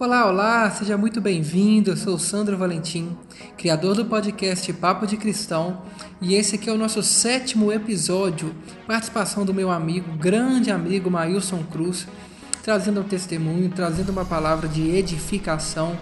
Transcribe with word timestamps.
Olá, 0.00 0.28
olá, 0.28 0.70
seja 0.70 0.96
muito 0.96 1.20
bem-vindo. 1.20 1.90
Eu 1.90 1.96
sou 1.96 2.14
o 2.14 2.18
Sandro 2.20 2.56
Valentim, 2.56 3.18
criador 3.56 3.96
do 3.96 4.04
podcast 4.04 4.72
Papo 4.74 5.08
de 5.08 5.16
Cristão, 5.16 5.82
e 6.22 6.36
esse 6.36 6.54
aqui 6.54 6.70
é 6.70 6.72
o 6.72 6.78
nosso 6.78 7.02
sétimo 7.02 7.72
episódio, 7.72 8.54
participação 8.86 9.44
do 9.44 9.52
meu 9.52 9.72
amigo, 9.72 10.12
grande 10.12 10.70
amigo 10.70 11.10
Mailson 11.10 11.64
Cruz, 11.64 12.06
trazendo 12.62 13.00
um 13.00 13.02
testemunho, 13.02 13.70
trazendo 13.70 14.12
uma 14.12 14.24
palavra 14.24 14.68
de 14.68 14.88
edificação, 14.88 15.98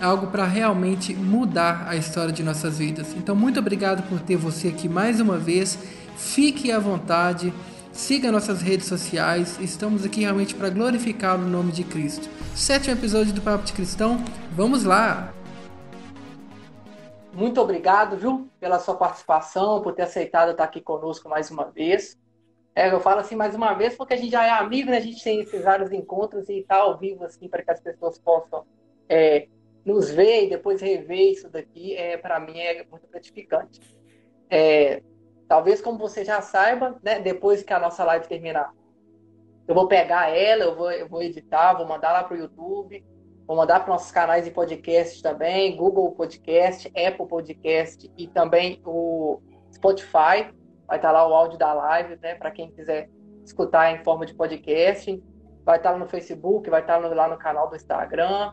algo 0.00 0.28
para 0.28 0.46
realmente 0.46 1.14
mudar 1.14 1.84
a 1.86 1.94
história 1.96 2.32
de 2.32 2.42
nossas 2.42 2.78
vidas. 2.78 3.08
Então, 3.14 3.36
muito 3.36 3.60
obrigado 3.60 4.08
por 4.08 4.20
ter 4.20 4.36
você 4.36 4.68
aqui 4.68 4.88
mais 4.88 5.20
uma 5.20 5.36
vez. 5.36 5.78
Fique 6.16 6.72
à 6.72 6.78
vontade. 6.78 7.52
Siga 7.94 8.32
nossas 8.32 8.60
redes 8.60 8.86
sociais, 8.88 9.56
estamos 9.60 10.04
aqui 10.04 10.22
realmente 10.22 10.52
para 10.52 10.68
glorificar 10.68 11.36
o 11.38 11.42
nome 11.42 11.70
de 11.70 11.84
Cristo. 11.84 12.28
Sétimo 12.52 12.92
episódio 12.92 13.32
do 13.32 13.40
Papo 13.40 13.62
de 13.62 13.72
Cristão, 13.72 14.16
vamos 14.50 14.82
lá! 14.82 15.32
Muito 17.32 17.60
obrigado, 17.60 18.16
viu, 18.16 18.50
pela 18.58 18.80
sua 18.80 18.96
participação, 18.96 19.80
por 19.80 19.94
ter 19.94 20.02
aceitado 20.02 20.50
estar 20.50 20.64
aqui 20.64 20.80
conosco 20.80 21.28
mais 21.28 21.52
uma 21.52 21.70
vez. 21.70 22.18
É, 22.74 22.92
eu 22.92 22.98
falo 22.98 23.20
assim 23.20 23.36
mais 23.36 23.54
uma 23.54 23.74
vez 23.74 23.94
porque 23.94 24.14
a 24.14 24.16
gente 24.16 24.32
já 24.32 24.44
é 24.44 24.50
amigo, 24.50 24.90
né? 24.90 24.96
a 24.96 25.00
gente 25.00 25.22
tem 25.22 25.40
esses 25.40 25.62
vários 25.62 25.92
encontros 25.92 26.48
e 26.48 26.58
está 26.58 26.78
ao 26.78 26.98
vivo 26.98 27.24
assim 27.24 27.48
para 27.48 27.62
que 27.62 27.70
as 27.70 27.80
pessoas 27.80 28.18
possam 28.18 28.66
é, 29.08 29.46
nos 29.84 30.10
ver 30.10 30.46
e 30.46 30.50
depois 30.50 30.80
rever 30.80 31.30
isso 31.30 31.48
daqui. 31.48 31.94
É, 31.94 32.16
para 32.16 32.40
mim 32.40 32.58
é 32.58 32.84
muito 32.90 33.06
gratificante. 33.06 33.80
É, 34.50 35.00
Talvez, 35.54 35.80
como 35.80 35.96
você 35.96 36.24
já 36.24 36.42
saiba, 36.42 36.98
né, 37.00 37.20
depois 37.20 37.62
que 37.62 37.72
a 37.72 37.78
nossa 37.78 38.02
live 38.02 38.26
terminar, 38.26 38.74
eu 39.68 39.72
vou 39.72 39.86
pegar 39.86 40.28
ela, 40.28 40.64
eu 40.64 40.74
vou, 40.74 40.90
eu 40.90 41.08
vou 41.08 41.22
editar, 41.22 41.74
vou 41.74 41.86
mandar 41.86 42.10
lá 42.10 42.24
para 42.24 42.36
o 42.36 42.40
YouTube, 42.40 43.06
vou 43.46 43.56
mandar 43.56 43.78
para 43.78 43.92
nossos 43.92 44.10
canais 44.10 44.44
de 44.44 44.50
podcast 44.50 45.22
também, 45.22 45.76
Google 45.76 46.10
Podcast, 46.10 46.88
Apple 46.88 47.28
Podcast 47.28 48.10
e 48.18 48.26
também 48.26 48.82
o 48.84 49.40
Spotify. 49.72 50.52
Vai 50.88 50.96
estar 50.96 51.12
lá 51.12 51.24
o 51.24 51.32
áudio 51.32 51.56
da 51.56 51.72
live, 51.72 52.18
né, 52.20 52.34
para 52.34 52.50
quem 52.50 52.72
quiser 52.72 53.08
escutar 53.44 53.92
em 53.92 54.02
forma 54.02 54.26
de 54.26 54.34
podcast. 54.34 55.22
Vai 55.64 55.76
estar 55.76 55.96
no 55.96 56.08
Facebook, 56.08 56.68
vai 56.68 56.80
estar 56.80 56.96
lá 56.96 57.28
no 57.28 57.38
canal 57.38 57.70
do 57.70 57.76
Instagram 57.76 58.50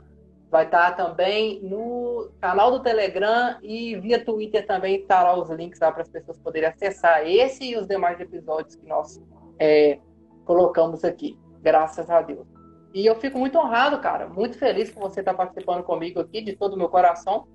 vai 0.52 0.66
estar 0.66 0.98
também 0.98 1.62
no 1.64 2.30
canal 2.42 2.72
do 2.72 2.82
Telegram 2.82 3.58
e 3.64 3.96
via 3.96 4.24
Twitter 4.24 4.68
também 4.68 4.98
estará 4.98 5.34
os 5.34 5.50
links 5.50 5.80
lá 5.80 5.90
para 5.94 6.02
as 6.02 6.10
pessoas 6.10 6.38
poderem 6.38 6.68
acessar 6.68 7.26
esse 7.26 7.72
e 7.72 7.78
os 7.78 7.88
demais 7.88 8.20
episódios 8.20 8.76
que 8.76 8.86
nós 8.86 9.24
é, 9.58 9.98
colocamos 10.44 11.06
aqui, 11.06 11.40
graças 11.62 12.10
a 12.10 12.22
Deus. 12.22 12.46
E 12.94 13.06
eu 13.06 13.16
fico 13.16 13.40
muito 13.40 13.58
honrado, 13.58 13.98
cara, 14.02 14.28
muito 14.28 14.58
feliz 14.58 14.92
por 14.92 15.00
você 15.00 15.22
estar 15.22 15.34
participando 15.34 15.84
comigo 15.84 16.20
aqui, 16.20 16.42
de 16.42 16.54
todo 16.54 16.74
o 16.74 16.78
meu 16.78 16.90
coração. 16.90 17.48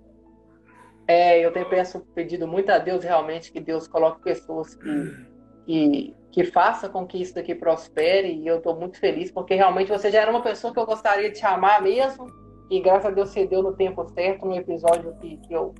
É, 1.06 1.38
eu 1.38 1.52
tenho 1.52 1.68
peço, 1.68 2.00
pedido 2.14 2.48
muito 2.48 2.70
a 2.70 2.78
Deus 2.78 3.04
realmente 3.04 3.52
que 3.52 3.60
Deus 3.60 3.86
coloque 3.86 4.22
pessoas 4.22 4.74
que, 4.74 5.26
que, 5.66 6.16
que 6.32 6.44
faça 6.44 6.88
com 6.88 7.06
que 7.06 7.20
isso 7.20 7.34
daqui 7.34 7.54
prospere 7.54 8.32
e 8.32 8.46
eu 8.46 8.56
estou 8.56 8.74
muito 8.74 8.98
feliz 8.98 9.30
porque 9.30 9.54
realmente 9.54 9.88
você 9.88 10.10
já 10.10 10.22
era 10.22 10.30
uma 10.30 10.42
pessoa 10.42 10.72
que 10.72 10.80
eu 10.80 10.86
gostaria 10.86 11.30
de 11.30 11.38
chamar 11.38 11.80
mesmo 11.80 12.45
e 12.70 12.80
graças 12.80 13.06
a 13.06 13.10
Deus 13.10 13.30
você 13.30 13.46
deu 13.46 13.62
no 13.62 13.72
tempo 13.72 14.04
certo, 14.08 14.46
no 14.46 14.54
episódio 14.54 15.14
que, 15.20 15.36
que, 15.38 15.52
eu, 15.52 15.74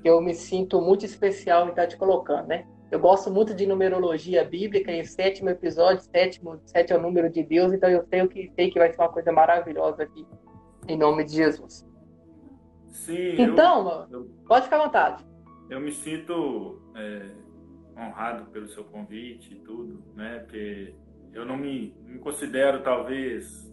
que 0.00 0.08
eu 0.08 0.20
me 0.20 0.34
sinto 0.34 0.80
muito 0.80 1.04
especial 1.04 1.66
em 1.66 1.70
estar 1.70 1.86
te 1.86 1.96
colocando, 1.96 2.48
né? 2.48 2.66
Eu 2.90 3.00
gosto 3.00 3.30
muito 3.30 3.54
de 3.54 3.66
numerologia 3.66 4.44
bíblica 4.44 4.92
e 4.92 5.02
sétimo 5.06 5.48
episódio, 5.48 6.02
sétimo, 6.02 6.60
sete 6.66 6.92
é 6.92 6.98
o 6.98 7.00
número 7.00 7.30
de 7.30 7.42
Deus, 7.42 7.72
então 7.72 7.88
eu 7.88 8.04
sei 8.04 8.28
que, 8.28 8.52
sei 8.54 8.70
que 8.70 8.78
vai 8.78 8.92
ser 8.92 9.00
uma 9.00 9.08
coisa 9.08 9.32
maravilhosa 9.32 10.02
aqui, 10.02 10.26
em 10.86 10.98
nome 10.98 11.24
de 11.24 11.36
Jesus. 11.36 11.88
Sim. 12.88 13.40
Então, 13.40 14.06
eu, 14.10 14.30
pode 14.46 14.64
ficar 14.66 14.78
à 14.78 14.84
vontade. 14.84 15.24
Eu 15.70 15.80
me 15.80 15.90
sinto 15.90 16.82
é, 16.94 17.30
honrado 17.96 18.50
pelo 18.50 18.68
seu 18.68 18.84
convite 18.84 19.54
e 19.54 19.60
tudo, 19.60 20.04
né? 20.14 20.40
Porque 20.40 20.94
eu 21.32 21.46
não 21.46 21.56
me, 21.56 21.96
me 22.04 22.18
considero, 22.18 22.82
talvez, 22.82 23.71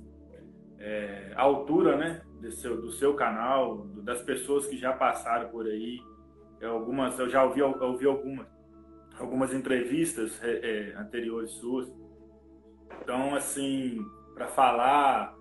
é, 0.80 1.34
a 1.36 1.42
altura, 1.42 1.98
né? 1.98 2.22
do 2.40 2.52
seu, 2.52 2.82
do 2.82 2.92
seu 2.92 3.14
canal, 3.14 3.86
das 4.04 4.22
pessoas 4.22 4.66
que 4.66 4.78
já 4.78 4.94
passaram 4.94 5.50
por 5.50 5.66
aí. 5.66 6.00
Eu, 6.60 6.72
algumas, 6.72 7.18
eu 7.20 7.30
já 7.30 7.44
ouvi, 7.44 7.62
ouvi 7.62 8.06
algumas, 8.06 8.48
algumas 9.18 9.54
entrevistas 9.54 10.42
é, 10.44 10.52
é, 10.52 10.96
anteriores 10.96 11.52
suas. 11.52 11.92
Então, 13.02 13.36
assim, 13.36 14.00
para 14.34 14.48
falar, 14.48 15.36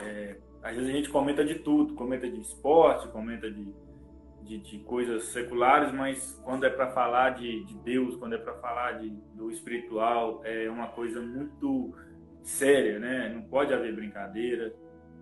é, 0.00 0.36
às 0.62 0.74
vezes 0.76 0.90
a 0.90 0.92
gente 0.92 1.10
comenta 1.10 1.44
de 1.44 1.56
tudo, 1.56 1.94
comenta 1.94 2.28
de 2.28 2.40
esporte, 2.40 3.08
comenta 3.08 3.50
de, 3.50 3.74
de, 4.42 4.58
de 4.58 4.78
coisas 4.80 5.24
seculares, 5.26 5.92
mas 5.92 6.40
quando 6.44 6.64
é 6.64 6.70
para 6.70 6.90
falar 6.92 7.30
de, 7.30 7.64
de, 7.64 7.74
Deus, 7.78 8.16
quando 8.16 8.34
é 8.34 8.38
para 8.38 8.54
falar 8.54 8.92
de, 8.92 9.10
do 9.34 9.50
espiritual, 9.50 10.40
é 10.44 10.68
uma 10.70 10.88
coisa 10.88 11.20
muito 11.20 11.94
séria, 12.44 12.98
né? 13.00 13.32
Não 13.34 13.42
pode 13.42 13.74
haver 13.74 13.92
brincadeira 13.94 14.72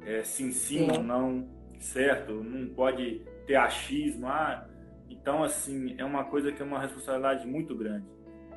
é, 0.05 0.23
sim, 0.23 0.51
sim 0.51 0.91
ou 0.91 1.03
não, 1.03 1.49
certo? 1.79 2.33
Não 2.33 2.67
pode 2.75 3.23
ter 3.47 3.57
achismo. 3.57 4.27
Ah, 4.27 4.67
então, 5.09 5.43
assim, 5.43 5.95
é 5.99 6.05
uma 6.05 6.25
coisa 6.25 6.51
que 6.51 6.61
é 6.61 6.65
uma 6.65 6.81
responsabilidade 6.81 7.47
muito 7.47 7.75
grande. 7.75 8.07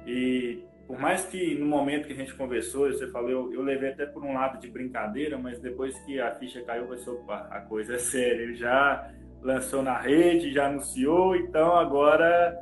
E 0.05 0.63
por 0.87 0.99
mais 0.99 1.25
que 1.25 1.55
no 1.55 1.65
momento 1.65 2.07
que 2.07 2.13
a 2.13 2.15
gente 2.15 2.33
conversou, 2.35 2.91
você 2.91 3.07
falou, 3.11 3.29
eu, 3.29 3.53
eu 3.53 3.61
levei 3.61 3.91
até 3.91 4.05
por 4.05 4.23
um 4.23 4.33
lado 4.33 4.59
de 4.59 4.69
brincadeira, 4.69 5.37
mas 5.37 5.59
depois 5.59 5.97
que 5.99 6.19
a 6.19 6.33
ficha 6.35 6.61
caiu, 6.63 6.87
vai 6.87 6.97
ser, 6.97 7.09
opa, 7.09 7.47
a 7.51 7.61
coisa 7.61 7.95
é 7.95 7.99
séria. 7.99 8.41
Ele 8.41 8.55
já 8.55 9.11
lançou 9.41 9.83
na 9.83 9.97
rede, 9.97 10.51
já 10.51 10.67
anunciou, 10.67 11.35
então 11.35 11.75
agora 11.75 12.59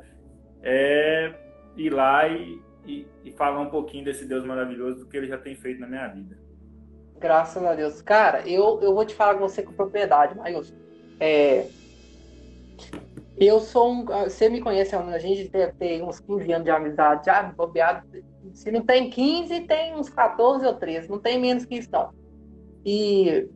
é 0.62 1.32
ir 1.76 1.90
lá 1.90 2.28
e, 2.28 2.60
e, 2.86 3.06
e 3.24 3.32
falar 3.32 3.60
um 3.60 3.70
pouquinho 3.70 4.04
desse 4.04 4.24
Deus 4.24 4.44
maravilhoso 4.44 5.00
do 5.00 5.06
que 5.06 5.16
ele 5.16 5.26
já 5.26 5.38
tem 5.38 5.54
feito 5.54 5.80
na 5.80 5.86
minha 5.86 6.06
vida. 6.08 6.36
Graças 7.18 7.62
a 7.62 7.74
Deus. 7.74 8.02
Cara, 8.02 8.46
eu, 8.48 8.80
eu 8.82 8.94
vou 8.94 9.04
te 9.04 9.14
falar 9.14 9.34
com 9.34 9.48
você 9.48 9.62
com 9.62 9.72
propriedade, 9.72 10.36
Maílson. 10.36 10.74
É, 11.18 11.66
eu 13.36 13.60
sou 13.60 13.90
um. 13.90 14.04
Você 14.04 14.48
me 14.48 14.60
conhece, 14.60 14.94
a 14.94 15.18
gente 15.18 15.48
deve 15.48 15.72
ter 15.72 16.02
uns 16.02 16.20
15 16.20 16.52
anos 16.52 16.64
de 16.64 16.70
amizade 16.70 17.26
já, 17.26 17.42
bobeado. 17.42 18.06
Se 18.52 18.70
não 18.70 18.82
tem 18.82 19.10
15, 19.10 19.60
tem 19.62 19.94
uns 19.94 20.08
14 20.08 20.66
ou 20.66 20.74
13, 20.74 21.08
não 21.08 21.18
tem 21.18 21.40
menos 21.40 21.64
que 21.64 21.76
isso, 21.76 21.88
não. 21.90 22.10
E 22.84 23.48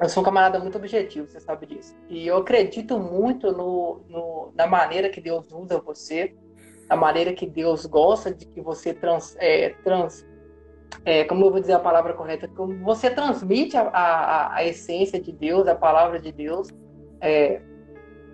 eu 0.00 0.08
sou 0.08 0.22
um 0.22 0.24
camarada 0.24 0.58
muito 0.58 0.78
objetivo, 0.78 1.26
você 1.26 1.40
sabe 1.40 1.66
disso. 1.66 1.94
E 2.08 2.26
eu 2.26 2.36
acredito 2.36 2.98
muito 2.98 3.50
no, 3.52 4.02
no, 4.08 4.52
na 4.54 4.66
maneira 4.66 5.10
que 5.10 5.20
Deus 5.20 5.50
usa 5.52 5.78
você, 5.78 6.34
na 6.88 6.96
maneira 6.96 7.32
que 7.32 7.46
Deus 7.46 7.84
gosta 7.86 8.32
de 8.32 8.46
que 8.46 8.60
você 8.60 8.94
trans, 8.94 9.36
é, 9.38 9.70
trans, 9.82 10.26
é, 11.04 11.24
como 11.24 11.44
eu 11.44 11.50
vou 11.50 11.60
dizer 11.60 11.74
a 11.74 11.80
palavra 11.80 12.14
correta, 12.14 12.48
como 12.48 12.84
você 12.84 13.10
transmite 13.10 13.76
a, 13.76 13.88
a, 13.88 14.54
a 14.56 14.64
essência 14.64 15.20
de 15.20 15.32
Deus, 15.32 15.66
a 15.66 15.74
palavra 15.74 16.18
de 16.20 16.30
Deus. 16.30 16.68
É, 17.20 17.60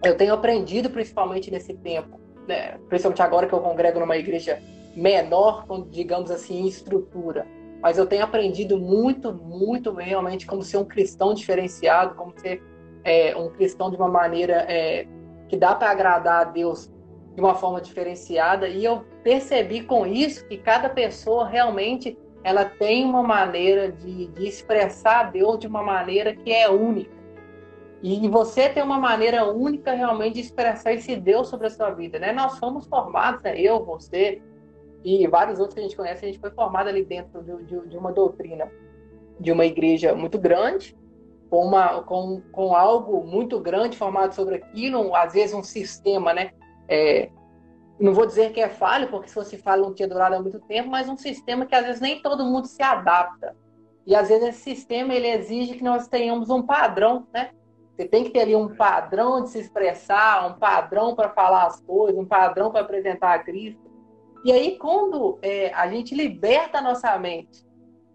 eu 0.05 0.17
tenho 0.17 0.35
aprendido, 0.35 0.91
principalmente 0.91 1.51
nesse 1.51 1.75
tempo, 1.75 2.21
né, 2.47 2.79
principalmente 2.89 3.23
agora 3.23 3.47
que 3.47 3.53
eu 3.53 3.61
congrego 3.61 4.01
numa 4.01 4.17
igreja 4.17 4.61
menor, 4.95 5.65
digamos 5.89 6.31
assim, 6.31 6.61
em 6.61 6.67
estrutura. 6.67 7.47
Mas 7.81 7.99
eu 7.99 8.07
tenho 8.07 8.23
aprendido 8.23 8.79
muito, 8.79 9.33
muito 9.33 9.93
realmente 9.93 10.47
como 10.47 10.63
ser 10.63 10.77
um 10.77 10.85
cristão 10.85 11.35
diferenciado, 11.35 12.15
como 12.15 12.33
ser 12.39 12.63
é, 13.03 13.35
um 13.37 13.49
cristão 13.51 13.91
de 13.91 13.97
uma 13.97 14.09
maneira 14.09 14.67
é, 14.69 15.07
que 15.49 15.57
dá 15.57 15.75
para 15.75 15.91
agradar 15.91 16.43
a 16.43 16.45
Deus 16.45 16.92
de 17.35 17.41
uma 17.41 17.55
forma 17.55 17.81
diferenciada. 17.81 18.69
E 18.69 18.85
eu 18.85 19.05
percebi 19.23 19.83
com 19.83 20.07
isso 20.07 20.47
que 20.47 20.59
cada 20.59 20.89
pessoa 20.89 21.47
realmente 21.47 22.19
ela 22.45 22.65
tem 22.65 23.05
uma 23.05 23.23
maneira 23.23 23.91
de, 23.91 24.27
de 24.29 24.47
expressar 24.47 25.31
Deus 25.31 25.59
de 25.59 25.67
uma 25.67 25.83
maneira 25.83 26.35
que 26.35 26.53
é 26.53 26.69
única. 26.69 27.23
E 28.03 28.29
você 28.29 28.69
tem 28.69 28.83
uma 28.83 28.99
maneira 28.99 29.45
única 29.45 29.93
realmente 29.93 30.35
de 30.35 30.41
expressar 30.41 30.93
esse 30.93 31.15
Deus 31.15 31.49
sobre 31.49 31.69
a 31.69 31.71
sua 31.71 31.91
vida, 31.91 32.19
né? 32.19 32.33
Nós 32.33 32.59
fomos 32.59 32.85
formados, 32.87 33.41
né? 33.43 33.61
eu, 33.61 33.85
você 33.85 34.43
e 35.05 35.27
vários 35.29 35.59
outros 35.59 35.75
que 35.75 35.81
a 35.81 35.83
gente 35.85 35.97
conhece, 35.97 36.25
a 36.25 36.29
gente 36.29 36.41
foi 36.41 36.51
formado 36.51 36.89
ali 36.89 37.05
dentro 37.05 37.43
de, 37.43 37.65
de, 37.65 37.89
de 37.89 37.97
uma 37.97 38.13
doutrina 38.13 38.71
de 39.39 39.51
uma 39.51 39.65
igreja 39.65 40.15
muito 40.15 40.39
grande, 40.39 40.97
com, 41.51 41.67
uma, 41.67 42.03
com, 42.03 42.41
com 42.53 42.75
algo 42.75 43.25
muito 43.25 43.59
grande 43.61 43.97
formado 43.97 44.35
sobre 44.35 44.57
aquilo, 44.57 45.15
às 45.15 45.33
vezes 45.33 45.55
um 45.55 45.63
sistema, 45.63 46.33
né? 46.33 46.53
É, 46.93 47.31
não 47.99 48.13
vou 48.13 48.27
dizer 48.27 48.53
que 48.53 48.61
é 48.61 48.69
falho, 48.69 49.09
porque 49.09 49.29
se 49.29 49.35
fosse 49.35 49.57
falho 49.57 49.83
não 49.83 49.95
tinha 49.95 50.09
durado 50.09 50.35
há 50.35 50.41
muito 50.41 50.61
tempo, 50.61 50.91
mas 50.91 51.09
um 51.09 51.17
sistema 51.17 51.65
que 51.65 51.75
às 51.75 51.87
vezes 51.87 52.01
nem 52.01 52.21
todo 52.21 52.45
mundo 52.45 52.67
se 52.67 52.83
adapta. 52.83 53.57
E 54.07 54.15
às 54.15 54.29
vezes 54.29 54.49
esse 54.49 54.61
sistema 54.61 55.15
ele 55.15 55.29
exige 55.29 55.75
que 55.75 55.85
nós 55.85 56.09
tenhamos 56.09 56.51
um 56.51 56.63
padrão, 56.63 57.27
né? 57.33 57.51
Você 57.97 58.09
tem 58.09 58.25
que 58.25 58.31
ter 58.31 58.41
ali 58.41 58.57
um 58.57 58.75
padrão 58.75 59.43
de 59.43 59.51
se 59.51 59.61
expressar, 59.61 60.51
um 60.51 60.59
padrão 60.59 61.15
para 61.15 61.31
falar 61.31 61.67
as 61.67 61.81
coisas, 61.81 62.19
um 62.19 62.27
padrão 62.27 62.71
para 62.71 62.81
apresentar 62.81 63.35
a 63.35 63.39
Cristo. 63.39 63.81
E 64.45 64.51
aí, 64.51 64.77
quando 64.77 65.39
é, 65.41 65.73
a 65.73 65.89
gente 65.89 66.15
liberta 66.15 66.79
a 66.79 66.83
nossa 66.83 67.17
mente, 67.19 67.65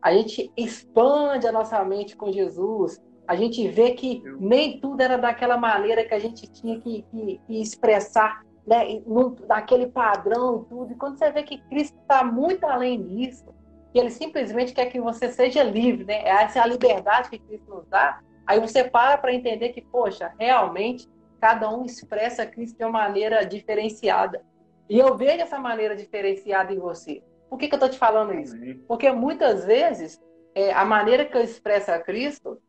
a 0.02 0.12
gente 0.12 0.52
expande 0.58 1.48
a 1.48 1.52
nossa 1.52 1.84
mente 1.86 2.18
com 2.18 2.32
Jesus, 2.32 3.02
a 3.28 3.36
gente 3.36 3.68
vê 3.68 3.92
que 3.92 4.22
nem 4.40 4.80
tudo 4.80 5.02
era 5.02 5.18
daquela 5.18 5.58
maneira 5.58 6.04
que 6.06 6.14
a 6.14 6.20
gente 6.20 6.48
tinha 6.48 6.80
que, 6.80 7.04
que, 7.04 7.42
que 7.46 7.62
expressar, 7.62 8.42
né, 8.68 9.02
num, 9.06 9.34
daquele 9.48 9.88
padrão 9.88 10.62
e 10.62 10.70
tudo. 10.70 10.92
E 10.92 10.96
quando 10.96 11.18
você 11.18 11.32
vê 11.32 11.42
que 11.42 11.58
Cristo 11.70 11.98
está 12.02 12.22
muito 12.24 12.66
além 12.66 13.02
disso, 13.02 13.46
que 13.94 13.98
ele 13.98 14.10
simplesmente 14.10 14.74
quer 14.74 14.88
que 14.88 15.00
você 15.00 15.30
seja 15.30 15.64
livre, 15.64 16.04
né? 16.04 16.28
Essa 16.28 16.60
é 16.60 16.62
a 16.62 16.68
liberdade 16.68 17.30
que 17.30 17.40
Cristo 17.40 17.74
nos 17.74 17.88
dá. 17.88 18.20
Aí 18.46 18.60
você 18.60 18.84
para 18.84 19.18
para 19.18 19.34
entender 19.34 19.70
que, 19.70 19.82
poxa, 19.82 20.34
realmente 20.38 21.10
cada 21.40 21.70
um 21.74 21.86
expressa 21.86 22.46
Cristo 22.46 22.78
de 22.78 22.84
uma 22.84 22.92
maneira 22.92 23.46
diferenciada. 23.46 24.44
E 24.90 25.00
eu 25.00 25.16
vejo 25.16 25.42
essa 25.42 25.58
maneira 25.58 25.96
diferenciada 25.96 26.74
em 26.74 26.80
você. 26.80 27.24
Por 27.50 27.58
que, 27.58 27.68
que 27.68 27.74
eu 27.74 27.78
estou 27.78 27.90
te 27.90 27.98
falando 27.98 28.34
isso? 28.34 28.56
Porque 28.88 29.10
muitas 29.12 29.64
vezes 29.64 30.22
é, 30.54 30.74
a 30.74 30.84
maneira 30.84 31.24
que 31.24 31.38
eu 31.38 31.42
expresso 31.42 31.92
a 31.92 32.00
Cristo 32.00 32.60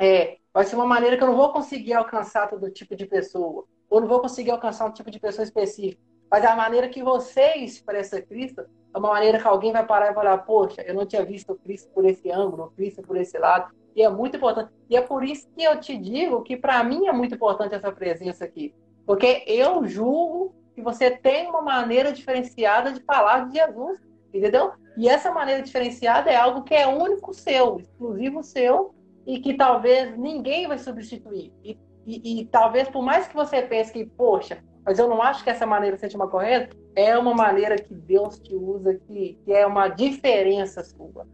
é, 0.00 0.36
vai 0.54 0.64
ser 0.64 0.76
uma 0.76 0.86
maneira 0.86 1.16
que 1.16 1.22
eu 1.22 1.28
não 1.28 1.36
vou 1.36 1.52
conseguir 1.52 1.94
alcançar 1.94 2.48
todo 2.48 2.70
tipo 2.70 2.94
de 2.94 3.06
pessoa, 3.06 3.66
ou 3.92 4.00
não 4.00 4.08
vou 4.08 4.20
conseguir 4.20 4.50
alcançar 4.50 4.86
um 4.86 4.90
tipo 4.90 5.10
de 5.10 5.20
pessoa 5.20 5.44
específica. 5.44 6.00
Mas 6.30 6.46
a 6.46 6.56
maneira 6.56 6.88
que 6.88 7.02
você 7.02 7.56
expressa 7.56 8.22
Cristo 8.22 8.62
é 8.62 8.98
uma 8.98 9.10
maneira 9.10 9.38
que 9.38 9.46
alguém 9.46 9.70
vai 9.70 9.86
parar 9.86 10.10
e 10.10 10.14
falar: 10.14 10.38
Poxa, 10.38 10.80
eu 10.80 10.94
não 10.94 11.04
tinha 11.04 11.22
visto 11.22 11.54
Cristo 11.56 11.90
por 11.92 12.06
esse 12.06 12.30
ângulo, 12.30 12.72
Cristo 12.74 13.02
por 13.02 13.18
esse 13.18 13.38
lado. 13.38 13.70
E 13.94 14.02
é 14.02 14.08
muito 14.08 14.38
importante. 14.38 14.72
E 14.88 14.96
é 14.96 15.02
por 15.02 15.22
isso 15.22 15.46
que 15.54 15.62
eu 15.62 15.78
te 15.78 15.94
digo 15.98 16.42
que 16.42 16.56
para 16.56 16.82
mim 16.82 17.06
é 17.06 17.12
muito 17.12 17.34
importante 17.34 17.74
essa 17.74 17.92
presença 17.92 18.46
aqui. 18.46 18.74
Porque 19.04 19.44
eu 19.46 19.84
julgo 19.86 20.54
que 20.74 20.80
você 20.80 21.10
tem 21.10 21.50
uma 21.50 21.60
maneira 21.60 22.12
diferenciada 22.12 22.92
de 22.92 23.02
falar 23.02 23.46
de 23.46 23.58
Jesus. 23.58 24.00
Entendeu? 24.32 24.72
E 24.96 25.06
essa 25.06 25.30
maneira 25.30 25.60
diferenciada 25.60 26.30
é 26.30 26.36
algo 26.36 26.62
que 26.62 26.74
é 26.74 26.86
único 26.86 27.34
seu, 27.34 27.78
exclusivo 27.78 28.42
seu, 28.42 28.94
e 29.26 29.38
que 29.38 29.52
talvez 29.52 30.16
ninguém 30.16 30.66
vai 30.66 30.78
substituir. 30.78 31.52
E, 31.62 31.76
e, 32.06 32.40
e 32.40 32.46
talvez, 32.46 32.88
por 32.88 33.02
mais 33.02 33.28
que 33.28 33.34
você 33.34 33.62
pense 33.62 33.92
que, 33.92 34.04
poxa, 34.04 34.62
mas 34.84 34.98
eu 34.98 35.08
não 35.08 35.22
acho 35.22 35.44
que 35.44 35.50
essa 35.50 35.64
maneira 35.66 35.96
seja 35.96 36.16
uma 36.16 36.28
correta, 36.28 36.76
é 36.96 37.16
uma 37.16 37.34
maneira 37.34 37.76
que 37.76 37.94
Deus 37.94 38.38
te 38.38 38.54
usa, 38.54 38.94
que, 38.94 39.38
que 39.44 39.52
é 39.52 39.66
uma 39.66 39.88
diferença 39.88 40.82
sua. 40.82 41.26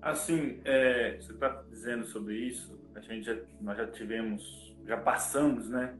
Assim, 0.00 0.60
é, 0.64 1.18
você 1.20 1.32
está 1.32 1.62
dizendo 1.68 2.06
sobre 2.06 2.34
isso, 2.34 2.78
a 2.94 3.00
gente 3.00 3.26
já, 3.26 3.36
nós 3.60 3.76
já 3.76 3.86
tivemos, 3.86 4.74
já 4.86 4.96
passamos, 4.96 5.68
né, 5.68 5.94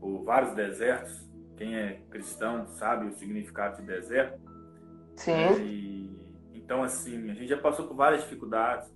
por 0.00 0.24
vários 0.24 0.54
desertos. 0.54 1.28
Quem 1.56 1.76
é 1.76 2.00
cristão 2.10 2.66
sabe 2.68 3.06
o 3.06 3.12
significado 3.12 3.82
de 3.82 3.86
deserto. 3.86 4.40
Sim. 5.16 5.32
E, 5.60 6.28
então, 6.54 6.82
assim, 6.82 7.30
a 7.30 7.34
gente 7.34 7.48
já 7.48 7.58
passou 7.58 7.86
por 7.86 7.96
várias 7.96 8.22
dificuldades, 8.22 8.90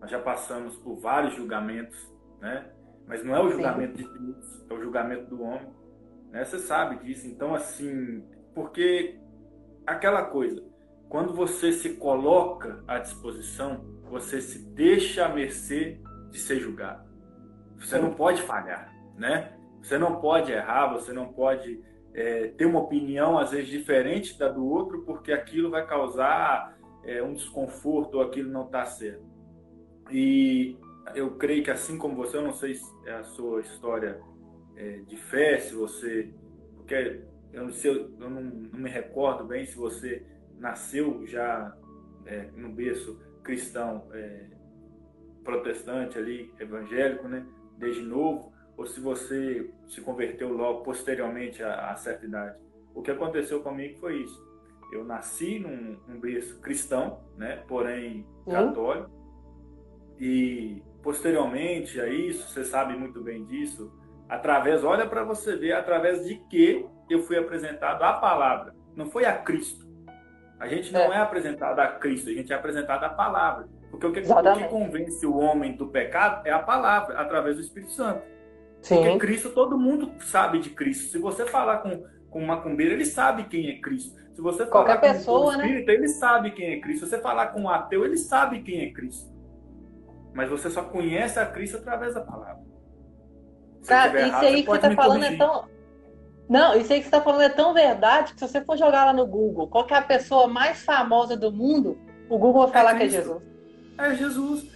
nós 0.00 0.10
já 0.10 0.18
passamos 0.18 0.76
por 0.76 0.96
vários 0.96 1.34
julgamentos, 1.34 1.98
né? 2.40 2.70
Mas 3.06 3.24
não 3.24 3.36
é 3.36 3.42
o 3.42 3.50
julgamento 3.50 3.98
Sim. 3.98 4.04
de 4.04 4.18
Deus, 4.18 4.66
é 4.70 4.74
o 4.74 4.80
julgamento 4.80 5.26
do 5.26 5.42
homem. 5.42 5.68
Né? 6.30 6.44
Você 6.44 6.58
sabe 6.58 7.04
disso. 7.04 7.26
Então, 7.26 7.54
assim, 7.54 8.24
porque 8.54 9.18
aquela 9.86 10.24
coisa, 10.24 10.64
quando 11.08 11.34
você 11.34 11.72
se 11.72 11.94
coloca 11.96 12.82
à 12.88 12.98
disposição, 12.98 13.84
você 14.10 14.40
se 14.40 14.58
deixa 14.58 15.26
à 15.26 15.28
mercê 15.28 16.00
de 16.30 16.38
ser 16.38 16.58
julgado. 16.60 17.04
Você 17.78 17.98
não 17.98 18.14
pode 18.14 18.42
falhar, 18.42 18.92
né? 19.16 19.52
Você 19.82 19.98
não 19.98 20.20
pode 20.20 20.50
errar, 20.50 20.92
você 20.92 21.12
não 21.12 21.32
pode 21.32 21.82
é, 22.14 22.48
ter 22.48 22.64
uma 22.64 22.80
opinião, 22.80 23.38
às 23.38 23.50
vezes, 23.50 23.68
diferente 23.68 24.38
da 24.38 24.48
do 24.48 24.64
outro, 24.64 25.02
porque 25.02 25.32
aquilo 25.32 25.70
vai 25.70 25.86
causar 25.86 26.74
é, 27.04 27.22
um 27.22 27.34
desconforto 27.34 28.14
ou 28.14 28.22
aquilo 28.22 28.50
não 28.50 28.64
está 28.64 28.86
certo. 28.86 29.24
E 30.10 30.76
eu 31.14 31.32
creio 31.36 31.62
que, 31.62 31.70
assim 31.70 31.98
como 31.98 32.16
você, 32.16 32.36
eu 32.36 32.42
não 32.42 32.52
sei 32.52 32.74
se 32.74 32.90
é 33.06 33.14
a 33.14 33.24
sua 33.24 33.60
história 33.60 34.20
é, 34.76 34.98
de 35.06 35.16
fé, 35.16 35.58
se 35.58 35.74
você. 35.74 36.32
Porque 36.76 37.22
eu, 37.52 37.64
não, 37.64 37.72
sei, 37.72 37.90
eu 37.90 38.30
não, 38.30 38.30
não 38.40 38.80
me 38.80 38.90
recordo 38.90 39.44
bem 39.44 39.66
se 39.66 39.76
você 39.76 40.24
nasceu 40.58 41.26
já 41.26 41.76
é, 42.26 42.50
no 42.56 42.70
berço 42.70 43.18
cristão 43.42 44.08
é, 44.12 44.46
protestante 45.44 46.18
ali, 46.18 46.52
evangélico, 46.58 47.28
né, 47.28 47.46
desde 47.76 48.02
novo, 48.02 48.52
ou 48.76 48.86
se 48.86 48.98
você 49.00 49.70
se 49.86 50.00
converteu 50.00 50.52
logo 50.52 50.82
posteriormente 50.82 51.62
a, 51.62 51.90
a 51.90 51.96
certa 51.96 52.24
idade. 52.24 52.58
O 52.94 53.02
que 53.02 53.10
aconteceu 53.10 53.62
comigo 53.62 53.98
foi 53.98 54.22
isso. 54.22 54.42
Eu 54.92 55.04
nasci 55.04 55.58
num, 55.58 55.98
num 56.08 56.20
berço 56.20 56.60
cristão, 56.60 57.20
né, 57.36 57.62
porém 57.68 58.26
católico, 58.46 59.10
e 60.18 60.82
posteriormente 61.04 62.00
a 62.00 62.08
isso, 62.08 62.48
você 62.48 62.64
sabe 62.64 62.96
muito 62.96 63.20
bem 63.20 63.44
disso, 63.44 63.92
através, 64.26 64.82
olha 64.82 65.06
para 65.06 65.22
você 65.22 65.54
ver, 65.54 65.72
através 65.72 66.24
de 66.24 66.36
que 66.48 66.84
eu 67.10 67.20
fui 67.20 67.36
apresentado 67.36 68.02
a 68.02 68.14
palavra, 68.14 68.74
não 68.96 69.10
foi 69.10 69.26
a 69.26 69.36
Cristo. 69.36 69.84
A 70.58 70.66
gente 70.66 70.90
não 70.92 71.12
é, 71.12 71.16
é 71.16 71.18
apresentado 71.18 71.78
a 71.78 71.88
Cristo, 71.88 72.30
a 72.30 72.32
gente 72.32 72.50
é 72.50 72.56
apresentado 72.56 73.04
a 73.04 73.10
palavra. 73.10 73.68
Porque 73.90 74.06
o 74.06 74.12
que, 74.12 74.20
o 74.20 74.54
que, 74.56 74.64
convence 74.68 75.24
o 75.26 75.36
homem 75.36 75.76
do 75.76 75.88
pecado 75.88 76.46
é 76.46 76.50
a 76.50 76.58
palavra, 76.58 77.18
através 77.18 77.56
do 77.56 77.60
Espírito 77.60 77.92
Santo. 77.92 78.22
Sim. 78.80 78.96
Porque 78.96 79.18
Cristo, 79.18 79.50
todo 79.50 79.78
mundo 79.78 80.10
sabe 80.20 80.58
de 80.58 80.70
Cristo. 80.70 81.10
Se 81.10 81.18
você 81.18 81.44
falar 81.44 81.78
com, 81.78 82.02
com 82.30 82.42
um 82.42 82.46
macumbeiro, 82.46 82.94
ele 82.94 83.04
sabe 83.04 83.44
quem 83.44 83.68
é 83.68 83.78
Cristo. 83.78 84.18
Se 84.32 84.40
você 84.40 84.66
falar 84.66 84.84
Qualquer 84.84 85.00
com 85.00 85.18
pessoa, 85.18 85.46
um 85.46 85.52
espírito, 85.52 85.86
né? 85.86 85.94
ele 85.94 86.08
sabe 86.08 86.50
quem 86.52 86.72
é 86.72 86.80
Cristo. 86.80 87.04
Se 87.04 87.10
você 87.10 87.20
falar 87.20 87.48
com 87.48 87.62
um 87.62 87.68
ateu, 87.68 88.04
ele 88.04 88.16
sabe 88.16 88.62
quem 88.62 88.80
é 88.80 88.90
Cristo. 88.90 89.33
Mas 90.34 90.50
você 90.50 90.68
só 90.68 90.82
conhece 90.82 91.38
a 91.38 91.46
Cristo 91.46 91.78
através 91.78 92.14
da 92.14 92.20
palavra. 92.20 92.62
Cara, 93.86 94.18
isso 94.18 94.28
errado, 94.28 94.44
aí 94.44 94.62
que 94.62 94.68
você 94.68 94.76
está 94.76 94.90
falando 94.90 95.22
é 95.22 95.26
corrigir. 95.26 95.42
é 95.42 95.46
tão 95.46 95.74
não, 96.48 96.76
isso 96.78 96.92
aí 96.92 96.98
que 96.98 97.04
você 97.04 97.08
está 97.08 97.22
falando 97.22 97.42
é 97.42 97.48
tão 97.48 97.72
verdade 97.72 98.34
que 98.34 98.38
se 98.38 98.46
você 98.46 98.60
for 98.60 98.76
jogar 98.76 99.06
lá 99.06 99.12
no 99.12 99.26
Google, 99.26 99.66
qual 99.66 99.86
é 99.88 99.94
a 99.94 100.02
pessoa 100.02 100.46
mais 100.46 100.84
famosa 100.84 101.36
do 101.36 101.50
mundo, 101.50 101.98
o 102.28 102.38
Google 102.38 102.64
vai 102.64 102.72
falar 102.72 102.94
é 102.96 102.98
que 102.98 103.02
é 103.04 103.08
Jesus. 103.08 103.42
É 103.96 104.14
Jesus. 104.14 104.74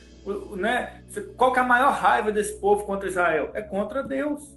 Né? 0.56 1.02
Qual 1.37 1.55
é 1.55 1.61
a 1.61 1.64
maior 1.64 1.93
raiva 1.93 2.32
desse 2.32 2.58
povo 2.58 2.84
contra 2.84 3.08
Israel? 3.08 3.50
É 3.54 3.62
contra 3.62 4.02
Deus. 4.02 4.56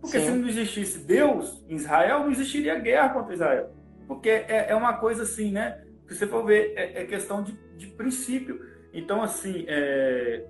Porque 0.00 0.18
Sim. 0.18 0.26
se 0.26 0.30
não 0.32 0.48
existisse 0.48 0.98
Deus 0.98 1.64
em 1.68 1.76
Israel, 1.76 2.20
não 2.20 2.30
existiria 2.30 2.78
guerra 2.78 3.10
contra 3.10 3.34
Israel. 3.34 3.70
Porque 4.06 4.28
é, 4.28 4.66
é 4.70 4.74
uma 4.74 4.94
coisa 4.94 5.22
assim, 5.22 5.52
né? 5.52 5.80
Se 6.08 6.16
você 6.16 6.26
for 6.26 6.44
ver, 6.44 6.74
é, 6.76 7.02
é 7.02 7.04
questão 7.04 7.42
de, 7.42 7.52
de, 7.76 7.86
princípio. 7.86 8.60
Então, 8.92 9.22
assim, 9.22 9.64
é, 9.68 10.44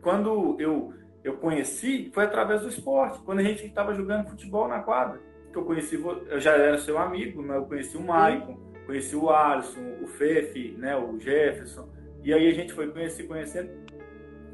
quando 0.00 0.56
eu, 0.60 0.92
eu 1.24 1.36
conheci, 1.36 2.10
foi 2.14 2.24
através 2.24 2.62
do 2.62 2.68
esporte. 2.68 3.18
Quando 3.24 3.40
a 3.40 3.42
gente 3.42 3.64
estava 3.66 3.92
jogando 3.92 4.28
futebol 4.28 4.68
na 4.68 4.80
quadra 4.80 5.20
que 5.52 5.58
eu 5.58 5.64
conheci, 5.64 5.94
eu 5.96 6.38
já 6.38 6.52
era 6.52 6.78
seu 6.78 6.98
amigo, 6.98 7.42
né? 7.42 7.56
Eu 7.56 7.64
conheci 7.64 7.96
o 7.96 8.02
Maicon, 8.02 8.58
conheci 8.86 9.16
o 9.16 9.30
Alisson, 9.30 9.80
o 10.02 10.06
Fefe, 10.06 10.76
né? 10.78 10.96
O 10.96 11.18
Jefferson. 11.18 11.88
E 12.22 12.32
aí 12.32 12.46
a 12.48 12.52
gente 12.52 12.72
foi 12.72 12.90
conhecer, 12.90 13.24
conhecendo. 13.24 13.70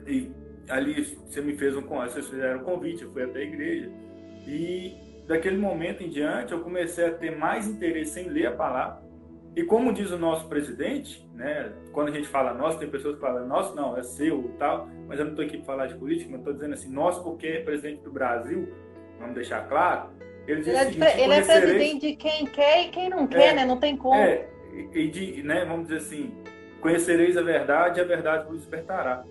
E 0.07 0.31
ali 0.69 1.05
você 1.05 1.41
me 1.41 1.57
fez 1.57 1.77
um 1.77 1.83
vocês 1.83 2.29
fizeram 2.29 2.61
um 2.61 2.65
convite, 2.65 3.03
eu 3.03 3.13
fui 3.13 3.23
até 3.23 3.41
a 3.41 3.43
igreja. 3.43 3.91
E 4.47 4.95
daquele 5.27 5.57
momento 5.57 6.03
em 6.03 6.09
diante 6.09 6.53
eu 6.53 6.61
comecei 6.61 7.07
a 7.07 7.13
ter 7.13 7.37
mais 7.37 7.67
interesse 7.67 8.21
em 8.21 8.29
ler 8.29 8.47
a 8.47 8.53
palavra. 8.53 9.03
E 9.55 9.63
como 9.65 9.93
diz 9.93 10.11
o 10.11 10.19
nosso 10.19 10.49
presidente, 10.49 11.29
né, 11.35 11.73
quando 11.93 12.09
a 12.09 12.13
gente 12.13 12.27
fala 12.27 12.55
nós, 12.55 12.79
tem 12.79 12.89
pessoas 12.89 13.17
que 13.17 13.21
falam 13.21 13.47
nosso 13.47 13.75
não, 13.75 13.97
é 13.97 14.03
seu 14.03 14.51
tal, 14.59 14.89
mas 15.07 15.19
eu 15.19 15.27
não 15.27 15.33
estou 15.33 15.45
aqui 15.45 15.59
para 15.59 15.67
falar 15.67 15.87
de 15.87 15.95
política, 15.95 16.31
mas 16.31 16.41
estou 16.41 16.55
dizendo 16.55 16.73
assim, 16.73 16.91
nós 16.91 17.19
porque 17.19 17.47
é 17.47 17.63
presidente 17.63 18.03
do 18.03 18.11
Brasil, 18.11 18.73
vamos 19.19 19.35
deixar 19.35 19.69
claro, 19.69 20.09
ele, 20.47 20.61
ele, 20.61 20.71
é, 20.71 20.85
seguinte, 20.85 21.21
ele 21.21 21.35
é, 21.35 21.43
presidente 21.43 22.07
de 22.07 22.17
quem 22.17 22.47
quer 22.47 22.87
e 22.87 22.89
quem 22.89 23.09
não 23.09 23.27
quer, 23.27 23.51
é, 23.51 23.55
né? 23.55 23.65
Não 23.65 23.79
tem 23.79 23.97
como. 23.97 24.15
É, 24.15 24.49
e 24.93 25.09
de, 25.09 25.43
né, 25.43 25.65
vamos 25.65 25.89
dizer 25.89 25.99
assim, 25.99 26.35
conhecereis 26.81 27.37
a 27.37 27.43
verdade 27.43 28.01
e 28.01 28.03
a 28.03 28.07
verdade 28.07 28.47
vos 28.49 28.59
despertará. 28.59 29.25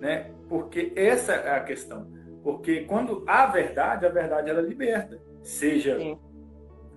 Né? 0.00 0.30
Porque 0.48 0.92
essa 0.96 1.32
é 1.34 1.56
a 1.56 1.60
questão. 1.60 2.06
Porque 2.42 2.80
quando 2.80 3.24
há 3.26 3.46
verdade, 3.46 4.06
a 4.06 4.08
verdade 4.08 4.50
ela 4.50 4.60
liberta. 4.60 5.20
Seja, 5.42 5.98
Sim. 5.98 6.18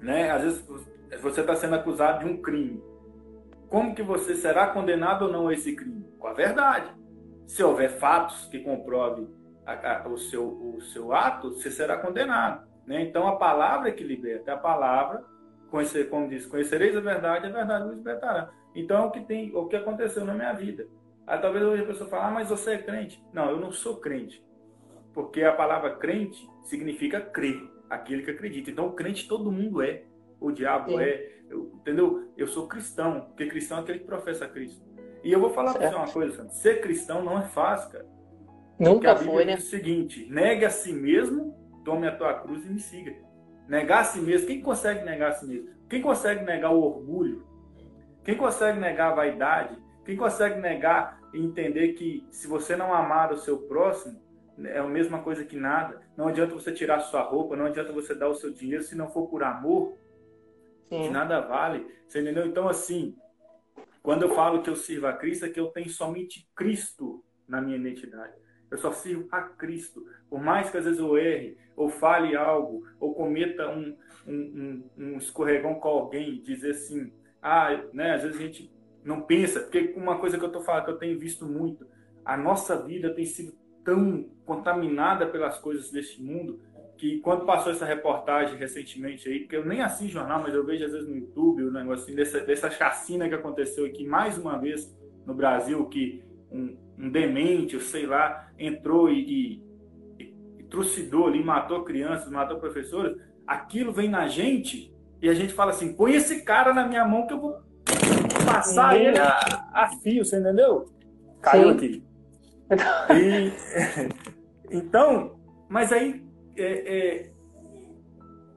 né, 0.02 0.32
às 0.32 0.44
vezes 0.44 0.66
você 1.18 1.42
está 1.42 1.56
sendo 1.56 1.76
acusado 1.76 2.20
de 2.20 2.32
um 2.32 2.42
crime. 2.42 2.84
Como 3.68 3.94
que 3.94 4.02
você 4.02 4.36
será 4.36 4.68
condenado 4.68 5.26
ou 5.26 5.32
não 5.32 5.48
a 5.48 5.54
esse 5.54 5.76
crime? 5.76 6.06
Com 6.18 6.28
a 6.28 6.34
verdade. 6.34 6.92
Se 7.46 7.64
houver 7.64 7.90
fatos 7.90 8.46
que 8.48 8.60
comprovem 8.60 9.28
a, 9.66 9.98
a, 9.98 10.08
o, 10.08 10.18
seu, 10.18 10.48
o 10.48 10.82
seu 10.82 11.14
ato, 11.14 11.52
você 11.52 11.70
será 11.70 11.98
condenado. 11.98 12.68
Né? 12.86 13.04
Então, 13.04 13.28
a 13.28 13.36
palavra 13.36 13.90
é 13.90 13.92
que 13.92 14.04
liberta, 14.04 14.52
é 14.52 14.54
a 14.54 14.58
palavra, 14.58 15.24
conhecer, 15.70 16.10
como 16.10 16.28
diz, 16.28 16.46
conhecereis 16.46 16.98
a 16.98 17.00
verdade, 17.00 17.46
a 17.46 17.52
verdade 17.52 17.86
vos 17.86 17.98
libertará. 17.98 18.50
Então, 18.74 19.04
é 19.04 19.06
o 19.06 19.12
que, 19.12 19.22
tem, 19.22 19.56
o 19.56 19.68
que 19.68 19.76
aconteceu 19.76 20.26
na 20.26 20.34
minha 20.34 20.54
vida. 20.54 20.88
Aí 21.28 21.40
talvez 21.40 21.64
hoje 21.64 21.84
a 21.84 21.86
pessoa 21.86 22.10
fale, 22.10 22.24
ah, 22.26 22.32
mas 22.32 22.50
você 22.50 22.72
é 22.72 22.78
crente. 22.80 23.24
Não, 23.32 23.52
eu 23.52 23.60
não 23.60 23.72
sou 23.72 23.98
crente. 23.98 24.44
Porque 25.14 25.44
a 25.44 25.54
palavra 25.54 25.96
crente 25.96 26.50
significa 26.64 27.22
crer, 27.22 27.62
aquele 27.88 28.24
que 28.24 28.32
acredita. 28.32 28.72
Então, 28.72 28.92
crente 28.92 29.28
todo 29.28 29.52
mundo 29.52 29.84
é. 29.84 30.04
O 30.40 30.52
diabo 30.52 30.92
Sim. 30.92 31.02
é. 31.02 31.40
Eu, 31.50 31.72
entendeu? 31.76 32.32
Eu 32.38 32.48
sou 32.48 32.68
cristão, 32.68 33.22
porque 33.22 33.48
cristão 33.48 33.80
é 33.80 33.82
aquele 33.82 34.00
que 34.00 34.06
professa 34.06 34.48
Cristo. 34.48 34.88
E 35.24 35.32
eu 35.32 35.40
vou 35.40 35.50
falar 35.50 35.74
para 35.74 35.90
você 35.90 35.96
uma 35.96 36.12
coisa, 36.12 36.48
ser 36.50 36.80
cristão 36.80 37.24
não 37.24 37.40
é 37.40 37.48
fácil, 37.48 37.92
cara. 37.92 38.06
Nunca 38.80 39.16
foi, 39.16 39.46
né? 39.46 39.56
O 39.56 39.62
seguinte: 39.62 40.28
negue 40.30 40.64
a 40.64 40.70
si 40.70 40.94
mesmo, 40.94 41.56
tome 41.84 42.08
a 42.08 42.16
tua 42.16 42.36
cruz 42.36 42.66
e 42.66 42.70
me 42.70 42.80
siga. 42.80 43.14
Negar 43.68 44.02
a 44.02 44.04
si 44.04 44.20
mesmo, 44.20 44.48
quem 44.48 44.62
consegue 44.62 45.04
negar 45.04 45.32
a 45.32 45.34
si 45.34 45.46
mesmo? 45.46 45.70
Quem 45.90 46.02
consegue 46.02 46.44
negar 46.44 46.72
o 46.72 46.82
orgulho? 46.82 47.46
Quem 48.24 48.36
consegue 48.38 48.80
negar 48.80 49.12
a 49.12 49.16
vaidade? 49.16 49.78
Quem 50.06 50.16
consegue 50.16 50.60
negar 50.60 51.20
e 51.34 51.40
entender 51.40 51.90
que 51.90 52.26
se 52.32 52.48
você 52.48 52.76
não 52.76 52.94
amar 52.94 53.32
o 53.32 53.38
seu 53.38 53.58
próximo, 53.60 54.20
é 54.64 54.80
a 54.80 54.88
mesma 54.88 55.20
coisa 55.20 55.44
que 55.44 55.56
nada. 55.56 56.02
Não 56.18 56.28
adianta 56.28 56.54
você 56.54 56.72
tirar 56.72 57.00
sua 57.00 57.22
roupa, 57.22 57.56
não 57.56 57.66
adianta 57.66 57.92
você 57.92 58.16
dar 58.16 58.28
o 58.28 58.36
seu 58.36 58.52
dinheiro 58.52 58.84
se 58.84 58.96
não 58.96 59.10
for 59.10 59.28
por 59.28 59.44
amor. 59.44 59.98
Sim. 60.90 61.10
nada 61.10 61.40
vale. 61.40 61.86
Você 62.08 62.22
entendeu? 62.22 62.46
Então, 62.46 62.68
assim, 62.68 63.16
quando 64.02 64.24
eu 64.24 64.36
falo 64.36 64.62
que 64.62 64.70
eu 64.70 64.76
sirvo 64.76 65.08
a 65.08 65.14
Cristo, 65.14 65.46
é 65.46 65.50
que 65.50 65.60
eu 65.60 65.68
tenho 65.68 65.90
somente 65.90 66.50
Cristo 66.56 67.24
na 67.48 67.62
minha 67.62 67.78
identidade. 67.78 68.34
Eu 68.72 68.78
só 68.78 68.92
sirvo 68.92 69.28
a 69.32 69.42
Cristo. 69.42 70.06
Por 70.30 70.42
mais 70.42 70.70
que 70.70 70.78
às 70.78 70.86
vezes 70.86 71.00
eu 71.00 71.18
erre, 71.18 71.58
ou 71.76 71.90
fale 71.90 72.36
algo, 72.36 72.86
ou 73.00 73.14
cometa 73.14 73.70
um, 73.70 73.96
um, 74.28 74.34
um, 74.34 74.90
um 74.98 75.18
escorregão 75.18 75.76
com 75.76 75.88
alguém, 75.88 76.42
dizer 76.42 76.72
assim, 76.72 77.12
ah, 77.42 77.84
né, 77.94 78.16
às 78.16 78.24
vezes 78.24 78.38
a 78.38 78.44
gente 78.44 78.72
não 79.04 79.22
pensa, 79.22 79.62
porque 79.62 79.94
uma 79.96 80.20
coisa 80.20 80.38
que 80.38 80.44
eu 80.44 80.52
tô 80.52 80.62
falando, 80.62 80.86
que 80.86 80.92
eu 80.92 80.98
tenho 80.98 81.18
visto 81.18 81.46
muito, 81.46 81.88
a 82.24 82.38
nossa 82.38 82.86
vida 82.86 83.14
tem 83.14 83.26
sido 83.26 83.58
tão 83.84 84.30
contaminada 84.46 85.26
pelas 85.26 85.58
coisas 85.58 85.90
deste 85.90 86.22
mundo, 86.22 86.60
que 87.00 87.18
quando 87.20 87.46
passou 87.46 87.72
essa 87.72 87.86
reportagem 87.86 88.58
recentemente 88.58 89.30
aí, 89.30 89.48
que 89.48 89.56
eu 89.56 89.66
nem 89.66 89.82
assisto 89.82 90.12
jornal, 90.12 90.42
mas 90.44 90.54
eu 90.54 90.66
vejo 90.66 90.84
às 90.84 90.92
vezes 90.92 91.08
no 91.08 91.16
YouTube 91.16 91.64
o 91.64 91.70
um 91.70 91.72
negócio 91.72 92.04
assim, 92.04 92.14
dessa, 92.14 92.42
dessa 92.42 92.70
chacina 92.70 93.30
que 93.30 93.34
aconteceu 93.34 93.86
aqui 93.86 94.06
mais 94.06 94.38
uma 94.38 94.58
vez 94.58 94.94
no 95.26 95.34
Brasil, 95.34 95.86
que 95.86 96.22
um, 96.52 96.76
um 96.98 97.10
demente, 97.10 97.76
eu 97.76 97.80
sei 97.80 98.06
lá, 98.06 98.52
entrou 98.60 99.10
e, 99.10 99.64
e, 100.20 100.34
e 100.60 100.64
trucidou 100.66 101.28
ali, 101.28 101.42
matou 101.42 101.86
crianças, 101.86 102.30
matou 102.30 102.60
professores, 102.60 103.16
aquilo 103.48 103.94
vem 103.94 104.10
na 104.10 104.28
gente 104.28 104.94
e 105.22 105.30
a 105.30 105.34
gente 105.34 105.54
fala 105.54 105.72
assim, 105.72 105.94
põe 105.94 106.16
esse 106.16 106.44
cara 106.44 106.74
na 106.74 106.86
minha 106.86 107.06
mão 107.06 107.26
que 107.26 107.34
eu 107.34 107.40
vou 107.40 107.62
passar 108.46 108.94
Sim. 108.94 109.06
ele 109.06 109.20
a, 109.20 109.70
a, 109.74 109.90
fio, 110.04 110.26
você 110.26 110.38
entendeu? 110.38 110.86
Caiu 111.42 111.70
Sim. 111.70 111.76
aqui. 111.76 112.04
E, 113.10 113.52
então, 114.78 115.40
mas 115.68 115.92
aí, 115.92 116.29
é, 116.62 116.98
é, 116.98 117.32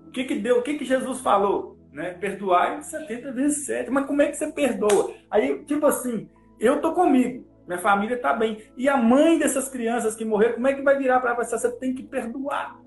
o 0.07 0.11
que 0.11 0.25
que 0.25 0.35
deu, 0.37 0.59
o 0.59 0.63
que 0.63 0.75
que 0.75 0.85
Jesus 0.85 1.21
falou? 1.21 1.79
Né? 1.93 2.13
Perdoar 2.13 2.83
70 2.83 3.33
vezes 3.33 3.67
7. 3.67 3.91
Mas 3.91 4.07
como 4.07 4.23
é 4.23 4.29
que 4.29 4.37
você 4.37 4.51
perdoa? 4.51 5.13
Aí, 5.31 5.65
tipo 5.65 5.87
assim, 5.87 6.29
eu 6.59 6.81
tô 6.81 6.93
comigo, 6.93 7.45
minha 7.67 7.79
família 7.79 8.19
tá 8.19 8.33
bem. 8.33 8.63
E 8.77 8.89
a 8.89 8.97
mãe 8.97 9.39
dessas 9.39 9.69
crianças 9.69 10.15
que 10.15 10.25
morreram, 10.25 10.55
como 10.55 10.69
é 10.69 10.75
que 10.75 10.83
vai 10.83 10.99
virar 10.99 11.21
para 11.21 11.35
você? 11.35 11.59
Você 11.59 11.71
tem 11.79 11.95
que 11.95 12.03
perdoar. 12.03 12.81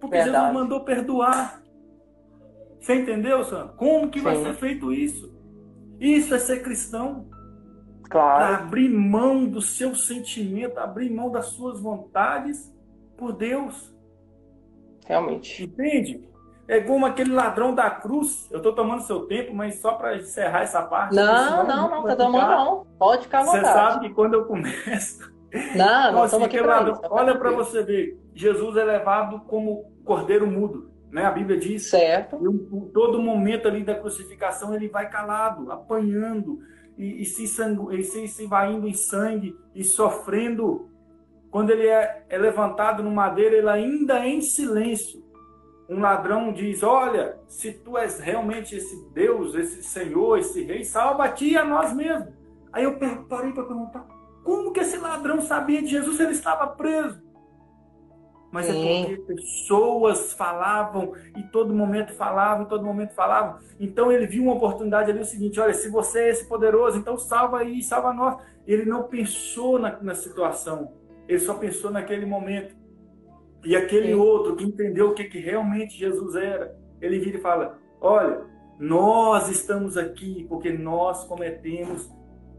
Porque 0.00 0.16
Verdade. 0.16 0.36
Jesus 0.36 0.52
mandou 0.52 0.84
perdoar. 0.84 1.62
Você 2.80 2.94
entendeu, 2.94 3.44
Sandro? 3.44 3.74
Como 3.76 4.08
que 4.08 4.20
Sim. 4.20 4.24
vai 4.24 4.36
ser 4.36 4.54
feito 4.54 4.92
isso? 4.92 5.34
Isso 6.00 6.34
é 6.34 6.38
ser 6.38 6.62
cristão. 6.62 7.28
Claro. 8.08 8.62
Abrir 8.62 8.88
mão 8.88 9.44
do 9.44 9.60
seu 9.60 9.94
sentimento, 9.94 10.78
abrir 10.78 11.10
mão 11.10 11.30
das 11.30 11.46
suas 11.46 11.80
vontades 11.80 12.72
por 13.16 13.32
Deus. 13.32 13.94
Realmente. 15.08 15.64
Entende? 15.64 16.22
É 16.68 16.80
como 16.80 17.06
aquele 17.06 17.32
ladrão 17.32 17.74
da 17.74 17.88
cruz. 17.88 18.46
Eu 18.50 18.58
estou 18.58 18.74
tomando 18.74 19.02
seu 19.02 19.20
tempo, 19.20 19.54
mas 19.54 19.80
só 19.80 19.94
para 19.94 20.16
encerrar 20.18 20.60
essa 20.60 20.82
parte. 20.82 21.16
Não, 21.16 21.66
não, 21.66 21.90
não, 21.90 22.04
tá 22.04 22.14
tomando 22.14 22.46
não. 22.46 22.86
Pode 22.98 23.22
ficar 23.22 23.40
à 23.40 23.44
vontade. 23.44 23.66
Você 23.66 23.72
sabe 23.72 24.08
que 24.08 24.14
quando 24.14 24.34
eu 24.34 24.44
começo. 24.44 25.32
Não, 25.74 26.12
não 26.12 26.24
estamos 26.26 26.46
aqui 26.46 26.58
pra 26.58 26.80
ladrão, 26.80 27.00
Olha 27.10 27.34
para 27.38 27.50
você 27.50 27.82
ver. 27.82 28.20
Jesus 28.34 28.76
é 28.76 28.84
levado 28.84 29.40
como 29.46 29.90
cordeiro 30.04 30.46
mudo. 30.46 30.90
Né? 31.10 31.24
A 31.24 31.30
Bíblia 31.30 31.58
diz. 31.58 31.88
Certo. 31.88 32.36
Em 32.36 32.90
todo 32.90 33.18
momento 33.18 33.66
ali 33.66 33.82
da 33.82 33.94
crucificação 33.94 34.74
ele 34.74 34.88
vai 34.88 35.08
calado, 35.08 35.72
apanhando 35.72 36.58
e, 36.98 37.22
e 37.22 37.24
se, 37.24 37.46
sangu, 37.46 37.90
e 37.94 38.02
se, 38.02 38.28
se 38.28 38.46
vai 38.46 38.74
indo 38.74 38.86
em 38.86 38.92
sangue 38.92 39.56
e 39.74 39.82
sofrendo. 39.82 40.90
Quando 41.50 41.70
ele 41.70 41.86
é, 41.86 42.26
é 42.28 42.38
levantado 42.38 43.02
no 43.02 43.10
madeiro, 43.10 43.54
ele 43.54 43.68
ainda 43.68 44.24
é 44.24 44.28
em 44.28 44.40
silêncio. 44.40 45.22
Um 45.88 46.00
ladrão 46.00 46.52
diz: 46.52 46.82
Olha, 46.82 47.38
se 47.46 47.72
tu 47.72 47.96
és 47.96 48.20
realmente 48.20 48.76
esse 48.76 49.08
Deus, 49.12 49.54
esse 49.54 49.82
Senhor, 49.82 50.38
esse 50.38 50.62
Rei, 50.62 50.84
salva-te 50.84 51.56
a 51.56 51.64
nós 51.64 51.94
mesmos. 51.94 52.28
Aí 52.72 52.84
eu 52.84 52.98
parei 53.28 53.52
para 53.52 53.64
perguntar: 53.64 54.06
como 54.44 54.72
que 54.72 54.80
esse 54.80 54.98
ladrão 54.98 55.40
sabia 55.40 55.80
de 55.80 55.88
Jesus 55.88 56.20
ele 56.20 56.32
estava 56.32 56.66
preso? 56.66 57.28
mas 58.50 58.66
Sim. 58.66 59.02
é 59.02 59.06
porque 59.06 59.34
pessoas 59.34 60.32
falavam 60.32 61.12
e 61.36 61.42
todo 61.44 61.74
momento 61.74 62.14
falavam, 62.14 62.64
todo 62.64 62.84
momento 62.84 63.14
falavam. 63.14 63.60
Então 63.78 64.10
ele 64.10 64.26
viu 64.26 64.44
uma 64.44 64.54
oportunidade 64.54 65.10
ali, 65.10 65.20
o 65.20 65.24
seguinte: 65.24 65.60
olha, 65.60 65.74
se 65.74 65.88
você 65.90 66.20
é 66.20 66.30
esse 66.30 66.48
poderoso, 66.48 66.98
então 66.98 67.18
salva 67.18 67.58
aí, 67.58 67.82
salva 67.82 68.12
nós. 68.12 68.38
Ele 68.66 68.84
não 68.84 69.04
pensou 69.04 69.78
na, 69.78 70.00
na 70.02 70.14
situação, 70.14 70.92
ele 71.28 71.38
só 71.38 71.54
pensou 71.54 71.90
naquele 71.90 72.26
momento. 72.26 72.74
E 73.64 73.76
aquele 73.76 74.08
Sim. 74.08 74.14
outro 74.14 74.56
que 74.56 74.64
entendeu 74.64 75.10
o 75.10 75.14
que, 75.14 75.24
que 75.24 75.38
realmente 75.38 75.98
Jesus 75.98 76.34
era, 76.34 76.74
ele 77.00 77.18
vira 77.18 77.38
e 77.38 77.40
fala: 77.40 77.78
olha, 78.00 78.40
nós 78.78 79.48
estamos 79.48 79.96
aqui 79.96 80.46
porque 80.48 80.72
nós 80.72 81.24
cometemos 81.24 82.10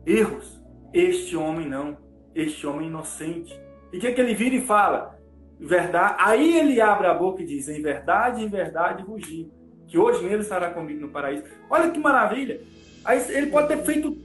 erros. 0.06 0.60
Este 0.94 1.36
homem 1.36 1.68
não, 1.68 1.98
este 2.36 2.66
homem 2.68 2.88
inocente. 2.88 3.60
E 3.92 3.98
o 3.98 4.00
que, 4.00 4.12
que 4.12 4.22
ele 4.22 4.36
vira 4.36 4.56
e 4.56 4.62
fala? 4.62 5.20
verdade. 5.60 6.16
Aí 6.20 6.58
ele 6.58 6.80
abre 6.80 7.08
a 7.08 7.14
boca 7.14 7.42
e 7.42 7.46
diz: 7.46 7.68
em 7.68 7.82
verdade, 7.82 8.44
em 8.44 8.48
verdade 8.48 9.04
digo, 9.04 9.52
que 9.88 9.98
hoje 9.98 10.24
mesmo 10.24 10.42
estará 10.42 10.70
comigo 10.72 11.02
no 11.02 11.10
paraíso. 11.10 11.44
Olha 11.70 11.92
que 11.92 12.00
maravilha! 12.00 12.62
Aí 13.04 13.20
ele 13.30 13.48
pode 13.48 13.68
ter 13.68 13.84
feito 13.84 14.18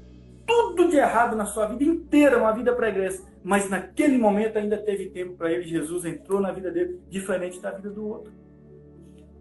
tudo 0.46 0.88
de 0.88 0.96
errado 0.96 1.36
na 1.36 1.46
sua 1.46 1.66
vida 1.66 1.84
inteira, 1.84 2.38
uma 2.38 2.52
vida 2.52 2.72
pregressa, 2.74 3.24
mas 3.44 3.68
naquele 3.68 4.16
momento 4.16 4.56
ainda 4.56 4.78
teve 4.78 5.10
tempo 5.10 5.36
para 5.36 5.52
ele. 5.52 5.64
Jesus 5.64 6.06
entrou 6.06 6.40
na 6.40 6.50
vida 6.50 6.70
dele, 6.70 6.98
diferente 7.10 7.60
da 7.60 7.70
vida 7.70 7.90
do 7.90 8.08
outro. 8.08 8.32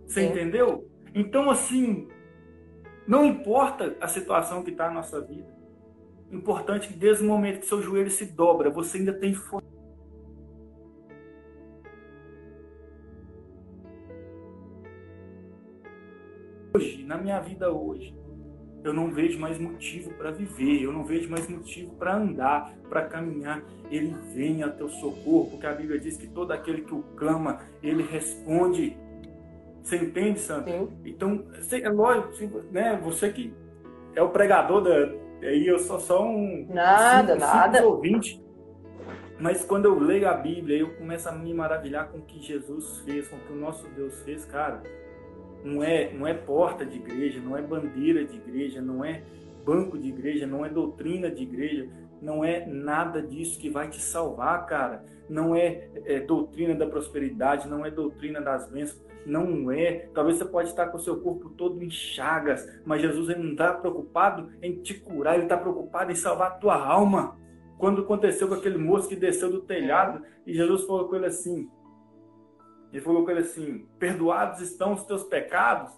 Você 0.06 0.20
é. 0.20 0.26
entendeu? 0.26 0.86
Então, 1.16 1.50
assim, 1.50 2.10
não 3.08 3.26
importa 3.26 3.96
a 4.02 4.08
situação 4.10 4.62
que 4.62 4.72
está 4.72 4.90
na 4.90 4.96
nossa 4.96 5.22
vida. 5.22 5.48
Importante 6.30 6.90
que 6.90 6.94
desde 6.94 7.24
o 7.24 7.28
momento 7.28 7.62
que 7.62 7.66
seu 7.66 7.82
joelho 7.82 8.12
se 8.12 8.26
dobra, 8.26 8.70
você 8.70 8.98
ainda 8.98 9.14
tem 9.14 9.34
força 9.34 9.66
hoje, 16.76 17.06
na 17.06 17.18
minha 17.18 17.40
vida 17.40 17.72
hoje, 17.72 18.14
eu 18.84 18.94
não 18.94 19.10
vejo 19.12 19.40
mais 19.40 19.58
motivo 19.58 20.12
para 20.12 20.32
viver, 20.32 20.84
eu 20.84 20.92
não 20.92 21.06
vejo 21.06 21.30
mais 21.30 21.48
motivo 21.48 21.96
para 21.96 22.16
andar, 22.16 22.74
para 22.90 23.04
caminhar. 23.06 23.64
Ele 23.90 24.14
vem 24.34 24.62
a 24.62 24.70
teu 24.70 24.90
socorro, 24.90 25.52
porque 25.52 25.66
a 25.66 25.74
Bíblia 25.74 26.00
diz 26.00 26.18
que 26.18 26.28
todo 26.28 26.52
aquele 26.52 26.82
que 26.82 26.94
o 26.94 27.02
clama, 27.16 27.62
ele 27.82 28.04
responde. 28.04 28.98
Você 29.82 29.98
entende, 29.98 30.40
Santo? 30.40 30.70
Sim. 30.70 30.90
Então, 31.06 31.46
é 31.72 31.90
lógico, 31.90 32.62
né? 32.72 33.00
Você 33.04 33.30
que 33.30 33.54
é 34.16 34.22
o 34.22 34.30
pregador 34.30 34.82
da. 34.82 35.24
Aí 35.48 35.66
eu 35.66 35.80
sou 35.80 36.00
só 36.00 36.26
um. 36.26 36.68
Nada, 36.70 37.36
nada. 37.36 37.86
Ouvinte. 37.86 38.42
Mas 39.40 39.64
quando 39.64 39.86
eu 39.86 40.00
leio 40.00 40.30
a 40.30 40.34
Bíblia, 40.34 40.78
eu 40.78 40.96
começo 40.96 41.28
a 41.28 41.32
me 41.32 41.54
maravilhar 41.54 42.10
com 42.10 42.20
o 42.20 42.22
que 42.22 42.40
Jesus 42.42 43.00
fez, 43.00 43.28
com 43.28 43.36
o 43.36 43.40
que 43.40 43.52
o 43.52 43.56
nosso 43.56 43.88
Deus 43.90 44.22
fez, 44.22 44.46
cara 44.46 44.82
não 45.64 45.84
é, 45.84 46.12
não 46.14 46.28
é 46.28 46.34
porta 46.34 46.86
de 46.86 46.98
igreja, 46.98 47.40
não 47.40 47.58
é 47.58 47.62
bandeira 47.62 48.26
de 48.26 48.36
igreja, 48.36 48.82
não 48.82 49.04
é 49.04 49.24
banco 49.66 49.98
de 49.98 50.10
igreja, 50.10 50.46
não 50.46 50.66
é 50.66 50.70
doutrina 50.70 51.32
de 51.32 51.44
igreja, 51.44 51.88
não 52.22 52.44
é 52.44 52.66
nada 52.66 53.22
disso 53.22 53.60
que 53.60 53.70
vai 53.70 53.90
te 53.90 54.02
salvar, 54.02 54.66
cara. 54.66 55.04
Não 55.30 55.56
é, 55.56 55.90
é 56.06 56.20
doutrina 56.20 56.76
da 56.76 56.86
prosperidade, 56.86 57.68
não 57.68 57.86
é 57.86 57.92
doutrina 57.92 58.42
das 58.42 58.70
bênçãos, 58.70 59.02
não 59.26 59.72
é. 59.72 60.10
Talvez 60.14 60.38
você 60.38 60.46
pode 60.46 60.70
estar 60.70 60.88
com 60.88 60.98
o 60.98 61.02
seu 61.02 61.22
corpo 61.22 61.50
todo 61.50 61.82
em 61.82 61.90
chagas, 61.90 62.68
mas 62.86 63.02
Jesus 63.02 63.30
ele 63.30 63.44
não 63.44 63.52
está 63.52 63.74
preocupado 63.74 64.50
em 64.62 64.82
te 64.82 64.94
curar, 64.94 65.36
ele 65.36 65.44
está 65.44 65.58
preocupado 65.58 66.12
em 66.12 66.16
salvar 66.16 66.52
a 66.52 66.56
tua 66.56 66.76
alma. 66.76 67.38
Quando 67.78 68.02
aconteceu 68.02 68.48
com 68.48 68.54
aquele 68.54 68.78
moço 68.78 69.10
que 69.10 69.16
desceu 69.16 69.50
do 69.50 69.62
telhado 69.62 70.24
e 70.46 70.54
Jesus 70.54 70.86
falou 70.86 71.08
com 71.08 71.16
ele 71.16 71.26
assim: 71.26 71.70
ele 72.94 73.02
falou 73.02 73.26
com 73.26 73.32
ele 73.32 73.40
assim: 73.40 73.88
perdoados 73.98 74.62
estão 74.62 74.94
os 74.94 75.04
teus 75.04 75.24
pecados. 75.24 75.92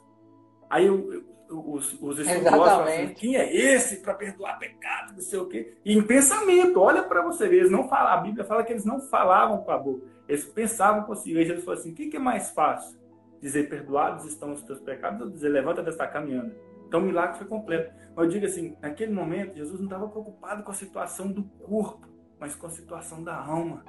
Aí 0.69 0.89
os, 0.89 2.01
os 2.01 2.19
estudiosos 2.19 2.87
assim: 2.87 3.13
quem 3.13 3.35
é 3.35 3.53
esse 3.53 3.97
para 3.97 4.13
perdoar 4.13 4.57
pecados? 4.57 5.13
Não 5.13 5.21
sei 5.21 5.39
o 5.39 5.45
quê. 5.47 5.77
E 5.83 5.95
em 5.95 6.01
pensamento, 6.01 6.79
olha 6.79 7.03
para 7.03 7.21
você 7.21 7.49
ver, 7.49 7.57
eles 7.57 7.71
não 7.71 7.89
falam, 7.89 8.13
a 8.13 8.17
Bíblia 8.17 8.45
fala 8.45 8.63
que 8.63 8.71
eles 8.71 8.85
não 8.85 9.01
falavam 9.01 9.57
com 9.57 9.71
a 9.71 9.77
boca, 9.77 10.07
eles 10.27 10.45
pensavam 10.45 11.03
consigo. 11.03 11.37
Aí 11.37 11.45
Jesus 11.45 11.65
falou 11.65 11.79
assim: 11.79 11.91
o 11.91 11.95
que, 11.95 12.07
que 12.07 12.15
é 12.15 12.19
mais 12.19 12.51
fácil? 12.51 12.97
Dizer 13.41 13.69
perdoados 13.69 14.25
estão 14.25 14.53
os 14.53 14.63
teus 14.63 14.79
pecados 14.79 15.21
ou 15.21 15.29
dizer 15.29 15.49
levanta 15.49 15.83
desta 15.83 16.07
caminhando? 16.07 16.55
Então 16.87 17.01
o 17.01 17.03
milagre 17.03 17.37
foi 17.37 17.47
completo. 17.47 17.93
Mas 18.15 18.25
eu 18.25 18.31
digo 18.31 18.45
assim: 18.45 18.77
naquele 18.81 19.11
momento, 19.11 19.57
Jesus 19.57 19.79
não 19.79 19.85
estava 19.85 20.07
preocupado 20.07 20.63
com 20.63 20.71
a 20.71 20.73
situação 20.73 21.29
do 21.29 21.43
corpo, 21.43 22.07
mas 22.39 22.55
com 22.55 22.67
a 22.67 22.69
situação 22.69 23.21
da 23.21 23.35
alma. 23.35 23.83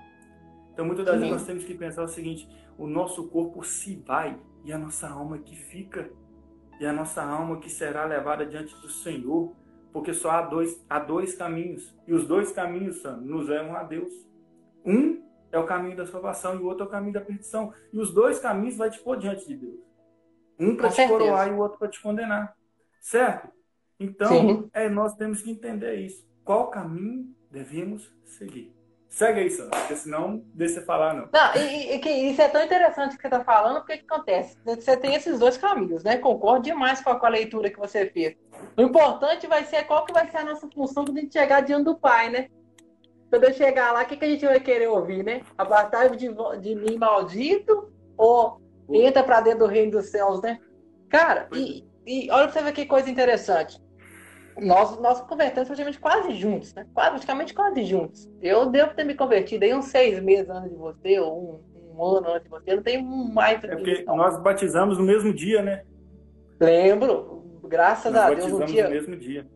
Então, 0.72 0.84
muitas 0.84 1.06
das 1.06 1.14
Sim. 1.14 1.20
vezes, 1.20 1.36
nós 1.36 1.46
temos 1.46 1.64
que 1.64 1.74
pensar 1.74 2.02
o 2.02 2.08
seguinte: 2.08 2.46
o 2.78 2.86
nosso 2.86 3.28
corpo 3.28 3.62
se 3.64 3.96
vai 3.96 4.38
e 4.64 4.72
a 4.72 4.78
nossa 4.78 5.08
alma 5.08 5.38
que 5.38 5.56
fica. 5.56 6.10
E 6.78 6.86
a 6.86 6.92
nossa 6.92 7.22
alma 7.22 7.58
que 7.58 7.70
será 7.70 8.04
levada 8.04 8.44
diante 8.44 8.74
do 8.80 8.88
Senhor. 8.88 9.52
Porque 9.92 10.12
só 10.12 10.30
há 10.30 10.42
dois, 10.42 10.84
há 10.90 10.98
dois 10.98 11.34
caminhos. 11.34 11.96
E 12.06 12.12
os 12.12 12.26
dois 12.26 12.52
caminhos, 12.52 13.00
Sam, 13.00 13.18
nos 13.18 13.48
levam 13.48 13.74
a 13.74 13.82
Deus. 13.82 14.12
Um 14.84 15.22
é 15.50 15.58
o 15.58 15.64
caminho 15.64 15.96
da 15.96 16.06
salvação 16.06 16.54
e 16.54 16.58
o 16.58 16.66
outro 16.66 16.84
é 16.84 16.86
o 16.86 16.90
caminho 16.90 17.14
da 17.14 17.20
perdição. 17.20 17.72
E 17.92 17.98
os 17.98 18.12
dois 18.12 18.38
caminhos 18.38 18.76
vai 18.76 18.90
te 18.90 18.98
pôr 19.00 19.16
diante 19.16 19.46
de 19.46 19.56
Deus. 19.56 19.80
Um 20.58 20.76
para 20.76 20.90
te 20.90 20.96
certeza. 20.96 21.18
coroar 21.18 21.48
e 21.48 21.52
o 21.52 21.58
outro 21.58 21.78
para 21.78 21.88
te 21.88 22.00
condenar. 22.02 22.54
Certo? 23.00 23.48
Então, 23.98 24.68
é, 24.74 24.88
nós 24.88 25.14
temos 25.14 25.40
que 25.40 25.50
entender 25.50 25.94
isso. 25.96 26.26
Qual 26.44 26.68
caminho 26.68 27.34
devemos 27.50 28.14
seguir? 28.24 28.75
Segue 29.16 29.40
aí, 29.40 29.50
Sandra, 29.50 29.78
porque 29.78 29.96
senão 29.96 30.42
deixa 30.52 30.74
você 30.74 30.80
falar, 30.82 31.14
não. 31.14 31.26
Não, 31.32 31.54
e, 31.56 31.96
e, 31.96 32.30
isso 32.30 32.42
é 32.42 32.48
tão 32.48 32.62
interessante 32.62 33.16
que 33.16 33.22
você 33.22 33.28
está 33.28 33.42
falando, 33.42 33.76
porque 33.78 33.94
o 33.94 33.98
que 34.00 34.04
acontece? 34.04 34.58
Você 34.62 34.94
tem 34.94 35.14
esses 35.14 35.38
dois 35.38 35.56
caminhos, 35.56 36.04
né? 36.04 36.18
Concordo 36.18 36.64
demais 36.64 37.00
com 37.00 37.08
a, 37.08 37.18
com 37.18 37.24
a, 37.24 37.30
leitura 37.30 37.70
que 37.70 37.78
você 37.78 38.10
fez. 38.10 38.36
O 38.76 38.82
importante 38.82 39.46
vai 39.46 39.64
ser 39.64 39.84
qual 39.84 40.04
que 40.04 40.12
vai 40.12 40.30
ser 40.30 40.36
a 40.36 40.44
nossa 40.44 40.68
função 40.68 41.02
quando 41.02 41.16
a 41.16 41.20
gente 41.22 41.32
chegar 41.32 41.62
diante 41.62 41.84
do 41.84 41.96
Pai, 41.96 42.28
né? 42.28 42.48
Quando 43.30 43.44
eu 43.44 43.54
chegar 43.54 43.90
lá, 43.92 44.02
o 44.02 44.06
que, 44.06 44.18
que 44.18 44.24
a 44.26 44.28
gente 44.28 44.44
vai 44.44 44.60
querer 44.60 44.88
ouvir, 44.88 45.24
né? 45.24 45.40
A 45.56 45.64
batalha 45.64 46.10
de, 46.10 46.28
de 46.60 46.74
mim 46.74 46.98
maldito 46.98 47.90
ou 48.18 48.60
entra 48.90 49.24
para 49.24 49.40
dentro 49.40 49.60
do 49.60 49.66
reino 49.66 49.92
dos 49.92 50.10
céus, 50.10 50.42
né? 50.42 50.60
Cara, 51.08 51.48
e, 51.54 51.86
é. 52.06 52.10
e 52.10 52.30
olha 52.30 52.52
você 52.52 52.60
ver 52.60 52.72
que 52.72 52.84
coisa 52.84 53.08
interessante 53.08 53.80
nós, 54.58 54.98
nós 55.00 55.20
convertemos 55.22 55.68
praticamente 55.68 56.00
quase 56.00 56.34
juntos, 56.34 56.74
né? 56.74 56.86
Praticamente 56.94 57.52
quase 57.52 57.84
juntos. 57.84 58.28
Eu 58.40 58.66
devo 58.66 58.94
ter 58.94 59.04
me 59.04 59.14
convertido 59.14 59.64
aí 59.64 59.74
uns 59.74 59.86
seis 59.86 60.22
meses 60.22 60.48
antes 60.48 60.70
de 60.70 60.76
você, 60.76 61.18
ou 61.20 61.62
um, 61.74 61.94
um 61.94 62.04
ano 62.04 62.28
antes 62.30 62.44
de 62.44 62.48
você. 62.48 62.70
Eu 62.70 62.76
não 62.76 62.82
tenho 62.82 63.04
mais. 63.04 63.62
É 63.62 63.68
porque 63.68 64.04
nós 64.04 64.40
batizamos 64.42 64.98
no 64.98 65.04
mesmo 65.04 65.32
dia, 65.32 65.62
né? 65.62 65.84
Lembro. 66.58 67.44
Graças 67.64 68.12
nós 68.12 68.22
a 68.22 68.34
Deus. 68.34 68.52
Um 68.52 68.64
dia, 68.64 68.84
no 68.84 68.90
mesmo 68.90 69.16
dia. 69.16 69.46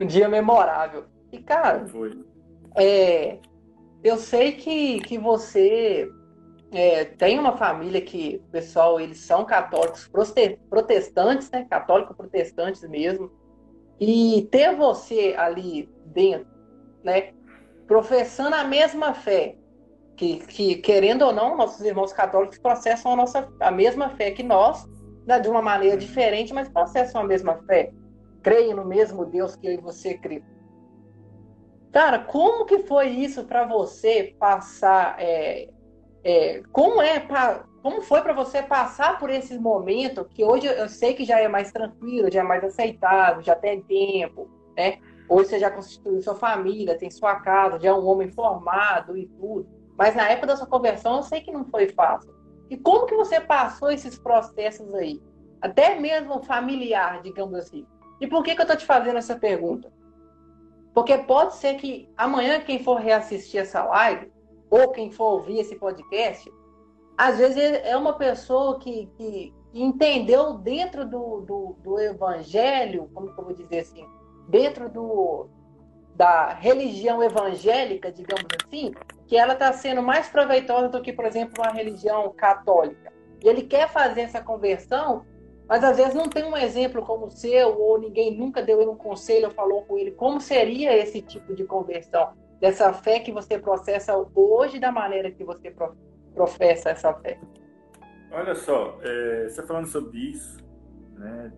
Um 0.00 0.06
dia 0.06 0.28
memorável. 0.28 1.04
E, 1.32 1.38
cara. 1.38 1.86
Foi. 1.86 2.18
É, 2.76 3.38
eu 4.02 4.16
sei 4.16 4.52
que, 4.52 5.00
que 5.00 5.18
você 5.18 6.08
é, 6.72 7.04
tem 7.04 7.38
uma 7.38 7.56
família 7.56 8.00
que, 8.00 8.42
pessoal, 8.50 9.00
eles 9.00 9.18
são 9.18 9.44
católicos 9.44 10.10
protestantes, 10.70 11.50
né? 11.50 11.66
Católicos 11.68 12.16
protestantes 12.16 12.88
mesmo. 12.88 13.30
E 13.98 14.46
ter 14.50 14.74
você 14.74 15.34
ali 15.38 15.88
dentro, 16.06 16.46
né, 17.02 17.32
professando 17.86 18.54
a 18.54 18.64
mesma 18.64 19.14
fé, 19.14 19.56
que, 20.16 20.38
que 20.38 20.76
querendo 20.76 21.22
ou 21.22 21.32
não, 21.32 21.56
nossos 21.56 21.84
irmãos 21.84 22.12
católicos 22.12 22.58
processam 22.58 23.12
a, 23.12 23.16
nossa, 23.16 23.48
a 23.60 23.70
mesma 23.70 24.10
fé 24.10 24.30
que 24.30 24.42
nós, 24.42 24.86
né, 25.26 25.38
de 25.38 25.48
uma 25.48 25.62
maneira 25.62 25.96
diferente, 25.96 26.52
mas 26.52 26.68
processam 26.68 27.20
a 27.20 27.24
mesma 27.24 27.62
fé. 27.66 27.92
Creem 28.42 28.74
no 28.74 28.84
mesmo 28.84 29.24
Deus 29.26 29.56
que 29.56 29.66
eu 29.66 29.72
e 29.72 29.76
você 29.76 30.14
crê. 30.14 30.42
Cara, 31.92 32.18
como 32.18 32.66
que 32.66 32.80
foi 32.80 33.08
isso 33.08 33.44
para 33.44 33.64
você 33.66 34.34
passar? 34.38 35.16
É, 35.18 35.68
é, 36.22 36.62
como 36.72 37.00
é 37.00 37.20
como 37.86 38.02
foi 38.02 38.20
para 38.20 38.32
você 38.32 38.64
passar 38.64 39.16
por 39.16 39.30
esse 39.30 39.56
momento 39.56 40.24
que 40.24 40.42
hoje 40.42 40.66
eu 40.66 40.88
sei 40.88 41.14
que 41.14 41.24
já 41.24 41.38
é 41.38 41.46
mais 41.46 41.70
tranquilo, 41.70 42.28
já 42.28 42.40
é 42.40 42.42
mais 42.42 42.64
aceitável, 42.64 43.40
já 43.40 43.54
tem 43.54 43.80
tempo, 43.80 44.50
né? 44.76 44.98
Hoje 45.28 45.50
você 45.50 45.60
já 45.60 45.70
constituiu 45.70 46.20
sua 46.20 46.34
família, 46.34 46.98
tem 46.98 47.08
sua 47.12 47.36
casa, 47.36 47.78
já 47.78 47.90
é 47.90 47.92
um 47.92 48.04
homem 48.04 48.28
formado 48.28 49.16
e 49.16 49.28
tudo. 49.28 49.68
Mas 49.96 50.16
na 50.16 50.28
época 50.28 50.48
da 50.48 50.56
sua 50.56 50.66
conversão 50.66 51.18
eu 51.18 51.22
sei 51.22 51.40
que 51.42 51.52
não 51.52 51.64
foi 51.64 51.86
fácil. 51.90 52.34
E 52.68 52.76
como 52.76 53.06
que 53.06 53.14
você 53.14 53.40
passou 53.40 53.88
esses 53.88 54.18
processos 54.18 54.92
aí? 54.92 55.22
Até 55.62 55.94
mesmo 55.94 56.42
familiar, 56.42 57.22
digamos 57.22 57.56
assim. 57.56 57.86
E 58.20 58.26
por 58.26 58.42
que, 58.42 58.56
que 58.56 58.62
eu 58.62 58.64
estou 58.64 58.76
te 58.76 58.84
fazendo 58.84 59.18
essa 59.18 59.36
pergunta? 59.36 59.92
Porque 60.92 61.16
pode 61.18 61.54
ser 61.54 61.76
que 61.76 62.10
amanhã 62.16 62.58
quem 62.58 62.82
for 62.82 62.96
reassistir 62.96 63.60
essa 63.60 63.84
live, 63.84 64.28
ou 64.68 64.90
quem 64.90 65.12
for 65.12 65.34
ouvir 65.34 65.60
esse 65.60 65.76
podcast, 65.76 66.50
às 67.16 67.38
vezes 67.38 67.56
é 67.58 67.96
uma 67.96 68.12
pessoa 68.12 68.78
que, 68.78 69.06
que 69.16 69.54
entendeu 69.72 70.54
dentro 70.54 71.04
do, 71.06 71.40
do, 71.40 71.76
do, 71.82 71.98
evangelho, 71.98 73.10
como 73.14 73.32
que 73.32 73.40
eu 73.40 73.44
vou 73.44 73.54
dizer 73.54 73.80
assim, 73.80 74.06
dentro 74.48 74.88
do, 74.88 75.48
da 76.14 76.52
religião 76.52 77.22
evangélica, 77.22 78.12
digamos 78.12 78.46
assim, 78.64 78.94
que 79.26 79.36
ela 79.36 79.54
está 79.54 79.72
sendo 79.72 80.02
mais 80.02 80.28
proveitosa 80.28 80.88
do 80.88 81.00
que, 81.00 81.12
por 81.12 81.24
exemplo, 81.24 81.62
uma 81.62 81.72
religião 81.72 82.32
católica. 82.34 83.12
E 83.42 83.48
ele 83.48 83.62
quer 83.62 83.88
fazer 83.88 84.22
essa 84.22 84.42
conversão, 84.42 85.24
mas 85.68 85.82
às 85.82 85.96
vezes 85.96 86.14
não 86.14 86.28
tem 86.28 86.44
um 86.44 86.56
exemplo 86.56 87.02
como 87.02 87.26
o 87.26 87.30
seu, 87.30 87.80
ou 87.80 87.98
ninguém 87.98 88.36
nunca 88.36 88.62
deu 88.62 88.80
ele 88.80 88.90
um 88.90 88.96
conselho 88.96 89.46
ou 89.46 89.54
falou 89.54 89.82
com 89.82 89.98
ele. 89.98 90.10
Como 90.12 90.40
seria 90.40 90.96
esse 90.96 91.20
tipo 91.20 91.54
de 91.54 91.64
conversão, 91.64 92.32
dessa 92.60 92.92
fé 92.92 93.20
que 93.20 93.32
você 93.32 93.58
processa 93.58 94.14
hoje 94.34 94.78
da 94.78 94.90
maneira 94.90 95.30
que 95.30 95.44
você 95.44 95.70
processa 95.70 96.15
professa 96.36 96.90
essa 96.90 97.12
fé. 97.14 97.40
Olha 98.30 98.54
só, 98.54 98.98
é, 99.02 99.48
você 99.48 99.62
falando 99.66 99.86
sobre 99.86 100.18
isso, 100.18 100.62
né? 101.14 101.50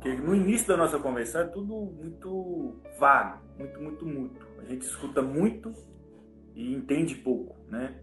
Que 0.00 0.12
no 0.16 0.34
início 0.34 0.66
da 0.66 0.76
nossa 0.76 0.98
conversa 0.98 1.40
é 1.40 1.44
tudo 1.44 1.72
muito 1.72 2.74
vago, 2.98 3.40
muito, 3.56 3.80
muito, 3.80 4.04
muito. 4.04 4.46
A 4.58 4.64
gente 4.64 4.82
escuta 4.82 5.22
muito 5.22 5.72
e 6.54 6.74
entende 6.74 7.14
pouco, 7.14 7.56
né? 7.70 8.00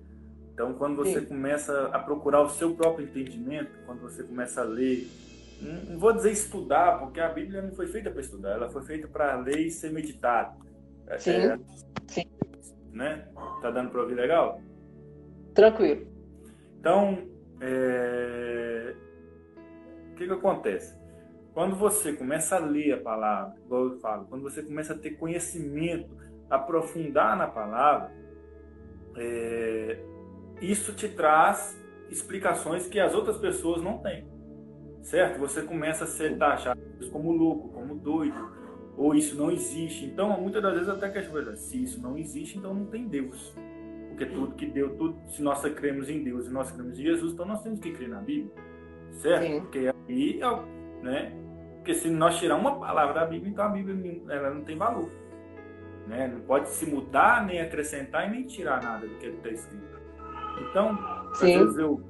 Então, 0.54 0.74
quando 0.74 0.96
você 0.96 1.20
Sim. 1.20 1.28
começa 1.28 1.88
a 1.88 2.00
procurar 2.00 2.42
o 2.42 2.50
seu 2.50 2.74
próprio 2.74 3.06
entendimento, 3.06 3.72
quando 3.86 4.02
você 4.02 4.24
começa 4.24 4.62
a 4.62 4.64
ler, 4.64 5.08
não 5.62 6.00
vou 6.00 6.14
dizer 6.14 6.32
estudar, 6.32 7.00
porque 7.00 7.20
a 7.20 7.30
Bíblia 7.30 7.62
não 7.62 7.72
foi 7.72 7.88
feita 7.88 8.10
para 8.10 8.22
estudar, 8.22 8.52
ela 8.52 8.70
foi 8.70 8.84
feita 8.84 9.08
para 9.08 9.36
ler 9.36 9.60
e 9.60 9.72
ser 9.72 9.92
meditada. 9.92 10.56
Sim. 11.20 11.32
É, 11.32 11.60
Sim. 12.08 12.24
Né? 12.92 13.28
Tá 13.62 13.72
dando 13.72 13.92
para 13.92 14.02
ouvir 14.02 14.16
legal? 14.16 14.62
Tranquilo. 15.54 16.08
Então, 16.80 17.28
é... 17.60 18.96
o 20.12 20.16
que, 20.16 20.26
que 20.26 20.34
acontece? 20.34 21.00
Quando 21.54 21.76
você 21.76 22.14
começa 22.14 22.56
a 22.56 22.60
ler 22.60 22.94
a 22.94 22.98
palavra, 22.98 23.56
igual 23.66 23.86
eu 23.86 24.00
falo, 24.00 24.26
quando 24.26 24.42
você 24.42 24.64
começa 24.64 24.94
a 24.94 24.98
ter 24.98 25.12
conhecimento, 25.12 26.10
aprofundar 26.50 27.38
na 27.38 27.48
palavra, 27.48 28.12
é... 29.18 30.00
isso 30.62 30.94
te 30.94 31.10
traz 31.10 31.80
explicações 32.10 32.88
que 32.88 33.00
as 33.00 33.14
outras 33.14 33.38
pessoas 33.38 33.82
não 33.82 33.98
têm. 33.98 34.26
Certo? 35.02 35.40
Você 35.40 35.64
começa 35.64 36.04
a 36.04 36.08
ser 36.08 36.38
taxado 36.38 36.80
como 37.12 37.32
louco, 37.32 37.70
como 37.70 37.96
doido, 37.96 38.52
ou 38.96 39.16
isso 39.16 39.36
não 39.36 39.52
existe. 39.52 40.06
Então, 40.06 40.40
muitas 40.40 40.62
das 40.62 40.74
vezes 40.74 40.90
até 40.90 41.10
que 41.10 41.18
as 41.18 41.60
se 41.60 41.84
isso 41.84 42.02
não 42.02 42.18
existe, 42.18 42.58
então 42.58 42.74
não 42.74 42.86
tem 42.86 43.08
Deus. 43.08 43.54
Porque 44.22 44.26
tudo 44.26 44.56
que 44.56 44.66
deu, 44.68 44.96
tudo, 44.96 45.18
se 45.30 45.42
nós 45.42 45.62
cremos 45.74 46.08
em 46.10 46.24
Deus 46.24 46.48
e 46.48 46.52
nós 46.52 46.72
cremos 46.72 47.00
em 47.00 47.04
Jesus, 47.04 47.34
então 47.34 47.46
nós 47.46 47.64
temos 47.64 47.80
que 47.80 47.92
crer 47.92 48.10
na 48.10 48.20
Bíblia. 48.20 48.54
Certo? 49.14 49.44
Sim. 49.44 49.62
Porque 49.62 49.92
aí, 50.08 50.40
né? 51.02 51.34
Porque 51.78 51.96
se 51.96 52.10
nós 52.10 52.38
tirar 52.38 52.56
uma 52.56 52.80
palavra 52.80 53.16
da 53.16 53.26
Bíblia, 53.26 53.52
então 53.52 53.66
a 53.66 53.70
Bíblia 53.70 54.22
ela 54.30 54.54
não 54.54 54.64
tem 54.64 54.78
valor. 54.78 55.10
Né? 56.08 56.28
Não 56.28 56.42
pode 56.42 56.70
se 56.70 56.86
mudar, 56.86 57.46
nem 57.46 57.62
acrescentar 57.62 58.28
e 58.28 58.32
nem 58.32 58.44
tirar 58.44 58.84
nada 58.84 59.08
do 59.08 59.16
que 59.16 59.26
está 59.26 59.50
escrito. 59.50 60.00
Então, 60.70 60.96
Sim. 61.34 61.56
às 61.56 61.62
vezes 61.62 61.78
eu 61.78 62.04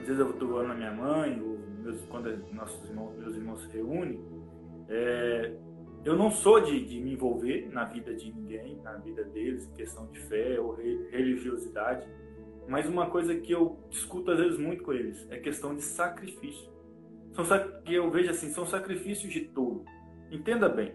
às 0.00 0.06
vezes 0.06 0.20
eu 0.20 0.30
estou 0.30 0.48
falando 0.48 0.68
na 0.68 0.74
minha 0.74 0.92
mãe, 0.92 1.40
ou 1.40 1.58
meus, 1.82 2.04
quando 2.04 2.36
nossos 2.52 2.88
irmãos, 2.88 3.16
meus 3.18 3.34
irmãos 3.34 3.62
se 3.62 3.76
reúnem, 3.76 4.20
é, 4.88 5.52
eu 6.06 6.16
não 6.16 6.30
sou 6.30 6.60
de, 6.60 6.84
de, 6.84 7.00
me 7.00 7.14
envolver 7.14 7.68
na 7.72 7.84
vida 7.84 8.14
de 8.14 8.32
ninguém, 8.32 8.76
na 8.76 8.92
vida 8.92 9.24
deles, 9.24 9.66
em 9.66 9.72
questão 9.72 10.06
de 10.06 10.20
fé 10.20 10.60
ou 10.60 10.72
religiosidade, 10.76 12.08
mas 12.68 12.88
uma 12.88 13.10
coisa 13.10 13.34
que 13.34 13.50
eu 13.50 13.76
discuto 13.90 14.30
às 14.30 14.38
vezes 14.38 14.56
muito 14.56 14.84
com 14.84 14.92
eles 14.92 15.26
é 15.32 15.38
questão 15.38 15.74
de 15.74 15.82
sacrifício. 15.82 16.70
São 17.32 17.44
que 17.82 17.92
eu 17.92 18.08
vejo 18.08 18.30
assim, 18.30 18.50
são 18.52 18.64
sacrifícios 18.64 19.32
de 19.32 19.40
touro. 19.46 19.84
Entenda 20.30 20.68
bem. 20.68 20.94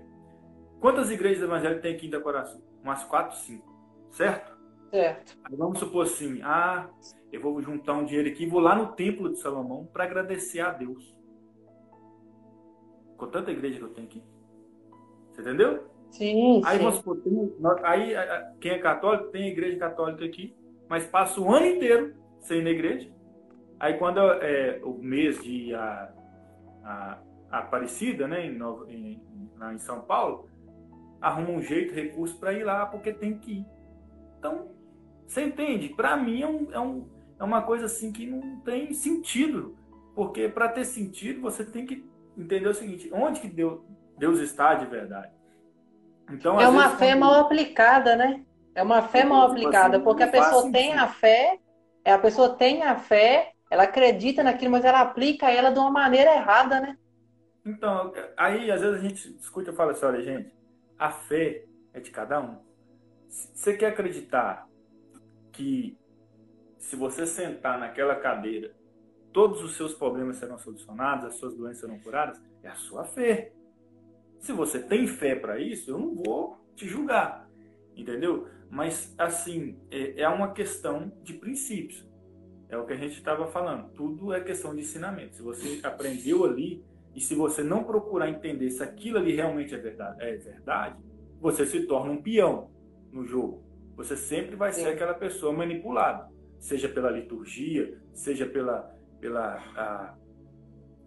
Quantas 0.79 1.11
igrejas 1.11 1.43
evangélicas 1.43 1.81
tem 1.81 1.93
aqui 1.93 2.05
em 2.05 2.09
Itacoraçu? 2.09 2.63
Umas 2.81 3.03
quatro, 3.03 3.37
cinco, 3.37 3.69
certo? 4.11 4.57
Certo. 4.91 5.37
Aí 5.43 5.55
vamos 5.57 5.77
supor 5.79 6.05
assim, 6.05 6.41
ah, 6.41 6.89
eu 7.33 7.41
vou 7.41 7.61
juntar 7.61 7.93
um 7.93 8.05
dinheiro 8.05 8.29
aqui 8.29 8.43
e 8.43 8.49
vou 8.49 8.61
lá 8.61 8.75
no 8.75 8.93
templo 8.93 9.29
de 9.29 9.39
Salomão 9.39 9.85
para 9.91 10.05
agradecer 10.05 10.61
a 10.61 10.71
Deus. 10.71 11.13
Com 13.17 13.27
tanta 13.27 13.51
igreja 13.51 13.77
que 13.77 13.83
eu 13.83 13.93
tenho 13.93 14.07
aqui. 14.07 14.30
Entendeu? 15.41 15.83
Sim. 16.11 16.61
Aí 16.65 16.77
sim. 16.77 16.83
vamos 16.83 16.99
supor, 16.99 17.17
tem, 17.17 17.53
aí 17.83 18.13
quem 18.59 18.71
é 18.71 18.77
católico 18.79 19.29
tem 19.29 19.47
igreja 19.47 19.77
católica 19.77 20.25
aqui, 20.25 20.55
mas 20.89 21.05
passa 21.05 21.39
o 21.39 21.51
ano 21.51 21.65
inteiro 21.65 22.15
sem 22.41 22.59
ir 22.59 22.63
na 22.63 22.69
igreja. 22.69 23.09
Aí 23.79 23.95
quando 23.95 24.19
é 24.19 24.79
o 24.83 24.93
mês 24.93 25.41
de 25.41 25.73
a, 25.73 26.13
a, 26.83 27.17
a 27.49 27.57
Aparecida, 27.59 28.27
né, 28.27 28.45
em, 28.45 28.59
em, 28.89 29.21
lá 29.57 29.73
em 29.73 29.77
São 29.77 30.01
Paulo, 30.01 30.47
arruma 31.19 31.51
um 31.51 31.61
jeito, 31.61 31.93
recurso 31.93 32.37
para 32.39 32.53
ir 32.53 32.63
lá 32.63 32.85
porque 32.85 33.13
tem 33.13 33.37
que 33.37 33.59
ir. 33.59 33.65
Então, 34.37 34.69
Você 35.27 35.43
entende? 35.43 35.89
Para 35.89 36.17
mim 36.17 36.41
é, 36.41 36.47
um, 36.47 36.71
é, 36.73 36.79
um, 36.79 37.07
é 37.39 37.43
uma 37.43 37.61
coisa 37.61 37.85
assim 37.85 38.11
que 38.11 38.25
não 38.25 38.59
tem 38.61 38.93
sentido. 38.93 39.77
Porque 40.13 40.49
para 40.49 40.67
ter 40.67 40.83
sentido, 40.83 41.39
você 41.41 41.63
tem 41.63 41.85
que 41.85 42.05
entender 42.37 42.67
o 42.67 42.73
seguinte: 42.73 43.09
onde 43.13 43.39
que 43.39 43.47
Deus, 43.47 43.79
Deus 44.21 44.39
está 44.39 44.75
de 44.75 44.85
verdade? 44.85 45.33
Então, 46.29 46.61
é 46.61 46.67
uma 46.67 46.83
vezes, 46.83 46.99
fé 46.99 47.15
mal 47.15 47.33
aplicada, 47.33 48.15
né? 48.15 48.45
É 48.75 48.83
uma 48.83 49.01
fé 49.01 49.25
mal 49.25 49.49
aplicada, 49.49 49.97
assim, 49.97 50.03
porque 50.03 50.21
a 50.21 50.27
pessoa 50.27 50.71
tem 50.71 50.93
a 50.93 51.07
fé, 51.07 51.57
é, 52.05 52.13
a 52.13 52.19
pessoa 52.19 52.49
tem 52.55 52.83
a 52.83 52.95
fé, 52.95 53.53
ela 53.67 53.81
acredita 53.81 54.43
naquilo, 54.43 54.73
mas 54.73 54.85
ela 54.85 55.01
aplica 55.01 55.49
ela 55.49 55.71
de 55.71 55.79
uma 55.79 55.89
maneira 55.89 56.35
errada, 56.35 56.79
né? 56.79 56.95
Então, 57.65 58.13
aí 58.37 58.69
às 58.69 58.81
vezes 58.81 58.99
a 58.99 59.01
gente 59.01 59.37
escuta 59.39 59.71
e 59.71 59.75
fala 59.75 59.93
assim, 59.93 60.05
olha, 60.05 60.21
gente, 60.21 60.53
a 60.99 61.09
fé 61.09 61.65
é 61.91 61.99
de 61.99 62.11
cada 62.11 62.39
um. 62.39 62.59
Você 63.27 63.75
quer 63.75 63.87
acreditar 63.87 64.67
que 65.51 65.97
se 66.77 66.95
você 66.95 67.25
sentar 67.25 67.79
naquela 67.79 68.15
cadeira, 68.15 68.71
todos 69.33 69.63
os 69.63 69.75
seus 69.75 69.95
problemas 69.95 70.37
serão 70.37 70.59
solucionados, 70.59 71.25
as 71.25 71.35
suas 71.37 71.55
doenças 71.55 71.79
serão 71.79 71.97
curadas? 71.97 72.39
É 72.61 72.69
a 72.69 72.75
sua 72.75 73.03
fé. 73.03 73.51
Se 74.41 74.51
você 74.51 74.79
tem 74.79 75.07
fé 75.07 75.35
para 75.35 75.59
isso, 75.59 75.91
eu 75.91 75.99
não 75.99 76.15
vou 76.15 76.57
te 76.75 76.87
julgar, 76.87 77.47
entendeu? 77.95 78.47
Mas, 78.69 79.13
assim, 79.17 79.77
é, 79.89 80.21
é 80.21 80.27
uma 80.27 80.51
questão 80.51 81.11
de 81.23 81.33
princípios. 81.33 82.05
É 82.67 82.77
o 82.77 82.85
que 82.85 82.93
a 82.93 82.97
gente 82.97 83.13
estava 83.13 83.47
falando. 83.47 83.91
Tudo 83.93 84.33
é 84.33 84.41
questão 84.41 84.73
de 84.73 84.81
ensinamento. 84.81 85.35
Se 85.35 85.41
você 85.41 85.79
aprendeu 85.83 86.43
ali 86.43 86.83
e 87.13 87.21
se 87.21 87.35
você 87.35 87.61
não 87.61 87.83
procurar 87.83 88.29
entender 88.29 88.71
se 88.71 88.81
aquilo 88.81 89.19
ali 89.19 89.35
realmente 89.35 89.75
é 89.75 89.77
verdade, 89.77 90.23
é 90.23 90.35
verdade 90.37 90.97
você 91.39 91.65
se 91.65 91.85
torna 91.85 92.11
um 92.11 92.21
peão 92.21 92.71
no 93.11 93.25
jogo. 93.25 93.63
Você 93.95 94.15
sempre 94.15 94.55
vai 94.55 94.73
Sim. 94.73 94.83
ser 94.83 94.89
aquela 94.89 95.13
pessoa 95.13 95.53
manipulada, 95.53 96.27
seja 96.59 96.89
pela 96.89 97.11
liturgia, 97.11 97.99
seja 98.13 98.45
pela, 98.45 98.91
pela 99.19 99.55
a, 99.75 100.15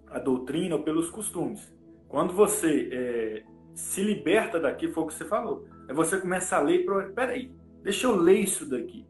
a 0.09 0.19
doutrina 0.19 0.77
ou 0.77 0.83
pelos 0.83 1.11
costumes. 1.11 1.74
Quando 2.15 2.33
você 2.33 2.89
é, 2.93 3.43
se 3.75 4.01
liberta 4.01 4.61
daqui, 4.61 4.87
foi 4.87 5.03
o 5.03 5.07
que 5.09 5.15
você 5.15 5.25
falou. 5.25 5.67
Aí 5.89 5.93
você 5.93 6.17
começa 6.17 6.57
a 6.57 6.61
ler, 6.61 6.85
para 6.85 7.09
peraí, 7.09 7.51
deixa 7.83 8.07
eu 8.07 8.15
ler 8.15 8.39
isso 8.39 8.71
daqui. 8.71 9.05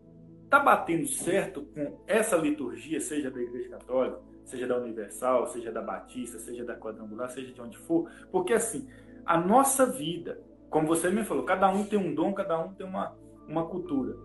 Tá 0.49 0.59
batendo 0.59 1.07
certo 1.07 1.67
com 1.75 2.01
essa 2.07 2.35
liturgia, 2.35 2.99
seja 2.99 3.31
da 3.31 3.43
Igreja 3.43 3.69
Católica, 3.69 4.21
seja 4.47 4.67
da 4.67 4.79
Universal, 4.79 5.49
seja 5.49 5.71
da 5.71 5.83
Batista, 5.83 6.39
seja 6.39 6.65
da 6.65 6.77
Quadrangular, 6.77 7.29
seja 7.29 7.53
de 7.53 7.61
onde 7.61 7.77
for? 7.77 8.09
Porque 8.33 8.55
assim, 8.55 8.89
a 9.27 9.39
nossa 9.39 9.85
vida, 9.85 10.41
como 10.71 10.87
você 10.87 11.11
me 11.11 11.25
falou, 11.25 11.45
cada 11.45 11.71
um 11.71 11.85
tem 11.85 11.99
um 11.99 12.15
dom, 12.15 12.33
cada 12.33 12.59
um 12.59 12.73
tem 12.73 12.87
uma, 12.87 13.15
uma 13.47 13.67
cultura. 13.67 14.17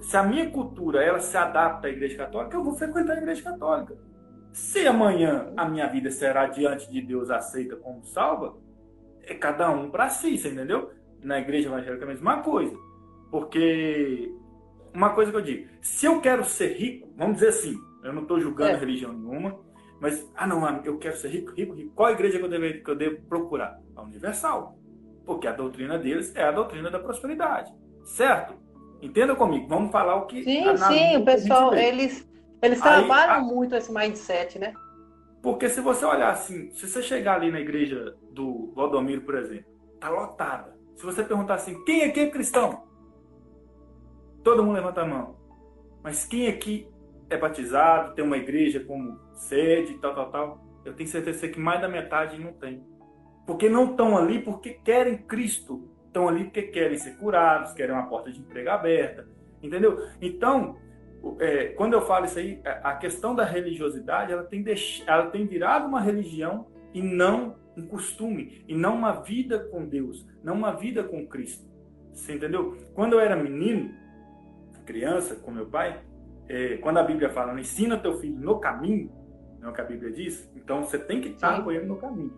Se 0.00 0.16
a 0.16 0.24
minha 0.24 0.50
cultura 0.50 1.04
ela 1.04 1.20
se 1.20 1.36
adapta 1.36 1.86
à 1.86 1.90
Igreja 1.90 2.16
Católica, 2.16 2.56
eu 2.56 2.64
vou 2.64 2.74
frequentar 2.74 3.12
a 3.12 3.18
Igreja 3.18 3.44
Católica. 3.44 3.96
Se 4.52 4.86
amanhã 4.86 5.52
a 5.56 5.68
minha 5.68 5.86
vida 5.86 6.10
será 6.10 6.46
diante 6.46 6.90
de 6.90 7.00
Deus 7.00 7.30
aceita 7.30 7.76
como 7.76 8.04
salva, 8.04 8.56
é 9.22 9.34
cada 9.34 9.70
um 9.70 9.90
para 9.90 10.08
si, 10.08 10.38
você 10.38 10.48
entendeu? 10.48 10.90
Na 11.22 11.38
igreja 11.38 11.68
evangélica 11.68 12.04
é 12.04 12.08
a 12.08 12.08
mesma 12.08 12.42
coisa. 12.42 12.76
Porque 13.30 14.32
uma 14.94 15.10
coisa 15.10 15.30
que 15.30 15.36
eu 15.36 15.42
digo, 15.42 15.68
se 15.80 16.06
eu 16.06 16.20
quero 16.20 16.44
ser 16.44 16.72
rico, 16.76 17.08
vamos 17.16 17.34
dizer 17.34 17.48
assim, 17.48 17.76
eu 18.02 18.12
não 18.12 18.22
estou 18.22 18.40
julgando 18.40 18.76
é. 18.76 18.78
religião 18.78 19.12
nenhuma, 19.12 19.58
mas, 20.00 20.30
ah 20.36 20.46
não, 20.46 20.64
eu 20.84 20.96
quero 20.98 21.16
ser 21.16 21.28
rico, 21.28 21.52
rico, 21.52 21.74
rico. 21.74 21.92
Qual 21.94 22.10
igreja 22.10 22.38
que 22.38 22.44
eu, 22.44 22.48
devo, 22.48 22.84
que 22.84 22.90
eu 22.90 22.96
devo 22.96 23.22
procurar? 23.22 23.80
A 23.96 24.02
Universal. 24.02 24.78
Porque 25.24 25.46
a 25.46 25.52
doutrina 25.52 25.98
deles 25.98 26.34
é 26.36 26.44
a 26.44 26.52
doutrina 26.52 26.90
da 26.90 26.98
prosperidade. 26.98 27.72
Certo? 28.04 28.54
Entenda 29.02 29.34
comigo. 29.34 29.66
Vamos 29.68 29.90
falar 29.90 30.16
o 30.16 30.26
que. 30.26 30.42
Sim, 30.42 30.76
sim, 30.76 31.16
o 31.16 31.24
pessoal, 31.24 31.74
eles, 31.74 32.27
eles 32.62 32.82
Aí, 32.82 32.88
trabalham 32.88 33.36
a... 33.36 33.40
muito 33.40 33.74
esse 33.74 33.92
mindset, 33.92 34.58
né? 34.58 34.74
Porque 35.42 35.68
se 35.68 35.80
você 35.80 36.04
olhar 36.04 36.30
assim, 36.30 36.70
se 36.72 36.88
você 36.88 37.02
chegar 37.02 37.36
ali 37.36 37.50
na 37.50 37.60
igreja 37.60 38.16
do 38.32 38.72
Valdomiro, 38.74 39.22
por 39.22 39.36
exemplo, 39.36 39.66
tá 40.00 40.08
lotada. 40.08 40.76
Se 40.96 41.04
você 41.04 41.22
perguntar 41.22 41.54
assim, 41.54 41.84
quem 41.84 42.04
aqui 42.04 42.20
é 42.20 42.30
cristão? 42.30 42.82
Todo 44.42 44.64
mundo 44.64 44.74
levanta 44.74 45.02
a 45.02 45.06
mão. 45.06 45.36
Mas 46.02 46.24
quem 46.24 46.48
aqui 46.48 46.88
é 47.30 47.36
batizado, 47.36 48.14
tem 48.14 48.24
uma 48.24 48.36
igreja 48.36 48.80
como 48.80 49.18
sede, 49.34 49.98
tal, 49.98 50.14
tal, 50.14 50.30
tal? 50.30 50.64
Eu 50.84 50.94
tenho 50.94 51.08
certeza 51.08 51.46
que 51.48 51.60
mais 51.60 51.80
da 51.80 51.88
metade 51.88 52.38
não 52.38 52.52
tem. 52.52 52.82
Porque 53.46 53.68
não 53.68 53.90
estão 53.90 54.16
ali 54.16 54.42
porque 54.42 54.70
querem 54.70 55.18
Cristo. 55.18 55.88
Estão 56.06 56.28
ali 56.28 56.44
porque 56.44 56.62
querem 56.62 56.98
ser 56.98 57.16
curados, 57.16 57.72
querem 57.72 57.94
uma 57.94 58.08
porta 58.08 58.32
de 58.32 58.40
emprego 58.40 58.70
aberta. 58.70 59.28
Entendeu? 59.62 59.98
Então, 60.20 60.76
é, 61.40 61.68
quando 61.68 61.94
eu 61.94 62.02
falo 62.02 62.26
isso 62.26 62.38
aí, 62.38 62.60
a 62.64 62.94
questão 62.94 63.34
da 63.34 63.44
religiosidade, 63.44 64.32
ela 64.32 64.44
tem, 64.44 64.62
deix... 64.62 65.02
ela 65.06 65.26
tem 65.30 65.46
virado 65.46 65.86
uma 65.86 66.00
religião 66.00 66.66
e 66.94 67.02
não 67.02 67.56
um 67.76 67.86
costume, 67.86 68.64
e 68.66 68.74
não 68.74 68.96
uma 68.96 69.12
vida 69.22 69.58
com 69.58 69.86
Deus, 69.86 70.26
não 70.42 70.54
uma 70.54 70.72
vida 70.72 71.04
com 71.04 71.26
Cristo. 71.26 71.64
Você 72.12 72.34
entendeu? 72.34 72.76
Quando 72.94 73.12
eu 73.12 73.20
era 73.20 73.36
menino, 73.36 73.94
criança, 74.84 75.36
com 75.36 75.50
meu 75.50 75.66
pai, 75.66 76.02
é, 76.48 76.78
quando 76.78 76.98
a 76.98 77.04
Bíblia 77.04 77.30
fala, 77.30 77.58
ensina 77.60 77.96
teu 77.96 78.18
filho 78.18 78.38
no 78.38 78.58
caminho, 78.58 79.12
não 79.60 79.68
é 79.68 79.70
o 79.70 79.74
que 79.74 79.80
a 79.80 79.84
Bíblia 79.84 80.10
diz, 80.10 80.50
então 80.56 80.82
você 80.82 80.98
tem 80.98 81.20
que 81.20 81.28
estar 81.28 81.62
com 81.62 81.70
ele 81.70 81.86
no 81.86 81.96
caminho. 81.96 82.32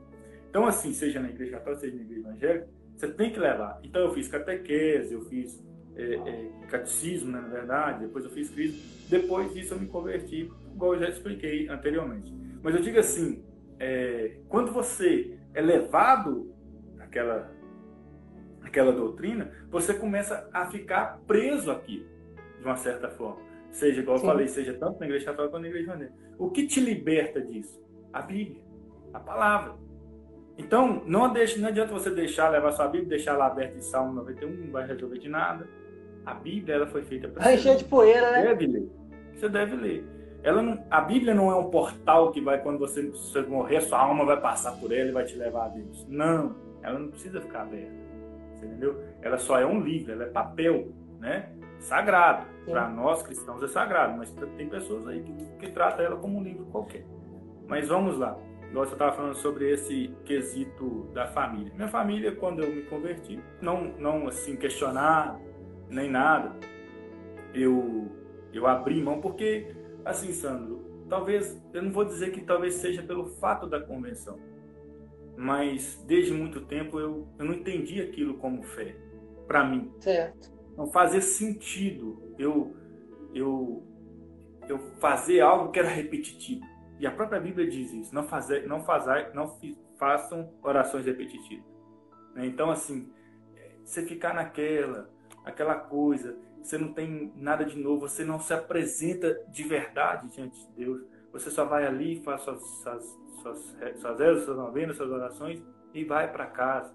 Então, 0.48 0.66
assim, 0.66 0.92
seja 0.92 1.20
na 1.20 1.30
igreja 1.30 1.52
católica, 1.52 1.80
seja 1.80 1.96
na 1.96 2.02
igreja 2.02 2.20
evangélica, 2.28 2.68
você 2.96 3.08
tem 3.08 3.32
que 3.32 3.38
levar. 3.38 3.78
Então, 3.84 4.02
eu 4.02 4.12
fiz 4.12 4.28
catequese, 4.28 5.14
eu 5.14 5.22
fiz 5.22 5.64
é, 5.96 6.14
é, 6.14 6.50
catecismo, 6.68 7.30
né, 7.30 7.40
na 7.40 7.48
verdade, 7.48 8.06
depois 8.06 8.24
eu 8.24 8.30
fiz 8.30 8.48
crisma, 8.50 8.78
depois 9.08 9.52
disso 9.52 9.74
eu 9.74 9.80
me 9.80 9.86
converti, 9.86 10.50
igual 10.74 10.94
eu 10.94 11.00
já 11.00 11.08
expliquei 11.08 11.68
anteriormente. 11.68 12.32
Mas 12.62 12.74
eu 12.74 12.80
digo 12.80 12.98
assim, 12.98 13.44
é, 13.78 14.36
quando 14.48 14.72
você 14.72 15.38
é 15.54 15.60
levado 15.60 16.52
àquela, 16.98 17.50
àquela 18.62 18.92
doutrina, 18.92 19.50
você 19.70 19.94
começa 19.94 20.48
a 20.52 20.66
ficar 20.66 21.20
preso 21.26 21.70
aqui, 21.70 22.06
de 22.58 22.64
uma 22.64 22.76
certa 22.76 23.08
forma. 23.08 23.40
Seja, 23.70 24.00
igual 24.00 24.18
Sim. 24.18 24.24
eu 24.24 24.30
falei, 24.30 24.48
seja 24.48 24.74
tanto 24.74 25.00
na 25.00 25.06
igreja 25.06 25.26
católica 25.26 25.52
quanto 25.52 25.62
na 25.62 25.68
igreja 25.68 25.90
evangélica. 25.90 26.14
O 26.38 26.50
que 26.50 26.66
te 26.66 26.80
liberta 26.80 27.40
disso? 27.40 27.80
A 28.12 28.20
Bíblia, 28.20 28.62
a 29.12 29.20
palavra. 29.20 29.74
Então, 30.58 31.02
não, 31.06 31.32
deixe, 31.32 31.58
não 31.58 31.68
adianta 31.68 31.92
você 31.92 32.10
deixar, 32.10 32.50
levar 32.50 32.72
sua 32.72 32.86
Bíblia, 32.86 33.08
deixar 33.08 33.32
ela 33.32 33.46
aberta 33.46 33.78
em 33.78 33.80
Salmo 33.80 34.12
91, 34.12 34.50
não 34.50 34.72
vai 34.72 34.86
resolver 34.86 35.18
de 35.18 35.28
nada. 35.28 35.66
A 36.24 36.34
Bíblia 36.34 36.74
ela 36.76 36.86
foi 36.86 37.02
feita 37.02 37.28
para. 37.28 37.52
Encher 37.54 37.76
de 37.76 37.84
poeira, 37.84 38.30
né? 38.32 38.42
Deve 38.42 38.66
ler. 38.66 38.88
Você 39.34 39.48
deve 39.48 39.76
ler. 39.76 40.04
Ela 40.42 40.62
não, 40.62 40.82
a 40.90 41.00
Bíblia 41.02 41.34
não 41.34 41.50
é 41.50 41.56
um 41.56 41.70
portal 41.70 42.30
que 42.32 42.40
vai, 42.40 42.62
quando 42.62 42.78
você, 42.78 43.08
você 43.10 43.42
morrer, 43.42 43.80
sua 43.82 44.00
alma 44.00 44.24
vai 44.24 44.40
passar 44.40 44.72
por 44.72 44.90
ela 44.90 45.10
e 45.10 45.12
vai 45.12 45.24
te 45.24 45.36
levar 45.36 45.66
a 45.66 45.68
Deus. 45.68 46.06
Não, 46.08 46.56
ela 46.82 46.98
não 46.98 47.08
precisa 47.08 47.40
ficar 47.40 47.62
aberta. 47.62 47.92
Você 48.54 48.66
entendeu? 48.66 49.02
Ela 49.20 49.38
só 49.38 49.58
é 49.58 49.66
um 49.66 49.80
livro, 49.80 50.12
ela 50.12 50.24
é 50.24 50.28
papel, 50.28 50.88
né? 51.18 51.50
Sagrado. 51.78 52.46
Para 52.64 52.88
nós 52.88 53.22
cristãos 53.22 53.62
é 53.62 53.68
sagrado, 53.68 54.16
mas 54.16 54.30
tem 54.56 54.68
pessoas 54.68 55.06
aí 55.08 55.22
que, 55.22 55.32
que 55.58 55.72
tratam 55.72 56.04
ela 56.04 56.16
como 56.16 56.38
um 56.38 56.42
livro 56.42 56.64
qualquer. 56.66 57.04
Mas 57.66 57.88
vamos 57.88 58.18
lá. 58.18 58.36
Igual 58.70 58.86
você 58.86 58.92
estava 58.92 59.12
falando 59.12 59.34
sobre 59.34 59.70
esse 59.70 60.14
quesito 60.24 61.08
da 61.12 61.26
família. 61.26 61.72
Minha 61.74 61.88
família, 61.88 62.32
quando 62.36 62.62
eu 62.62 62.70
me 62.70 62.82
converti, 62.82 63.40
não, 63.60 63.92
não 63.98 64.28
assim, 64.28 64.56
questionar 64.56 65.38
nem 65.90 66.10
nada. 66.10 66.56
Eu, 67.52 68.10
eu 68.52 68.66
abri 68.66 69.02
mão 69.02 69.20
porque, 69.20 69.74
assim, 70.04 70.32
Sandro, 70.32 71.04
talvez, 71.08 71.60
eu 71.72 71.82
não 71.82 71.92
vou 71.92 72.04
dizer 72.04 72.30
que 72.32 72.40
talvez 72.40 72.74
seja 72.74 73.02
pelo 73.02 73.26
fato 73.26 73.66
da 73.66 73.80
convenção, 73.80 74.38
mas 75.36 76.02
desde 76.06 76.32
muito 76.32 76.60
tempo 76.62 76.98
eu, 76.98 77.26
eu 77.38 77.44
não 77.44 77.54
entendi 77.54 78.00
aquilo 78.00 78.34
como 78.34 78.62
fé, 78.62 78.96
para 79.46 79.64
mim. 79.64 79.92
Certo. 79.98 80.50
Não 80.76 80.86
fazia 80.86 81.20
sentido 81.20 82.34
eu, 82.38 82.74
eu, 83.34 83.82
eu 84.68 84.78
fazer 85.00 85.40
algo 85.40 85.72
que 85.72 85.78
era 85.78 85.88
repetitivo. 85.88 86.64
E 86.98 87.06
a 87.06 87.10
própria 87.10 87.40
Bíblia 87.40 87.68
diz 87.68 87.92
isso: 87.92 88.14
não, 88.14 88.24
fazer, 88.24 88.66
não, 88.66 88.80
fazer, 88.84 89.34
não 89.34 89.58
façam 89.98 90.52
orações 90.62 91.06
repetitivas. 91.06 91.64
Né? 92.34 92.46
Então, 92.46 92.70
assim, 92.70 93.10
você 93.84 94.06
ficar 94.06 94.34
naquela, 94.34 95.10
aquela 95.44 95.74
coisa, 95.74 96.36
você 96.62 96.76
não 96.76 96.92
tem 96.92 97.32
nada 97.36 97.64
de 97.64 97.78
novo, 97.78 98.08
você 98.08 98.24
não 98.24 98.38
se 98.38 98.52
apresenta 98.52 99.42
de 99.48 99.62
verdade 99.64 100.28
diante 100.28 100.58
de 100.66 100.72
Deus. 100.72 101.02
Você 101.32 101.50
só 101.50 101.64
vai 101.64 101.86
ali, 101.86 102.20
faz 102.22 102.42
suas, 102.42 102.62
suas, 102.62 103.18
suas, 103.42 103.76
suas 103.96 104.18
rezas, 104.18 104.44
suas 104.44 104.56
novenas, 104.56 104.96
suas 104.96 105.10
orações 105.10 105.62
e 105.94 106.04
vai 106.04 106.30
para 106.30 106.46
casa. 106.46 106.94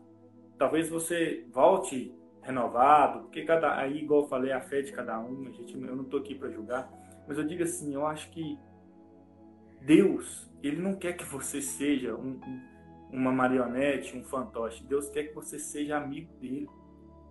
Talvez 0.57 0.89
você 0.89 1.45
volte 1.51 2.13
renovado, 2.41 3.21
porque 3.21 3.43
cada 3.43 3.75
aí, 3.77 4.03
igual 4.03 4.21
eu 4.23 4.27
falei, 4.27 4.51
a 4.51 4.61
fé 4.61 4.81
de 4.81 4.91
cada 4.91 5.19
um, 5.19 5.47
a 5.47 5.51
gente, 5.51 5.73
eu 5.73 5.95
não 5.95 6.03
estou 6.03 6.19
aqui 6.19 6.35
para 6.35 6.49
julgar, 6.49 6.91
mas 7.27 7.37
eu 7.37 7.43
digo 7.43 7.63
assim, 7.63 7.93
eu 7.93 8.05
acho 8.05 8.29
que 8.29 8.57
Deus, 9.81 10.49
ele 10.63 10.81
não 10.81 10.95
quer 10.95 11.13
que 11.13 11.25
você 11.25 11.61
seja 11.61 12.15
um, 12.15 12.39
um, 12.45 12.61
uma 13.11 13.31
marionete, 13.31 14.17
um 14.17 14.23
fantoche. 14.23 14.83
Deus 14.83 15.09
quer 15.09 15.25
que 15.25 15.35
você 15.35 15.59
seja 15.59 15.97
amigo 15.97 16.33
dele. 16.39 16.67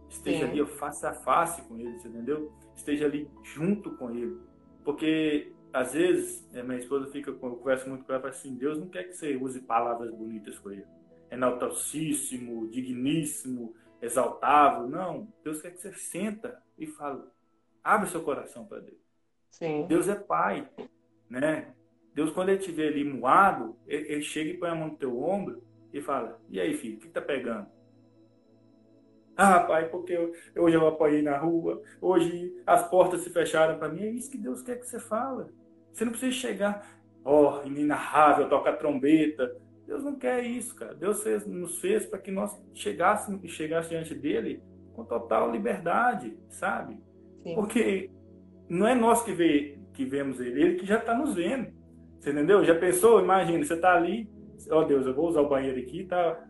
Esteja 0.08 0.46
Sim. 0.46 0.52
ali 0.52 0.66
face 0.66 1.06
a 1.06 1.12
face 1.12 1.62
com 1.62 1.78
ele, 1.78 1.96
entendeu? 1.96 2.52
Esteja 2.74 3.06
ali 3.06 3.30
junto 3.42 3.96
com 3.96 4.10
ele. 4.10 4.38
Porque 4.84 5.52
às 5.74 5.92
vezes, 5.92 6.48
a 6.56 6.62
minha 6.62 6.78
esposa 6.78 7.10
fica, 7.10 7.30
eu 7.30 7.36
converso 7.36 7.88
muito 7.88 8.04
com 8.04 8.12
ela, 8.12 8.20
fala 8.20 8.32
assim, 8.32 8.54
Deus 8.54 8.78
não 8.78 8.88
quer 8.88 9.04
que 9.04 9.12
você 9.12 9.34
use 9.34 9.60
palavras 9.60 10.14
bonitas 10.14 10.56
com 10.60 10.70
ele. 10.70 10.86
Enaltacíssimo, 11.28 12.68
digníssimo, 12.68 13.74
exaltável. 14.00 14.86
Não, 14.88 15.26
Deus 15.42 15.60
quer 15.60 15.72
que 15.72 15.80
você 15.80 15.92
senta 15.94 16.62
e 16.78 16.86
fala, 16.86 17.28
abre 17.82 18.08
seu 18.08 18.22
coração 18.22 18.64
para 18.64 18.78
Deus. 18.78 19.00
Sim. 19.50 19.84
Deus 19.88 20.06
é 20.06 20.14
pai, 20.14 20.70
né? 21.28 21.74
Deus, 22.14 22.30
quando 22.30 22.50
ele 22.50 22.58
te 22.58 22.70
vê 22.70 22.86
ali 22.86 23.02
moado, 23.02 23.76
ele, 23.84 24.12
ele 24.12 24.22
chega 24.22 24.50
e 24.50 24.56
põe 24.56 24.68
a 24.68 24.76
mão 24.76 24.90
no 24.90 24.96
teu 24.96 25.20
ombro 25.20 25.60
e 25.92 26.00
fala, 26.00 26.40
e 26.48 26.60
aí, 26.60 26.74
filho, 26.74 26.98
o 26.98 27.00
que 27.00 27.08
tá 27.08 27.20
pegando? 27.20 27.66
Ah, 29.37 29.61
pai, 29.61 29.88
porque 29.88 30.12
eu, 30.12 30.33
hoje 30.62 30.77
eu 30.77 30.87
apanhei 30.87 31.23
na 31.23 31.37
rua, 31.37 31.83
hoje 32.01 32.55
as 32.66 32.88
portas 32.88 33.23
se 33.23 33.31
fecharam 33.31 33.79
para 33.79 33.88
mim. 33.88 34.03
É 34.03 34.11
isso 34.11 34.31
que 34.31 34.38
Deus 34.38 34.62
quer 34.62 34.79
que 34.79 34.87
você 34.87 35.01
fala. 35.01 35.49
Você 35.92 36.05
não 36.05 36.12
precisa 36.12 36.33
chegar, 36.33 36.87
ó, 37.25 37.61
oh, 37.62 37.66
inenarrável, 37.66 38.49
toca 38.49 38.73
trombeta. 38.73 39.57
Deus 39.87 40.03
não 40.03 40.16
quer 40.16 40.44
isso, 40.44 40.75
cara. 40.75 40.94
Deus 40.94 41.23
fez, 41.23 41.47
nos 41.47 41.81
fez 41.81 42.07
para 42.07 42.18
que 42.18 42.31
nós 42.31 42.57
chegássemos 42.73 43.42
e 43.44 43.49
chegássemos 43.49 43.88
diante 43.88 44.14
dele 44.14 44.62
com 44.94 45.05
total 45.05 45.51
liberdade, 45.51 46.37
sabe? 46.49 46.99
Sim. 47.42 47.55
Porque 47.55 48.11
não 48.68 48.87
é 48.87 48.94
nós 48.94 49.23
que, 49.23 49.33
vê, 49.33 49.79
que 49.92 50.05
vemos 50.05 50.40
ele, 50.40 50.62
ele 50.62 50.75
que 50.77 50.87
já 50.87 50.99
está 50.99 51.14
nos 51.14 51.35
vendo. 51.35 51.73
Você 52.18 52.31
entendeu? 52.31 52.64
Já 52.64 52.75
pensou? 52.75 53.20
Imagina, 53.20 53.64
você 53.64 53.75
está 53.75 53.94
ali, 53.94 54.29
ó 54.70 54.81
oh, 54.81 54.85
Deus, 54.85 55.07
eu 55.07 55.14
vou 55.14 55.29
usar 55.29 55.42
o 55.42 55.49
banheiro 55.49 55.79
aqui, 55.79 56.05
tá? 56.05 56.42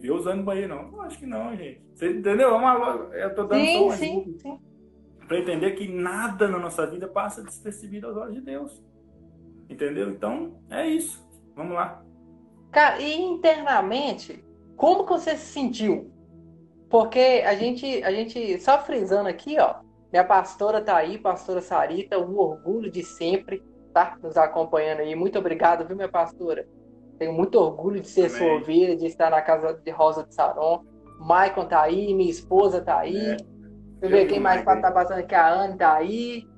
Vê 0.00 0.10
usando 0.10 0.42
banheiro, 0.42 0.74
não. 0.74 0.90
Não, 0.90 1.02
acho 1.02 1.18
que 1.18 1.26
não, 1.26 1.54
gente. 1.54 1.82
Você 1.94 2.10
entendeu? 2.10 2.48
É 2.48 2.52
uma, 2.52 2.74
eu 3.12 3.34
tô 3.34 3.44
dando 3.44 3.64
sim, 3.64 3.90
sim, 3.92 4.38
sim. 4.38 4.58
Para 5.28 5.38
entender 5.38 5.72
que 5.72 5.86
nada 5.86 6.48
na 6.48 6.58
nossa 6.58 6.86
vida 6.86 7.06
passa 7.06 7.42
despercebido 7.42 8.06
aos 8.06 8.16
olhos 8.16 8.34
de 8.34 8.40
Deus. 8.40 8.82
Entendeu? 9.68 10.08
Então, 10.08 10.60
é 10.70 10.86
isso. 10.88 11.24
Vamos 11.54 11.74
lá. 11.74 12.02
Cara, 12.72 13.00
e 13.00 13.20
internamente, 13.20 14.42
como 14.76 15.04
que 15.04 15.12
você 15.12 15.36
se 15.36 15.52
sentiu? 15.52 16.10
Porque 16.88 17.44
a 17.46 17.54
gente, 17.54 18.02
a 18.02 18.10
gente, 18.10 18.58
só 18.58 18.82
frisando 18.82 19.28
aqui, 19.28 19.58
ó, 19.60 19.76
minha 20.10 20.24
pastora 20.24 20.80
tá 20.80 20.96
aí, 20.96 21.18
pastora 21.18 21.60
Sarita, 21.60 22.18
um 22.18 22.36
orgulho 22.36 22.90
de 22.90 23.04
sempre, 23.04 23.62
tá? 23.92 24.18
Nos 24.22 24.36
acompanhando 24.36 25.00
aí. 25.00 25.14
Muito 25.14 25.38
obrigado, 25.38 25.86
viu, 25.86 25.94
minha 25.94 26.08
pastora? 26.08 26.66
Tenho 27.20 27.34
muito 27.34 27.56
orgulho 27.56 28.00
de 28.00 28.08
ser 28.08 28.30
Amém. 28.30 28.38
sua 28.38 28.54
ovelha, 28.54 28.96
de 28.96 29.04
estar 29.04 29.30
na 29.30 29.42
casa 29.42 29.74
de 29.74 29.90
Rosa 29.90 30.24
de 30.24 30.34
Saron. 30.34 30.82
Maicon 31.18 31.66
tá 31.66 31.82
aí, 31.82 32.14
minha 32.14 32.30
esposa 32.30 32.80
tá 32.80 33.00
aí. 33.00 33.14
É. 33.14 33.36
Deixa 33.36 33.46
eu 34.02 34.08
ver 34.08 34.26
quem 34.26 34.40
mais 34.40 34.64
tá 34.64 34.90
passando 34.90 35.18
aqui. 35.18 35.34
A 35.34 35.52
Anne 35.52 35.76
tá 35.76 35.92
aí. 35.92 36.48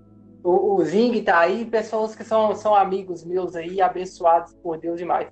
O, 0.44 0.76
o 0.76 0.84
Zing 0.84 1.20
tá 1.24 1.40
aí. 1.40 1.64
Pessoas 1.64 2.14
que 2.14 2.22
são, 2.22 2.54
são 2.54 2.76
amigos 2.76 3.24
meus 3.24 3.56
aí, 3.56 3.80
abençoados 3.80 4.54
por 4.62 4.78
Deus 4.78 4.98
demais. 4.98 5.28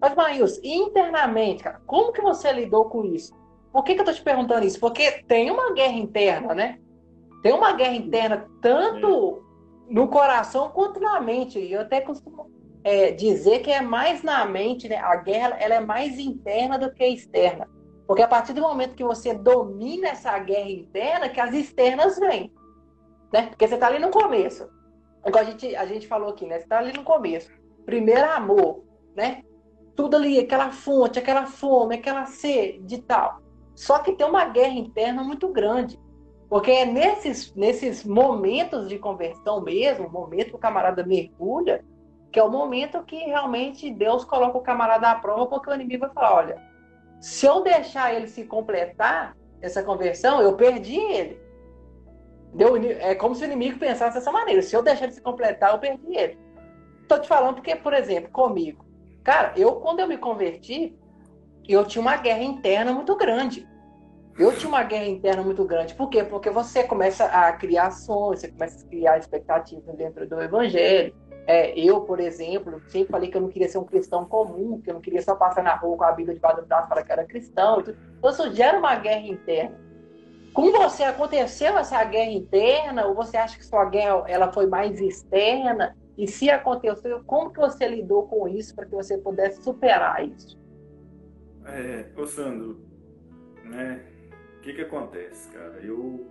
Mas, 0.00 0.14
Maius, 0.14 0.60
internamente, 0.62 1.64
cara, 1.64 1.80
como 1.84 2.12
que 2.12 2.22
você 2.22 2.52
lidou 2.52 2.84
com 2.84 3.04
isso? 3.04 3.34
Por 3.72 3.82
que, 3.82 3.96
que 3.96 4.02
eu 4.02 4.04
tô 4.04 4.12
te 4.12 4.22
perguntando 4.22 4.64
isso? 4.64 4.78
Porque 4.78 5.24
tem 5.26 5.50
uma 5.50 5.72
guerra 5.72 5.94
interna, 5.96 6.54
né? 6.54 6.78
Tem 7.42 7.52
uma 7.52 7.72
guerra 7.72 7.96
interna 7.96 8.46
tanto 8.62 9.42
no 9.88 10.06
coração 10.06 10.70
quanto 10.70 11.00
na 11.00 11.20
mente. 11.20 11.58
E 11.58 11.72
eu 11.72 11.80
até 11.80 12.00
costumo 12.00 12.59
é, 12.82 13.12
dizer 13.12 13.60
que 13.60 13.70
é 13.70 13.80
mais 13.80 14.22
na 14.22 14.44
mente, 14.44 14.88
né? 14.88 14.96
A 14.96 15.16
guerra 15.16 15.56
ela 15.58 15.74
é 15.74 15.80
mais 15.80 16.18
interna 16.18 16.78
do 16.78 16.92
que 16.92 17.04
externa. 17.04 17.68
Porque 18.06 18.22
a 18.22 18.28
partir 18.28 18.52
do 18.52 18.62
momento 18.62 18.96
que 18.96 19.04
você 19.04 19.32
domina 19.34 20.08
essa 20.08 20.36
guerra 20.38 20.70
interna, 20.70 21.28
que 21.28 21.40
as 21.40 21.54
externas 21.54 22.18
vêm. 22.18 22.52
Né? 23.32 23.46
Porque 23.48 23.68
você 23.68 23.74
está 23.74 23.86
ali 23.86 23.98
no 23.98 24.10
começo. 24.10 24.68
Igual 25.24 25.44
a 25.44 25.46
gente, 25.46 25.76
a 25.76 25.86
gente 25.86 26.08
falou 26.08 26.30
aqui, 26.30 26.46
né? 26.46 26.56
Você 26.56 26.64
está 26.64 26.78
ali 26.78 26.92
no 26.92 27.04
começo. 27.04 27.50
Primeiro 27.86 28.28
amor, 28.32 28.82
né? 29.14 29.42
Tudo 29.94 30.16
ali, 30.16 30.38
aquela 30.38 30.72
fonte, 30.72 31.18
aquela 31.18 31.46
fome, 31.46 31.96
aquela 31.96 32.26
sede 32.26 32.96
e 32.96 33.02
tal. 33.02 33.40
Só 33.76 33.98
que 34.00 34.12
tem 34.12 34.26
uma 34.26 34.46
guerra 34.46 34.74
interna 34.74 35.22
muito 35.22 35.48
grande. 35.48 35.98
Porque 36.48 36.70
é 36.72 36.84
nesses, 36.84 37.54
nesses 37.54 38.04
momentos 38.04 38.88
de 38.88 38.98
conversão 38.98 39.60
mesmo, 39.60 40.10
momento 40.10 40.48
que 40.48 40.56
o 40.56 40.58
camarada 40.58 41.06
mergulha, 41.06 41.84
que 42.30 42.38
é 42.38 42.42
o 42.42 42.50
momento 42.50 43.02
que 43.02 43.16
realmente 43.16 43.90
Deus 43.90 44.24
coloca 44.24 44.58
o 44.58 44.62
camarada 44.62 45.10
à 45.10 45.14
prova, 45.14 45.46
porque 45.46 45.70
o 45.70 45.74
inimigo 45.74 46.06
vai 46.06 46.14
falar, 46.14 46.34
olha, 46.34 46.62
se 47.20 47.46
eu 47.46 47.62
deixar 47.62 48.14
ele 48.14 48.28
se 48.28 48.44
completar, 48.44 49.36
essa 49.60 49.82
conversão, 49.82 50.40
eu 50.40 50.54
perdi 50.56 50.98
ele. 50.98 51.40
Deu, 52.54 52.76
é 52.76 53.14
como 53.14 53.34
se 53.34 53.44
o 53.44 53.46
inimigo 53.46 53.78
pensasse 53.78 54.14
dessa 54.14 54.32
maneira. 54.32 54.62
Se 54.62 54.74
eu 54.74 54.82
deixar 54.82 55.04
ele 55.04 55.12
se 55.12 55.20
completar, 55.20 55.72
eu 55.72 55.78
perdi 55.78 56.16
ele. 56.16 56.38
Tô 57.06 57.18
te 57.18 57.28
falando 57.28 57.56
porque, 57.56 57.76
por 57.76 57.92
exemplo, 57.92 58.30
comigo. 58.30 58.84
Cara, 59.22 59.52
eu, 59.56 59.76
quando 59.76 60.00
eu 60.00 60.08
me 60.08 60.16
converti, 60.16 60.98
eu 61.68 61.84
tinha 61.84 62.00
uma 62.00 62.16
guerra 62.16 62.42
interna 62.42 62.92
muito 62.92 63.14
grande. 63.16 63.68
Eu 64.38 64.56
tinha 64.56 64.68
uma 64.68 64.82
guerra 64.82 65.06
interna 65.06 65.42
muito 65.42 65.64
grande. 65.64 65.94
Por 65.94 66.08
quê? 66.08 66.24
Porque 66.24 66.50
você 66.50 66.84
começa 66.84 67.26
a 67.26 67.52
criar 67.52 67.90
sonhos, 67.90 68.40
você 68.40 68.48
começa 68.48 68.84
a 68.84 68.88
criar 68.88 69.18
expectativas 69.18 69.94
dentro 69.96 70.26
do 70.26 70.40
evangelho. 70.40 71.14
É, 71.46 71.78
eu, 71.78 72.02
por 72.02 72.20
exemplo, 72.20 72.80
sempre 72.88 73.10
falei 73.10 73.30
que 73.30 73.36
eu 73.36 73.40
não 73.40 73.48
queria 73.48 73.68
ser 73.68 73.78
um 73.78 73.84
cristão 73.84 74.24
comum, 74.24 74.80
que 74.80 74.90
eu 74.90 74.94
não 74.94 75.00
queria 75.00 75.22
só 75.22 75.34
passar 75.34 75.62
na 75.62 75.74
rua 75.74 75.96
com 75.96 76.04
a 76.04 76.12
Bíblia 76.12 76.34
debaixo 76.34 76.60
do 76.60 76.66
braço 76.66 76.88
para 76.88 77.02
que 77.02 77.10
era 77.12 77.24
cristão. 77.24 77.80
Então, 77.80 78.30
isso 78.30 78.52
gera 78.54 78.78
uma 78.78 78.94
guerra 78.96 79.26
interna. 79.26 79.78
Com 80.52 80.72
você 80.72 81.04
aconteceu 81.04 81.78
essa 81.78 82.02
guerra 82.04 82.30
interna 82.30 83.06
ou 83.06 83.14
você 83.14 83.36
acha 83.36 83.56
que 83.56 83.64
sua 83.64 83.84
guerra 83.84 84.24
ela 84.26 84.52
foi 84.52 84.66
mais 84.66 85.00
externa? 85.00 85.96
E 86.18 86.26
se 86.26 86.50
aconteceu, 86.50 87.22
como 87.24 87.50
que 87.50 87.58
você 87.58 87.88
lidou 87.88 88.26
com 88.26 88.46
isso 88.46 88.74
para 88.74 88.84
que 88.84 88.94
você 88.94 89.16
pudesse 89.16 89.62
superar 89.62 90.26
isso? 90.26 90.58
É, 91.64 92.06
ô 92.16 92.26
Sandro, 92.26 92.80
né? 93.64 94.04
O 94.58 94.60
que 94.60 94.74
que 94.74 94.82
acontece, 94.82 95.48
cara? 95.48 95.78
Eu 95.82 96.26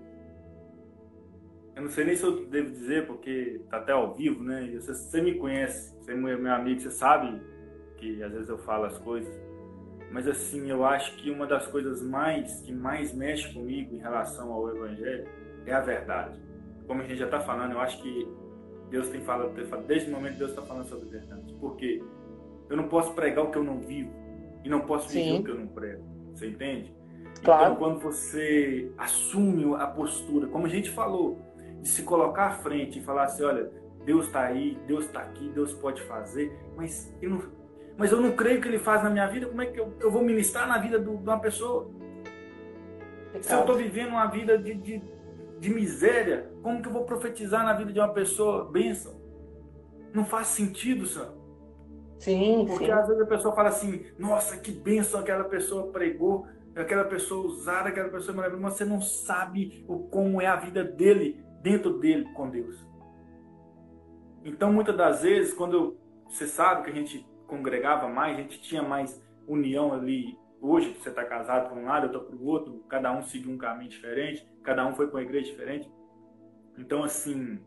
eu 1.79 1.83
não 1.83 1.89
sei 1.89 2.03
nem 2.03 2.15
se 2.15 2.23
eu 2.23 2.45
devo 2.45 2.71
dizer, 2.71 3.07
porque 3.07 3.61
tá 3.69 3.77
até 3.77 3.93
ao 3.93 4.13
vivo, 4.13 4.43
né? 4.43 4.69
Você, 4.75 4.93
você 4.93 5.21
me 5.21 5.35
conhece, 5.35 5.95
você 5.97 6.11
é 6.11 6.15
meu 6.15 6.53
amigo, 6.53 6.81
você 6.81 6.91
sabe 6.91 7.41
que 7.95 8.21
às 8.21 8.31
vezes 8.33 8.49
eu 8.49 8.57
falo 8.57 8.83
as 8.83 8.97
coisas. 8.97 9.33
Mas 10.11 10.27
assim, 10.27 10.69
eu 10.69 10.83
acho 10.83 11.15
que 11.17 11.31
uma 11.31 11.47
das 11.47 11.67
coisas 11.67 12.01
mais 12.03 12.59
que 12.61 12.73
mais 12.73 13.13
mexe 13.13 13.53
comigo 13.53 13.95
em 13.95 13.99
relação 13.99 14.51
ao 14.51 14.75
evangelho 14.75 15.25
é 15.65 15.73
a 15.73 15.79
verdade. 15.79 16.37
Como 16.85 17.01
a 17.01 17.05
gente 17.05 17.17
já 17.17 17.25
está 17.25 17.39
falando, 17.39 17.71
eu 17.71 17.79
acho 17.79 18.01
que 18.01 18.27
Deus 18.89 19.07
tem 19.07 19.21
falado, 19.21 19.53
desde 19.87 20.09
o 20.09 20.13
momento 20.13 20.37
Deus 20.37 20.49
está 20.49 20.63
falando 20.63 20.85
sobre 20.85 21.07
a 21.07 21.11
verdade. 21.11 21.55
Porque 21.61 22.03
eu 22.69 22.75
não 22.75 22.89
posso 22.89 23.13
pregar 23.13 23.45
o 23.45 23.51
que 23.51 23.57
eu 23.57 23.63
não 23.63 23.79
vivo 23.79 24.11
e 24.65 24.69
não 24.69 24.81
posso 24.81 25.07
viver 25.07 25.23
Sim. 25.23 25.39
o 25.39 25.43
que 25.45 25.51
eu 25.51 25.59
não 25.59 25.67
prego. 25.67 26.03
Você 26.33 26.47
entende? 26.47 26.93
Claro. 27.41 27.63
Então, 27.63 27.75
quando 27.77 27.99
você 27.99 28.91
assume 28.97 29.73
a 29.75 29.87
postura, 29.87 30.47
como 30.47 30.65
a 30.65 30.69
gente 30.69 30.89
falou, 30.89 31.39
de 31.81 31.87
se 31.87 32.03
colocar 32.03 32.47
à 32.47 32.51
frente 32.51 32.99
e 32.99 33.01
falar 33.01 33.23
assim, 33.23 33.43
olha, 33.43 33.71
Deus 34.05 34.25
está 34.25 34.41
aí, 34.41 34.77
Deus 34.87 35.05
está 35.05 35.21
aqui, 35.21 35.49
Deus 35.49 35.73
pode 35.73 36.01
fazer, 36.03 36.57
mas 36.75 37.13
eu, 37.21 37.29
não, 37.29 37.43
mas 37.97 38.11
eu 38.11 38.19
não 38.19 38.31
creio 38.31 38.61
que 38.61 38.67
Ele 38.67 38.79
faz 38.79 39.03
na 39.03 39.09
minha 39.09 39.27
vida, 39.27 39.47
como 39.47 39.61
é 39.61 39.65
que 39.65 39.79
eu, 39.79 39.93
eu 39.99 40.11
vou 40.11 40.23
ministrar 40.23 40.67
na 40.67 40.77
vida 40.77 40.97
do, 40.97 41.17
de 41.17 41.23
uma 41.23 41.39
pessoa? 41.39 41.91
Se 43.41 43.53
eu 43.53 43.59
estou 43.59 43.75
vivendo 43.75 44.09
uma 44.09 44.25
vida 44.25 44.57
de, 44.57 44.73
de, 44.73 45.03
de, 45.59 45.69
miséria, 45.69 46.51
como 46.63 46.81
que 46.81 46.87
eu 46.87 46.93
vou 46.93 47.05
profetizar 47.05 47.63
na 47.63 47.73
vida 47.73 47.93
de 47.93 47.99
uma 47.99 48.11
pessoa 48.11 48.65
bênção? 48.65 49.19
Não 50.13 50.25
faz 50.25 50.47
sentido, 50.47 51.05
Sam. 51.05 51.33
Sim, 52.17 52.65
Porque 52.67 52.85
sim. 52.85 52.91
às 52.91 53.07
vezes 53.07 53.21
a 53.21 53.27
pessoa 53.27 53.55
fala 53.55 53.69
assim, 53.69 54.05
nossa, 54.17 54.57
que 54.57 54.71
bênção 54.71 55.19
aquela 55.19 55.43
pessoa 55.43 55.91
pregou, 55.91 56.47
aquela 56.75 57.05
pessoa 57.05 57.45
usada, 57.45 57.89
aquela 57.89 58.09
pessoa 58.09 58.35
maravilhosa, 58.35 58.63
mas 58.63 58.73
você 58.73 58.85
não 58.85 58.99
sabe 58.99 59.85
o, 59.87 59.99
como 59.99 60.41
é 60.41 60.47
a 60.47 60.55
vida 60.55 60.83
dele 60.83 61.39
dentro 61.61 61.99
dele 61.99 62.25
com 62.33 62.49
Deus. 62.49 62.87
Então, 64.43 64.71
muitas 64.71 64.95
das 64.95 65.21
vezes, 65.21 65.53
quando 65.53 65.97
você 66.27 66.47
sabe 66.47 66.83
que 66.83 66.89
a 66.91 66.93
gente 66.93 67.27
congregava 67.47 68.07
mais, 68.07 68.37
a 68.37 68.41
gente 68.41 68.61
tinha 68.61 68.81
mais 68.81 69.21
união 69.47 69.93
ali. 69.93 70.37
Hoje, 70.61 70.93
você 70.93 71.09
está 71.09 71.23
casado 71.23 71.69
por 71.69 71.77
um 71.77 71.85
lado, 71.85 72.05
eu 72.05 72.07
estou 72.07 72.23
para 72.23 72.35
o 72.35 72.45
outro, 72.45 72.83
cada 72.87 73.11
um 73.11 73.21
seguiu 73.21 73.51
um 73.51 73.57
caminho 73.57 73.89
diferente, 73.89 74.47
cada 74.63 74.85
um 74.85 74.93
foi 74.93 75.07
para 75.07 75.17
uma 75.17 75.23
igreja 75.23 75.51
diferente. 75.51 75.89
Então, 76.77 77.03
assim, 77.03 77.59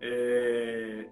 é... 0.00 1.08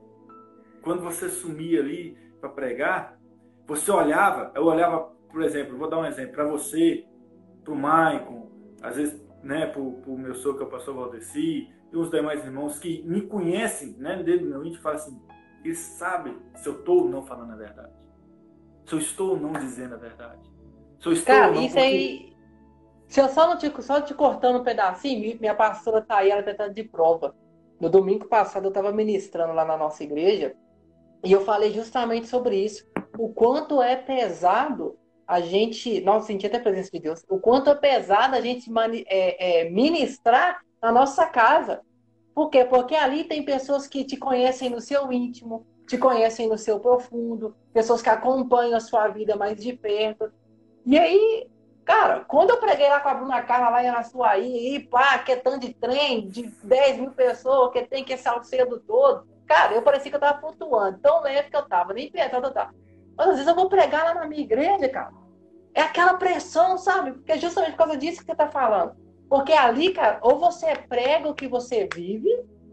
quando 0.83 1.03
você 1.03 1.29
sumia 1.29 1.81
ali 1.81 2.16
para 2.40 2.51
pregar, 2.51 3.18
você 3.66 3.90
olhava, 3.90 4.53
eu 4.55 4.64
olhava, 4.64 5.12
por 5.31 5.42
exemplo, 5.42 5.77
vou 5.77 5.88
dar 5.88 5.98
um 5.98 6.07
exemplo, 6.07 6.33
para 6.33 6.44
você, 6.44 7.07
para 7.62 7.72
o 7.72 7.77
Maicon, 7.77 8.51
às 8.83 8.96
vezes 8.96 9.29
né, 9.42 9.66
para 9.66 9.81
o 9.81 10.18
meu 10.18 10.35
sogro, 10.35 10.59
que 10.59 10.64
é 10.64 10.66
o 10.66 10.70
pastor 10.70 10.94
Valdeci, 10.94 11.68
e 11.92 11.96
os 11.96 12.11
demais 12.11 12.44
irmãos 12.44 12.79
que 12.79 13.03
me 13.03 13.22
conhecem, 13.22 13.92
né, 13.98 14.22
dentro 14.22 14.44
do 14.44 14.51
meu 14.51 14.64
íntimo, 14.64 14.83
falam 14.83 14.98
assim, 14.98 15.20
eles 15.64 15.79
sabem 15.79 16.37
se 16.55 16.68
eu 16.68 16.79
estou 16.79 17.03
ou 17.03 17.09
não 17.09 17.24
falando 17.24 17.53
a 17.53 17.57
verdade. 17.57 17.92
Se 18.87 18.94
eu 18.94 18.98
estou 18.98 19.31
ou 19.31 19.40
não 19.40 19.53
dizendo 19.53 19.94
a 19.94 19.98
verdade. 19.98 20.40
Se 21.01 21.09
eu 21.09 21.12
estou 21.12 21.35
Cara, 21.35 21.48
ou 21.48 21.55
não, 21.55 21.62
isso 21.62 21.74
porque... 21.74 21.87
aí... 21.87 22.29
Se 23.07 23.20
eu 23.20 23.29
só 23.31 23.46
não 23.48 23.57
te, 23.57 23.72
só 23.83 24.03
te 24.03 24.12
cortando 24.12 24.61
um 24.61 24.64
pedacinho, 24.64 25.38
minha 25.40 25.55
pastora 25.55 26.03
tá 26.03 26.18
aí, 26.18 26.31
ela 26.31 26.42
tá 26.42 26.68
de 26.68 26.85
prova. 26.85 27.35
No 27.81 27.88
domingo 27.88 28.27
passado 28.27 28.64
eu 28.64 28.68
estava 28.68 28.92
ministrando 28.92 29.55
lá 29.55 29.64
na 29.64 29.79
nossa 29.79 30.05
igreja 30.05 30.55
e 31.24 31.33
eu 31.33 31.40
falei 31.40 31.72
justamente 31.72 32.27
sobre 32.27 32.62
isso. 32.62 32.87
O 33.16 33.31
quanto 33.33 33.81
é 33.81 33.96
pesado 33.96 34.98
a 35.27 35.40
gente. 35.40 36.01
Nossa, 36.03 36.27
senti 36.27 36.46
até 36.46 36.59
a 36.59 36.62
presença 36.62 36.90
de 36.92 37.01
Deus. 37.01 37.24
O 37.29 37.38
quanto 37.38 37.70
é 37.70 37.74
pesado 37.74 38.37
a 38.37 38.40
gente 38.40 38.70
é, 39.07 39.62
é, 39.62 39.70
ministrar 39.70 40.61
na 40.81 40.93
nossa 40.93 41.27
casa. 41.27 41.81
Por 42.35 42.51
quê? 42.51 42.64
Porque 42.64 42.95
ali 42.95 43.25
tem 43.25 43.45
pessoas 43.45 43.87
que 43.87 44.05
te 44.05 44.17
conhecem 44.17 44.71
no 44.71 44.81
seu 44.81 45.12
íntimo, 45.12 45.67
te 45.87 45.99
conhecem 45.99 46.49
no 46.49 46.59
seu 46.59 46.79
profundo, 46.79 47.57
pessoas 47.73 48.03
que 48.03 48.09
acompanham 48.09 48.77
a 48.77 48.81
sua 48.81 49.09
vida 49.09 49.37
mais 49.37 49.62
de 49.62 49.73
perto. 49.73 50.31
E 50.87 50.99
aí, 50.99 51.49
Cara, 51.88 52.23
quando 52.29 52.51
eu 52.51 52.59
preguei 52.59 52.87
lá 52.87 53.01
com 53.01 53.09
a 53.09 53.14
Bruna 53.14 53.43
Carla 53.43 53.71
lá 53.71 53.83
em 53.83 53.88
Araçuaí, 53.88 54.75
e 54.75 54.79
pá, 54.79 55.19
que 55.21 55.33
é 55.33 55.37
tanto 55.37 55.61
de 55.67 55.73
trem, 55.73 56.29
de 56.29 56.43
10 56.62 56.99
mil 56.99 57.12
pessoas, 57.12 57.73
que 57.73 57.81
tem 57.87 58.05
que 58.05 58.14
ser 58.14 58.45
cedo 58.45 58.79
todo, 58.81 59.27
cara, 59.47 59.73
eu 59.73 59.81
parecia 59.81 60.11
que 60.11 60.17
eu 60.17 60.21
tava 60.21 60.38
flutuando, 60.38 60.99
tão 60.99 61.23
leve 61.23 61.49
que 61.49 61.57
eu 61.57 61.67
tava, 61.67 61.95
nem 61.95 62.11
pensando 62.11 62.49
eu. 62.49 62.75
Mas 63.17 63.29
às 63.29 63.33
vezes 63.37 63.47
eu 63.47 63.55
vou 63.55 63.71
pregar 63.71 64.05
lá 64.05 64.12
na 64.12 64.27
minha 64.27 64.43
igreja, 64.43 64.87
cara. 64.87 65.14
É 65.73 65.81
aquela 65.81 66.12
pressão, 66.19 66.77
sabe? 66.77 67.12
Porque 67.12 67.33
é 67.33 67.38
justamente 67.38 67.71
por 67.71 67.79
causa 67.79 67.97
disso 67.97 68.21
que 68.21 68.27
você 68.27 68.37
tá 68.37 68.51
falando. 68.51 68.95
Porque 69.29 69.53
ali, 69.53 69.93
cara, 69.93 70.19
ou 70.23 70.38
você 70.38 70.75
prega 70.88 71.29
o 71.29 71.35
que 71.35 71.49
você 71.49 71.88
vive, 71.95 72.31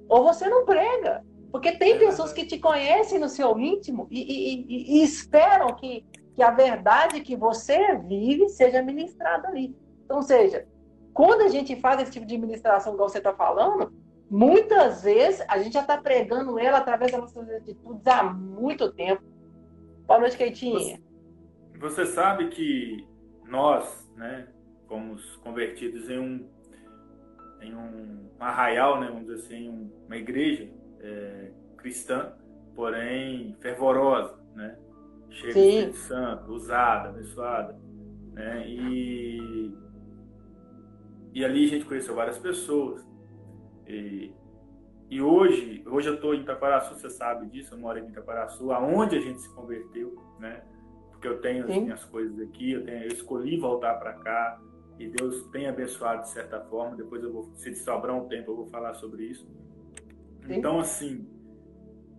ou 0.07 0.23
você 0.23 0.47
não 0.47 0.65
prega. 0.65 1.23
Porque 1.51 1.71
tem 1.73 1.93
é 1.93 1.99
pessoas 1.99 2.33
que 2.33 2.45
te 2.45 2.59
conhecem 2.59 3.19
no 3.19 3.29
seu 3.29 3.57
íntimo 3.59 4.07
e, 4.09 4.21
e, 4.21 4.65
e, 4.67 4.99
e 4.99 5.03
esperam 5.03 5.73
que 5.75 6.05
que 6.35 6.43
a 6.43 6.51
verdade 6.51 7.21
que 7.21 7.35
você 7.35 7.97
vive 7.97 8.49
seja 8.49 8.83
ministrada 8.83 9.47
ali. 9.47 9.75
Então, 10.03 10.21
seja, 10.21 10.67
quando 11.13 11.41
a 11.41 11.47
gente 11.47 11.79
faz 11.79 12.01
esse 12.01 12.11
tipo 12.11 12.25
de 12.25 12.37
ministração, 12.37 12.93
igual 12.93 13.07
você 13.07 13.19
está 13.19 13.33
falando, 13.33 13.93
muitas 14.29 15.03
vezes 15.03 15.43
a 15.47 15.57
gente 15.57 15.73
já 15.73 15.81
está 15.81 15.97
pregando 15.97 16.59
ela 16.59 16.79
através 16.79 17.11
das 17.11 17.21
nossas 17.21 17.49
atitudes 17.49 18.05
há 18.05 18.21
muito 18.21 18.91
tempo. 18.91 19.23
Boa 20.05 20.19
noite, 20.19 20.37
Keitinha. 20.37 20.99
Você, 21.79 22.03
você 22.03 22.05
sabe 22.05 22.49
que 22.49 23.07
nós, 23.45 24.11
né, 24.17 24.47
fomos 24.87 25.35
convertidos 25.37 26.09
em 26.09 26.19
um, 26.19 26.49
em 27.61 27.75
um 27.75 28.29
arraial, 28.39 28.99
né, 28.99 29.07
vamos 29.07 29.27
dizer 29.27 29.45
assim, 29.45 29.91
uma 30.05 30.17
igreja 30.17 30.69
é, 30.99 31.51
cristã, 31.77 32.33
porém 32.75 33.55
fervorosa, 33.61 34.37
né? 34.55 34.77
cheia 35.29 35.53
Sim. 35.53 35.61
de 35.61 35.67
Espírito 35.67 35.97
Santo, 35.97 36.51
usada, 36.51 37.09
abençoada. 37.09 37.77
Né? 38.33 38.67
E, 38.67 39.73
e 41.33 41.45
ali 41.45 41.65
a 41.65 41.69
gente 41.69 41.85
conheceu 41.85 42.15
várias 42.15 42.37
pessoas. 42.37 43.05
E, 43.87 44.33
e 45.09 45.21
hoje, 45.21 45.83
hoje 45.85 46.09
eu 46.09 46.15
estou 46.15 46.33
em 46.33 46.41
Itaparaçu, 46.41 46.95
você 46.95 47.09
sabe 47.09 47.47
disso, 47.47 47.75
eu 47.75 47.79
moro 47.79 47.99
em 47.99 48.07
Itaparaçu, 48.07 48.71
aonde 48.71 49.17
a 49.17 49.21
gente 49.21 49.41
se 49.41 49.53
converteu, 49.53 50.15
né? 50.39 50.63
Porque 51.11 51.27
eu 51.27 51.39
tenho 51.39 51.63
as 51.63 51.69
minhas 51.69 52.03
coisas 52.05 52.39
aqui, 52.39 52.71
eu, 52.71 52.83
tenho, 52.83 53.03
eu 53.03 53.07
escolhi 53.07 53.57
voltar 53.57 53.95
para 53.95 54.13
cá 54.13 54.59
e 54.99 55.07
Deus 55.07 55.47
tem 55.47 55.67
abençoado 55.67 56.21
de 56.21 56.29
certa 56.29 56.59
forma. 56.61 56.95
Depois 56.95 57.23
eu 57.23 57.31
vou, 57.31 57.51
se 57.55 57.75
sobrar 57.75 58.15
um 58.15 58.27
tempo, 58.27 58.51
eu 58.51 58.55
vou 58.55 58.67
falar 58.67 58.93
sobre 58.93 59.23
isso. 59.23 59.47
Sim. 60.45 60.55
Então, 60.55 60.79
assim, 60.79 61.27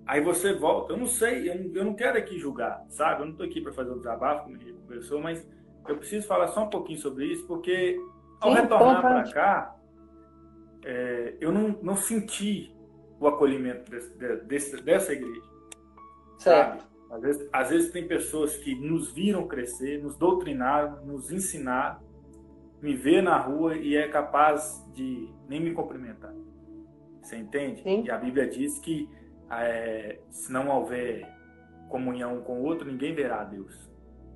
Aí 0.06 0.20
você 0.20 0.52
volta. 0.52 0.92
Eu 0.92 0.96
não 0.96 1.06
sei, 1.06 1.50
eu 1.50 1.58
não, 1.58 1.74
eu 1.74 1.84
não 1.84 1.94
quero 1.94 2.16
aqui 2.16 2.38
julgar, 2.38 2.84
sabe? 2.88 3.22
Eu 3.22 3.24
não 3.26 3.32
estou 3.32 3.44
aqui 3.44 3.60
para 3.60 3.72
fazer 3.72 3.90
um 3.90 3.98
desabafo, 3.98 4.44
como 4.44 4.54
a 4.54 4.58
gente 4.58 4.72
conversou, 4.74 5.20
mas 5.20 5.46
eu 5.88 5.96
preciso 5.96 6.26
falar 6.28 6.48
só 6.48 6.64
um 6.64 6.70
pouquinho 6.70 6.98
sobre 6.98 7.26
isso, 7.26 7.44
porque 7.46 7.98
ao 8.40 8.54
Sim, 8.54 8.62
retornar 8.62 9.00
para 9.00 9.32
cá, 9.32 9.76
é, 10.84 11.36
eu 11.40 11.50
não, 11.50 11.76
não 11.82 11.96
senti 11.96 12.72
o 13.18 13.26
acolhimento 13.26 13.90
desse, 13.90 14.16
desse, 14.44 14.82
dessa 14.82 15.12
igreja. 15.12 15.42
Certo. 16.38 16.78
Sabe? 16.78 16.96
Às 17.10 17.22
vezes, 17.22 17.48
às 17.52 17.70
vezes 17.70 17.92
tem 17.92 18.06
pessoas 18.06 18.56
que 18.56 18.74
nos 18.76 19.12
viram 19.12 19.48
crescer, 19.48 20.02
nos 20.02 20.16
doutrinaram, 20.16 21.04
nos 21.04 21.32
ensinaram, 21.32 22.00
me 22.80 22.94
vê 22.94 23.22
na 23.22 23.38
rua 23.38 23.76
e 23.76 23.96
é 23.96 24.08
capaz 24.08 24.84
de 24.94 25.28
nem 25.48 25.60
me 25.60 25.72
cumprimentar. 25.72 26.34
Você 27.22 27.36
entende? 27.36 27.82
Sim. 27.82 28.04
E 28.04 28.10
a 28.10 28.18
Bíblia 28.18 28.46
diz 28.48 28.78
que 28.78 29.08
é, 29.50 30.20
se 30.30 30.52
não 30.52 30.68
houver 30.68 31.28
comunhão 31.88 32.40
com 32.42 32.60
o 32.60 32.64
outro, 32.64 32.90
ninguém 32.90 33.14
verá 33.14 33.40
a 33.40 33.44
Deus, 33.44 33.90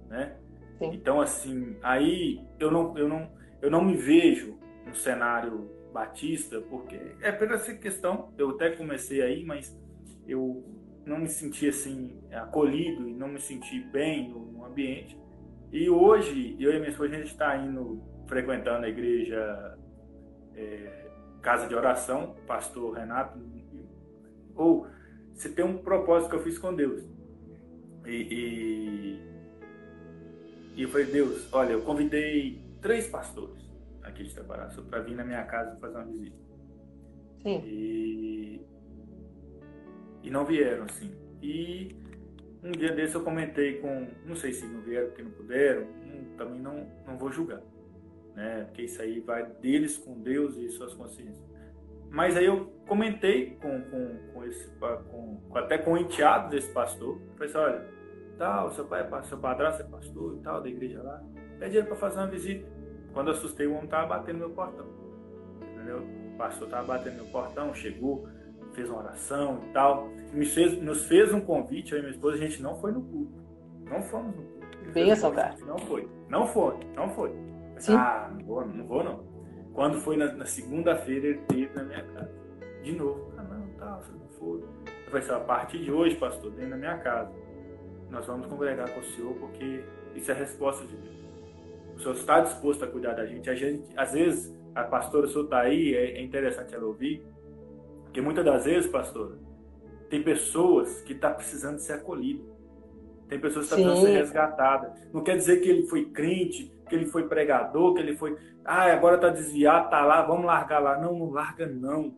né? 0.08 0.36
Sim. 0.78 0.90
Então 0.94 1.20
assim, 1.20 1.76
aí 1.82 2.44
eu 2.58 2.70
não, 2.70 2.96
eu 2.96 3.08
não, 3.08 3.30
eu 3.60 3.70
não 3.70 3.84
me 3.84 3.94
vejo 3.94 4.58
no 4.86 4.94
cenário 4.94 5.70
batista, 5.92 6.60
porque 6.60 6.98
é 7.20 7.30
pela 7.32 7.54
essa 7.54 7.74
questão. 7.74 8.32
Eu 8.38 8.50
até 8.50 8.70
comecei 8.70 9.22
aí, 9.22 9.44
mas 9.44 9.76
eu 10.26 10.64
não 11.04 11.18
me 11.18 11.28
senti 11.28 11.68
assim 11.68 12.20
acolhido 12.32 13.08
e 13.08 13.14
não 13.14 13.28
me 13.28 13.40
senti 13.40 13.80
bem 13.80 14.28
no, 14.28 14.46
no 14.52 14.64
ambiente. 14.64 15.18
E 15.72 15.88
hoje 15.88 16.56
eu 16.58 16.72
e 16.72 16.78
minha 16.78 16.90
esposa 16.90 17.14
a 17.14 17.18
gente 17.18 17.30
está 17.30 17.56
indo 17.56 18.02
frequentando 18.30 18.86
a 18.86 18.88
igreja 18.88 19.76
é, 20.54 21.10
casa 21.42 21.66
de 21.66 21.74
oração, 21.74 22.36
pastor 22.46 22.94
Renato 22.94 23.38
ou 24.54 24.86
você 25.34 25.48
tem 25.48 25.64
um 25.64 25.78
propósito 25.78 26.30
que 26.30 26.36
eu 26.36 26.42
fiz 26.42 26.58
com 26.58 26.74
Deus. 26.74 27.02
E, 28.06 28.10
e, 28.10 29.20
e 30.76 30.82
eu 30.82 30.88
falei, 30.90 31.06
Deus, 31.06 31.48
olha, 31.52 31.72
eu 31.72 31.82
convidei 31.82 32.62
três 32.80 33.08
pastores 33.08 33.58
aqui 34.02 34.24
de 34.24 34.34
Tabaraçu 34.34 34.82
para 34.82 35.00
vir 35.00 35.16
na 35.16 35.24
minha 35.24 35.42
casa 35.44 35.76
fazer 35.80 35.96
uma 35.96 36.04
visita. 36.04 36.36
Sim. 37.42 37.62
E, 37.64 38.66
e 40.22 40.30
não 40.30 40.44
vieram, 40.44 40.84
assim. 40.84 41.10
E 41.42 41.96
um 42.62 42.70
dia 42.72 42.92
desse 42.92 43.14
eu 43.14 43.24
comentei 43.24 43.80
com, 43.80 44.08
não 44.26 44.36
sei 44.36 44.52
se 44.52 44.66
não 44.66 44.82
vieram 44.82 45.08
porque 45.08 45.22
não 45.22 45.30
puderam, 45.30 45.86
não, 46.04 46.36
também 46.36 46.60
não, 46.60 46.86
não 47.06 47.16
vou 47.16 47.32
julgar. 47.32 47.62
Né? 48.34 48.64
Porque 48.64 48.82
isso 48.82 49.00
aí 49.02 49.20
vai 49.20 49.44
deles 49.44 49.96
com 49.98 50.20
Deus 50.20 50.56
e 50.56 50.68
suas 50.70 50.94
consciências. 50.94 51.50
Mas 52.10 52.36
aí 52.36 52.46
eu 52.46 52.66
comentei 52.88 53.56
com, 53.62 53.80
com, 53.82 54.18
com 54.32 54.44
esse, 54.44 54.68
com, 55.10 55.40
até 55.54 55.78
com 55.78 55.92
o 55.92 55.98
enteado 55.98 56.50
desse 56.50 56.72
pastor. 56.72 57.20
Falei 57.36 57.48
assim, 57.48 57.58
olha, 57.58 57.88
tal, 58.36 58.70
seu 58.72 58.84
pai 58.84 59.06
é 59.06 59.22
seu 59.22 59.38
padrasto 59.38 59.82
é 59.82 59.84
pastor 59.84 60.36
e 60.36 60.40
tal, 60.40 60.60
da 60.60 60.68
igreja 60.68 61.02
lá. 61.02 61.22
Pede 61.58 61.76
ele 61.76 61.86
para 61.86 61.96
fazer 61.96 62.18
uma 62.18 62.26
visita. 62.26 62.66
Quando 63.12 63.28
eu 63.28 63.34
assustei, 63.34 63.66
o 63.66 63.74
homem 63.74 63.86
tava 63.86 64.06
batendo 64.06 64.38
no 64.38 64.46
meu 64.46 64.50
portão. 64.50 64.86
Entendeu? 65.60 65.98
O 65.98 66.36
pastor 66.36 66.68
tava 66.68 66.86
batendo 66.86 67.18
no 67.18 67.22
meu 67.24 67.32
portão, 67.32 67.72
chegou, 67.74 68.26
fez 68.72 68.88
uma 68.88 69.00
oração 69.00 69.62
e 69.68 69.72
tal. 69.72 70.08
Me 70.32 70.46
fez, 70.46 70.80
nos 70.82 71.04
fez 71.04 71.32
um 71.32 71.40
convite, 71.40 71.92
eu 71.92 71.98
e 71.98 72.02
minha 72.02 72.12
esposa, 72.12 72.36
a 72.36 72.40
gente 72.40 72.62
não 72.62 72.80
foi 72.80 72.92
no 72.92 73.02
culto. 73.02 73.40
Não 73.84 74.02
fomos 74.02 74.34
no 74.34 74.42
culto. 74.42 74.92
Benção, 74.92 75.32
cara. 75.32 75.54
Não 75.66 75.78
foi. 75.78 76.08
Não 76.28 76.46
foi, 76.46 76.76
não 76.96 77.08
foi. 77.10 77.49
Sim. 77.80 77.94
Ah, 77.94 78.30
não 78.32 78.44
vou, 78.44 78.66
não 78.66 78.86
vou 78.86 79.02
não. 79.02 79.24
Quando 79.72 80.00
foi 80.00 80.16
na, 80.16 80.32
na 80.32 80.44
segunda-feira, 80.44 81.28
ele 81.28 81.40
teve 81.48 81.74
na 81.74 81.84
minha 81.84 82.04
casa. 82.04 82.30
De 82.82 82.92
novo. 82.92 83.32
Ah, 83.36 83.42
não, 83.42 83.66
tá, 83.78 83.96
você 83.96 84.12
não 84.12 84.28
foi. 84.38 84.60
Eu 84.60 85.10
falei 85.10 85.22
assim, 85.22 85.32
a 85.32 85.40
partir 85.40 85.78
de 85.78 85.90
hoje, 85.90 86.16
pastor, 86.16 86.50
dentro 86.52 86.70
da 86.70 86.76
minha 86.76 86.98
casa, 86.98 87.32
nós 88.10 88.26
vamos 88.26 88.46
congregar 88.46 88.90
com 88.90 89.00
o 89.00 89.04
senhor, 89.04 89.34
porque 89.34 89.82
isso 90.14 90.30
é 90.30 90.34
a 90.34 90.36
resposta 90.36 90.86
de 90.86 90.96
Deus. 90.96 91.20
O 91.96 92.00
senhor 92.00 92.14
está 92.14 92.40
disposto 92.40 92.84
a 92.84 92.88
cuidar 92.88 93.14
da 93.14 93.26
gente. 93.26 93.48
A 93.48 93.54
gente, 93.54 93.90
às 93.96 94.12
vezes, 94.12 94.54
a 94.74 94.84
pastora, 94.84 95.26
o 95.26 95.28
senhor 95.28 95.44
está 95.44 95.60
aí, 95.60 95.94
é, 95.94 96.18
é 96.18 96.22
interessante 96.22 96.74
ela 96.74 96.86
ouvir, 96.86 97.24
porque 98.04 98.20
muitas 98.20 98.44
das 98.44 98.64
vezes, 98.64 98.90
pastora, 98.90 99.38
tem 100.08 100.22
pessoas 100.22 101.00
que 101.02 101.12
estão 101.12 101.30
tá 101.30 101.36
precisando 101.36 101.78
ser 101.78 101.94
acolhidas. 101.94 102.44
Tem 103.28 103.38
pessoas 103.38 103.68
que 103.68 103.74
estão 103.74 103.84
tá 103.84 103.90
precisando 103.92 104.12
ser 104.12 104.18
resgatadas. 104.18 105.12
Não 105.12 105.22
quer 105.22 105.36
dizer 105.36 105.60
que 105.60 105.68
ele 105.68 105.86
foi 105.86 106.06
crente, 106.06 106.72
que 106.90 106.96
ele 106.96 107.06
foi 107.06 107.28
pregador, 107.28 107.94
que 107.94 108.00
ele 108.00 108.16
foi. 108.16 108.36
Ah, 108.64 108.92
agora 108.92 109.14
está 109.14 109.28
desviado, 109.28 109.84
está 109.86 110.04
lá, 110.04 110.20
vamos 110.22 110.44
largar 110.44 110.80
lá. 110.80 110.98
Não, 110.98 111.16
não 111.16 111.30
larga, 111.30 111.66
não. 111.66 112.14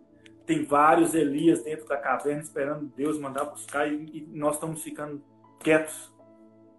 Tem 0.47 0.65
vários 0.65 1.15
Elias 1.15 1.63
dentro 1.63 1.87
da 1.87 1.97
caverna 1.97 2.41
esperando 2.41 2.91
Deus 2.97 3.19
mandar 3.21 3.45
buscar 3.45 3.87
e, 3.87 3.95
e 3.95 4.29
nós 4.33 4.55
estamos 4.55 4.83
ficando 4.83 5.23
quietos. 5.61 6.13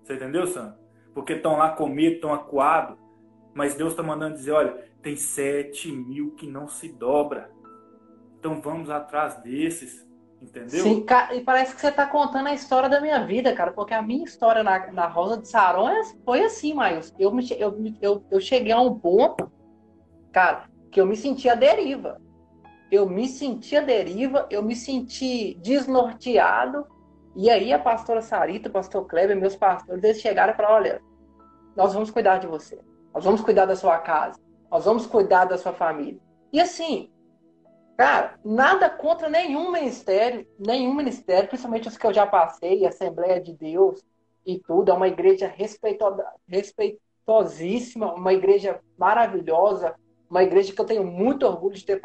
Você 0.04 0.16
entendeu, 0.16 0.48
Sam? 0.48 0.76
Porque 1.14 1.34
estão 1.34 1.58
lá 1.58 1.70
com 1.70 1.88
medo, 1.88 2.16
estão 2.16 2.34
acuados. 2.34 2.98
Mas 3.54 3.76
Deus 3.76 3.92
está 3.92 4.02
mandando 4.02 4.36
dizer: 4.36 4.52
olha, 4.52 4.74
tem 5.02 5.16
sete 5.16 5.92
mil 5.92 6.32
que 6.32 6.48
não 6.48 6.68
se 6.68 6.90
dobra. 6.90 7.52
Então 8.40 8.60
vamos 8.60 8.90
atrás 8.90 9.36
desses. 9.42 10.06
Entendeu? 10.44 10.84
Sim, 10.84 11.06
e 11.32 11.42
parece 11.42 11.74
que 11.74 11.80
você 11.80 11.88
está 11.88 12.06
contando 12.06 12.48
a 12.48 12.54
história 12.54 12.90
da 12.90 13.00
minha 13.00 13.26
vida, 13.26 13.54
cara, 13.54 13.72
porque 13.72 13.94
a 13.94 14.02
minha 14.02 14.26
história 14.26 14.62
na, 14.62 14.92
na 14.92 15.08
Rosa 15.08 15.38
de 15.38 15.48
Saron 15.48 15.88
é, 15.88 16.04
foi 16.26 16.44
assim, 16.44 16.74
Miles. 16.74 17.14
Eu, 17.18 17.34
eu, 17.58 17.94
eu, 18.02 18.26
eu 18.30 18.42
cheguei 18.42 18.74
a 18.74 18.80
um 18.80 19.00
ponto, 19.00 19.50
cara, 20.34 20.66
que 20.92 21.00
eu 21.00 21.06
me 21.06 21.16
sentia 21.16 21.56
deriva. 21.56 22.20
Eu 22.92 23.10
me 23.10 23.28
sentia 23.28 23.82
deriva, 23.82 24.46
eu 24.50 24.62
me 24.62 24.76
senti 24.76 25.58
desnorteado. 25.62 26.86
E 27.36 27.50
aí 27.50 27.72
a 27.72 27.80
pastora 27.80 28.22
Sarita, 28.22 28.68
o 28.68 28.72
pastor 28.72 29.08
Kleber, 29.08 29.38
meus 29.38 29.56
pastores, 29.56 30.04
eles 30.04 30.20
chegaram 30.20 30.54
e 30.54 30.56
falaram, 30.58 30.76
olha, 30.76 31.02
nós 31.76 31.94
vamos 31.94 32.12
cuidar 32.12 32.38
de 32.38 32.48
você. 32.48 32.78
Nós 33.14 33.24
vamos 33.24 33.40
cuidar 33.40 33.66
da 33.66 33.78
sua 33.78 33.98
casa. 33.98 34.38
nós 34.70 34.84
vamos 34.84 35.06
cuidar 35.06 35.46
da 35.46 35.58
sua 35.58 35.72
família. 35.72 36.20
E 36.52 36.60
assim, 36.60 37.10
cara, 37.98 38.40
nada 38.44 38.90
contra 38.90 39.30
nenhum 39.30 39.72
ministério, 39.72 40.48
nenhum 40.60 40.94
ministério, 40.94 41.48
principalmente 41.48 41.88
os 41.88 41.98
que 41.98 42.06
eu 42.06 42.14
já 42.14 42.26
passei, 42.26 42.86
Assembleia 42.86 43.40
de 43.40 43.54
Deus 43.54 44.04
e 44.46 44.60
tudo, 44.60 44.92
é 44.92 44.94
uma 44.94 45.08
igreja 45.08 45.54
respeitosíssima, 46.48 48.14
uma 48.14 48.34
igreja 48.34 48.80
maravilhosa, 48.98 49.96
uma 50.30 50.44
igreja 50.44 50.74
que 50.74 50.82
eu 50.82 50.86
tenho 50.86 51.04
muito 51.04 51.46
orgulho 51.46 51.76
de 51.76 51.86
ter 51.86 52.02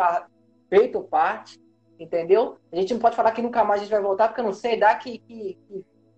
feito 0.68 1.02
parte, 1.02 1.60
entendeu? 1.98 2.58
A 2.70 2.76
gente 2.76 2.92
não 2.92 3.00
pode 3.00 3.16
falar 3.16 3.32
que 3.32 3.42
nunca 3.42 3.64
mais 3.64 3.80
a 3.80 3.84
gente 3.84 3.92
vai 3.92 4.02
voltar, 4.02 4.28
porque 4.28 4.40
eu 4.40 4.44
não 4.44 4.52
sei, 4.52 4.78
dá 4.78 4.94
que, 4.94 5.18
que, 5.18 5.58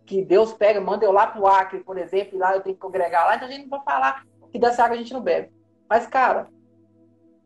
que 0.04 0.22
Deus 0.22 0.52
pega, 0.52 0.80
manda 0.80 1.04
eu 1.04 1.12
lá 1.12 1.26
pro 1.26 1.46
Acre, 1.46 1.80
por 1.80 1.96
exemplo, 1.96 2.36
e 2.36 2.38
lá 2.38 2.54
eu 2.54 2.60
tenho 2.60 2.74
que 2.74 2.80
congregar 2.80 3.26
lá, 3.26 3.36
então 3.36 3.48
a 3.48 3.50
gente 3.50 3.62
não 3.62 3.70
vai 3.70 3.84
falar 3.84 4.26
que 4.50 4.58
dessa 4.58 4.84
água 4.84 4.96
a 4.96 4.98
gente 4.98 5.12
não 5.12 5.22
bebe. 5.22 5.50
Mas, 5.88 6.06
cara, 6.06 6.48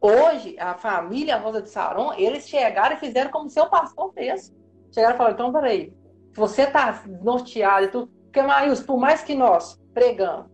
hoje, 0.06 0.56
a 0.58 0.74
família 0.74 1.38
Rosa 1.38 1.62
de 1.62 1.70
Saron, 1.70 2.12
eles 2.14 2.46
chegaram 2.48 2.96
e 2.96 3.00
fizeram 3.00 3.30
como 3.30 3.48
seu 3.48 3.66
pastor 3.66 4.12
fez. 4.12 4.54
Chegaram 4.92 5.14
e 5.14 5.18
falaram, 5.18 5.34
então, 5.34 5.52
peraí, 5.52 5.92
você 6.34 6.66
tá 6.66 7.02
norteado 7.22 7.84
e 7.86 7.88
tudo, 7.88 8.06
porque, 8.24 8.42
Maius, 8.42 8.80
por 8.80 8.98
mais 8.98 9.22
que 9.22 9.34
nós 9.34 9.80
pregamos, 9.94 10.46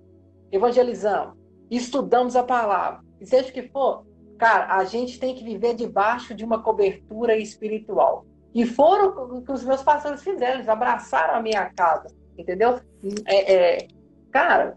evangelizamos, 0.52 1.34
estudamos 1.70 2.36
a 2.36 2.42
palavra, 2.42 3.00
e 3.20 3.26
seja 3.26 3.48
o 3.48 3.52
que 3.52 3.68
for, 3.68 4.04
cara, 4.38 4.76
a 4.76 4.84
gente 4.84 5.18
tem 5.18 5.34
que 5.34 5.42
viver 5.42 5.74
debaixo 5.74 6.34
de 6.34 6.44
uma 6.44 6.62
cobertura 6.62 7.36
espiritual. 7.36 8.24
E 8.54 8.66
foram 8.66 9.36
o 9.36 9.42
que 9.42 9.52
os 9.52 9.64
meus 9.64 9.82
pastores 9.82 10.22
fizeram, 10.22 10.56
eles 10.56 10.68
abraçaram 10.68 11.34
a 11.34 11.42
minha 11.42 11.70
casa, 11.70 12.08
entendeu? 12.36 12.80
É, 13.26 13.54
é, 13.54 13.88
cara, 14.30 14.76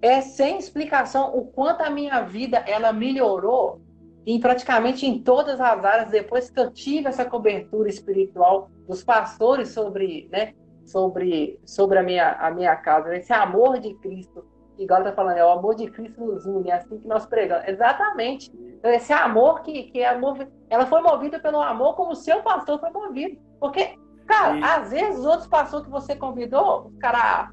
é 0.00 0.20
sem 0.20 0.58
explicação 0.58 1.36
o 1.36 1.46
quanto 1.46 1.82
a 1.82 1.90
minha 1.90 2.20
vida 2.22 2.58
ela 2.66 2.92
melhorou 2.92 3.80
em 4.26 4.38
praticamente 4.40 5.06
em 5.06 5.22
todas 5.22 5.60
as 5.60 5.84
áreas 5.84 6.10
depois 6.10 6.50
que 6.50 6.60
eu 6.60 6.70
tive 6.70 7.08
essa 7.08 7.24
cobertura 7.24 7.88
espiritual 7.88 8.70
dos 8.86 9.02
pastores 9.02 9.70
sobre, 9.70 10.28
né, 10.30 10.54
sobre, 10.84 11.58
sobre 11.64 11.98
a 11.98 12.02
minha, 12.02 12.32
a 12.32 12.50
minha 12.50 12.76
casa, 12.76 13.16
esse 13.16 13.32
amor 13.32 13.78
de 13.78 13.94
Cristo, 13.94 14.44
igual 14.78 15.02
tá 15.02 15.12
falando, 15.12 15.38
é 15.38 15.44
o 15.44 15.50
amor 15.50 15.74
de 15.74 15.90
Cristo 15.90 16.20
nos 16.24 16.46
une, 16.46 16.70
é 16.70 16.74
assim 16.74 16.98
que 16.98 17.06
nós 17.06 17.26
pregamos. 17.26 17.66
Exatamente. 17.66 18.50
Então, 18.54 18.90
esse 18.90 19.12
amor 19.12 19.62
que, 19.62 19.84
que 19.84 20.00
é 20.00 20.08
amor, 20.08 20.48
ela 20.70 20.86
foi 20.86 21.00
movida 21.00 21.40
pelo 21.40 21.60
amor 21.60 21.94
como 21.96 22.12
o 22.12 22.16
seu 22.16 22.42
pastor 22.42 22.78
foi 22.78 22.90
movido. 22.90 23.40
Porque, 23.58 23.96
cara, 24.26 24.76
às 24.76 24.90
vezes 24.90 25.18
os 25.18 25.26
outros 25.26 25.48
pastores 25.48 25.86
que 25.86 25.92
você 25.92 26.14
convidou, 26.14 26.86
os 26.86 26.96
caras 26.98 27.50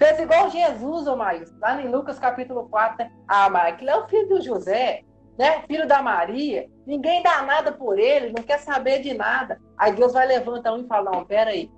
Fez 0.00 0.18
igual 0.18 0.48
Jesus, 0.48 1.06
ô 1.06 1.14
Maís, 1.14 1.54
lá 1.60 1.78
em 1.78 1.88
Lucas 1.88 2.18
capítulo 2.18 2.66
4, 2.70 3.04
né? 3.04 3.12
Ah, 3.28 3.50
mas 3.50 3.74
aquele 3.74 3.90
é 3.90 3.96
o 3.96 4.08
filho 4.08 4.30
do 4.30 4.40
José, 4.40 5.02
né? 5.40 5.62
Filho 5.66 5.88
da 5.88 6.02
Maria. 6.02 6.68
Ninguém 6.86 7.22
dá 7.22 7.40
nada 7.42 7.72
por 7.72 7.98
ele, 7.98 8.30
não 8.30 8.42
quer 8.42 8.58
saber 8.58 9.00
de 9.00 9.14
nada. 9.14 9.58
Aí 9.78 9.94
Deus 9.94 10.12
vai 10.12 10.26
levantar 10.26 10.74
um 10.74 10.84
e 10.84 10.86
fala: 10.86 11.10
Não, 11.10 11.24
peraí. 11.24 11.70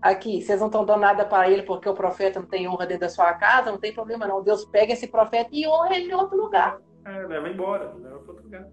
Aqui, 0.00 0.40
vocês 0.40 0.60
não 0.60 0.68
estão 0.68 0.84
dando 0.84 1.00
nada 1.00 1.24
para 1.24 1.50
ele 1.50 1.62
porque 1.62 1.88
o 1.88 1.94
profeta 1.94 2.38
não 2.38 2.46
tem 2.46 2.68
honra 2.68 2.86
dentro 2.86 3.00
da 3.00 3.08
sua 3.08 3.32
casa, 3.34 3.72
não 3.72 3.80
tem 3.80 3.92
problema 3.92 4.28
não. 4.28 4.44
Deus 4.44 4.64
pega 4.66 4.92
esse 4.92 5.08
profeta 5.08 5.48
e 5.50 5.66
honra 5.66 5.96
ele 5.96 6.12
em 6.12 6.14
outro 6.14 6.36
lugar. 6.36 6.78
É, 7.04 7.26
leva 7.26 7.48
embora, 7.48 7.92
leva 7.94 8.18
para 8.18 8.28
outro 8.28 8.44
lugar. 8.44 8.68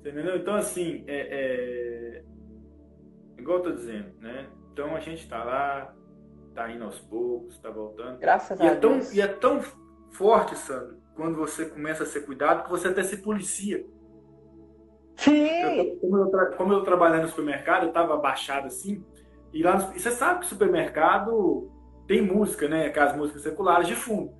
Entendeu? 0.00 0.36
Então, 0.36 0.54
assim, 0.54 1.04
é, 1.06 2.22
é... 2.22 2.22
igual 3.36 3.58
eu 3.58 3.64
tô 3.64 3.72
dizendo, 3.72 4.14
né? 4.20 4.46
Então 4.72 4.94
a 4.94 5.00
gente 5.00 5.22
está 5.22 5.42
lá, 5.42 5.92
tá 6.54 6.70
indo 6.70 6.84
aos 6.84 7.00
poucos, 7.00 7.56
está 7.56 7.68
voltando. 7.68 8.18
Graças 8.18 8.58
e 8.58 8.62
a 8.62 8.66
é 8.66 8.74
Deus. 8.76 9.08
Tão, 9.08 9.16
e 9.16 9.20
é 9.20 9.26
tão 9.26 9.60
forte, 10.12 10.56
Sandro, 10.56 10.96
quando 11.16 11.36
você 11.36 11.64
começa 11.64 12.02
a 12.02 12.06
ser 12.06 12.20
cuidado, 12.20 12.64
que 12.64 12.70
você 12.70 12.88
até 12.88 13.02
se 13.02 13.16
policia. 13.16 13.84
Sim! 15.16 15.48
Eu, 15.48 15.96
como, 15.96 16.16
eu 16.18 16.26
tra 16.26 16.46
como 16.52 16.72
eu 16.72 16.84
trabalhei 16.84 17.20
no 17.22 17.28
supermercado, 17.28 17.84
eu 17.84 17.88
estava 17.88 18.16
baixado 18.18 18.66
assim, 18.66 19.02
e 19.52 19.62
lá 19.62 19.78
no, 19.78 19.96
e 19.96 19.98
você 19.98 20.10
sabe 20.10 20.40
que 20.40 20.46
o 20.46 20.48
supermercado 20.48 21.70
tem 22.06 22.20
música, 22.20 22.68
né? 22.68 22.86
Aquelas 22.86 23.16
músicas 23.16 23.42
seculares 23.42 23.88
de 23.88 23.94
fundo. 23.94 24.30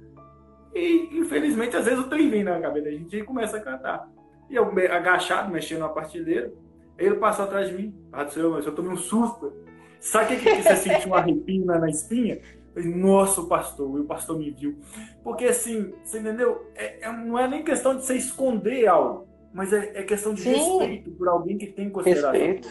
E, 0.74 1.18
infelizmente, 1.18 1.74
às 1.74 1.86
vezes 1.86 1.98
o 1.98 2.08
trem 2.08 2.28
vem 2.28 2.44
na 2.44 2.60
cabeça 2.60 2.84
da 2.84 2.90
gente 2.92 3.16
e 3.16 3.24
começa 3.24 3.56
a 3.56 3.60
cantar. 3.60 4.06
E 4.50 4.54
eu 4.54 4.70
agachado, 4.92 5.50
mexendo 5.50 5.80
na 5.80 5.88
partilheira, 5.88 6.52
ele 6.98 7.16
passou 7.16 7.46
atrás 7.46 7.68
de 7.68 7.74
mim. 7.74 7.94
Ah, 8.12 8.28
Senhor, 8.28 8.62
eu 8.62 8.74
tomei 8.74 8.92
um 8.92 8.96
susto. 8.96 9.52
Sabe 9.98 10.34
o 10.34 10.38
que, 10.38 10.44
que 10.44 10.62
você 10.62 10.76
sentiu 10.76 11.10
um 11.10 11.14
arrepio 11.14 11.64
na, 11.64 11.78
na 11.78 11.88
espinha? 11.88 12.40
Nossa, 12.84 13.40
o 13.40 13.46
pastor, 13.46 13.96
e 13.96 14.00
o 14.02 14.04
pastor 14.04 14.38
me 14.38 14.50
viu. 14.50 14.78
Porque 15.24 15.46
assim, 15.46 15.94
você 16.04 16.18
entendeu? 16.18 16.70
É, 16.74 17.06
é, 17.06 17.12
não 17.12 17.38
é 17.38 17.48
nem 17.48 17.64
questão 17.64 17.96
de 17.96 18.04
você 18.04 18.16
esconder 18.16 18.86
algo, 18.86 19.26
mas 19.52 19.72
é, 19.72 20.00
é 20.00 20.02
questão 20.02 20.34
de 20.34 20.42
Sim. 20.42 20.50
respeito 20.50 21.10
por 21.12 21.28
alguém 21.28 21.56
que 21.56 21.68
tem 21.68 21.88
consideração. 21.88 22.32
Respeito. 22.32 22.68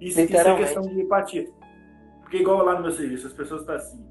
Isso, 0.00 0.20
isso 0.20 0.36
é 0.36 0.56
questão 0.56 0.82
de 0.82 1.00
empatia. 1.00 1.48
Porque 2.22 2.38
igual 2.38 2.64
lá 2.64 2.74
no 2.74 2.82
meu 2.82 2.92
serviço, 2.92 3.28
as 3.28 3.32
pessoas 3.32 3.60
estão 3.60 3.76
assim. 3.76 4.04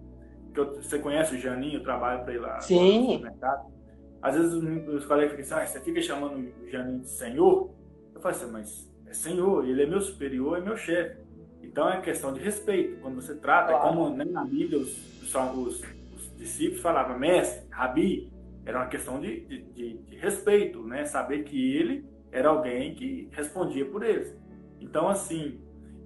Que 0.53 0.59
eu, 0.61 0.75
você 0.75 0.99
conhece 0.99 1.35
o 1.35 1.37
Janinho, 1.37 1.79
eu 1.79 1.83
trabalho 1.83 2.23
para 2.23 2.33
ir 2.33 2.39
lá 2.39 2.61
Sim. 2.61 2.99
no 2.99 3.11
supermercado. 3.13 3.75
Às 4.21 4.35
vezes 4.35 4.53
os, 4.53 4.87
os 4.87 5.05
colegas 5.05 5.31
ficam 5.31 5.57
assim, 5.57 5.65
ah, 5.65 5.67
você 5.67 5.79
fica 5.81 6.01
chamando 6.01 6.37
o 6.63 6.69
Janinho 6.69 6.99
de 7.01 7.09
senhor? 7.09 7.71
Eu 8.13 8.21
falo 8.21 8.33
assim, 8.33 8.49
mas 8.49 8.89
é 9.05 9.13
senhor, 9.13 9.67
ele 9.67 9.83
é 9.83 9.85
meu 9.85 9.99
superior, 9.99 10.57
é 10.57 10.61
meu 10.61 10.77
chefe. 10.77 11.24
Então 11.65 11.89
é 11.89 11.99
questão 12.01 12.33
de 12.33 12.39
respeito. 12.39 12.99
Quando 13.01 13.15
você 13.15 13.35
trata, 13.35 13.73
claro. 13.73 13.89
como 13.89 14.15
né, 14.15 14.25
na 14.25 14.43
Bíblia 14.43 14.79
os, 14.79 15.23
os, 15.23 15.35
os, 15.35 15.81
discípulos 16.37 16.81
falavam, 16.81 17.17
mestre, 17.17 17.67
rabi, 17.69 18.31
era 18.65 18.79
uma 18.79 18.87
questão 18.87 19.19
de, 19.19 19.41
de, 19.45 19.97
de, 19.97 20.15
respeito, 20.17 20.83
né? 20.83 21.05
Saber 21.05 21.43
que 21.43 21.75
ele 21.75 22.05
era 22.31 22.49
alguém 22.49 22.93
que 22.93 23.29
respondia 23.31 23.85
por 23.85 24.03
eles. 24.03 24.35
Então, 24.79 25.07
assim, 25.07 25.59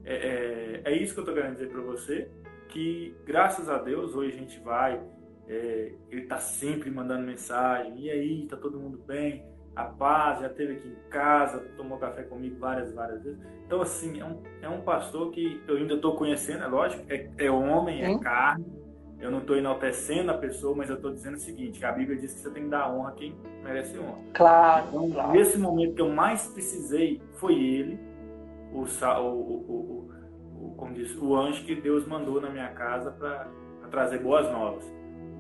é, 0.04 0.82
é, 0.86 0.92
é 0.92 0.98
isso 0.98 1.14
que 1.14 1.20
eu 1.20 1.24
estou 1.24 1.36
querendo 1.36 1.54
dizer 1.54 1.70
para 1.70 1.82
você, 1.82 2.30
que 2.70 3.16
graças 3.26 3.70
a 3.70 3.78
Deus 3.78 4.16
hoje 4.16 4.36
a 4.36 4.40
gente 4.40 4.60
vai, 4.60 5.02
é, 5.48 5.94
ele 6.10 6.22
está 6.22 6.38
sempre 6.38 6.90
mandando 6.90 7.26
mensagem, 7.26 8.00
e 8.00 8.10
aí, 8.10 8.48
tá 8.48 8.56
todo 8.56 8.80
mundo 8.80 8.98
bem? 9.06 9.44
A 9.80 9.86
paz, 9.86 10.42
já 10.42 10.48
esteve 10.48 10.74
aqui 10.74 10.88
em 10.90 11.10
casa, 11.10 11.60
tomou 11.78 11.98
café 11.98 12.24
comigo 12.24 12.58
várias, 12.60 12.94
várias 12.94 13.24
vezes. 13.24 13.40
Então, 13.66 13.82
assim, 13.82 14.20
é 14.20 14.26
um, 14.26 14.42
é 14.62 14.70
um 14.70 14.82
pastor 14.82 15.32
que 15.32 15.62
eu 15.68 15.78
ainda 15.78 15.94
estou 15.94 16.16
conhecendo, 16.16 16.64
é 16.64 16.68
lógico, 16.68 17.04
é, 17.10 17.30
é 17.38 17.50
homem, 17.50 18.04
é 18.04 18.18
carne. 18.20 18.66
Eu 19.20 19.30
não 19.32 19.40
estou 19.40 19.58
enaltecendo 19.58 20.32
a 20.32 20.38
pessoa, 20.38 20.76
mas 20.76 20.90
eu 20.90 20.96
estou 20.96 21.12
dizendo 21.12 21.36
o 21.36 21.40
seguinte, 21.40 21.84
a 21.86 21.92
Bíblia 21.92 22.18
diz 22.18 22.34
que 22.34 22.40
você 22.40 22.50
tem 22.52 22.64
que 22.64 22.70
dar 22.70 22.90
honra 22.92 23.10
a 23.10 23.14
quem 23.14 23.36
merece 23.64 24.00
honra. 24.00 24.20
Claro, 24.34 24.88
então, 24.88 25.12
claro. 25.12 25.32
Nesse 25.34 25.58
momento 25.58 25.96
que 25.96 26.02
eu 26.02 26.10
mais 26.10 26.48
precisei, 26.48 27.22
foi 27.36 27.54
ele, 27.54 28.00
o, 28.72 28.84
o, 28.84 29.24
o, 29.28 30.12
o, 30.56 30.76
como 30.78 30.94
diz, 30.94 31.16
o 31.18 31.36
anjo 31.36 31.66
que 31.66 31.76
Deus 31.76 32.08
mandou 32.08 32.40
na 32.40 32.50
minha 32.50 32.70
casa 32.70 33.12
para 33.12 33.48
trazer 33.92 34.20
boas 34.20 34.50
novas. 34.52 34.86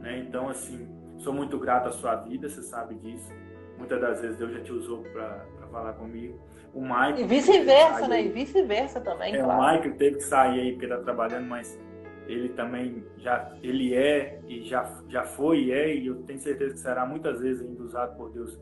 Né? 0.01 0.19
Então, 0.19 0.49
assim, 0.49 0.87
sou 1.17 1.33
muito 1.33 1.57
grato 1.57 1.87
à 1.87 1.91
sua 1.91 2.15
vida, 2.15 2.49
você 2.49 2.61
sabe 2.61 2.95
disso 2.95 3.31
Muitas 3.79 4.01
das 4.01 4.21
vezes 4.21 4.37
Deus 4.37 4.51
já 4.51 4.59
te 4.59 4.73
usou 4.73 5.01
para 5.03 5.45
falar 5.71 5.93
comigo. 5.93 6.37
O 6.73 6.81
Mike. 6.81 7.21
E 7.21 7.23
vice-versa, 7.23 8.07
né? 8.09 8.25
E 8.25 8.29
vice-versa 8.29 8.99
também, 8.99 9.33
é, 9.33 9.41
claro. 9.41 9.61
O 9.61 9.81
Mike 9.81 9.97
teve 9.97 10.17
que 10.17 10.23
sair 10.23 10.59
aí 10.59 10.71
porque 10.73 10.85
está 10.85 10.97
trabalhando, 10.97 11.47
mas 11.47 11.79
ele 12.27 12.49
também 12.49 13.03
já 13.17 13.57
ele 13.63 13.95
é 13.95 14.39
e 14.47 14.63
já, 14.65 15.01
já 15.07 15.23
foi 15.23 15.63
e 15.63 15.71
é, 15.71 15.95
e 15.95 16.07
eu 16.07 16.21
tenho 16.23 16.39
certeza 16.39 16.73
que 16.73 16.79
será 16.79 17.05
muitas 17.05 17.39
vezes 17.39 17.65
ainda 17.65 17.81
usado 17.81 18.17
por 18.17 18.29
Deus 18.31 18.59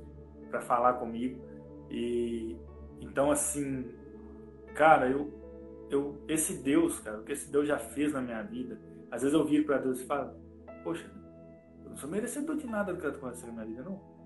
para 0.52 0.62
falar 0.62 0.94
comigo. 0.94 1.42
E 1.90 2.56
então, 3.02 3.32
assim, 3.32 3.90
cara, 4.76 5.10
eu, 5.10 5.34
eu, 5.90 6.22
esse 6.28 6.62
Deus, 6.62 7.00
cara, 7.00 7.18
o 7.18 7.24
que 7.24 7.32
esse 7.32 7.52
Deus 7.52 7.68
já 7.68 7.80
fez 7.80 8.14
na 8.14 8.22
minha 8.22 8.44
vida, 8.44 8.80
às 9.10 9.24
vezes 9.24 9.34
eu 9.34 9.44
viro 9.44 9.66
para 9.66 9.80
Deus 9.80 10.00
e 10.00 10.06
falo, 10.06 10.32
poxa, 10.84 11.10
eu 11.84 11.90
não 11.90 11.98
sou 11.98 12.08
merecedor 12.10 12.56
de 12.56 12.68
nada 12.68 12.94
do 12.94 13.00
que 13.00 13.08
está 13.08 13.18
acontecendo 13.18 13.56
na 13.56 13.66
minha 13.66 13.78
vida, 13.78 13.90
não 13.90 14.17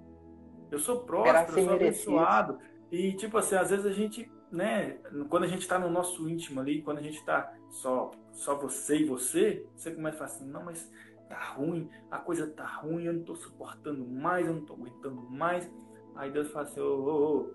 eu 0.72 0.80
sou 0.80 1.02
próspero, 1.02 1.60
eu 1.60 1.66
sou 1.66 1.74
abençoado. 1.74 2.60
E, 2.90 3.14
tipo 3.14 3.38
assim, 3.38 3.56
às 3.56 3.70
vezes 3.70 3.86
a 3.86 3.92
gente, 3.92 4.32
né, 4.52 4.98
quando 5.30 5.44
a 5.44 5.48
gente 5.48 5.68
tá 5.68 5.78
no 5.78 5.90
nosso 5.90 6.28
íntimo 6.30 6.60
ali, 6.60 6.82
quando 6.82 6.98
a 7.00 7.02
gente 7.02 7.24
tá 7.24 7.54
só, 7.70 8.12
só 8.32 8.56
você 8.56 9.00
e 9.00 9.06
você, 9.06 9.66
você 9.76 9.92
começa 9.92 10.16
a 10.16 10.20
falar 10.20 10.30
assim, 10.32 10.50
não, 10.50 10.64
mas 10.64 10.92
tá 11.30 11.54
ruim, 11.54 11.90
a 12.10 12.18
coisa 12.18 12.48
tá 12.48 12.66
ruim, 12.66 13.06
eu 13.06 13.14
não 13.14 13.24
tô 13.24 13.36
suportando 13.36 14.06
mais, 14.06 14.48
eu 14.48 14.54
não 14.54 14.66
tô 14.66 14.74
aguentando 14.74 15.22
mais. 15.30 15.70
Aí 16.16 16.32
Deus 16.32 16.52
fala 16.52 16.66
assim, 16.66 16.82
ô, 16.82 16.86
ô, 16.86 17.38
ô, 17.38 17.54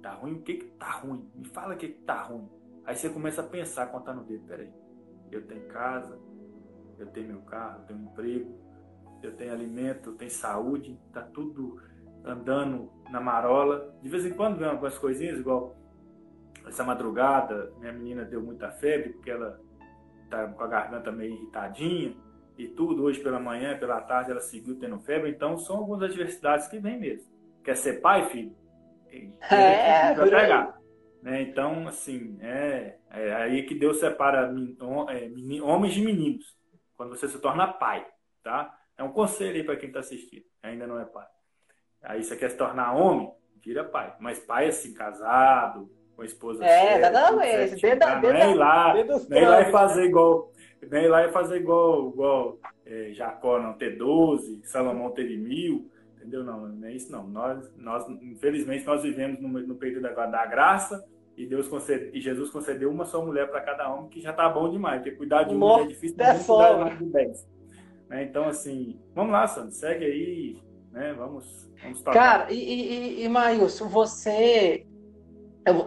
tá 0.00 0.12
ruim? 0.14 0.34
O 0.34 0.42
que 0.42 0.54
que 0.54 0.66
tá 0.72 0.90
ruim? 0.92 1.30
Me 1.34 1.46
fala 1.46 1.74
o 1.74 1.76
que 1.76 1.88
que 1.88 2.02
tá 2.02 2.22
ruim. 2.22 2.48
Aí 2.84 2.96
você 2.96 3.10
começa 3.10 3.42
a 3.42 3.46
pensar, 3.46 3.86
contar 3.88 4.14
no 4.14 4.24
dedo, 4.24 4.44
peraí, 4.46 4.72
eu 5.30 5.46
tenho 5.46 5.66
casa, 5.68 6.18
eu 6.98 7.06
tenho 7.06 7.28
meu 7.28 7.40
carro, 7.42 7.80
eu 7.80 7.86
tenho 7.86 8.00
emprego, 8.00 8.58
eu 9.22 9.36
tenho 9.36 9.52
alimento, 9.52 10.10
eu 10.10 10.14
tenho 10.14 10.30
saúde, 10.30 10.98
tá 11.12 11.22
tudo 11.22 11.80
andando 12.24 12.90
na 13.10 13.20
marola. 13.20 13.94
De 14.02 14.08
vez 14.08 14.24
em 14.24 14.32
quando 14.32 14.58
vem 14.58 14.68
algumas 14.68 14.98
coisinhas, 14.98 15.38
igual 15.38 15.76
essa 16.66 16.84
madrugada, 16.84 17.72
minha 17.78 17.92
menina 17.92 18.24
deu 18.24 18.42
muita 18.42 18.70
febre, 18.70 19.10
porque 19.10 19.30
ela 19.30 19.60
tá 20.28 20.46
com 20.48 20.62
a 20.62 20.66
garganta 20.66 21.10
meio 21.10 21.34
irritadinha 21.34 22.14
e 22.56 22.68
tudo. 22.68 23.04
Hoje 23.04 23.20
pela 23.20 23.40
manhã, 23.40 23.78
pela 23.78 24.00
tarde, 24.00 24.30
ela 24.30 24.40
seguiu 24.40 24.78
tendo 24.78 24.98
febre. 25.00 25.30
Então, 25.30 25.56
são 25.56 25.76
algumas 25.76 26.02
adversidades 26.02 26.68
que 26.68 26.78
vem 26.78 26.98
mesmo. 26.98 27.30
Quer 27.64 27.76
ser 27.76 28.00
pai, 28.00 28.28
filho? 28.28 28.54
É, 29.50 30.14
vai 30.14 30.30
pegar. 30.30 30.80
Né? 31.22 31.42
Então, 31.42 31.86
assim, 31.86 32.38
é, 32.40 32.96
é 33.10 33.34
aí 33.34 33.64
que 33.64 33.74
Deus 33.74 33.98
separa 33.98 34.52
é, 35.10 35.60
homens 35.62 35.94
de 35.94 36.02
meninos, 36.02 36.56
quando 36.96 37.10
você 37.10 37.28
se 37.28 37.38
torna 37.38 37.66
pai, 37.66 38.06
tá? 38.42 38.74
É 38.96 39.02
um 39.02 39.12
conselho 39.12 39.56
aí 39.56 39.64
para 39.64 39.76
quem 39.76 39.88
está 39.88 40.00
assistindo, 40.00 40.44
ainda 40.62 40.86
não 40.86 40.98
é 40.98 41.04
pai. 41.04 41.26
Aí 42.02 42.22
você 42.22 42.36
quer 42.36 42.50
se 42.50 42.56
tornar 42.56 42.94
homem, 42.94 43.30
vira 43.64 43.84
pai. 43.84 44.14
Mas 44.20 44.38
pai, 44.38 44.68
assim, 44.68 44.94
casado, 44.94 45.90
com 46.16 46.22
a 46.22 46.24
esposa 46.24 46.64
É, 46.64 46.98
exatamente. 46.98 47.80
Dentro, 47.80 47.98
tá? 47.98 48.20
não 48.20 48.30
é 48.30 48.54
lá, 48.54 48.94
não 49.28 49.36
é 49.38 49.48
lá 49.48 49.60
e 49.62 49.70
fazer 49.70 50.04
igual, 50.04 50.52
é 50.82 51.04
ir 51.04 51.08
lá 51.08 51.26
e 51.26 51.32
fazer 51.32 51.56
igual, 51.56 52.08
igual 52.10 52.58
é, 52.84 53.10
Jacó 53.12 53.58
não 53.58 53.74
ter 53.74 53.96
12, 53.96 54.60
Salomão 54.64 55.10
teve 55.10 55.36
mil, 55.36 55.90
entendeu? 56.16 56.44
Não, 56.44 56.68
não 56.68 56.88
é 56.88 56.92
isso 56.92 57.10
não. 57.10 57.26
Nós, 57.26 57.72
nós 57.76 58.08
infelizmente, 58.22 58.84
nós 58.84 59.02
vivemos 59.02 59.40
no, 59.40 59.48
no 59.48 59.74
período 59.76 60.02
da, 60.02 60.26
da 60.26 60.46
graça 60.46 61.04
e 61.36 61.46
Deus 61.46 61.68
concede, 61.68 62.10
e 62.12 62.20
Jesus 62.20 62.50
concedeu 62.50 62.90
uma 62.90 63.06
só 63.06 63.24
mulher 63.24 63.48
para 63.48 63.62
cada 63.62 63.90
homem, 63.90 64.10
que 64.10 64.20
já 64.20 64.32
tá 64.32 64.46
bom 64.48 64.70
demais, 64.70 65.02
porque 65.02 65.16
cuidar 65.16 65.44
de 65.44 65.54
um 65.54 65.80
é 65.80 65.86
difícil, 65.86 66.16
é 66.20 66.34
cuidar 66.38 66.98
de 66.98 67.04
10. 67.06 67.48
Né? 68.10 68.24
Então, 68.24 68.46
assim, 68.46 69.00
vamos 69.14 69.32
lá, 69.32 69.46
Sandro, 69.46 69.72
segue 69.72 70.04
aí, 70.04 70.58
né? 70.90 71.12
Vamos, 71.14 71.70
vamos 71.82 72.02
tocar. 72.02 72.12
Cara, 72.12 72.52
e, 72.52 73.22
e, 73.22 73.24
e 73.24 73.28
você. 73.88 74.86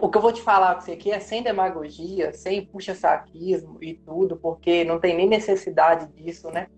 O 0.00 0.08
que 0.08 0.16
eu 0.16 0.22
vou 0.22 0.32
te 0.32 0.40
falar 0.40 0.76
com 0.76 0.82
você 0.82 0.92
aqui 0.92 1.10
é 1.10 1.18
sem 1.18 1.42
demagogia, 1.42 2.32
sem 2.32 2.64
puxa-saquismo 2.64 3.82
e 3.82 3.94
tudo, 3.94 4.36
porque 4.36 4.84
não 4.84 5.00
tem 5.00 5.16
nem 5.16 5.28
necessidade 5.28 6.06
disso, 6.12 6.48
né? 6.50 6.68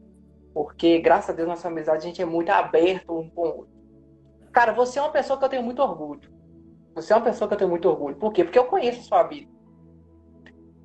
Porque, 0.55 0.99
graças 0.99 1.31
a 1.31 1.33
Deus, 1.35 1.47
nossa 1.47 1.69
amizade, 1.69 1.99
a 1.99 2.09
gente 2.09 2.23
é 2.23 2.25
muito 2.25 2.49
aberto 2.49 3.13
um 3.13 3.29
com 3.29 3.43
o 3.43 3.45
outro. 3.45 3.77
Cara, 4.51 4.73
você 4.73 4.99
é 4.99 5.03
uma 5.03 5.11
pessoa 5.11 5.39
que 5.39 5.45
eu 5.45 5.49
tenho 5.51 5.63
muito 5.63 5.83
orgulho. 5.83 6.33
Você 6.95 7.13
é 7.13 7.17
uma 7.17 7.23
pessoa 7.23 7.47
que 7.47 7.53
eu 7.53 7.59
tenho 7.59 7.71
muito 7.71 7.87
orgulho. 7.87 8.17
Por 8.17 8.33
quê? 8.33 8.43
Porque 8.43 8.59
eu 8.59 8.65
conheço 8.65 9.01
a 9.01 9.05
sua 9.05 9.23
vida. 9.25 9.53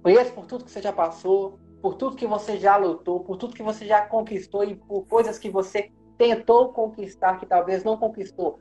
Conheço 0.03 0.33
por 0.33 0.45
tudo 0.45 0.65
que 0.65 0.71
você 0.71 0.81
já 0.81 0.91
passou, 0.91 1.57
por 1.81 1.95
tudo 1.95 2.17
que 2.17 2.27
você 2.27 2.57
já 2.57 2.75
lutou, 2.75 3.21
por 3.21 3.37
tudo 3.37 3.55
que 3.55 3.63
você 3.63 3.85
já 3.85 4.05
conquistou 4.05 4.65
e 4.65 4.75
por 4.75 5.05
coisas 5.07 5.39
que 5.39 5.49
você 5.49 5.89
tentou 6.22 6.69
conquistar 6.69 7.39
que 7.39 7.47
talvez 7.47 7.84
não 7.84 7.97
conquistou, 7.97 8.59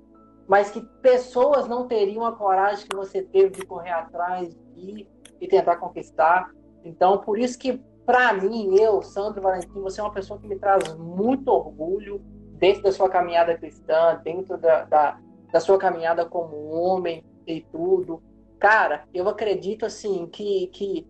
mas 0.48 0.70
que 0.70 0.80
pessoas 1.02 1.68
não 1.68 1.86
teriam 1.86 2.24
a 2.24 2.32
coragem 2.32 2.88
que 2.88 2.96
você 2.96 3.20
teve 3.20 3.50
de 3.50 3.66
correr 3.66 3.90
atrás 3.90 4.56
e 4.74 5.06
tentar 5.46 5.76
conquistar. 5.76 6.50
Então, 6.82 7.18
por 7.18 7.38
isso 7.38 7.58
que 7.58 7.78
para 8.06 8.32
mim, 8.32 8.76
eu, 8.80 9.02
Sandro 9.02 9.42
Valentim, 9.42 9.78
você 9.82 10.00
é 10.00 10.04
uma 10.04 10.10
pessoa 10.12 10.40
que 10.40 10.48
me 10.48 10.58
traz 10.58 10.96
muito 10.96 11.48
orgulho 11.48 12.22
dentro 12.54 12.82
da 12.82 12.92
sua 12.92 13.10
caminhada 13.10 13.54
cristã, 13.58 14.18
dentro 14.24 14.56
da, 14.56 14.84
da, 14.84 15.20
da 15.52 15.60
sua 15.60 15.76
caminhada 15.76 16.24
como 16.24 16.56
homem 16.70 17.22
e 17.46 17.60
tudo. 17.60 18.22
Cara, 18.58 19.04
eu 19.12 19.28
acredito 19.28 19.84
assim 19.84 20.26
que, 20.26 20.68
que 20.68 21.06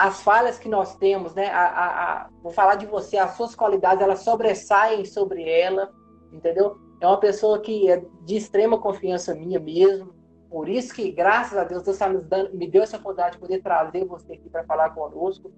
as 0.00 0.22
falhas 0.22 0.58
que 0.58 0.68
nós 0.68 0.96
temos, 0.96 1.34
né? 1.34 1.48
A, 1.50 1.66
a, 1.66 1.86
a, 1.86 2.28
vou 2.42 2.50
falar 2.50 2.76
de 2.76 2.86
você, 2.86 3.18
as 3.18 3.32
suas 3.32 3.54
qualidades, 3.54 4.02
elas 4.02 4.20
sobressaem 4.20 5.04
sobre 5.04 5.46
ela, 5.46 5.92
entendeu? 6.32 6.78
É 7.02 7.06
uma 7.06 7.20
pessoa 7.20 7.60
que 7.60 7.90
é 7.90 8.02
de 8.22 8.36
extrema 8.36 8.80
confiança 8.80 9.34
minha 9.34 9.60
mesmo. 9.60 10.14
Por 10.48 10.70
isso 10.70 10.94
que, 10.94 11.12
graças 11.12 11.56
a 11.56 11.64
Deus, 11.64 11.82
Deus 11.82 11.98
tá 11.98 12.08
dando, 12.08 12.56
me 12.56 12.66
deu 12.66 12.82
essa 12.82 12.96
oportunidade 12.96 13.34
de 13.34 13.40
poder 13.40 13.62
trazer 13.62 14.06
você 14.06 14.32
aqui 14.32 14.48
para 14.48 14.64
falar 14.64 14.90
conosco. 14.90 15.52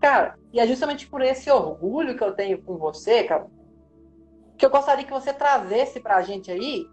Cara, 0.00 0.36
e 0.52 0.58
é 0.58 0.66
justamente 0.66 1.06
por 1.06 1.22
esse 1.22 1.48
orgulho 1.48 2.16
que 2.16 2.24
eu 2.24 2.32
tenho 2.32 2.60
com 2.62 2.76
você, 2.76 3.22
cara, 3.22 3.46
que 4.58 4.66
eu 4.66 4.70
gostaria 4.70 5.04
que 5.04 5.12
você 5.12 5.32
trazesse 5.32 6.00
pra 6.00 6.20
gente 6.20 6.50
aí 6.50 6.84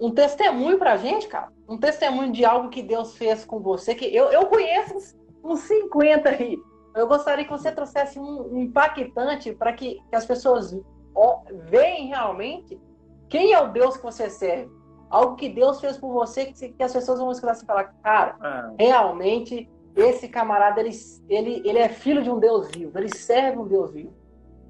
um 0.00 0.10
testemunho 0.10 0.76
pra 0.78 0.96
gente, 0.96 1.28
cara. 1.28 1.52
Um 1.68 1.78
testemunho 1.78 2.32
de 2.32 2.44
algo 2.44 2.68
que 2.68 2.82
Deus 2.82 3.16
fez 3.16 3.44
com 3.44 3.60
você, 3.60 3.94
que 3.94 4.04
eu, 4.04 4.26
eu 4.30 4.46
conheço 4.46 5.17
uns, 5.42 5.50
uns 5.52 5.60
50 5.60 6.28
aí. 6.28 6.58
Eu 6.94 7.06
gostaria 7.06 7.44
que 7.44 7.50
você 7.50 7.70
trouxesse 7.70 8.18
um, 8.18 8.58
impactante 8.58 9.52
para 9.52 9.72
que, 9.72 10.00
que, 10.08 10.16
as 10.16 10.26
pessoas 10.26 10.76
ó, 11.14 11.42
vejam 11.70 12.08
realmente 12.08 12.80
quem 13.28 13.52
é 13.52 13.60
o 13.60 13.68
Deus 13.68 13.96
que 13.96 14.02
você 14.02 14.28
serve. 14.28 14.70
Algo 15.10 15.36
que 15.36 15.48
Deus 15.48 15.80
fez 15.80 15.96
por 15.96 16.12
você, 16.12 16.46
que, 16.46 16.68
que 16.70 16.82
as 16.82 16.92
pessoas 16.92 17.18
vão 17.18 17.30
escutar 17.30 17.54
e 17.54 17.66
falar, 17.66 17.84
cara, 18.02 18.36
é. 18.78 18.84
realmente 18.84 19.68
esse 19.96 20.28
camarada, 20.28 20.80
ele, 20.80 20.90
ele, 21.28 21.62
ele 21.64 21.78
é 21.78 21.88
filho 21.88 22.22
de 22.22 22.30
um 22.30 22.38
Deus 22.38 22.70
vivo, 22.70 22.96
ele 22.98 23.08
serve 23.08 23.58
um 23.58 23.66
Deus 23.66 23.92
vivo. 23.92 24.12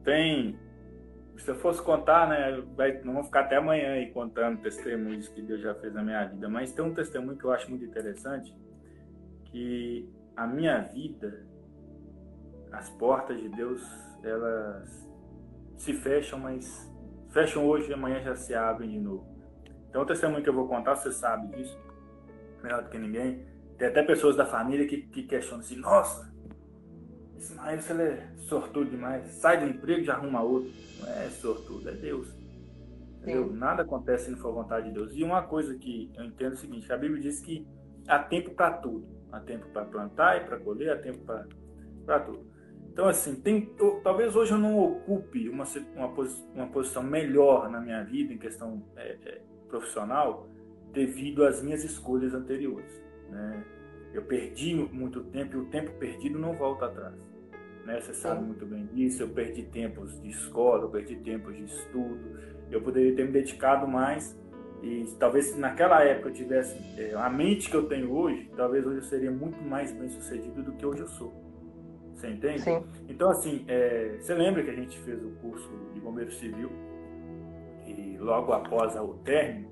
Tem. 0.04 0.58
Se 1.36 1.50
eu 1.50 1.56
fosse 1.56 1.80
contar, 1.82 2.28
né, 2.28 2.62
vai, 2.76 3.00
não 3.02 3.14
vou 3.14 3.24
ficar 3.24 3.40
até 3.40 3.56
amanhã 3.56 3.92
aí 3.92 4.10
contando 4.10 4.60
testemunhos 4.60 5.28
que 5.28 5.40
Deus 5.40 5.60
já 5.60 5.74
fez 5.74 5.94
na 5.94 6.02
minha 6.02 6.24
vida, 6.24 6.48
mas 6.48 6.72
tem 6.72 6.84
um 6.84 6.92
testemunho 6.92 7.38
que 7.38 7.44
eu 7.44 7.52
acho 7.52 7.70
muito 7.70 7.84
interessante, 7.84 8.52
que 9.44 10.08
a 10.38 10.46
minha 10.46 10.80
vida, 10.82 11.44
as 12.70 12.88
portas 12.90 13.40
de 13.40 13.48
Deus, 13.48 13.82
elas 14.22 15.10
se 15.76 15.92
fecham, 15.92 16.38
mas 16.38 16.88
fecham 17.30 17.66
hoje 17.66 17.90
e 17.90 17.92
amanhã 17.92 18.22
já 18.22 18.36
se 18.36 18.54
abrem 18.54 18.88
de 18.88 19.00
novo. 19.00 19.26
Então, 19.88 20.02
o 20.02 20.06
testemunho 20.06 20.42
que 20.42 20.48
eu 20.48 20.54
vou 20.54 20.68
contar, 20.68 20.94
você 20.94 21.10
sabe 21.10 21.48
disso, 21.56 21.76
melhor 22.62 22.84
do 22.84 22.88
que 22.88 22.98
ninguém, 22.98 23.44
tem 23.76 23.88
até 23.88 24.00
pessoas 24.04 24.36
da 24.36 24.46
família 24.46 24.86
que, 24.86 25.02
que 25.08 25.24
questionam 25.24 25.64
assim, 25.64 25.76
nossa, 25.76 26.32
esse 27.36 27.52
Maíra, 27.54 27.82
você 27.82 27.92
é 27.92 28.28
sortudo 28.36 28.90
demais. 28.90 29.26
Sai 29.34 29.58
do 29.58 29.66
emprego 29.66 30.02
e 30.02 30.04
já 30.04 30.14
arruma 30.14 30.40
outro. 30.40 30.70
Não 31.00 31.08
é 31.08 31.28
sortudo, 31.30 31.88
é 31.88 31.92
Deus. 31.92 32.28
Entendeu? 33.20 33.52
Nada 33.52 33.82
acontece 33.82 34.26
se 34.26 34.30
não 34.30 34.38
for 34.38 34.54
vontade 34.54 34.86
de 34.86 34.94
Deus. 34.94 35.12
E 35.14 35.24
uma 35.24 35.42
coisa 35.42 35.76
que 35.76 36.12
eu 36.16 36.24
entendo 36.24 36.52
é 36.52 36.54
o 36.54 36.58
seguinte, 36.58 36.92
a 36.92 36.96
Bíblia 36.96 37.20
diz 37.20 37.40
que 37.40 37.66
há 38.06 38.20
tempo 38.20 38.50
para 38.50 38.74
tudo. 38.78 39.17
Há 39.30 39.40
tempo 39.40 39.66
para 39.68 39.84
plantar 39.84 40.36
e 40.38 40.44
para 40.46 40.58
colher, 40.58 40.90
há 40.90 40.96
tempo 40.96 41.18
para 42.04 42.20
tudo. 42.20 42.46
Então, 42.98 43.06
assim, 43.06 43.36
tem, 43.36 43.72
eu, 43.78 44.00
talvez 44.02 44.34
hoje 44.34 44.52
eu 44.52 44.58
não 44.58 44.76
ocupe 44.76 45.48
uma, 45.48 45.64
uma, 45.94 46.12
uma, 46.54 46.66
posição 46.66 47.02
melhor 47.02 47.70
na 47.70 47.80
minha 47.80 48.02
vida 48.02 48.32
em 48.32 48.38
questão 48.38 48.82
é, 48.96 49.16
é, 49.24 49.40
profissional 49.68 50.48
devido 50.92 51.44
às 51.44 51.62
minhas 51.62 51.84
escolhas 51.84 52.34
anteriores. 52.34 52.90
Né? 53.30 53.64
Eu 54.12 54.22
perdi 54.22 54.74
muito 54.74 55.22
tempo 55.24 55.56
e 55.56 55.60
o 55.60 55.66
tempo 55.66 55.92
perdido 55.92 56.40
não 56.40 56.54
volta 56.54 56.86
atrás. 56.86 57.14
Né? 57.84 58.00
Você 58.00 58.14
sabe 58.14 58.44
muito 58.44 58.66
bem 58.66 58.86
disso. 58.86 59.22
Eu 59.22 59.28
perdi 59.28 59.62
tempos 59.62 60.20
de 60.20 60.30
escola, 60.30 60.82
eu 60.82 60.90
perdi 60.90 61.16
tempos 61.16 61.56
de 61.56 61.66
estudo. 61.66 62.36
Eu 62.68 62.82
poderia 62.82 63.14
ter 63.14 63.24
me 63.24 63.30
dedicado 63.30 63.86
mais 63.86 64.36
e 64.82 65.04
talvez 65.18 65.46
se 65.46 65.58
naquela 65.58 66.02
época 66.04 66.28
eu 66.28 66.32
tivesse 66.32 66.76
é, 66.96 67.14
a 67.14 67.28
mente 67.28 67.70
que 67.70 67.76
eu 67.76 67.88
tenho 67.88 68.12
hoje, 68.12 68.50
talvez 68.56 68.86
hoje 68.86 68.98
eu 68.98 69.04
seria 69.04 69.30
muito 69.30 69.60
mais 69.62 69.92
bem 69.92 70.08
sucedido 70.08 70.62
do 70.62 70.72
que 70.72 70.86
hoje 70.86 71.00
eu 71.00 71.08
sou. 71.08 71.32
Você 72.14 72.28
entende? 72.28 72.62
Sim. 72.62 72.82
Então, 73.08 73.30
assim, 73.30 73.64
é, 73.68 74.16
você 74.20 74.34
lembra 74.34 74.62
que 74.62 74.70
a 74.70 74.74
gente 74.74 74.98
fez 75.00 75.22
o 75.22 75.30
curso 75.40 75.70
de 75.94 76.00
bombeiro 76.00 76.32
civil 76.32 76.70
e 77.86 78.16
logo 78.18 78.52
após 78.52 78.96
o 78.96 79.14
término, 79.24 79.68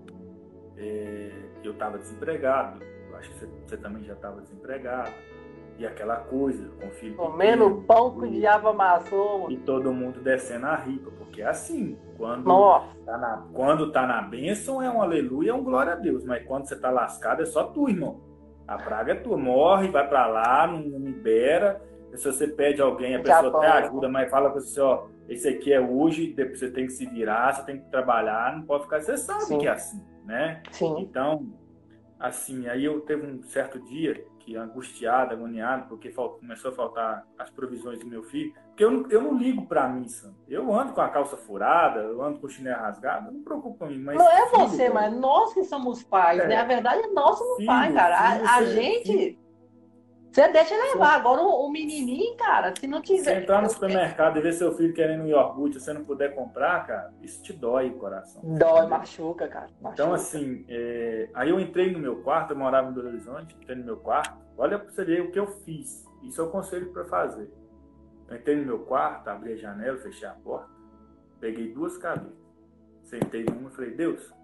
é, 0.77 1.31
eu 1.65 1.73
estava 1.73 1.99
desempregado 1.99 2.81
acho 3.19 3.31
que 3.31 3.39
você, 3.39 3.47
você 3.67 3.77
também 3.77 4.05
já 4.05 4.15
estava 4.15 4.41
desempregado. 4.41 5.13
E 5.79 5.87
aquela 5.87 6.17
coisa, 6.17 6.71
com 6.81 6.91
filho 6.91 7.17
Comendo 7.17 7.85
pão 7.87 8.19
que 8.19 8.27
o 8.27 8.31
diabo 8.31 8.69
amassou. 8.69 9.51
E 9.51 9.59
todo 9.59 9.93
mundo 9.93 10.21
descendo 10.21 10.67
a 10.67 10.75
ripa, 10.75 11.11
porque 11.19 11.43
é 11.43 11.47
assim, 11.47 11.99
quando 12.17 12.47
Nossa. 12.47 12.87
tá, 13.05 13.19
na, 13.19 13.45
quando 13.53 13.93
tá 13.93 14.07
na 14.07 14.23
bênção 14.23 14.81
é 14.81 14.91
um 14.91 15.03
aleluia, 15.03 15.51
é 15.51 15.55
um 15.55 15.63
glória 15.63 15.93
a 15.93 15.97
Deus, 15.97 16.25
mas 16.25 16.47
quando 16.47 16.67
você 16.67 16.77
tá 16.77 16.91
lascado 16.91 17.43
é 17.43 17.47
só 17.47 17.65
tu, 17.65 17.91
irmão. 17.91 18.21
A 18.67 18.79
praga 18.79 19.13
é 19.13 19.15
tua, 19.17 19.37
morre, 19.37 19.89
vai 19.89 20.09
para 20.09 20.27
lá, 20.27 20.67
não, 20.67 20.81
não 20.81 20.99
libera. 20.99 21.81
Se 22.15 22.25
você 22.25 22.49
pede 22.49 22.81
alguém, 22.81 23.15
a 23.15 23.21
pessoa 23.21 23.59
até 23.59 23.69
ajuda, 23.85 24.09
mas 24.09 24.31
fala 24.31 24.51
com 24.51 24.59
você, 24.59 24.81
ó, 24.81 25.07
esse 25.29 25.47
aqui 25.47 25.73
é 25.73 25.81
hoje, 25.81 26.33
depois 26.33 26.59
você 26.59 26.71
tem 26.71 26.87
que 26.87 26.93
se 26.93 27.05
virar, 27.05 27.53
você 27.53 27.67
tem 27.67 27.79
que 27.79 27.91
trabalhar, 27.91 28.57
não 28.57 28.63
pode 28.63 28.85
ficar, 28.85 29.03
você 29.03 29.19
sabe 29.19 29.43
Sim. 29.43 29.59
que 29.59 29.67
é 29.67 29.71
assim, 29.71 30.03
né? 30.25 30.63
Sim. 30.71 30.97
Então, 31.01 31.47
assim, 32.19 32.67
aí 32.67 32.85
eu 32.85 33.03
teve 33.03 33.27
um 33.27 33.43
certo 33.43 33.79
dia 33.79 34.25
que 34.47 34.57
angustiado, 34.57 35.35
agoniado, 35.35 35.89
porque 35.89 36.11
começou 36.11 36.71
a 36.71 36.75
faltar 36.75 37.27
as 37.37 37.51
provisões 37.51 37.99
do 37.99 38.07
meu 38.07 38.23
filho, 38.23 38.55
porque 38.69 38.85
eu 38.85 38.91
não, 38.93 39.11
eu 39.11 39.21
não 39.21 39.37
ligo 39.37 39.67
para 39.67 39.89
mim, 39.89 40.07
Sam. 40.07 40.33
Eu 40.49 40.73
ando 40.73 40.93
com 40.93 41.01
a 41.01 41.09
calça 41.09 41.37
furada, 41.37 42.01
eu 42.01 42.23
ando 42.23 42.39
com 42.39 42.47
o 42.47 42.51
chinelo 42.51 42.81
rasgado, 42.81 43.33
não 43.33 43.43
preocupa 43.43 43.87
com 43.87 43.93
mim. 43.93 43.99
Mas 43.99 44.17
não 44.17 44.31
é 44.31 44.47
você, 44.51 44.89
mas 44.89 45.13
nós 45.13 45.53
que 45.53 45.65
somos 45.65 46.05
pais, 46.05 46.39
é. 46.39 46.47
né? 46.47 46.57
A 46.59 46.65
verdade 46.65 47.03
é 47.03 47.09
nós 47.09 47.37
somos 47.37 47.57
filho, 47.57 47.67
pais, 47.67 47.93
cara. 47.93 48.37
Filho, 48.37 48.49
a, 48.49 48.55
a 48.55 48.65
gente... 48.65 49.46
Você 50.37 50.53
deixa 50.53 50.75
levar. 50.77 51.15
Agora 51.15 51.41
o, 51.41 51.71
menininho, 51.71 52.37
cara, 52.37 52.71
se 52.79 52.87
não 52.87 53.01
tiver. 53.01 53.23
Você 53.23 53.33
entrar 53.37 53.63
no 53.63 53.71
supermercado 53.71 54.37
e 54.37 54.43
ver 54.43 54.53
seu 54.53 54.77
filho 54.77 54.93
querendo 54.93 55.23
um 55.23 55.27
iogurte 55.27 55.79
e 55.79 55.81
você 55.81 55.95
não 55.95 56.05
puder 56.05 56.35
comprar, 56.35 56.87
cara, 56.87 57.11
isso 57.23 57.43
te 57.43 57.55
dói 57.55 57.89
o 57.89 57.95
coração. 57.95 58.43
Dói, 58.45 58.87
machuca, 58.87 59.49
cara. 59.49 59.71
Machuca. 59.81 59.95
Então, 59.95 60.13
assim, 60.13 60.67
é... 60.69 61.31
aí 61.33 61.49
eu 61.49 61.59
entrei 61.59 61.91
no 61.91 61.99
meu 61.99 62.17
quarto, 62.17 62.51
eu 62.51 62.59
morava 62.59 62.91
em 62.91 62.93
Belo 62.93 63.09
Horizonte, 63.09 63.57
entrei 63.59 63.79
no 63.79 63.85
meu 63.85 63.97
quarto. 63.97 64.37
Olha 64.59 64.79
pra 64.79 64.93
você 64.93 65.07
ver 65.07 65.23
o 65.23 65.31
que 65.31 65.39
eu 65.39 65.47
fiz. 65.47 66.05
Isso 66.23 66.39
é 66.39 66.45
o 66.45 66.51
conselho 66.51 66.93
para 66.93 67.07
fazer. 67.07 67.51
Eu 68.29 68.37
entrei 68.37 68.57
no 68.57 68.67
meu 68.67 68.81
quarto, 68.81 69.29
abri 69.29 69.55
a 69.55 69.57
janela, 69.57 69.97
fechei 69.97 70.29
a 70.29 70.33
porta, 70.33 70.69
peguei 71.41 71.73
duas 71.73 71.97
cadeiras, 71.97 72.37
sentei 73.05 73.43
numa 73.45 73.71
e 73.71 73.73
falei, 73.73 73.93
Deus, 73.93 74.37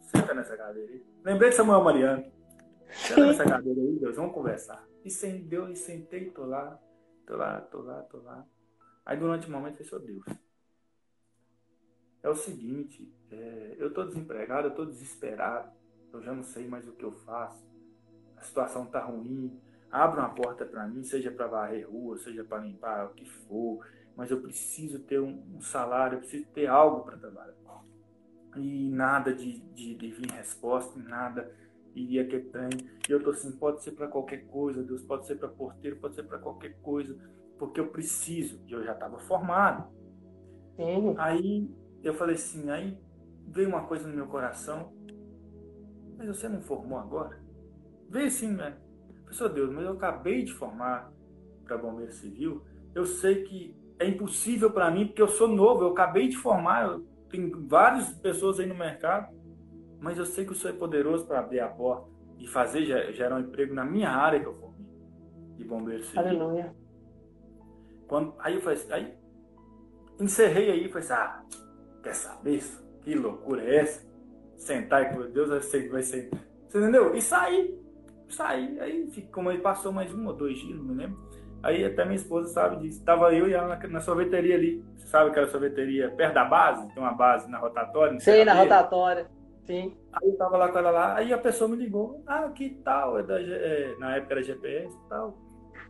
Senta 0.00 0.32
nessa 0.34 0.56
cadeira 0.56 0.92
aí. 0.92 1.04
Lembrei 1.24 1.50
de 1.50 1.56
Samuel 1.56 1.82
Mariano. 1.82 2.24
Senta 2.88 3.26
nessa 3.26 3.44
cadeira 3.44 3.80
aí, 3.80 3.98
Deus, 3.98 4.16
vamos 4.16 4.32
conversar. 4.32 4.85
E 5.06 5.10
sem 5.10 5.46
Deus, 5.46 5.70
e 5.70 5.76
sentei, 5.76 6.32
tô 6.32 6.44
lá, 6.44 6.82
tô 7.24 7.36
lá, 7.36 7.60
tô 7.60 7.80
lá, 7.80 8.02
tô 8.02 8.18
lá. 8.18 8.44
Aí 9.04 9.16
durante 9.16 9.46
um 9.48 9.52
momento 9.52 9.80
eu 9.80 9.86
falei, 9.86 10.04
Deus, 10.04 10.38
é 12.24 12.28
o 12.28 12.34
seguinte, 12.34 13.14
é, 13.30 13.76
eu 13.78 13.94
tô 13.94 14.04
desempregado, 14.04 14.66
eu 14.66 14.74
tô 14.74 14.84
desesperado, 14.84 15.70
eu 16.12 16.20
já 16.20 16.34
não 16.34 16.42
sei 16.42 16.66
mais 16.66 16.88
o 16.88 16.92
que 16.92 17.04
eu 17.04 17.12
faço, 17.12 17.64
a 18.36 18.42
situação 18.42 18.84
tá 18.84 19.04
ruim, 19.04 19.56
abra 19.92 20.22
uma 20.22 20.34
porta 20.34 20.66
para 20.66 20.88
mim, 20.88 21.04
seja 21.04 21.30
para 21.30 21.46
varrer 21.46 21.88
rua, 21.88 22.18
seja 22.18 22.42
para 22.42 22.64
limpar 22.64 23.06
o 23.06 23.14
que 23.14 23.26
for, 23.26 23.86
mas 24.16 24.32
eu 24.32 24.40
preciso 24.42 24.98
ter 24.98 25.20
um, 25.20 25.40
um 25.54 25.60
salário, 25.60 26.16
eu 26.16 26.20
preciso 26.20 26.46
ter 26.46 26.66
algo 26.66 27.04
para 27.04 27.16
trabalhar. 27.16 27.54
E 28.56 28.90
nada 28.90 29.32
de, 29.32 29.60
de, 29.60 29.94
de 29.94 30.10
vir 30.10 30.32
resposta, 30.32 30.98
nada 30.98 31.54
iria 31.96 32.26
que 32.26 32.38
tem. 32.38 32.68
E 33.08 33.12
eu 33.12 33.22
tô 33.22 33.30
assim, 33.30 33.50
pode 33.52 33.82
ser 33.82 33.92
para 33.92 34.06
qualquer 34.06 34.46
coisa, 34.46 34.84
Deus, 34.84 35.02
pode 35.02 35.26
ser 35.26 35.36
para 35.36 35.48
porteiro, 35.48 35.96
pode 35.96 36.14
ser 36.14 36.24
para 36.24 36.38
qualquer 36.38 36.78
coisa, 36.82 37.18
porque 37.58 37.80
eu 37.80 37.88
preciso. 37.88 38.60
E 38.66 38.72
eu 38.72 38.84
já 38.84 38.92
estava 38.92 39.18
formado. 39.18 39.90
Sim. 40.76 41.14
Aí 41.16 41.70
eu 42.02 42.14
falei 42.14 42.34
assim, 42.34 42.70
aí 42.70 42.98
veio 43.48 43.68
uma 43.68 43.86
coisa 43.86 44.06
no 44.06 44.14
meu 44.14 44.26
coração, 44.26 44.92
mas 46.18 46.28
você 46.28 46.48
não 46.48 46.60
formou 46.60 46.98
agora? 46.98 47.40
Veio 48.08 48.30
sim, 48.30 48.52
né? 48.52 48.76
Pessoal, 49.26 49.50
Deus, 49.50 49.72
mas 49.72 49.84
eu 49.84 49.92
acabei 49.92 50.44
de 50.44 50.52
formar 50.52 51.12
para 51.64 51.76
bombeiro 51.76 52.12
civil. 52.12 52.62
Eu 52.94 53.04
sei 53.04 53.42
que 53.42 53.76
é 53.98 54.06
impossível 54.06 54.70
para 54.70 54.90
mim, 54.90 55.06
porque 55.06 55.22
eu 55.22 55.28
sou 55.28 55.48
novo, 55.48 55.82
eu 55.82 55.88
acabei 55.88 56.28
de 56.28 56.36
formar, 56.36 56.86
eu, 56.86 57.00
tem 57.28 57.50
várias 57.66 58.10
pessoas 58.14 58.60
aí 58.60 58.66
no 58.66 58.74
mercado, 58.74 59.34
mas 60.00 60.18
eu 60.18 60.26
sei 60.26 60.44
que 60.44 60.52
o 60.52 60.54
Senhor 60.54 60.74
é 60.74 60.78
poderoso 60.78 61.26
para 61.26 61.40
abrir 61.40 61.60
a 61.60 61.68
porta 61.68 62.08
e 62.38 62.46
fazer 62.46 62.84
gerar 63.12 63.36
um 63.36 63.40
emprego 63.40 63.74
na 63.74 63.84
minha 63.84 64.10
área 64.10 64.40
que 64.40 64.46
eu 64.46 64.54
formei, 64.54 64.86
de 65.56 65.64
bombeiro 65.64 66.04
civil. 66.04 66.20
Aleluia. 66.20 66.74
Quando, 68.06 68.34
aí 68.38 68.54
eu 68.54 68.60
falei 68.60 68.78
assim, 68.78 68.92
aí 68.92 69.14
encerrei 70.20 70.70
aí 70.70 70.88
falei 70.88 71.04
assim, 71.04 71.12
ah, 71.12 71.42
quer 72.02 72.14
saber 72.14 72.56
isso? 72.56 72.86
Que 73.02 73.14
loucura 73.14 73.62
é 73.62 73.76
essa? 73.76 74.06
Sentar 74.56 75.02
e 75.02 75.14
falar, 75.14 75.26
Deus 75.28 75.48
vai 75.48 75.60
ser, 75.60 75.88
vai 75.88 76.02
ser. 76.02 76.30
Você 76.68 76.78
entendeu? 76.78 77.14
E 77.14 77.22
saí. 77.22 77.78
Saí. 78.28 78.80
Aí 78.80 79.10
como 79.32 79.50
ele 79.50 79.60
passou 79.60 79.92
mais 79.92 80.12
um 80.12 80.26
ou 80.26 80.32
dois 80.32 80.58
dias, 80.58 80.78
não 80.78 80.84
me 80.84 80.94
lembro. 80.94 81.18
Aí 81.62 81.84
até 81.84 82.04
minha 82.04 82.16
esposa 82.16 82.48
sabe 82.48 82.76
disso. 82.78 83.04
Tava 83.04 83.34
eu 83.34 83.48
e 83.48 83.52
ela 83.52 83.76
na, 83.76 83.88
na 83.88 84.00
sorveteria 84.00 84.54
ali. 84.54 84.84
Você 84.96 85.06
sabe 85.06 85.30
aquela 85.30 85.48
sorveteria 85.48 86.10
perto 86.10 86.34
da 86.34 86.44
base? 86.44 86.88
Tem 86.92 87.02
uma 87.02 87.12
base 87.12 87.50
na 87.50 87.58
rotatória? 87.58 88.18
Sei, 88.20 88.44
na 88.44 88.54
rotatória. 88.54 89.28
Sim. 89.66 89.96
Aí 90.12 90.28
eu 90.28 90.36
tava 90.36 90.56
lá 90.56 90.68
com 90.68 90.78
ela 90.78 90.90
lá, 90.90 91.16
aí 91.16 91.32
a 91.32 91.38
pessoa 91.38 91.68
me 91.68 91.76
ligou, 91.76 92.22
ah, 92.26 92.48
que 92.50 92.70
tal, 92.84 93.18
é 93.18 93.22
da, 93.22 93.40
é, 93.40 93.96
na 93.98 94.16
época 94.16 94.34
era 94.34 94.42
GPS 94.42 94.94
e 94.94 95.08
tal. 95.08 95.36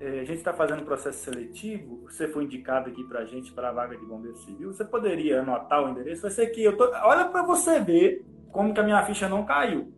É, 0.00 0.20
a 0.20 0.24
gente 0.24 0.38
está 0.38 0.52
fazendo 0.52 0.84
processo 0.84 1.24
seletivo, 1.24 2.02
você 2.04 2.28
foi 2.28 2.44
indicado 2.44 2.90
aqui 2.90 3.04
para 3.04 3.20
a 3.20 3.24
gente 3.24 3.52
para 3.52 3.68
a 3.68 3.72
vaga 3.72 3.96
de 3.96 4.04
bombeiro 4.04 4.36
civil, 4.38 4.72
você 4.72 4.84
poderia 4.84 5.40
anotar 5.40 5.84
o 5.84 5.88
endereço? 5.88 6.22
Vai 6.22 6.30
ser 6.30 6.46
que 6.48 6.62
eu 6.62 6.76
tô... 6.76 6.84
Olha 6.84 7.26
para 7.26 7.42
você 7.42 7.80
ver 7.80 8.24
como 8.50 8.74
que 8.74 8.80
a 8.80 8.82
minha 8.82 9.02
ficha 9.04 9.28
não 9.28 9.44
caiu. 9.44 9.92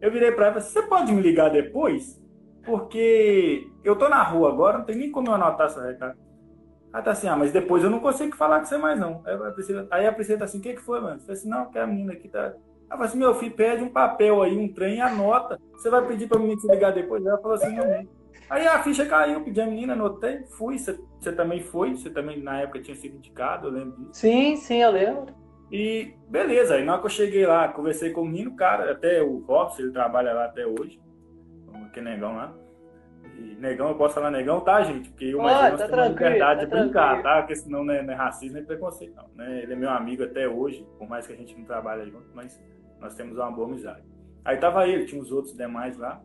Eu 0.00 0.10
virei 0.10 0.32
para 0.32 0.46
ela 0.46 0.60
você 0.60 0.82
pode 0.82 1.12
me 1.12 1.20
ligar 1.20 1.50
depois? 1.50 2.20
Porque 2.64 3.68
eu 3.82 3.96
tô 3.96 4.08
na 4.08 4.22
rua 4.22 4.50
agora, 4.50 4.78
não 4.78 4.84
tem 4.84 4.96
nem 4.96 5.10
como 5.10 5.28
eu 5.28 5.34
anotar 5.34 5.66
essa 5.66 5.84
recado. 5.84 6.18
Ela 6.92 7.02
tá 7.02 7.12
assim, 7.12 7.28
ah, 7.28 7.36
mas 7.36 7.52
depois 7.52 7.84
eu 7.84 7.90
não 7.90 8.00
consigo 8.00 8.36
falar 8.36 8.58
com 8.58 8.66
você 8.66 8.76
mais 8.76 8.98
não. 8.98 9.22
Aí 9.24 9.34
a 9.34 9.50
Priscila, 9.52 9.86
aí 9.90 10.06
a 10.06 10.12
Priscila 10.12 10.38
tá 10.40 10.44
assim, 10.44 10.58
o 10.58 10.62
que 10.62 10.74
que 10.74 10.80
foi, 10.80 11.00
mano? 11.00 11.16
Eu 11.16 11.20
falei 11.20 11.36
assim, 11.36 11.48
não, 11.48 11.70
que 11.70 11.78
a 11.78 11.86
menina 11.86 12.12
aqui 12.12 12.28
tá... 12.28 12.54
Ela 12.90 12.98
falou 12.98 13.04
assim, 13.04 13.18
meu 13.18 13.34
filho, 13.36 13.54
pede 13.54 13.84
um 13.84 13.88
papel 13.88 14.42
aí, 14.42 14.58
um 14.58 14.66
trem 14.66 15.00
anota. 15.00 15.60
Você 15.72 15.88
vai 15.88 16.04
pedir 16.04 16.26
pra 16.26 16.40
mim 16.40 16.56
te 16.56 16.66
ligar 16.66 16.92
depois? 16.92 17.24
Ela 17.24 17.38
falou 17.38 17.56
assim, 17.56 17.76
não, 17.76 18.04
Aí 18.50 18.66
a 18.66 18.82
ficha 18.82 19.06
caiu, 19.06 19.44
pedi 19.44 19.60
a 19.60 19.66
menina, 19.66 19.92
anotei, 19.92 20.42
fui. 20.58 20.76
Você 20.76 21.32
também 21.36 21.60
foi, 21.62 21.92
você 21.92 22.10
também 22.10 22.42
na 22.42 22.62
época 22.62 22.82
tinha 22.82 22.96
sido 22.96 23.16
indicado, 23.16 23.68
eu 23.68 23.72
lembro 23.72 23.96
disso. 23.96 24.14
Sim, 24.14 24.56
sim, 24.56 24.82
eu 24.82 24.90
lembro. 24.90 25.32
E 25.70 26.14
beleza, 26.28 26.74
aí 26.74 26.84
na 26.84 26.94
hora 26.94 27.00
que 27.00 27.06
eu 27.06 27.10
cheguei 27.10 27.46
lá, 27.46 27.68
conversei 27.68 28.10
com 28.10 28.22
o 28.22 28.26
menino, 28.26 28.56
cara, 28.56 28.90
até 28.90 29.22
o 29.22 29.38
Robson, 29.46 29.82
ele 29.82 29.92
trabalha 29.92 30.32
lá 30.32 30.46
até 30.46 30.66
hoje, 30.66 31.00
que 31.94 32.00
negão 32.00 32.34
lá. 32.34 32.52
E 33.38 33.54
negão, 33.54 33.88
eu 33.88 33.94
posso 33.94 34.16
falar 34.16 34.32
negão, 34.32 34.60
tá, 34.60 34.82
gente? 34.82 35.10
Porque 35.10 35.26
eu 35.26 35.38
imagino 35.38 35.78
tá 35.78 35.86
que 35.86 35.94
tem 35.94 36.08
liberdade 36.08 36.60
tá 36.60 36.76
de 36.76 36.82
brincar, 36.82 37.22
tá? 37.22 37.36
Porque 37.38 37.54
senão 37.54 37.84
não 37.84 37.94
é, 37.94 38.02
não 38.02 38.12
é 38.12 38.16
racismo 38.16 38.56
nem 38.56 38.64
preconceito, 38.64 39.14
não. 39.14 39.28
Né? 39.36 39.62
Ele 39.62 39.74
é 39.74 39.76
meu 39.76 39.90
amigo 39.90 40.24
até 40.24 40.48
hoje, 40.48 40.84
por 40.98 41.08
mais 41.08 41.24
que 41.24 41.32
a 41.32 41.36
gente 41.36 41.56
não 41.56 41.64
trabalhe 41.64 42.10
junto, 42.10 42.26
mas 42.34 42.60
nós 43.00 43.14
temos 43.14 43.36
uma 43.36 43.50
boa 43.50 43.68
amizade. 43.68 44.02
Aí 44.44 44.56
tava 44.56 44.86
ele, 44.86 45.04
tinha 45.04 45.20
os 45.20 45.30
outros 45.30 45.56
demais 45.56 45.96
lá. 45.98 46.22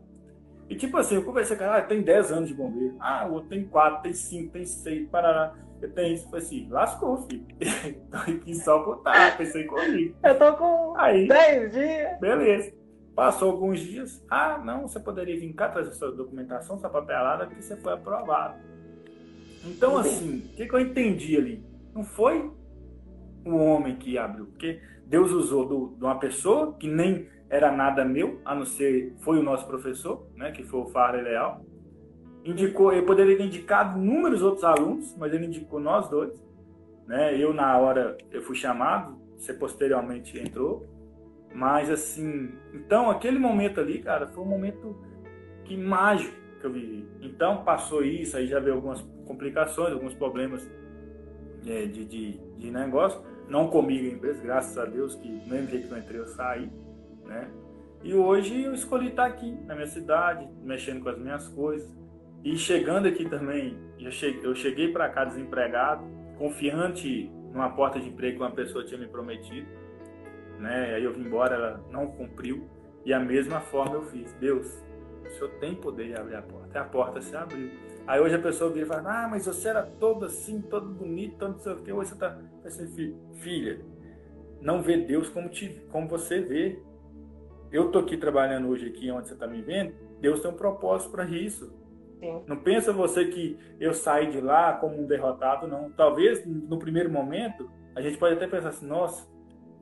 E 0.68 0.74
tipo 0.74 0.96
assim, 0.96 1.14
eu 1.14 1.24
conversei 1.24 1.56
com 1.56 1.64
ela, 1.64 1.78
ah, 1.78 1.82
tem 1.82 2.02
10 2.02 2.32
anos 2.32 2.48
de 2.48 2.54
bombeiro. 2.54 2.96
Ah, 2.98 3.26
o 3.28 3.34
outro 3.34 3.48
tem 3.48 3.64
4, 3.64 4.02
tem 4.02 4.12
5, 4.12 4.52
tem 4.52 4.64
6, 4.64 5.08
parará. 5.08 5.54
Eu 5.80 5.92
tenho 5.92 6.14
isso. 6.14 6.28
Falei 6.28 6.44
assim, 6.44 6.68
lascou, 6.68 7.16
filho. 7.28 7.46
tô 8.10 8.16
aqui 8.16 8.54
só 8.54 8.96
tá, 8.96 9.32
pensei 9.36 9.64
comigo. 9.64 10.16
Eu 10.22 10.38
tô 10.38 10.56
com 10.56 10.94
Aí, 10.96 11.28
10 11.28 11.72
dias. 11.72 12.20
Beleza. 12.20 12.72
Passou 13.14 13.52
alguns 13.52 13.80
dias. 13.80 14.24
Ah, 14.28 14.58
não, 14.58 14.88
você 14.88 14.98
poderia 14.98 15.38
vir 15.38 15.52
cá 15.54 15.68
trazer 15.68 15.92
sua 15.92 16.10
documentação, 16.10 16.78
sua 16.78 16.90
papelada, 16.90 17.46
que 17.46 17.62
você 17.62 17.76
foi 17.76 17.92
aprovado. 17.92 18.58
Então, 19.64 19.96
assim, 19.96 20.38
o 20.38 20.56
que, 20.56 20.66
que 20.66 20.74
eu 20.74 20.80
entendi 20.80 21.36
ali? 21.36 21.64
Não 21.94 22.04
foi 22.04 22.50
o 23.44 23.56
homem 23.56 23.96
que 23.96 24.18
abriu, 24.18 24.46
porque 24.46 24.80
Deus 25.06 25.30
usou 25.30 25.64
do, 25.66 25.96
de 25.96 26.04
uma 26.04 26.18
pessoa 26.18 26.74
que 26.74 26.88
nem 26.88 27.28
era 27.48 27.70
nada 27.70 28.04
meu, 28.04 28.40
a 28.44 28.54
não 28.54 28.66
ser 28.66 29.14
foi 29.20 29.38
o 29.38 29.42
nosso 29.42 29.66
professor, 29.66 30.26
né, 30.34 30.50
que 30.50 30.64
foi 30.64 30.80
o 30.80 30.86
Farley 30.86 31.22
Leal. 31.22 31.64
Indicou, 32.44 32.92
ele 32.92 33.06
poderia 33.06 33.36
ter 33.36 33.44
indicado 33.44 33.98
inúmeros 33.98 34.42
outros 34.42 34.64
alunos, 34.64 35.16
mas 35.16 35.32
ele 35.32 35.46
indicou 35.46 35.80
nós 35.80 36.08
dois. 36.08 36.32
Né? 37.06 37.36
Eu 37.40 37.54
na 37.54 37.76
hora 37.78 38.16
eu 38.30 38.42
fui 38.42 38.56
chamado, 38.56 39.16
você 39.36 39.54
posteriormente 39.54 40.38
entrou. 40.38 40.86
Mas 41.54 41.90
assim, 41.90 42.52
então 42.74 43.08
aquele 43.08 43.38
momento 43.38 43.80
ali, 43.80 44.00
cara, 44.00 44.26
foi 44.26 44.42
um 44.42 44.48
momento 44.48 44.96
que 45.64 45.76
mágico 45.76 46.34
que 46.60 46.66
eu 46.66 46.72
vivi. 46.72 47.08
Então 47.22 47.64
passou 47.64 48.04
isso, 48.04 48.36
aí 48.36 48.46
já 48.46 48.60
veio 48.60 48.74
algumas 48.74 49.00
complicações, 49.26 49.92
alguns 49.92 50.14
problemas 50.14 50.68
é, 51.66 51.86
de, 51.86 52.04
de, 52.04 52.38
de 52.56 52.70
negócio. 52.70 53.20
Não 53.48 53.68
comigo 53.68 54.04
em 54.06 54.12
empresa, 54.12 54.42
graças 54.42 54.76
a 54.76 54.84
Deus 54.84 55.14
que 55.14 55.28
no 55.28 55.46
mesmo 55.46 55.68
jeito 55.68 55.88
que 55.88 55.94
eu 55.94 55.98
entrei 55.98 56.20
eu 56.20 56.26
saí 56.26 56.70
né? 57.26 57.48
E 58.02 58.14
hoje 58.14 58.62
eu 58.62 58.72
escolhi 58.72 59.08
estar 59.08 59.26
aqui 59.26 59.50
na 59.66 59.74
minha 59.74 59.86
cidade, 59.86 60.48
mexendo 60.62 61.02
com 61.02 61.08
as 61.08 61.18
minhas 61.18 61.48
coisas. 61.48 61.94
E 62.44 62.56
chegando 62.56 63.08
aqui 63.08 63.28
também, 63.28 63.76
eu 63.98 64.10
cheguei, 64.12 64.46
eu 64.46 64.54
cheguei 64.54 64.92
para 64.92 65.08
cá 65.08 65.24
desempregado, 65.24 66.04
confiante 66.38 67.28
numa 67.52 67.70
porta 67.70 67.98
de 67.98 68.08
emprego 68.08 68.36
que 68.36 68.42
uma 68.42 68.52
pessoa 68.52 68.84
tinha 68.84 68.98
me 68.98 69.08
prometido. 69.08 69.66
Né? 70.60 70.94
Aí 70.94 71.04
eu 71.04 71.12
vim 71.12 71.22
embora, 71.22 71.54
ela 71.56 71.84
não 71.90 72.06
cumpriu. 72.06 72.68
E 73.04 73.12
a 73.12 73.18
mesma 73.18 73.60
forma 73.60 73.96
eu 73.96 74.02
fiz. 74.02 74.32
Deus, 74.34 74.66
o 75.24 75.30
Senhor 75.30 75.50
tem 75.58 75.74
poder 75.74 76.08
de 76.08 76.14
abrir 76.14 76.36
a 76.36 76.42
porta. 76.42 76.78
E 76.78 76.80
a 76.80 76.84
porta 76.84 77.20
se 77.20 77.36
abriu. 77.36 77.70
Aí 78.06 78.20
hoje 78.20 78.36
a 78.36 78.40
pessoa 78.40 78.70
vira 78.70 78.86
e 78.86 78.88
fala, 78.88 79.24
ah, 79.24 79.28
mas 79.28 79.46
você 79.46 79.68
era 79.68 79.82
todo 79.82 80.26
assim, 80.26 80.60
todo 80.60 80.86
bonito, 80.86 81.38
todo 81.38 81.52
não 81.52 81.58
sei 81.58 81.72
o 81.72 81.82
que. 81.82 81.92
Hoje 81.92 82.10
você 82.10 82.14
está 82.14 82.38
assim, 82.64 83.16
filha, 83.34 83.80
não 84.60 84.82
vê 84.82 84.96
Deus 84.96 85.28
como, 85.28 85.48
te, 85.48 85.68
como 85.90 86.08
você 86.08 86.40
vê 86.40 86.80
eu 87.72 87.90
tô 87.90 87.98
aqui 87.98 88.16
trabalhando 88.16 88.68
hoje 88.68 88.86
aqui 88.86 89.10
onde 89.10 89.28
você 89.28 89.34
está 89.34 89.46
me 89.46 89.60
vendo, 89.60 89.94
Deus 90.20 90.40
tem 90.40 90.50
um 90.50 90.54
propósito 90.54 91.10
para 91.10 91.24
isso. 91.24 91.72
Sim. 92.18 92.42
Não 92.46 92.56
pensa 92.56 92.92
você 92.92 93.26
que 93.26 93.58
eu 93.78 93.92
saí 93.92 94.28
de 94.28 94.40
lá 94.40 94.72
como 94.74 94.98
um 94.98 95.06
derrotado, 95.06 95.66
não. 95.66 95.90
Talvez 95.90 96.44
no 96.46 96.78
primeiro 96.78 97.10
momento 97.10 97.70
a 97.94 98.00
gente 98.00 98.16
pode 98.16 98.34
até 98.34 98.46
pensar 98.46 98.70
assim, 98.70 98.86
nossa, 98.86 99.26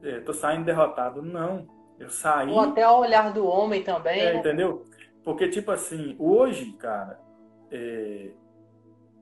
é, 0.03 0.21
tô 0.21 0.33
saindo 0.33 0.65
derrotado. 0.65 1.23
Não, 1.23 1.67
eu 1.99 2.09
saí. 2.09 2.51
Ou 2.51 2.61
até 2.61 2.87
o 2.89 2.99
olhar 2.99 3.33
do 3.33 3.47
homem 3.47 3.83
também. 3.83 4.21
É, 4.21 4.33
né? 4.33 4.41
Entendeu? 4.41 4.85
Porque 5.23 5.49
tipo 5.49 5.71
assim, 5.71 6.17
hoje, 6.19 6.73
cara, 6.73 7.21
é, 7.75 8.31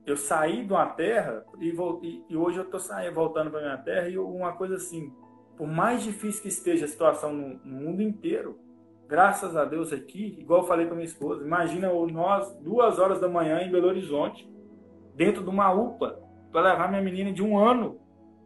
eu 0.05 0.15
saí 0.15 0.63
de 0.63 0.71
uma 0.71 0.85
terra 0.85 1.43
e, 1.59 1.71
vou, 1.71 1.99
e, 2.03 2.23
e 2.29 2.37
hoje 2.37 2.59
eu 2.59 2.65
tô 2.65 2.77
saindo, 2.77 3.15
voltando 3.15 3.49
para 3.49 3.61
minha 3.61 3.77
terra 3.77 4.07
e 4.07 4.17
uma 4.17 4.53
coisa 4.53 4.75
assim, 4.75 5.11
por 5.57 5.67
mais 5.67 6.03
difícil 6.03 6.43
que 6.43 6.49
esteja 6.49 6.85
a 6.85 6.87
situação 6.87 7.33
no, 7.33 7.59
no 7.65 7.81
mundo 7.81 8.01
inteiro, 8.01 8.59
graças 9.07 9.55
a 9.55 9.65
Deus 9.65 9.91
aqui, 9.91 10.37
igual 10.39 10.61
eu 10.61 10.67
falei 10.67 10.85
com 10.85 10.93
minha 10.93 11.05
esposa, 11.05 11.43
imagina 11.43 11.91
nós, 12.11 12.55
duas 12.59 12.99
horas 12.99 13.19
da 13.19 13.27
manhã 13.27 13.61
em 13.61 13.71
Belo 13.71 13.87
Horizonte, 13.87 14.47
dentro 15.15 15.43
de 15.43 15.49
uma 15.49 15.71
UPA, 15.71 16.19
para 16.51 16.73
levar 16.73 16.89
minha 16.89 17.01
menina 17.01 17.31
de 17.31 17.41
um 17.41 17.57
ano. 17.57 17.99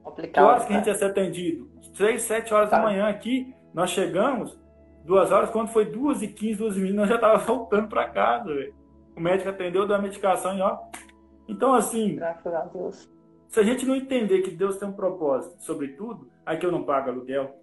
Complicado, 0.04 0.34
que 0.34 0.50
horas 0.50 0.66
que 0.66 0.74
a 0.74 0.78
gente 0.78 0.88
ia 0.88 0.96
ser 0.96 1.06
atendido? 1.06 1.70
Três, 1.98 2.22
sete 2.22 2.54
horas 2.54 2.70
tá. 2.70 2.78
da 2.78 2.84
manhã 2.84 3.10
aqui, 3.10 3.54
nós 3.74 3.90
chegamos, 3.90 4.58
duas 5.04 5.32
horas, 5.34 5.50
quando 5.50 5.68
foi 5.68 5.86
duas 5.86 6.22
e 6.22 6.30
quinze, 6.30 6.60
duas 6.60 6.78
e 6.78 6.82
vinte, 6.82 6.94
nós 6.94 7.10
já 7.10 7.18
tava 7.18 7.40
voltando 7.44 7.90
para 7.90 8.08
casa, 8.08 8.54
véio. 8.54 8.77
O 9.18 9.20
médico 9.20 9.50
atendeu, 9.50 9.88
deu 9.88 9.96
a 9.96 10.02
medicação 10.02 10.56
e 10.56 10.62
ó. 10.62 10.78
Então, 11.48 11.74
assim. 11.74 12.18
Graças 12.18 12.54
a 12.54 12.66
Deus. 12.66 13.10
Se 13.48 13.60
a 13.60 13.64
gente 13.64 13.84
não 13.84 13.96
entender 13.96 14.44
que 14.44 14.52
Deus 14.52 14.78
tem 14.78 14.88
um 14.88 14.94
propósito 14.94 15.60
sobre 15.64 15.90
tudo, 15.90 16.30
aí 16.46 16.58
que 16.58 16.66
eu 16.66 16.72
não 16.72 16.84
pago 16.84 17.10
aluguel, 17.10 17.60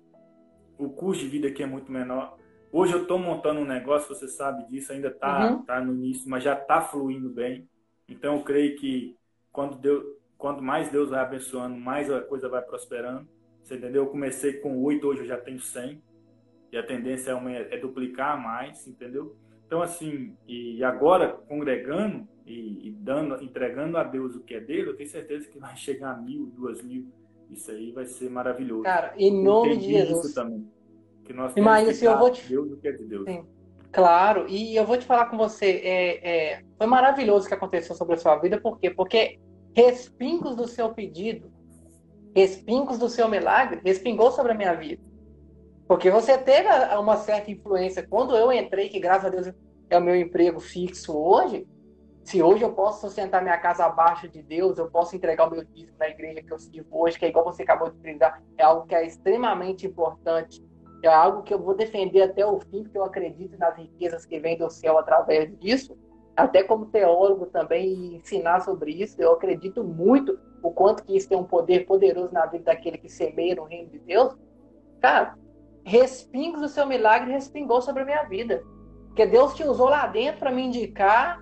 o 0.77 0.89
custo 0.89 1.23
de 1.23 1.31
vida 1.31 1.47
aqui 1.47 1.63
é 1.63 1.67
muito 1.67 1.93
menor. 1.93 2.37
Hoje 2.73 2.93
eu 2.93 3.03
estou 3.03 3.21
montando 3.21 3.61
um 3.61 3.65
negócio, 3.65 4.13
você 4.13 4.27
sabe 4.27 4.67
disso, 4.69 4.93
ainda 4.93 5.09
está 5.09 5.49
uhum. 5.49 5.63
tá 5.63 5.81
no 5.81 5.95
início, 5.95 6.29
mas 6.29 6.43
já 6.43 6.55
está 6.55 6.81
fluindo 6.81 7.29
bem. 7.29 7.69
Então 8.09 8.35
eu 8.35 8.43
creio 8.43 8.75
que 8.77 9.17
quando 9.53 9.77
Deus, 9.77 10.05
quanto 10.37 10.61
mais 10.61 10.91
Deus 10.91 11.11
vai 11.11 11.21
abençoando, 11.21 11.77
mais 11.77 12.11
a 12.11 12.21
coisa 12.21 12.49
vai 12.49 12.63
prosperando. 12.63 13.29
Você 13.63 13.77
entendeu? 13.77 14.03
Eu 14.03 14.11
comecei 14.11 14.55
com 14.55 14.83
oito, 14.83 15.07
hoje 15.07 15.21
eu 15.21 15.27
já 15.27 15.37
tenho 15.37 15.61
cem. 15.61 16.03
E 16.73 16.77
a 16.77 16.83
tendência 16.83 17.31
é, 17.31 17.35
uma, 17.35 17.53
é 17.53 17.79
duplicar 17.79 18.43
mais, 18.43 18.89
entendeu? 18.89 19.37
Então, 19.67 19.83
assim, 19.83 20.37
e 20.47 20.83
agora 20.85 21.33
congregando 21.49 22.29
e, 22.47 22.89
e, 22.89 22.93
dando, 22.93 23.43
entregando 23.43 23.97
a 23.97 24.05
Deus 24.05 24.37
o 24.37 24.41
que 24.41 24.55
é 24.55 24.61
dele, 24.61 24.91
eu 24.91 24.97
tenho 24.97 25.09
certeza 25.09 25.49
que 25.49 25.59
vai 25.59 25.77
chegar 25.77 26.13
a 26.13 26.17
mil, 26.17 26.47
duas 26.47 26.83
mil. 26.83 27.09
Isso 27.51 27.71
aí 27.71 27.93
vai 27.93 28.07
ser 28.07 28.31
maravilhoso. 28.31 28.83
Cara, 28.83 29.15
em 29.17 29.43
nome 29.43 29.77
de 29.77 29.93
Jesus. 29.93 30.27
Isso 30.27 30.35
também. 30.35 30.69
Que 31.25 31.33
nós 31.33 31.55
Mas, 31.57 31.99
que 31.99 32.05
eu 32.05 32.19
vou 32.19 32.31
te... 32.31 32.47
Deus 32.47 32.73
o 32.73 32.77
que 32.77 32.89
é 32.89 32.93
de 32.93 33.05
Deus. 33.05 33.25
Sim. 33.25 33.45
Claro, 33.91 34.47
e 34.49 34.75
eu 34.75 34.85
vou 34.85 34.99
te 34.99 35.07
falar 35.07 35.27
com 35.27 35.37
você, 35.37 35.81
é, 35.85 36.29
é, 36.29 36.65
foi 36.77 36.87
maravilhoso 36.87 37.47
o 37.47 37.49
que 37.49 37.55
aconteceu 37.55 37.95
sobre 37.95 38.15
a 38.17 38.19
sua 38.19 38.37
vida, 38.37 38.61
por 38.61 38.77
quê? 38.81 38.91
Porque 38.91 39.39
respingos 39.73 40.57
do 40.57 40.67
seu 40.67 40.93
pedido, 40.93 41.49
respingos 42.35 42.99
do 42.99 43.09
seu 43.09 43.29
milagre, 43.29 43.81
respingou 43.85 44.33
sobre 44.33 44.51
a 44.51 44.55
minha 44.57 44.75
vida. 44.75 45.01
Porque 45.87 46.11
você 46.11 46.39
teve 46.39 46.69
uma 46.99 47.17
certa 47.17 47.51
influência. 47.51 48.07
Quando 48.07 48.37
eu 48.37 48.53
entrei, 48.53 48.89
que 48.89 48.99
graças 48.99 49.27
a 49.27 49.29
Deus 49.29 49.53
é 49.91 49.99
o 49.99 50.03
meu 50.03 50.17
emprego 50.17 50.61
fixo 50.61 51.17
hoje, 51.17 51.67
se 52.25 52.43
hoje 52.43 52.63
eu 52.63 52.73
posso 52.73 53.03
sustentar 53.03 53.43
minha 53.43 53.59
casa 53.59 53.85
abaixo 53.85 54.27
de 54.27 54.43
Deus, 54.43 54.79
eu 54.79 54.91
posso 54.91 55.15
entregar 55.15 55.47
o 55.47 55.51
meu 55.51 55.63
dízimo 55.63 55.99
na 55.99 56.09
igreja 56.09 56.43
que 56.43 56.51
eu 56.51 56.59
sirvo 56.59 56.89
hoje, 56.91 57.19
que 57.19 57.27
é 57.27 57.29
igual 57.29 57.45
você 57.45 57.63
acabou 57.63 57.91
de 57.91 57.99
frisar, 57.99 58.43
é 58.57 58.65
algo 58.65 58.87
que 58.87 58.95
é 58.95 59.07
extremamente 59.07 59.87
importante. 59.87 60.65
É 61.03 61.09
algo 61.09 61.43
que 61.43 61.53
eu 61.53 61.59
vou 61.59 61.75
defender 61.75 62.23
até 62.23 62.47
o 62.47 62.59
fim, 62.61 62.83
porque 62.83 62.97
eu 62.97 63.05
acredito 63.05 63.59
nas 63.59 63.77
riquezas 63.77 64.25
que 64.25 64.41
vêm 64.41 64.57
do 64.57 64.71
céu 64.71 64.97
através 64.97 65.55
disso. 65.59 65.95
Até 66.35 66.63
como 66.63 66.87
teólogo 66.87 67.45
também, 67.45 68.17
ensinar 68.17 68.61
sobre 68.61 68.91
isso, 68.91 69.21
eu 69.21 69.33
acredito 69.33 69.85
muito 69.85 70.39
o 70.63 70.71
quanto 70.71 71.05
que 71.05 71.15
isso 71.15 71.29
tem 71.29 71.37
um 71.37 71.45
poder 71.45 71.85
poderoso 71.85 72.33
na 72.33 72.47
vida 72.47 72.65
daquele 72.65 72.97
que 72.97 73.11
semeia 73.11 73.55
no 73.55 73.65
reino 73.65 73.91
de 73.91 73.99
Deus. 73.99 74.35
Cara, 74.99 75.37
respingos 75.85 76.61
do 76.61 76.69
seu 76.69 76.87
milagre 76.87 77.33
respingou 77.33 77.81
sobre 77.83 78.03
a 78.03 78.07
minha 78.07 78.23
vida. 78.25 78.63
Porque 79.07 79.27
Deus 79.27 79.55
te 79.55 79.63
usou 79.63 79.89
lá 79.89 80.07
dentro 80.07 80.41
para 80.41 80.51
me 80.51 80.63
indicar, 80.63 81.41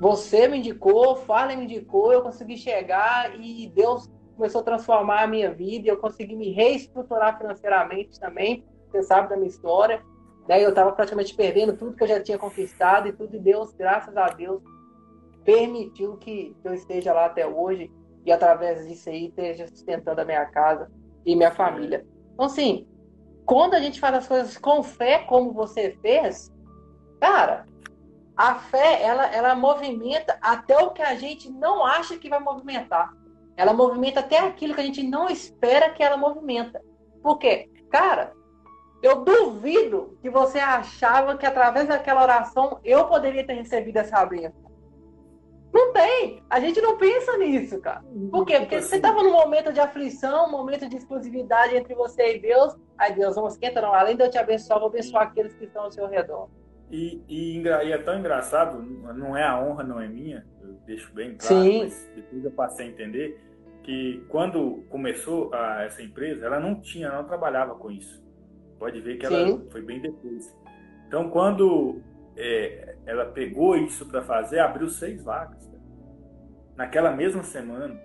você 0.00 0.46
me 0.46 0.58
indicou, 0.58 1.16
Fallen 1.16 1.56
me 1.56 1.64
indicou, 1.64 2.12
eu 2.12 2.22
consegui 2.22 2.56
chegar 2.56 3.34
e 3.40 3.68
Deus 3.74 4.10
começou 4.36 4.60
a 4.60 4.64
transformar 4.64 5.22
a 5.22 5.26
minha 5.26 5.52
vida 5.52 5.88
eu 5.88 5.96
consegui 5.96 6.34
me 6.34 6.50
reestruturar 6.50 7.38
financeiramente 7.38 8.18
também. 8.18 8.64
Você 8.90 9.02
sabe 9.02 9.28
da 9.28 9.36
minha 9.36 9.48
história. 9.48 10.02
Daí 10.46 10.62
eu 10.62 10.70
estava 10.70 10.92
praticamente 10.92 11.34
perdendo 11.34 11.76
tudo 11.76 11.96
que 11.96 12.02
eu 12.02 12.08
já 12.08 12.20
tinha 12.20 12.38
conquistado 12.38 13.08
e 13.08 13.12
tudo, 13.12 13.34
e 13.34 13.40
Deus, 13.40 13.72
graças 13.72 14.14
a 14.16 14.26
Deus, 14.26 14.62
permitiu 15.42 16.16
que 16.16 16.54
eu 16.62 16.74
esteja 16.74 17.12
lá 17.12 17.26
até 17.26 17.46
hoje 17.46 17.90
e 18.26 18.32
através 18.32 18.86
disso 18.86 19.08
aí 19.08 19.28
esteja 19.28 19.66
sustentando 19.66 20.20
a 20.20 20.24
minha 20.24 20.44
casa 20.46 20.90
e 21.24 21.34
minha 21.34 21.50
família. 21.50 22.06
Então, 22.34 22.46
assim, 22.46 22.86
quando 23.46 23.74
a 23.74 23.80
gente 23.80 24.00
faz 24.00 24.14
as 24.14 24.26
coisas 24.26 24.56
com 24.56 24.82
fé, 24.82 25.18
como 25.18 25.52
você 25.52 25.96
fez, 26.00 26.52
cara, 27.20 27.66
a 28.36 28.56
fé, 28.56 29.02
ela, 29.02 29.26
ela 29.26 29.54
movimenta 29.54 30.36
até 30.40 30.76
o 30.78 30.90
que 30.90 31.02
a 31.02 31.14
gente 31.14 31.50
não 31.50 31.84
acha 31.84 32.18
que 32.18 32.28
vai 32.28 32.40
movimentar. 32.40 33.12
Ela 33.56 33.72
movimenta 33.72 34.20
até 34.20 34.38
aquilo 34.38 34.74
que 34.74 34.80
a 34.80 34.84
gente 34.84 35.02
não 35.02 35.28
espera 35.28 35.90
que 35.90 36.02
ela 36.02 36.16
movimenta. 36.16 36.82
Por 37.22 37.38
quê? 37.38 37.70
Cara, 37.90 38.32
eu 39.02 39.22
duvido 39.24 40.18
que 40.20 40.28
você 40.28 40.58
achava 40.58 41.36
que 41.36 41.46
através 41.46 41.86
daquela 41.86 42.22
oração 42.22 42.80
eu 42.82 43.06
poderia 43.06 43.46
ter 43.46 43.54
recebido 43.54 43.98
essa 43.98 44.24
bênção. 44.24 44.64
Não 45.74 45.92
tem. 45.92 46.40
A 46.48 46.60
gente 46.60 46.80
não 46.80 46.96
pensa 46.96 47.36
nisso, 47.36 47.80
cara. 47.80 48.04
Por 48.30 48.46
quê? 48.46 48.60
Porque 48.60 48.80
você 48.80 48.94
estava 48.94 49.24
num 49.24 49.32
momento 49.32 49.72
de 49.72 49.80
aflição, 49.80 50.46
um 50.46 50.50
momento 50.52 50.88
de 50.88 50.96
exclusividade 50.96 51.74
entre 51.74 51.96
você 51.96 52.36
e 52.36 52.38
Deus. 52.38 52.76
Aí 52.96 53.12
Deus, 53.12 53.34
não 53.34 53.48
esquenta, 53.48 53.82
não. 53.82 53.92
Além 53.92 54.16
de 54.16 54.22
eu 54.22 54.30
te 54.30 54.38
abençoar, 54.38 54.78
vou 54.78 54.88
abençoar 54.88 55.24
aqueles 55.24 55.52
que 55.54 55.64
estão 55.64 55.82
ao 55.82 55.90
seu 55.90 56.06
redor. 56.06 56.48
E, 56.92 57.20
e, 57.28 57.60
e, 57.60 57.92
é 57.92 57.98
tão 57.98 58.16
engraçado, 58.16 58.80
não 58.80 59.36
é 59.36 59.42
a 59.42 59.60
honra, 59.60 59.82
não 59.82 60.00
é 60.00 60.06
minha, 60.06 60.46
eu 60.62 60.74
deixo 60.86 61.12
bem 61.12 61.34
claro, 61.34 61.64
Sim. 61.64 61.78
mas 61.80 62.12
depois 62.14 62.44
eu 62.44 62.50
passei 62.52 62.86
a 62.86 62.88
entender 62.90 63.40
que 63.82 64.24
quando 64.28 64.84
começou 64.90 65.52
a, 65.52 65.82
essa 65.82 66.02
empresa, 66.02 66.46
ela 66.46 66.60
não 66.60 66.80
tinha, 66.80 67.10
não 67.10 67.24
trabalhava 67.24 67.74
com 67.74 67.90
isso. 67.90 68.22
Pode 68.78 69.00
ver 69.00 69.16
que 69.16 69.26
ela 69.26 69.44
Sim. 69.44 69.66
foi 69.70 69.82
bem 69.82 70.00
depois. 70.00 70.56
Então, 71.08 71.30
quando 71.30 72.00
é, 72.36 72.96
ela 73.06 73.26
pegou 73.26 73.76
isso 73.76 74.06
para 74.06 74.22
fazer, 74.22 74.58
abriu 74.58 74.88
seis 74.88 75.22
vagas 75.22 75.64
cara. 75.66 75.82
naquela 76.76 77.10
mesma 77.10 77.42
semana. 77.42 78.00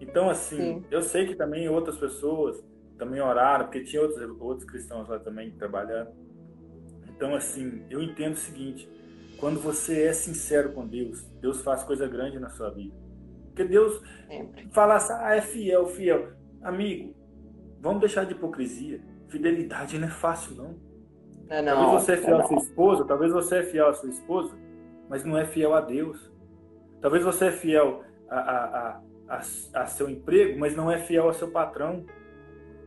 Então, 0.00 0.28
assim, 0.28 0.56
Sim. 0.56 0.84
eu 0.90 1.02
sei 1.02 1.26
que 1.26 1.34
também 1.34 1.68
outras 1.68 1.96
pessoas 1.96 2.62
também 2.98 3.20
oraram, 3.20 3.66
porque 3.66 3.84
tinha 3.84 4.02
outros, 4.02 4.20
outros 4.40 4.68
cristãos 4.68 5.08
lá 5.08 5.18
também 5.18 5.50
trabalhando. 5.52 6.10
Então, 7.08 7.34
assim, 7.34 7.84
eu 7.90 8.02
entendo 8.02 8.34
o 8.34 8.38
seguinte: 8.38 8.88
quando 9.38 9.60
você 9.60 10.02
é 10.02 10.12
sincero 10.12 10.72
com 10.72 10.86
Deus, 10.86 11.22
Deus 11.40 11.62
faz 11.62 11.82
coisa 11.82 12.06
grande 12.06 12.38
na 12.38 12.50
sua 12.50 12.70
vida. 12.70 12.94
Porque 13.46 13.64
Deus 13.64 14.02
fala 14.70 14.96
assim, 14.96 15.14
ah, 15.14 15.34
é 15.34 15.40
fiel, 15.40 15.86
fiel. 15.86 16.32
Amigo, 16.62 17.14
vamos 17.80 18.00
deixar 18.00 18.24
de 18.24 18.32
hipocrisia. 18.32 19.00
Fidelidade 19.28 19.98
não 19.98 20.08
é 20.08 20.10
fácil, 20.10 20.54
não. 20.56 20.85
É, 21.48 21.62
não, 21.62 21.74
talvez 21.74 22.02
você 22.02 22.12
é 22.12 22.16
fiel 22.16 22.38
é 22.38 22.42
à 22.42 22.44
sua 22.44 22.56
esposa, 22.58 23.04
talvez 23.04 23.32
você 23.32 23.58
é 23.58 23.62
fiel 23.62 23.88
à 23.88 23.94
sua 23.94 24.08
esposa, 24.08 24.56
mas 25.08 25.24
não 25.24 25.38
é 25.38 25.44
fiel 25.44 25.74
a 25.74 25.80
Deus. 25.80 26.30
Talvez 27.00 27.24
você 27.24 27.46
é 27.46 27.52
fiel 27.52 28.02
a, 28.28 28.38
a, 28.38 29.00
a, 29.28 29.38
a, 29.74 29.86
seu 29.86 30.10
emprego, 30.10 30.58
mas 30.58 30.74
não 30.74 30.90
é 30.90 30.98
fiel 30.98 31.24
ao 31.24 31.34
seu 31.34 31.50
patrão. 31.50 32.04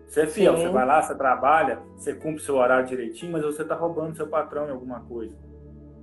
Você 0.07 0.21
é 0.21 0.27
fiel, 0.27 0.55
Sim. 0.55 0.63
você 0.63 0.69
vai 0.69 0.85
lá, 0.85 1.01
você 1.01 1.15
trabalha, 1.15 1.79
você 1.95 2.13
cumpre 2.13 2.43
seu 2.43 2.55
horário 2.55 2.87
direitinho, 2.87 3.31
mas 3.31 3.43
você 3.43 3.61
está 3.61 3.75
roubando 3.75 4.15
seu 4.15 4.27
patrão 4.27 4.67
em 4.67 4.71
alguma 4.71 5.01
coisa, 5.01 5.35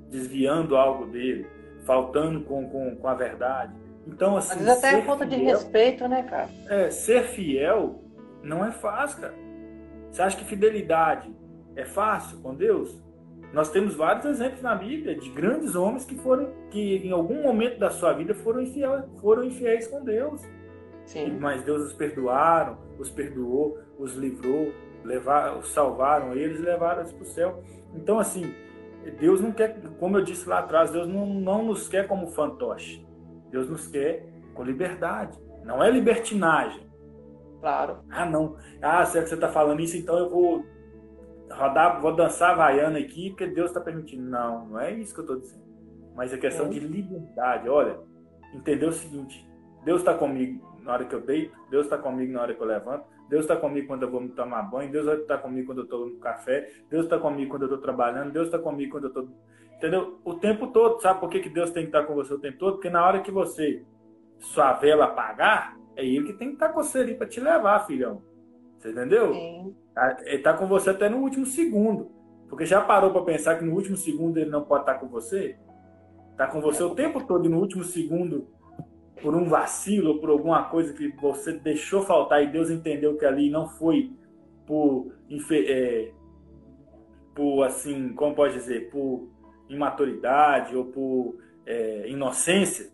desviando 0.08 0.76
algo 0.76 1.06
dele, 1.06 1.46
faltando 1.84 2.40
com, 2.42 2.68
com, 2.70 2.96
com 2.96 3.08
a 3.08 3.14
verdade. 3.14 3.74
Então, 4.06 4.36
assim. 4.36 4.60
Vezes 4.60 4.78
até 4.78 4.98
é 4.98 5.02
falta 5.02 5.26
de 5.26 5.36
respeito, 5.36 6.06
né, 6.06 6.22
cara? 6.22 6.48
É, 6.68 6.90
ser 6.90 7.24
fiel 7.24 8.00
não 8.42 8.64
é 8.64 8.70
fácil, 8.70 9.20
cara. 9.20 9.34
Você 10.10 10.22
acha 10.22 10.36
que 10.36 10.44
fidelidade 10.44 11.34
é 11.76 11.84
fácil 11.84 12.38
com 12.38 12.54
Deus? 12.54 13.00
Nós 13.52 13.70
temos 13.70 13.94
vários 13.94 14.24
exemplos 14.24 14.60
na 14.60 14.74
Bíblia 14.74 15.14
de 15.14 15.30
grandes 15.30 15.76
homens 15.76 16.04
que 16.04 16.16
foram, 16.16 16.52
que 16.70 16.96
em 16.96 17.12
algum 17.12 17.42
momento 17.42 17.78
da 17.78 17.90
sua 17.90 18.12
vida 18.12 18.34
foram 18.34 18.62
infiéis, 18.62 19.04
foram 19.20 19.44
infiéis 19.44 19.86
com 19.86 20.02
Deus. 20.02 20.42
Sim. 21.04 21.38
Mas 21.38 21.62
Deus 21.62 21.82
os 21.82 21.92
perdoaram, 21.92 22.78
os 22.98 23.08
perdoou, 23.08 23.78
os 23.98 24.14
livrou, 24.16 24.72
levar, 25.04 25.62
salvaram 25.62 26.34
eles 26.34 26.58
e 26.58 26.62
levaram 26.62 27.00
eles 27.00 27.12
para 27.12 27.22
o 27.22 27.26
céu. 27.26 27.62
Então, 27.94 28.18
assim, 28.18 28.52
Deus 29.20 29.40
não 29.40 29.52
quer, 29.52 29.80
como 30.00 30.18
eu 30.18 30.24
disse 30.24 30.48
lá 30.48 30.58
atrás, 30.58 30.90
Deus 30.90 31.06
não, 31.06 31.26
não 31.26 31.64
nos 31.64 31.86
quer 31.86 32.08
como 32.08 32.26
fantoche. 32.28 33.06
Deus 33.50 33.70
nos 33.70 33.86
quer 33.86 34.26
com 34.54 34.64
liberdade. 34.64 35.38
Não 35.64 35.82
é 35.82 35.90
libertinagem. 35.90 36.86
Claro. 37.60 37.98
Ah, 38.10 38.26
não. 38.26 38.56
Ah, 38.82 39.04
será 39.06 39.22
que 39.22 39.28
você 39.28 39.34
está 39.34 39.48
falando 39.48 39.80
isso? 39.80 39.96
Então 39.96 40.18
eu 40.18 40.28
vou 40.28 40.64
rodar, 41.50 42.00
vou 42.00 42.14
dançar 42.14 42.50
havaiana 42.50 42.98
aqui 42.98 43.30
porque 43.30 43.46
Deus 43.46 43.68
está 43.70 43.80
permitindo. 43.80 44.28
Não, 44.28 44.66
não 44.66 44.80
é 44.80 44.92
isso 44.92 45.14
que 45.14 45.20
eu 45.20 45.24
estou 45.24 45.40
dizendo. 45.40 45.64
Mas 46.14 46.32
é 46.32 46.38
questão 46.38 46.66
é. 46.66 46.68
de 46.70 46.80
liberdade. 46.80 47.68
Olha, 47.68 47.98
entender 48.54 48.86
o 48.86 48.92
seguinte: 48.92 49.48
Deus 49.84 50.00
está 50.00 50.14
comigo 50.14 50.76
na 50.82 50.92
hora 50.92 51.04
que 51.04 51.14
eu 51.14 51.20
deito, 51.20 51.56
Deus 51.70 51.86
está 51.86 51.98
comigo 51.98 52.32
na 52.32 52.42
hora 52.42 52.54
que 52.54 52.60
eu 52.60 52.66
levanto, 52.66 53.04
Deus 53.28 53.42
está 53.42 53.56
comigo 53.56 53.88
quando 53.88 54.04
eu 54.04 54.10
vou 54.10 54.20
me 54.20 54.28
tomar 54.28 54.62
banho, 54.62 54.90
Deus 54.90 55.20
está 55.20 55.36
comigo 55.36 55.66
quando 55.66 55.78
eu 55.78 55.84
estou 55.84 56.06
no 56.06 56.16
café, 56.18 56.70
Deus 56.88 57.04
está 57.04 57.18
comigo 57.18 57.50
quando 57.50 57.62
eu 57.62 57.66
estou 57.66 57.80
trabalhando, 57.80 58.32
Deus 58.32 58.46
está 58.46 58.58
comigo 58.58 58.92
quando 58.92 59.04
eu 59.04 59.08
estou. 59.08 59.28
Entendeu? 59.76 60.18
O 60.24 60.34
tempo 60.34 60.68
todo. 60.68 61.00
Sabe 61.02 61.20
por 61.20 61.28
que, 61.28 61.40
que 61.40 61.50
Deus 61.50 61.70
tem 61.70 61.82
que 61.82 61.88
estar 61.88 62.04
com 62.04 62.14
você 62.14 62.32
o 62.32 62.38
tempo 62.38 62.56
todo? 62.58 62.74
Porque 62.74 62.88
na 62.88 63.04
hora 63.04 63.20
que 63.20 63.30
você, 63.30 63.84
sua 64.38 64.72
vela 64.74 65.06
apagar, 65.06 65.76
é 65.96 66.04
Ele 66.06 66.26
que 66.26 66.32
tem 66.32 66.48
que 66.48 66.54
estar 66.54 66.70
com 66.70 66.82
você 66.82 67.00
ali 67.00 67.14
para 67.14 67.26
te 67.26 67.40
levar, 67.40 67.86
filhão. 67.86 68.22
Você 68.78 68.90
entendeu? 68.90 69.34
Sim. 69.34 69.76
Tá, 69.96 70.14
ele 70.26 70.36
está 70.36 70.52
com 70.52 70.66
você 70.66 70.90
até 70.90 71.08
no 71.08 71.16
último 71.16 71.46
segundo. 71.46 72.10
Porque 72.50 72.66
já 72.66 72.82
parou 72.82 73.12
para 73.12 73.22
pensar 73.22 73.58
que 73.58 73.64
no 73.64 73.74
último 73.74 73.96
segundo 73.96 74.36
ele 74.36 74.50
não 74.50 74.62
pode 74.62 74.82
estar 74.82 74.96
com 74.96 75.08
você? 75.08 75.56
Está 76.32 76.46
com 76.46 76.60
você 76.60 76.82
o 76.82 76.94
tempo 76.94 77.26
todo 77.26 77.46
e 77.46 77.48
no 77.48 77.58
último 77.58 77.82
segundo 77.82 78.46
por 79.22 79.34
um 79.34 79.48
vacilo 79.48 80.20
por 80.20 80.28
alguma 80.28 80.64
coisa 80.64 80.92
que 80.92 81.08
você 81.16 81.54
deixou 81.54 82.02
faltar 82.02 82.44
e 82.44 82.48
Deus 82.48 82.68
entendeu 82.68 83.16
que 83.16 83.24
ali 83.24 83.48
não 83.48 83.70
foi 83.70 84.12
por, 84.66 85.10
é, 85.50 86.12
por 87.34 87.62
assim, 87.62 88.12
como 88.12 88.34
pode 88.34 88.52
dizer, 88.52 88.90
por 88.90 89.26
imaturidade 89.70 90.76
ou 90.76 90.84
por 90.84 91.38
é, 91.64 92.06
inocência, 92.10 92.92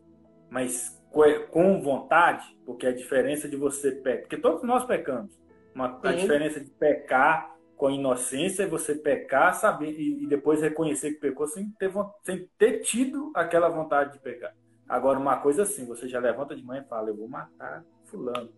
mas 0.48 1.02
com 1.50 1.82
vontade, 1.82 2.46
porque 2.64 2.86
a 2.86 2.94
diferença 2.94 3.48
de 3.48 3.56
você 3.56 3.90
pecar, 3.90 4.20
porque 4.20 4.36
todos 4.36 4.62
nós 4.62 4.84
pecamos, 4.86 5.41
uma, 5.74 6.00
a 6.02 6.12
diferença 6.12 6.60
de 6.60 6.70
pecar 6.70 7.52
com 7.76 7.90
inocência, 7.90 8.68
você 8.68 8.94
pecar 8.94 9.54
saber, 9.54 9.90
e, 9.90 10.22
e 10.22 10.26
depois 10.26 10.60
reconhecer 10.60 11.14
que 11.14 11.20
pecou 11.20 11.46
sem 11.46 11.70
ter, 11.70 11.90
sem 12.22 12.48
ter 12.56 12.80
tido 12.80 13.32
aquela 13.34 13.68
vontade 13.68 14.12
de 14.12 14.18
pecar. 14.20 14.54
Agora, 14.88 15.18
uma 15.18 15.38
coisa 15.38 15.62
assim, 15.62 15.84
você 15.86 16.06
já 16.06 16.20
levanta 16.20 16.54
de 16.54 16.62
manhã 16.62 16.82
e 16.84 16.88
fala, 16.88 17.08
eu 17.08 17.16
vou 17.16 17.28
matar 17.28 17.84
fulano. 18.04 18.50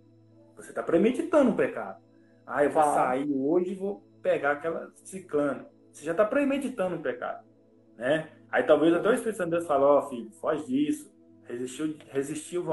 Você 0.56 0.70
está 0.70 0.82
premeditando 0.82 1.50
o 1.50 1.56
pecado. 1.56 2.02
Ah, 2.46 2.64
eu 2.64 2.70
vou 2.70 2.82
sair 2.82 3.32
hoje 3.32 3.72
e 3.72 3.74
vou 3.74 4.02
pegar 4.20 4.52
aquela 4.52 4.90
ciclana. 4.96 5.66
Você 5.90 6.04
já 6.04 6.10
está 6.10 6.24
premeditando 6.24 6.96
o 6.96 7.02
pecado. 7.02 7.44
Né? 7.96 8.28
Aí 8.50 8.62
talvez 8.64 8.92
até 8.92 9.08
o 9.08 9.14
Espírito 9.14 9.36
Santo 9.36 9.50
de 9.50 9.56
Deus 9.56 9.66
fale, 9.66 9.84
ó 9.84 9.98
oh, 9.98 10.08
filho, 10.08 10.30
foge 10.32 10.66
disso. 10.66 11.14
Resistiu, 11.44 11.96
resistiu, 12.08 12.64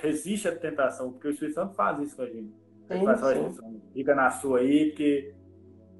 resiste 0.00 0.48
à 0.48 0.56
tentação, 0.56 1.12
porque 1.12 1.28
o 1.28 1.30
Espírito 1.30 1.54
Santo 1.54 1.74
faz 1.74 1.98
isso 2.00 2.16
com 2.16 2.22
a 2.22 2.26
gente. 2.26 2.65
Faz, 2.88 3.20
sim. 3.56 3.80
Fica 3.92 4.14
na 4.14 4.30
sua 4.30 4.60
aí, 4.60 4.86
porque 4.86 5.34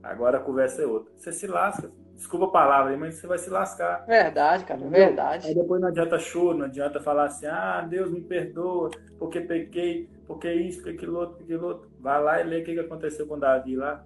agora 0.02 0.38
a 0.38 0.40
conversa 0.40 0.82
é 0.82 0.86
outra. 0.86 1.12
Você 1.16 1.32
se 1.32 1.46
lasca. 1.46 1.90
Desculpa 2.14 2.46
a 2.46 2.50
palavra 2.50 2.92
aí, 2.92 2.96
mas 2.96 3.16
você 3.16 3.26
vai 3.26 3.36
se 3.36 3.50
lascar. 3.50 4.06
Verdade, 4.06 4.64
cara, 4.64 4.80
Entendeu? 4.80 5.06
verdade. 5.06 5.48
Aí 5.48 5.54
depois 5.54 5.80
não 5.80 5.88
adianta 5.88 6.18
choro, 6.18 6.56
não 6.56 6.64
adianta 6.64 6.98
falar 7.00 7.24
assim, 7.24 7.46
ah, 7.46 7.86
Deus 7.86 8.10
me 8.10 8.22
perdoa, 8.22 8.90
porque 9.18 9.40
pequei, 9.40 10.08
porque 10.26 10.50
isso, 10.50 10.78
porque 10.78 10.96
aquilo 10.96 11.18
outro, 11.18 11.36
porque 11.36 11.52
aquilo 11.52 11.68
outro. 11.68 11.90
Vai 12.00 12.22
lá 12.22 12.40
e 12.40 12.44
lê 12.44 12.60
o 12.60 12.64
que 12.64 12.78
aconteceu 12.78 13.26
com 13.26 13.38
Davi 13.38 13.76
lá. 13.76 14.02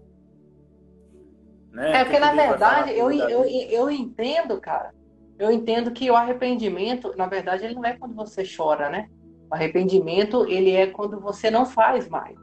Né? 1.71 2.01
É 2.01 2.05
porque, 2.05 2.19
na 2.19 2.33
verdade, 2.33 2.91
eu, 2.99 3.13
eu, 3.13 3.45
eu 3.45 3.91
entendo, 3.91 4.61
cara, 4.61 4.93
eu 5.39 5.53
entendo 5.53 5.93
que 5.93 6.11
o 6.11 6.17
arrependimento, 6.17 7.15
na 7.17 7.27
verdade, 7.27 7.65
ele 7.65 7.75
não 7.75 7.85
é 7.85 7.97
quando 7.97 8.15
você 8.15 8.43
chora, 8.45 8.91
né? 8.91 9.09
O 9.49 9.55
arrependimento, 9.55 10.45
ele 10.49 10.73
é 10.73 10.89
quando 10.89 11.21
você 11.21 11.49
não 11.49 11.65
faz 11.65 12.09
mais. 12.09 12.37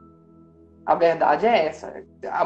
A 0.87 0.95
verdade 0.95 1.45
é 1.45 1.65
essa. 1.65 2.01
A, 2.25 2.41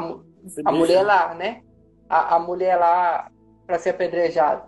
a 0.66 0.72
mulher 0.72 1.04
lá, 1.04 1.36
né? 1.36 1.62
A, 2.10 2.36
a 2.36 2.40
mulher 2.40 2.76
lá 2.76 3.30
para 3.68 3.78
ser 3.78 3.92
apedrejada. 3.92 4.64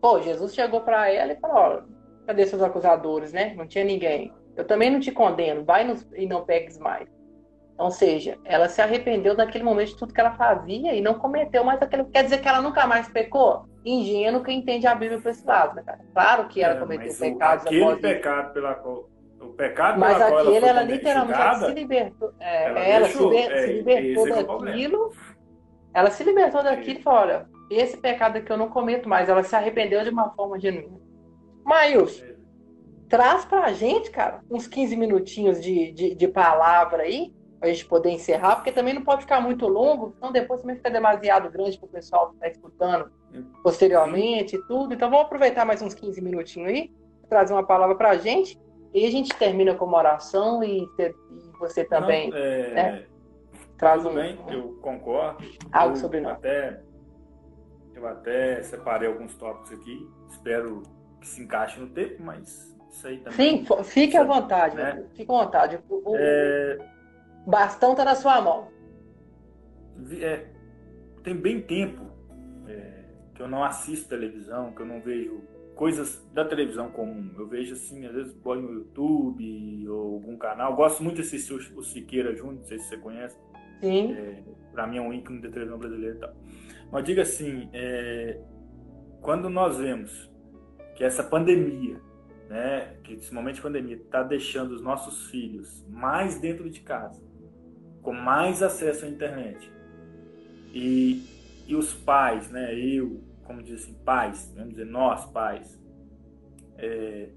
Pô, 0.00 0.18
Jesus 0.22 0.54
chegou 0.54 0.80
para 0.80 1.12
ela 1.12 1.34
e 1.34 1.40
falou: 1.40 1.82
cadê 2.26 2.46
seus 2.46 2.62
acusadores, 2.62 3.34
né? 3.34 3.52
Não 3.54 3.66
tinha 3.66 3.84
ninguém. 3.84 4.32
Eu 4.56 4.66
também 4.66 4.90
não 4.90 4.98
te 4.98 5.12
condeno, 5.12 5.62
vai 5.62 5.86
e 6.16 6.26
não 6.26 6.46
pegues 6.46 6.78
mais. 6.78 7.06
Ou 7.76 7.90
seja, 7.90 8.38
ela 8.44 8.66
se 8.66 8.80
arrependeu 8.80 9.36
naquele 9.36 9.62
momento 9.62 9.90
de 9.90 9.96
tudo 9.98 10.14
que 10.14 10.20
ela 10.20 10.32
fazia 10.32 10.94
e 10.94 11.02
não 11.02 11.14
cometeu 11.14 11.62
mais 11.62 11.80
aquilo. 11.82 12.06
Quer 12.06 12.24
dizer 12.24 12.38
que 12.38 12.48
ela 12.48 12.62
nunca 12.62 12.86
mais 12.86 13.08
pecou? 13.10 13.66
Ingênuo 13.84 14.42
que 14.42 14.50
entende 14.50 14.86
a 14.86 14.94
Bíblia 14.94 15.20
para 15.20 15.30
esse 15.30 15.46
lado, 15.46 15.76
né, 15.76 15.82
cara? 15.82 16.00
Claro 16.14 16.48
que 16.48 16.62
ela 16.62 16.74
é, 16.74 16.80
cometeu 16.80 17.14
pecados. 17.14 17.66
Aquele 17.66 17.82
após 17.82 18.00
pecado 18.00 18.52
pela 18.54 18.74
qual. 18.74 19.06
O 19.40 19.52
pecado 19.52 19.98
mas 19.98 20.20
aquele, 20.20 20.56
ela, 20.56 20.68
ela 20.68 20.82
literalmente 20.82 21.66
se 21.66 21.72
libertou. 21.72 22.32
É, 22.40 22.64
ela, 22.64 22.80
ela 22.80 23.06
deixou, 23.06 23.30
se, 23.30 23.38
é, 23.38 23.62
se, 23.62 23.72
libertou 23.72 24.28
é 24.28 24.42
daquilo. 24.42 25.12
Ela 25.94 26.10
se 26.10 26.24
libertou 26.24 26.62
daquilo 26.62 26.98
e 26.98 27.02
falou: 27.02 27.20
olha, 27.20 27.48
esse 27.70 27.96
pecado 27.96 28.38
aqui 28.38 28.50
eu 28.50 28.56
não 28.56 28.68
cometo 28.68 29.08
mais. 29.08 29.28
Ela 29.28 29.42
se 29.42 29.54
arrependeu 29.54 30.02
de 30.02 30.10
uma 30.10 30.30
forma 30.30 30.58
genuína. 30.58 30.98
Maílson, 31.64 32.24
é. 32.24 32.34
traz 33.08 33.44
pra 33.44 33.72
gente, 33.72 34.10
cara, 34.10 34.40
uns 34.50 34.66
15 34.66 34.96
minutinhos 34.96 35.62
de, 35.62 35.92
de, 35.92 36.14
de 36.14 36.28
palavra 36.28 37.02
aí 37.02 37.32
a 37.60 37.66
gente 37.66 37.86
poder 37.86 38.10
encerrar, 38.10 38.56
porque 38.56 38.70
também 38.70 38.94
não 38.94 39.02
pode 39.02 39.22
ficar 39.22 39.40
muito 39.40 39.66
longo, 39.66 40.14
então 40.16 40.30
depois 40.30 40.60
também 40.60 40.76
fica 40.76 40.90
demasiado 40.90 41.50
grande 41.50 41.76
para 41.76 41.86
o 41.86 41.90
pessoal 41.90 42.28
que 42.28 42.34
está 42.34 42.48
escutando 42.48 43.10
posteriormente 43.62 44.56
e 44.56 44.62
tudo. 44.66 44.94
Então 44.94 45.10
vamos 45.10 45.26
aproveitar 45.26 45.64
mais 45.64 45.82
uns 45.82 45.94
15 45.94 46.20
minutinhos 46.20 46.68
aí, 46.68 46.92
trazer 47.28 47.52
uma 47.52 47.66
palavra 47.66 47.96
para 47.96 48.10
a 48.10 48.16
gente, 48.16 48.58
e 48.92 49.04
a 49.06 49.10
gente 49.10 49.34
termina 49.36 49.74
com 49.74 49.84
uma 49.84 49.98
oração 49.98 50.62
e, 50.62 50.82
e 50.82 51.14
você 51.58 51.84
também. 51.84 52.30
Não, 52.30 52.36
é... 52.36 52.70
né, 52.72 53.06
traz 53.76 54.02
tudo 54.02 54.12
um, 54.12 54.14
bem, 54.16 54.38
eu 54.48 54.78
concordo. 54.82 55.44
Algo 55.72 55.94
eu 55.94 56.00
sobre 56.00 56.20
nós. 56.20 56.32
Até, 56.34 56.80
eu 57.94 58.06
até 58.06 58.62
separei 58.62 59.08
alguns 59.08 59.34
tópicos 59.36 59.72
aqui, 59.72 60.08
espero 60.30 60.82
que 61.20 61.26
se 61.26 61.42
encaixe 61.42 61.78
no 61.80 61.88
tempo, 61.88 62.22
mas 62.22 62.76
isso 62.90 63.06
aí 63.06 63.18
também. 63.18 63.64
Sim, 63.66 63.84
fique 63.84 64.16
à 64.16 64.24
vontade, 64.24 64.76
né? 64.76 65.04
fique 65.14 65.30
à 65.30 65.44
vontade. 65.44 65.78
O, 65.88 66.14
é 66.16 66.78
bastão 67.48 67.92
está 67.92 68.04
na 68.04 68.14
sua 68.14 68.40
mão. 68.42 68.68
É, 70.20 70.46
tem 71.24 71.34
bem 71.34 71.62
tempo 71.62 72.02
é, 72.68 73.04
que 73.34 73.42
eu 73.42 73.48
não 73.48 73.64
assisto 73.64 74.08
televisão, 74.08 74.72
que 74.72 74.82
eu 74.82 74.86
não 74.86 75.00
vejo 75.00 75.42
coisas 75.78 76.28
da 76.34 76.44
televisão 76.44 76.90
comum. 76.90 77.30
Eu 77.38 77.46
vejo 77.46 77.74
assim, 77.74 78.04
às 78.04 78.12
vezes 78.12 78.32
põe 78.42 78.60
no 78.60 78.72
YouTube 78.72 79.88
ou 79.88 80.14
algum 80.14 80.36
canal. 80.36 80.74
gosto 80.74 81.04
muito 81.04 81.16
de 81.16 81.22
assistir 81.22 81.54
o 81.54 81.84
Siqueira 81.84 82.34
Júnior, 82.34 82.56
não 82.56 82.64
sei 82.64 82.80
se 82.80 82.88
você 82.88 82.96
conhece. 82.96 83.38
Sim. 83.80 84.12
É, 84.12 84.42
para 84.72 84.88
mim 84.88 84.96
é 84.96 85.00
um 85.00 85.14
ícone 85.14 85.40
da 85.40 85.48
televisão 85.48 85.78
brasileira 85.78 86.16
e 86.16 86.18
tal. 86.18 86.34
Mas 86.90 87.04
diga 87.04 87.22
assim, 87.22 87.70
é, 87.72 88.40
quando 89.20 89.48
nós 89.48 89.76
vemos 89.76 90.28
que 90.96 91.04
essa 91.04 91.22
pandemia, 91.22 92.00
né, 92.48 92.96
que 93.04 93.14
esse 93.14 93.32
momento 93.32 93.54
de 93.54 93.62
pandemia 93.62 93.96
está 93.96 94.24
deixando 94.24 94.72
os 94.72 94.82
nossos 94.82 95.30
filhos 95.30 95.86
mais 95.88 96.40
dentro 96.40 96.68
de 96.68 96.80
casa, 96.80 97.22
com 98.02 98.12
mais 98.12 98.64
acesso 98.64 99.04
à 99.04 99.08
internet. 99.08 99.70
E, 100.74 101.22
e 101.68 101.76
os 101.76 101.94
pais, 101.94 102.50
né, 102.50 102.74
eu, 102.76 103.20
como 103.48 103.62
diz 103.62 103.82
assim, 103.82 103.94
pais, 104.04 104.52
vamos 104.54 104.74
dizer, 104.74 104.84
nós 104.84 105.24
pais, 105.32 105.82
é, 106.76 107.30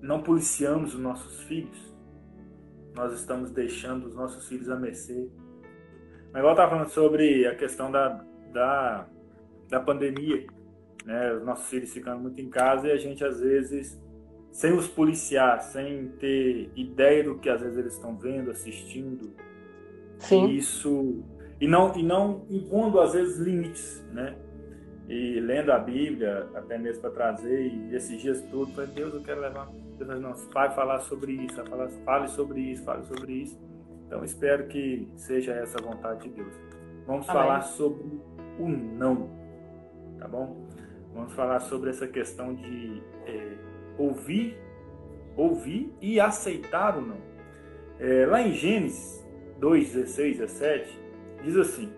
não 0.00 0.22
policiamos 0.22 0.94
os 0.94 1.00
nossos 1.00 1.40
filhos, 1.44 1.92
nós 2.94 3.12
estamos 3.14 3.50
deixando 3.50 4.06
os 4.06 4.14
nossos 4.14 4.46
filhos 4.46 4.68
à 4.68 4.76
mercê. 4.76 5.28
Mas 6.32 6.40
igual 6.40 6.48
eu 6.48 6.52
estava 6.52 6.70
falando 6.70 6.88
sobre 6.90 7.46
a 7.46 7.56
questão 7.56 7.90
da, 7.90 8.24
da, 8.52 9.08
da 9.68 9.80
pandemia, 9.80 10.46
né, 11.04 11.32
os 11.32 11.44
nossos 11.44 11.68
filhos 11.68 11.92
ficando 11.92 12.20
muito 12.20 12.40
em 12.40 12.48
casa 12.48 12.86
e 12.86 12.92
a 12.92 12.96
gente 12.96 13.24
às 13.24 13.40
vezes 13.40 14.00
sem 14.50 14.72
os 14.74 14.86
policiar, 14.86 15.62
sem 15.62 16.08
ter 16.20 16.70
ideia 16.76 17.24
do 17.24 17.38
que 17.38 17.48
às 17.48 17.62
vezes 17.62 17.78
eles 17.78 17.94
estão 17.94 18.16
vendo, 18.16 18.50
assistindo, 18.50 19.34
Sim. 20.22 20.46
E 20.46 20.58
isso 20.58 21.24
e 21.60 21.66
não 21.66 21.96
e 21.96 22.02
não 22.02 22.46
impondo 22.48 23.00
às 23.00 23.12
vezes 23.12 23.38
limites, 23.38 24.04
né? 24.12 24.36
E 25.08 25.40
lendo 25.40 25.72
a 25.72 25.78
Bíblia, 25.78 26.48
até 26.54 26.78
mesmo 26.78 27.02
para 27.02 27.10
trazer 27.10 27.66
e 27.66 27.94
esses 27.94 28.20
dias 28.20 28.40
tudo, 28.50 28.72
falei, 28.72 28.90
Deus, 28.90 29.14
eu 29.14 29.22
quero 29.22 29.40
levar, 29.40 29.68
Deus 29.98 30.20
não, 30.20 30.32
vai 30.52 30.70
falar 30.74 31.00
sobre 31.00 31.32
isso, 31.32 31.62
falar, 31.64 31.88
fale 32.04 32.28
sobre 32.28 32.60
isso, 32.60 32.84
fale 32.84 33.04
sobre 33.04 33.32
isso. 33.32 33.60
Então 34.06 34.24
espero 34.24 34.66
que 34.68 35.08
seja 35.16 35.52
essa 35.52 35.78
a 35.78 35.82
vontade 35.82 36.28
de 36.28 36.30
Deus. 36.30 36.54
Vamos 37.06 37.28
Amém. 37.28 37.42
falar 37.42 37.62
sobre 37.62 38.04
o 38.58 38.68
não, 38.68 39.28
tá 40.18 40.28
bom? 40.28 40.68
Vamos 41.14 41.32
falar 41.34 41.60
sobre 41.60 41.90
essa 41.90 42.06
questão 42.06 42.54
de 42.54 43.02
é, 43.26 43.56
ouvir, 43.98 44.56
ouvir 45.36 45.92
e 46.00 46.20
aceitar 46.20 46.96
o 46.96 47.02
não. 47.02 47.32
É, 47.98 48.26
lá 48.26 48.40
em 48.40 48.52
Gênesis 48.52 49.22
2, 49.58 49.94
16, 49.94 50.38
17, 50.38 51.01
diz 51.42 51.56
assim: 51.56 51.92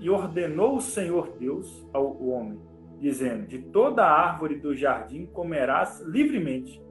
E 0.00 0.10
ordenou 0.10 0.76
o 0.76 0.80
Senhor 0.80 1.36
Deus 1.38 1.86
ao 1.92 2.22
homem, 2.22 2.60
dizendo: 3.00 3.46
De 3.46 3.58
toda 3.58 4.04
árvore 4.04 4.56
do 4.56 4.74
jardim 4.74 5.26
comerás 5.26 6.00
livremente, 6.00 6.82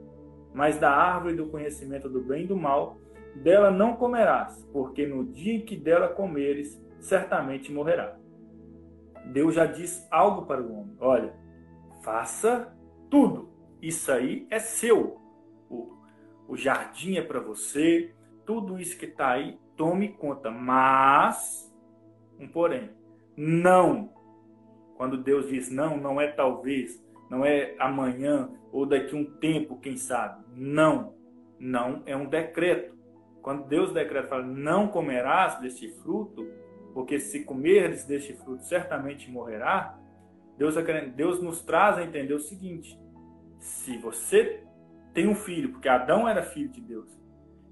mas 0.52 0.78
da 0.78 0.90
árvore 0.90 1.36
do 1.36 1.46
conhecimento 1.46 2.08
do 2.08 2.20
bem 2.20 2.44
e 2.44 2.46
do 2.46 2.56
mal, 2.56 2.98
dela 3.36 3.70
não 3.70 3.96
comerás, 3.96 4.68
porque 4.72 5.06
no 5.06 5.24
dia 5.24 5.54
em 5.54 5.64
que 5.64 5.76
dela 5.76 6.08
comeres, 6.08 6.80
certamente 7.00 7.72
morrerá. 7.72 8.16
Deus 9.26 9.54
já 9.54 9.66
diz 9.66 10.06
algo 10.10 10.46
para 10.46 10.62
o 10.62 10.72
homem: 10.72 10.96
Olha, 11.00 11.34
faça 12.02 12.76
tudo, 13.10 13.48
isso 13.80 14.10
aí 14.12 14.46
é 14.50 14.58
seu. 14.58 15.20
O, 15.70 15.96
o 16.48 16.56
jardim 16.56 17.16
é 17.16 17.22
para 17.22 17.40
você, 17.40 18.12
tudo 18.44 18.78
isso 18.78 18.98
que 18.98 19.06
está 19.06 19.30
aí 19.30 19.58
tome 19.76 20.08
conta. 20.08 20.50
Mas, 20.50 21.63
um 22.38 22.48
porém, 22.48 22.90
não. 23.36 24.12
Quando 24.96 25.22
Deus 25.22 25.48
diz 25.48 25.70
não, 25.70 25.96
não 25.96 26.20
é 26.20 26.28
talvez, 26.28 27.02
não 27.28 27.44
é 27.44 27.74
amanhã 27.78 28.50
ou 28.72 28.86
daqui 28.86 29.14
um 29.14 29.24
tempo, 29.24 29.78
quem 29.80 29.96
sabe. 29.96 30.44
Não. 30.54 31.14
Não 31.58 32.02
é 32.06 32.16
um 32.16 32.26
decreto. 32.26 32.94
Quando 33.42 33.66
Deus 33.66 33.92
decreta, 33.92 34.28
fala, 34.28 34.44
não 34.44 34.88
comerás 34.88 35.60
deste 35.60 35.88
fruto, 35.88 36.48
porque 36.92 37.18
se 37.18 37.44
comeres 37.44 38.04
deste 38.04 38.32
fruto, 38.34 38.62
certamente 38.64 39.30
morrerá. 39.30 39.98
Deus, 40.56 40.76
Deus 41.14 41.42
nos 41.42 41.62
traz 41.62 41.98
a 41.98 42.04
entender 42.04 42.34
o 42.34 42.40
seguinte: 42.40 42.98
se 43.58 43.98
você 43.98 44.62
tem 45.12 45.28
um 45.28 45.34
filho, 45.34 45.72
porque 45.72 45.88
Adão 45.88 46.28
era 46.28 46.42
filho 46.42 46.68
de 46.70 46.80
Deus, 46.80 47.20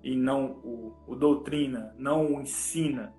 e 0.03 0.17
não 0.17 0.53
o, 0.65 0.97
o 1.07 1.15
doutrina, 1.15 1.95
não 1.97 2.35
o 2.35 2.41
ensina 2.41 3.15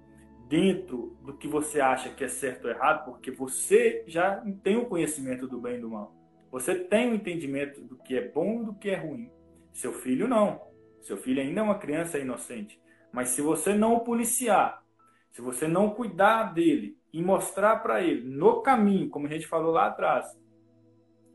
dentro 0.53 1.17
do 1.23 1.33
que 1.33 1.47
você 1.47 1.81
acha 1.81 2.11
que 2.11 2.23
é 2.23 2.27
certo 2.27 2.65
ou 2.65 2.69
errado, 2.69 3.05
porque 3.05 3.31
você 3.31 4.03
já 4.05 4.39
tem 4.61 4.77
o 4.77 4.85
conhecimento 4.85 5.47
do 5.47 5.59
bem 5.59 5.77
e 5.77 5.81
do 5.81 5.89
mal. 5.89 6.13
Você 6.51 6.75
tem 6.75 7.09
o 7.09 7.15
entendimento 7.15 7.81
do 7.81 7.97
que 7.97 8.15
é 8.15 8.29
bom 8.29 8.61
e 8.61 8.65
do 8.65 8.75
que 8.75 8.91
é 8.91 8.95
ruim. 8.95 9.31
Seu 9.71 9.91
filho 9.91 10.27
não. 10.27 10.61
Seu 11.01 11.17
filho 11.17 11.41
ainda 11.41 11.61
é 11.61 11.63
uma 11.63 11.79
criança 11.79 12.19
inocente. 12.19 12.79
Mas 13.11 13.29
se 13.29 13.41
você 13.41 13.73
não 13.73 13.95
o 13.95 14.01
policiar, 14.01 14.83
se 15.31 15.41
você 15.41 15.67
não 15.67 15.89
cuidar 15.89 16.53
dele 16.53 16.99
e 17.11 17.19
mostrar 17.19 17.77
para 17.77 18.03
ele 18.03 18.21
no 18.29 18.61
caminho, 18.61 19.09
como 19.09 19.25
a 19.25 19.31
gente 19.31 19.47
falou 19.47 19.71
lá 19.71 19.87
atrás, 19.87 20.37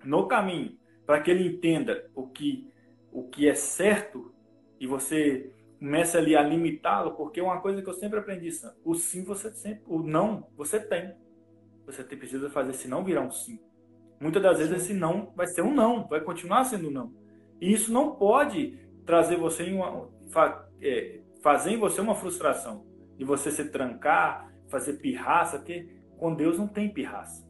no 0.04 0.28
caminho, 0.28 0.78
para 1.04 1.20
que 1.20 1.28
ele 1.28 1.44
entenda 1.44 2.08
o 2.14 2.28
que 2.28 2.70
o 3.10 3.24
que 3.24 3.48
é 3.48 3.54
certo 3.54 4.32
e 4.78 4.86
você 4.86 5.52
começa 5.78 6.18
ali 6.18 6.34
a 6.34 6.42
limitá-lo, 6.42 7.14
porque 7.14 7.40
uma 7.40 7.60
coisa 7.60 7.80
que 7.80 7.88
eu 7.88 7.94
sempre 7.94 8.18
aprendi, 8.18 8.50
o 8.84 8.94
sim 8.94 9.22
você 9.22 9.50
sempre, 9.52 9.82
o 9.86 10.02
não 10.02 10.48
você 10.56 10.80
tem. 10.80 11.14
Você 11.86 12.02
precisa 12.04 12.50
fazer 12.50 12.74
se 12.74 12.88
não 12.88 13.04
virar 13.04 13.22
um 13.22 13.30
sim. 13.30 13.60
Muitas 14.20 14.42
das 14.42 14.58
vezes 14.58 14.82
esse 14.82 14.92
não 14.92 15.32
vai 15.34 15.46
ser 15.46 15.62
um 15.62 15.72
não, 15.72 16.06
vai 16.06 16.20
continuar 16.20 16.64
sendo 16.64 16.88
um 16.88 16.90
não. 16.90 17.12
E 17.60 17.72
isso 17.72 17.92
não 17.92 18.16
pode 18.16 18.78
trazer 19.06 19.36
você 19.36 19.64
em 19.64 19.74
uma, 19.74 20.08
é, 20.82 21.20
fazer 21.40 21.70
em 21.70 21.78
você 21.78 22.00
uma 22.00 22.14
frustração 22.14 22.84
de 23.16 23.24
você 23.24 23.50
se 23.50 23.64
trancar, 23.70 24.52
fazer 24.68 24.94
pirraça, 24.94 25.58
porque 25.58 25.88
com 26.18 26.34
Deus 26.34 26.58
não 26.58 26.66
tem 26.66 26.92
pirraça. 26.92 27.48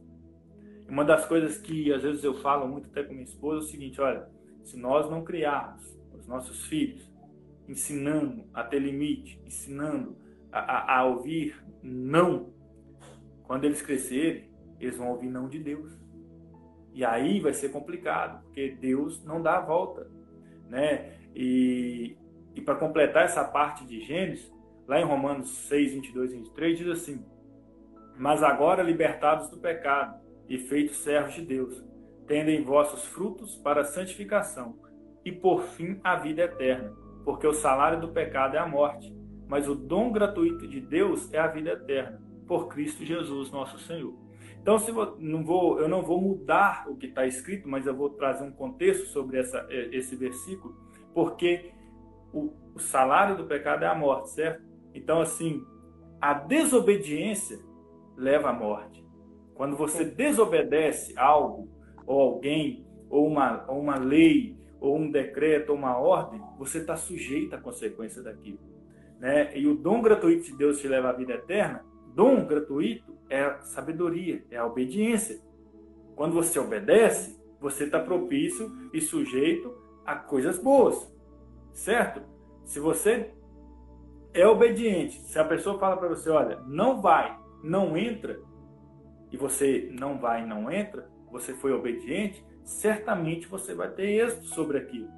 Uma 0.87 1.03
das 1.03 1.25
coisas 1.25 1.57
que 1.57 1.91
às 1.91 2.03
vezes 2.03 2.23
eu 2.23 2.35
falo 2.35 2.67
muito 2.67 2.89
até 2.89 3.03
com 3.03 3.13
minha 3.13 3.23
esposa 3.23 3.61
é 3.61 3.63
o 3.63 3.67
seguinte: 3.67 3.99
olha, 3.99 4.29
se 4.63 4.77
nós 4.77 5.09
não 5.09 5.23
criarmos 5.23 5.99
os 6.17 6.27
nossos 6.27 6.65
filhos 6.65 7.09
ensinando 7.69 8.45
a 8.53 8.63
ter 8.63 8.79
limite, 8.79 9.39
ensinando 9.45 10.17
a, 10.51 10.59
a, 10.59 10.99
a 10.99 11.05
ouvir 11.05 11.55
não, 11.83 12.51
quando 13.43 13.65
eles 13.65 13.81
crescerem, 13.81 14.49
eles 14.79 14.97
vão 14.97 15.09
ouvir 15.09 15.29
não 15.29 15.47
de 15.47 15.59
Deus. 15.59 15.97
E 16.93 17.05
aí 17.05 17.39
vai 17.39 17.53
ser 17.53 17.69
complicado, 17.69 18.43
porque 18.43 18.75
Deus 18.81 19.23
não 19.23 19.41
dá 19.41 19.57
a 19.57 19.61
volta, 19.61 20.09
né? 20.67 21.13
E, 21.35 22.17
e 22.55 22.61
para 22.61 22.75
completar 22.75 23.25
essa 23.25 23.43
parte 23.43 23.85
de 23.85 24.01
Gênesis, 24.01 24.51
lá 24.87 24.99
em 24.99 25.05
Romanos 25.05 25.49
6, 25.67 25.93
22 25.93 26.31
e 26.31 26.35
23, 26.37 26.77
diz 26.79 26.87
assim: 26.87 27.23
Mas 28.17 28.41
agora 28.41 28.81
libertados 28.81 29.49
do 29.49 29.57
pecado 29.57 30.19
e 30.47 30.57
feitos 30.57 30.97
servos 30.97 31.35
de 31.35 31.43
Deus, 31.43 31.83
tendem 32.27 32.63
vossos 32.63 33.05
frutos 33.05 33.55
para 33.57 33.81
a 33.81 33.85
santificação 33.85 34.79
e 35.23 35.31
por 35.31 35.63
fim 35.63 35.99
a 36.03 36.15
vida 36.15 36.41
eterna, 36.41 36.91
porque 37.23 37.47
o 37.47 37.53
salário 37.53 37.99
do 37.99 38.09
pecado 38.09 38.55
é 38.55 38.59
a 38.59 38.67
morte, 38.67 39.13
mas 39.47 39.67
o 39.67 39.75
dom 39.75 40.11
gratuito 40.11 40.67
de 40.67 40.79
Deus 40.79 41.31
é 41.33 41.39
a 41.39 41.47
vida 41.47 41.71
eterna, 41.71 42.21
por 42.47 42.67
Cristo 42.67 43.03
Jesus, 43.05 43.51
nosso 43.51 43.79
Senhor. 43.79 44.13
Então, 44.61 44.77
se 44.77 44.91
eu 44.91 45.17
não 45.19 45.43
vou, 45.43 45.79
eu 45.79 45.87
não 45.87 46.01
vou 46.01 46.21
mudar 46.21 46.85
o 46.87 46.95
que 46.95 47.07
está 47.07 47.25
escrito, 47.25 47.67
mas 47.67 47.87
eu 47.87 47.95
vou 47.95 48.09
trazer 48.09 48.43
um 48.43 48.51
contexto 48.51 49.07
sobre 49.07 49.39
essa, 49.39 49.65
esse 49.69 50.15
versículo, 50.15 50.75
porque 51.13 51.71
o, 52.33 52.53
o 52.75 52.79
salário 52.79 53.37
do 53.37 53.45
pecado 53.45 53.83
é 53.83 53.87
a 53.87 53.95
morte, 53.95 54.29
certo? 54.31 54.61
Então, 54.93 55.21
assim, 55.21 55.63
a 56.19 56.33
desobediência 56.33 57.59
leva 58.17 58.49
à 58.49 58.53
morte. 58.53 59.03
Quando 59.55 59.75
você 59.75 60.03
desobedece 60.05 61.17
algo, 61.17 61.69
ou 62.05 62.19
alguém, 62.19 62.85
ou 63.09 63.25
uma, 63.27 63.65
ou 63.67 63.79
uma 63.79 63.97
lei, 63.97 64.58
ou 64.79 64.97
um 64.97 65.11
decreto, 65.11 65.71
ou 65.71 65.77
uma 65.77 65.97
ordem, 65.97 66.41
você 66.57 66.79
está 66.79 66.95
sujeito 66.95 67.55
à 67.55 67.57
consequência 67.57 68.21
daquilo. 68.21 68.59
Né? 69.19 69.57
E 69.57 69.67
o 69.67 69.75
dom 69.75 70.01
gratuito 70.01 70.45
de 70.45 70.57
Deus 70.57 70.79
te 70.79 70.87
leva 70.87 71.09
à 71.09 71.13
vida 71.13 71.33
eterna. 71.33 71.83
Dom 72.15 72.45
gratuito 72.45 73.17
é 73.29 73.43
a 73.43 73.61
sabedoria, 73.61 74.43
é 74.49 74.57
a 74.57 74.65
obediência. 74.65 75.39
Quando 76.15 76.33
você 76.33 76.59
obedece, 76.59 77.39
você 77.59 77.85
está 77.85 77.99
propício 77.99 78.71
e 78.93 79.01
sujeito 79.01 79.75
a 80.05 80.15
coisas 80.15 80.57
boas, 80.57 81.13
certo? 81.73 82.21
Se 82.63 82.79
você 82.79 83.31
é 84.33 84.47
obediente, 84.47 85.19
se 85.21 85.37
a 85.37 85.45
pessoa 85.45 85.77
fala 85.77 85.97
para 85.97 86.07
você, 86.07 86.29
olha, 86.29 86.59
não 86.67 87.01
vai, 87.01 87.37
não 87.63 87.97
entra, 87.97 88.39
e 89.31 89.37
você 89.37 89.89
não 89.91 90.17
vai, 90.17 90.45
não 90.45 90.71
entra, 90.71 91.09
você 91.31 91.53
foi 91.53 91.71
obediente, 91.71 92.43
certamente 92.69 93.47
você 93.47 93.73
vai 93.73 93.89
ter 93.89 94.11
êxito 94.11 94.45
sobre 94.45 94.77
aquilo. 94.77 95.09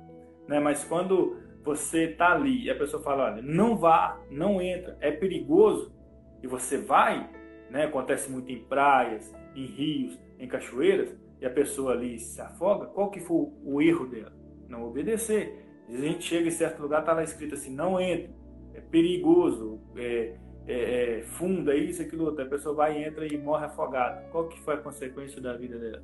Né? 0.48 0.60
Mas 0.60 0.86
quando 0.86 1.38
você 1.64 2.06
está 2.06 2.32
ali 2.32 2.64
e 2.64 2.70
a 2.70 2.76
pessoa 2.76 3.04
fala, 3.04 3.26
olha, 3.26 3.42
não 3.42 3.78
vá, 3.78 4.20
não 4.30 4.62
entra, 4.62 4.98
é 5.02 5.12
perigoso, 5.12 5.94
e 6.42 6.48
você 6.48 6.78
vai, 6.78 7.30
né? 7.70 7.84
acontece 7.84 8.32
muito 8.32 8.52
em 8.52 8.64
praias, 8.64 9.32
em 9.54 9.66
rios, 9.66 10.18
em 10.40 10.48
cachoeiras, 10.48 11.16
e 11.42 11.46
a 11.46 11.50
pessoa 11.50 11.92
ali 11.92 12.18
se 12.20 12.40
afoga, 12.40 12.86
qual 12.88 13.12
que 13.12 13.20
foi 13.20 13.48
o 13.64 13.82
erro 13.82 14.08
dela? 14.08 14.34
Não 14.70 14.88
obedecer. 14.88 15.66
A 15.90 15.92
gente 15.92 16.24
chega 16.24 16.48
em 16.48 16.52
certo 16.52 16.82
lugar, 16.82 17.02
está 17.02 17.12
lá 17.14 17.24
escrito 17.24 17.56
assim, 17.56 17.74
não 17.74 18.00
entre, 18.00 18.34
é 18.74 18.80
perigoso, 18.80 19.82
é, 19.98 20.36
é, 20.68 21.20
é, 21.20 21.22
funda 21.24 21.76
isso, 21.76 22.02
aquilo 22.02 22.26
outro. 22.26 22.46
A 22.46 22.48
pessoa 22.48 22.74
vai, 22.74 23.04
entra 23.04 23.28
e 23.28 23.38
morre 23.38 23.66
afogada. 23.66 24.22
Qual 24.32 24.48
que 24.48 24.60
foi 24.62 24.76
a 24.76 24.78
consequência 24.78 25.42
da 25.42 25.54
vida 25.58 25.78
dela? 25.78 26.04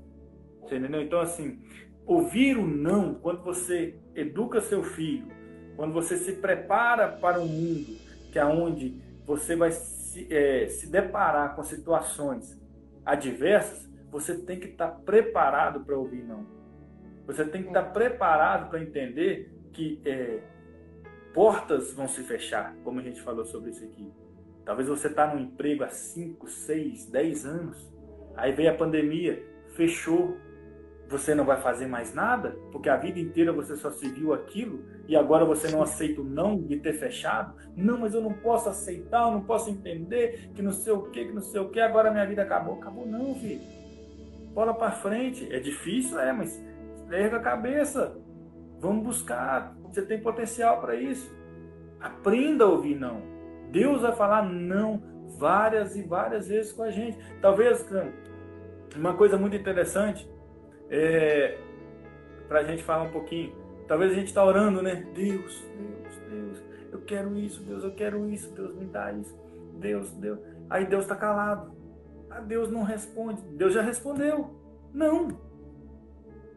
Você 0.67 0.77
entendeu? 0.77 1.01
Então, 1.01 1.19
assim, 1.19 1.59
ouvir 2.05 2.57
o 2.57 2.67
não, 2.67 3.15
quando 3.15 3.41
você 3.41 3.95
educa 4.13 4.59
seu 4.59 4.83
filho, 4.83 5.27
quando 5.75 5.93
você 5.93 6.17
se 6.17 6.33
prepara 6.33 7.07
para 7.07 7.39
um 7.39 7.47
mundo 7.47 7.97
que 8.31 8.37
é 8.37 8.45
onde 8.45 9.01
você 9.25 9.55
vai 9.55 9.71
se, 9.71 10.27
é, 10.33 10.67
se 10.67 10.87
deparar 10.87 11.55
com 11.55 11.63
situações 11.63 12.59
adversas, 13.05 13.87
você 14.11 14.35
tem 14.35 14.59
que 14.59 14.67
estar 14.67 14.89
preparado 14.89 15.81
para 15.85 15.97
ouvir 15.97 16.23
não. 16.23 16.45
Você 17.25 17.45
tem 17.45 17.61
que 17.61 17.67
estar 17.69 17.83
preparado 17.83 18.69
para 18.69 18.81
entender 18.81 19.53
que 19.71 20.01
é, 20.05 20.39
portas 21.33 21.93
vão 21.93 22.07
se 22.07 22.23
fechar, 22.23 22.75
como 22.83 22.99
a 22.99 23.03
gente 23.03 23.21
falou 23.21 23.45
sobre 23.45 23.69
isso 23.69 23.83
aqui. 23.83 24.11
Talvez 24.65 24.89
você 24.89 25.07
está 25.07 25.33
no 25.33 25.39
emprego 25.39 25.83
há 25.83 25.89
5, 25.89 26.47
6, 26.47 27.05
10 27.09 27.45
anos, 27.45 27.93
aí 28.35 28.51
veio 28.51 28.71
a 28.71 28.75
pandemia, 28.75 29.41
fechou, 29.75 30.37
você 31.09 31.33
não 31.33 31.45
vai 31.45 31.57
fazer 31.61 31.87
mais 31.87 32.13
nada, 32.13 32.57
porque 32.71 32.89
a 32.89 32.97
vida 32.97 33.19
inteira 33.19 33.53
você 33.53 33.75
só 33.77 33.89
se 33.89 34.09
viu 34.09 34.33
aquilo 34.33 34.83
e 35.07 35.15
agora 35.15 35.45
você 35.45 35.71
não 35.71 35.81
aceita 35.81 36.19
o 36.19 36.23
não 36.23 36.61
de 36.61 36.77
ter 36.77 36.93
fechado. 36.93 37.55
Não, 37.75 37.97
mas 37.97 38.13
eu 38.13 38.21
não 38.21 38.33
posso 38.33 38.67
aceitar, 38.67 39.23
eu 39.23 39.31
não 39.31 39.41
posso 39.41 39.69
entender 39.69 40.51
que 40.53 40.61
não 40.61 40.73
sei 40.73 40.91
o 40.91 41.03
que, 41.03 41.25
que 41.25 41.31
não 41.31 41.41
sei 41.41 41.61
o 41.61 41.69
que, 41.69 41.79
agora 41.79 42.11
minha 42.11 42.25
vida 42.25 42.41
acabou. 42.41 42.75
Acabou 42.75 43.05
não, 43.05 43.33
filho. 43.35 43.61
Bola 44.53 44.73
para 44.73 44.91
frente. 44.91 45.47
É 45.53 45.59
difícil, 45.59 46.19
é, 46.19 46.33
mas 46.33 46.61
erga 47.09 47.37
a 47.37 47.41
cabeça. 47.41 48.17
Vamos 48.79 49.05
buscar. 49.05 49.77
Você 49.83 50.01
tem 50.01 50.19
potencial 50.19 50.81
para 50.81 50.95
isso. 50.95 51.33
Aprenda 52.01 52.65
a 52.65 52.67
ouvir 52.67 52.95
não. 52.95 53.21
Deus 53.71 54.01
vai 54.01 54.13
falar 54.13 54.43
não 54.43 55.01
várias 55.37 55.95
e 55.95 56.01
várias 56.03 56.49
vezes 56.49 56.73
com 56.73 56.83
a 56.83 56.91
gente. 56.91 57.17
Talvez 57.41 57.85
uma 58.93 59.13
coisa 59.13 59.37
muito 59.37 59.55
interessante 59.55 60.29
é, 60.89 61.57
para 62.47 62.59
a 62.59 62.63
gente 62.63 62.83
falar 62.83 63.03
um 63.03 63.11
pouquinho. 63.11 63.53
Talvez 63.87 64.11
a 64.11 64.15
gente 64.15 64.27
está 64.27 64.43
orando, 64.43 64.81
né? 64.81 65.07
Deus, 65.13 65.65
Deus, 65.77 66.19
Deus, 66.29 66.63
eu 66.91 67.01
quero 67.01 67.37
isso, 67.37 67.63
Deus, 67.63 67.83
eu 67.83 67.91
quero 67.91 68.29
isso, 68.29 68.51
Deus 68.53 68.75
me 68.75 68.85
dá 68.85 69.11
isso. 69.13 69.37
Deus, 69.75 70.11
Deus. 70.11 70.39
Aí 70.69 70.85
Deus 70.85 71.03
está 71.03 71.15
calado. 71.15 71.71
Ah, 72.29 72.41
Deus 72.41 72.69
não 72.69 72.83
responde. 72.83 73.41
Deus 73.55 73.73
já 73.73 73.81
respondeu. 73.81 74.55
Não. 74.93 75.39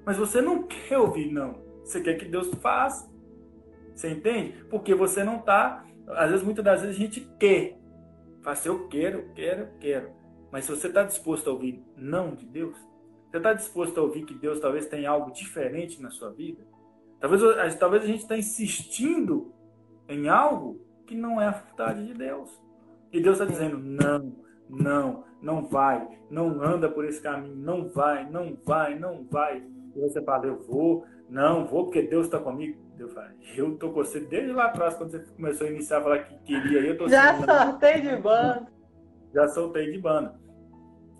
Mas 0.04 0.16
você 0.16 0.40
não 0.40 0.64
quer 0.64 0.98
ouvir 0.98 1.30
não. 1.30 1.62
Você 1.84 2.00
quer 2.00 2.14
que 2.14 2.24
Deus 2.24 2.50
faça. 2.60 3.10
Você 3.94 4.10
entende? 4.10 4.64
Porque 4.70 4.94
você 4.94 5.22
não 5.22 5.36
está. 5.36 5.84
Às 6.08 6.30
vezes, 6.30 6.44
muitas 6.44 6.64
das 6.64 6.80
vezes, 6.80 6.96
a 6.96 6.98
gente 6.98 7.20
quer. 7.38 7.78
Fala 8.42 8.54
assim, 8.54 8.68
eu 8.68 8.88
quero, 8.88 9.18
eu 9.18 9.28
quero, 9.34 9.60
eu 9.62 9.68
quero. 9.78 10.10
Mas 10.50 10.64
se 10.64 10.70
você 10.70 10.88
está 10.88 11.04
disposto 11.04 11.48
a 11.48 11.52
ouvir 11.52 11.84
não 11.96 12.34
de 12.34 12.46
Deus, 12.46 12.76
você 13.30 13.36
está 13.36 13.52
disposto 13.52 13.96
a 13.98 14.02
ouvir 14.02 14.24
que 14.24 14.34
Deus 14.34 14.58
talvez 14.58 14.86
tenha 14.86 15.08
algo 15.08 15.30
diferente 15.30 16.02
na 16.02 16.10
sua 16.10 16.30
vida? 16.30 16.66
Talvez, 17.20 17.74
talvez 17.76 18.02
a 18.02 18.06
gente 18.06 18.22
está 18.22 18.36
insistindo 18.36 19.54
em 20.08 20.28
algo 20.28 20.80
que 21.06 21.14
não 21.14 21.40
é 21.40 21.46
a 21.46 21.52
vontade 21.52 22.04
de 22.06 22.12
Deus. 22.12 22.50
E 23.12 23.20
Deus 23.20 23.38
está 23.38 23.44
dizendo: 23.44 23.78
não, 23.78 24.34
não, 24.68 25.24
não 25.40 25.64
vai, 25.64 26.08
não 26.28 26.60
anda 26.60 26.88
por 26.88 27.04
esse 27.04 27.20
caminho, 27.22 27.54
não 27.54 27.88
vai, 27.88 28.28
não 28.28 28.58
vai, 28.64 28.98
não 28.98 29.24
vai. 29.30 29.62
E 29.94 30.00
você 30.00 30.20
fala: 30.22 30.46
eu 30.46 30.58
vou, 30.66 31.06
não, 31.28 31.64
vou 31.66 31.84
porque 31.84 32.02
Deus 32.02 32.26
está 32.26 32.40
comigo. 32.40 32.80
Deus 32.96 33.12
fala: 33.12 33.32
eu 33.54 33.74
estou 33.74 33.90
com 33.92 34.02
você 34.02 34.18
desde 34.18 34.50
lá 34.50 34.64
atrás, 34.64 34.94
quando 34.94 35.12
você 35.12 35.20
começou 35.20 35.68
a 35.68 35.70
iniciar 35.70 35.98
a 35.98 36.02
falar 36.02 36.18
que 36.24 36.36
queria. 36.40 36.80
Eu 36.80 36.98
tô 36.98 37.08
Já 37.08 37.38
soltei 37.38 38.00
de 38.00 38.16
banda. 38.16 38.66
Já 39.32 39.48
soltei 39.48 39.92
de 39.92 39.98
banda. 39.98 40.34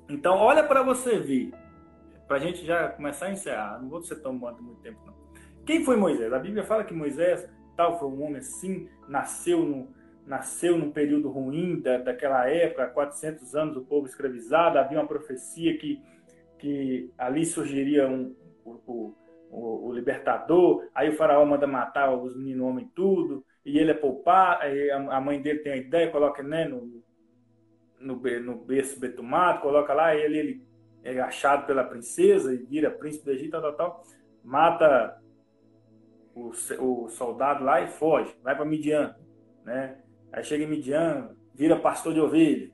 Então, 0.09 0.37
olha 0.37 0.65
para 0.65 0.83
você 0.83 1.21
ver 1.21 1.53
para 2.31 2.37
a 2.37 2.41
gente 2.41 2.65
já 2.65 2.89
começar 2.91 3.27
a 3.27 3.33
encerrar, 3.33 3.83
não 3.83 3.89
vou 3.89 4.01
ser 4.03 4.15
tomando 4.23 4.63
muito 4.63 4.81
tempo 4.83 5.01
não. 5.05 5.13
Quem 5.67 5.85
foi 5.85 5.97
Moisés? 5.97 6.33
A 6.33 6.39
Bíblia 6.39 6.63
fala 6.63 6.85
que 6.85 6.95
Moisés, 6.95 7.51
tal, 7.77 7.99
foi 7.99 8.07
um 8.07 8.23
homem 8.23 8.37
assim, 8.37 8.89
nasceu 9.09 9.65
no, 9.65 9.93
nasceu 10.25 10.79
num 10.79 10.93
período 10.93 11.29
ruim 11.29 11.81
da, 11.81 11.99
daquela 11.99 12.49
época, 12.49 12.87
400 12.87 13.57
anos, 13.57 13.77
o 13.77 13.85
povo 13.85 14.07
escravizado, 14.07 14.79
havia 14.79 15.01
uma 15.01 15.09
profecia 15.09 15.77
que, 15.77 16.01
que 16.57 17.13
ali 17.19 17.45
surgiria 17.45 18.09
um, 18.09 18.33
o, 18.65 19.13
o, 19.51 19.89
o 19.89 19.93
libertador, 19.93 20.87
aí 20.95 21.09
o 21.09 21.17
faraó 21.17 21.45
manda 21.45 21.67
matar 21.67 22.15
os 22.15 22.37
meninos 22.37 22.65
homens 22.65 22.91
tudo, 22.95 23.45
e 23.67 23.77
ele 23.77 23.91
é 23.91 23.95
poupar, 23.95 24.61
a 25.11 25.21
mãe 25.21 25.43
dele 25.43 25.59
tem 25.59 25.73
a 25.73 25.77
ideia, 25.77 26.13
coloca 26.13 26.45
né, 26.45 26.65
no, 26.65 27.03
no, 27.99 28.23
no 28.41 28.57
berço 28.57 29.01
betumado, 29.01 29.63
coloca 29.63 29.93
lá, 29.93 30.15
ele, 30.15 30.39
ele 30.39 30.70
é 31.03 31.19
achado 31.21 31.67
pela 31.67 31.85
princesa 31.85 32.55
e 32.55 32.59
vira 32.59 32.91
príncipe 32.91 33.25
do 33.25 33.31
Egito, 33.33 33.53
tal, 33.53 33.63
tal, 33.63 33.73
tal 33.75 34.05
mata 34.45 35.17
o, 36.35 36.51
o 36.79 37.09
soldado 37.09 37.65
lá 37.65 37.81
e 37.83 37.89
foge, 37.89 38.35
vai 38.43 38.55
para 38.55 38.65
Midian, 38.65 39.15
né? 39.65 39.99
Aí 40.33 40.45
chega 40.45 40.65
em 40.65 40.69
Midian, 40.69 41.31
vira 41.55 41.77
pastor 41.77 42.15
de 42.15 42.21
ovelha. 42.21 42.71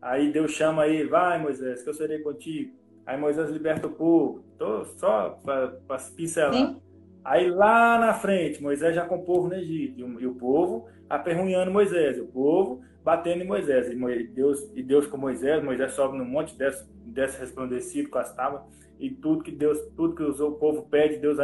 Aí 0.00 0.32
Deus 0.32 0.52
chama 0.52 0.86
ele, 0.86 1.08
vai 1.08 1.40
Moisés, 1.40 1.82
que 1.82 1.88
eu 1.88 1.94
serei 1.94 2.20
contigo. 2.20 2.74
Aí 3.04 3.16
Moisés 3.18 3.50
liberta 3.50 3.86
o 3.86 3.92
povo. 3.92 4.44
Tô 4.58 4.84
só 4.84 5.30
para 5.44 5.78
pincelar. 6.16 6.54
Sim. 6.54 6.80
Aí 7.24 7.50
lá 7.50 7.98
na 7.98 8.14
frente, 8.14 8.62
Moisés 8.62 8.94
já 8.94 9.04
com 9.04 9.16
o 9.16 9.24
povo 9.24 9.48
no 9.48 9.54
Egito. 9.54 9.98
E 9.98 10.04
o, 10.04 10.20
e 10.20 10.26
o 10.26 10.34
povo 10.34 10.88
aperrunhando 11.10 11.72
Moisés. 11.72 12.20
O 12.20 12.26
povo 12.26 12.82
batendo 13.06 13.44
em 13.44 13.46
Moisés. 13.46 13.88
E 13.88 14.26
Deus, 14.26 14.68
e 14.74 14.82
Deus 14.82 15.06
com 15.06 15.16
Moisés, 15.16 15.62
Moisés 15.62 15.92
sobe 15.92 16.18
no 16.18 16.24
monte, 16.24 16.58
desce, 16.58 16.84
desce 17.04 17.38
resplandecido 17.38 18.10
com 18.10 18.18
as 18.18 18.34
tábuas. 18.34 18.62
E 18.98 19.08
tudo 19.08 19.44
que 19.44 19.52
Deus, 19.52 19.78
tudo 19.96 20.16
que 20.16 20.24
o 20.24 20.52
povo 20.52 20.88
pede, 20.90 21.18
Deus 21.18 21.38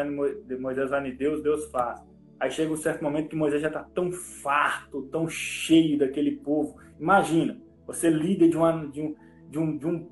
Moisés 0.59 0.91
vai 0.91 1.09
em 1.09 1.15
Deus, 1.15 1.41
Deus 1.41 1.67
faz. 1.67 2.03
Aí 2.41 2.51
chega 2.51 2.73
um 2.73 2.77
certo 2.77 3.05
momento 3.05 3.29
que 3.29 3.37
Moisés 3.37 3.63
já 3.63 3.69
está 3.69 3.85
tão 3.95 4.11
farto, 4.11 5.03
tão 5.03 5.29
cheio 5.29 5.97
daquele 5.97 6.33
povo. 6.33 6.81
Imagina, 6.99 7.57
você 7.87 8.11
líder 8.11 8.49
de, 8.49 8.57
uma, 8.57 8.85
de, 8.89 9.01
um, 9.01 9.15
de, 9.49 9.59
um, 9.61 9.77
de, 9.77 9.87
um, 9.87 10.09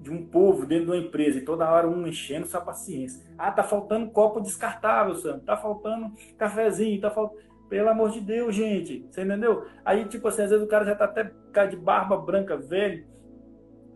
de 0.00 0.10
um 0.10 0.26
povo 0.26 0.64
dentro 0.64 0.86
de 0.86 0.90
uma 0.92 1.06
empresa 1.06 1.36
e 1.36 1.44
toda 1.44 1.70
hora 1.70 1.86
um 1.86 2.06
enchendo 2.06 2.46
sua 2.46 2.62
paciência. 2.62 3.22
Ah, 3.36 3.52
tá 3.52 3.62
faltando 3.62 4.10
copo 4.10 4.40
descartável, 4.40 5.14
Sam. 5.16 5.40
Tá 5.40 5.58
faltando 5.58 6.10
cafezinho, 6.38 6.98
tá 7.02 7.10
faltando. 7.10 7.44
Pelo 7.68 7.88
amor 7.88 8.10
de 8.10 8.20
Deus, 8.20 8.54
gente. 8.54 9.06
Você 9.10 9.22
entendeu? 9.22 9.66
Aí, 9.84 10.04
tipo 10.04 10.28
assim, 10.28 10.42
às 10.42 10.50
vezes 10.50 10.64
o 10.64 10.68
cara 10.68 10.84
já 10.84 10.94
tá 10.94 11.04
até 11.06 11.30
cara 11.52 11.68
de 11.68 11.76
barba 11.76 12.16
branca, 12.16 12.56
velho, 12.56 13.04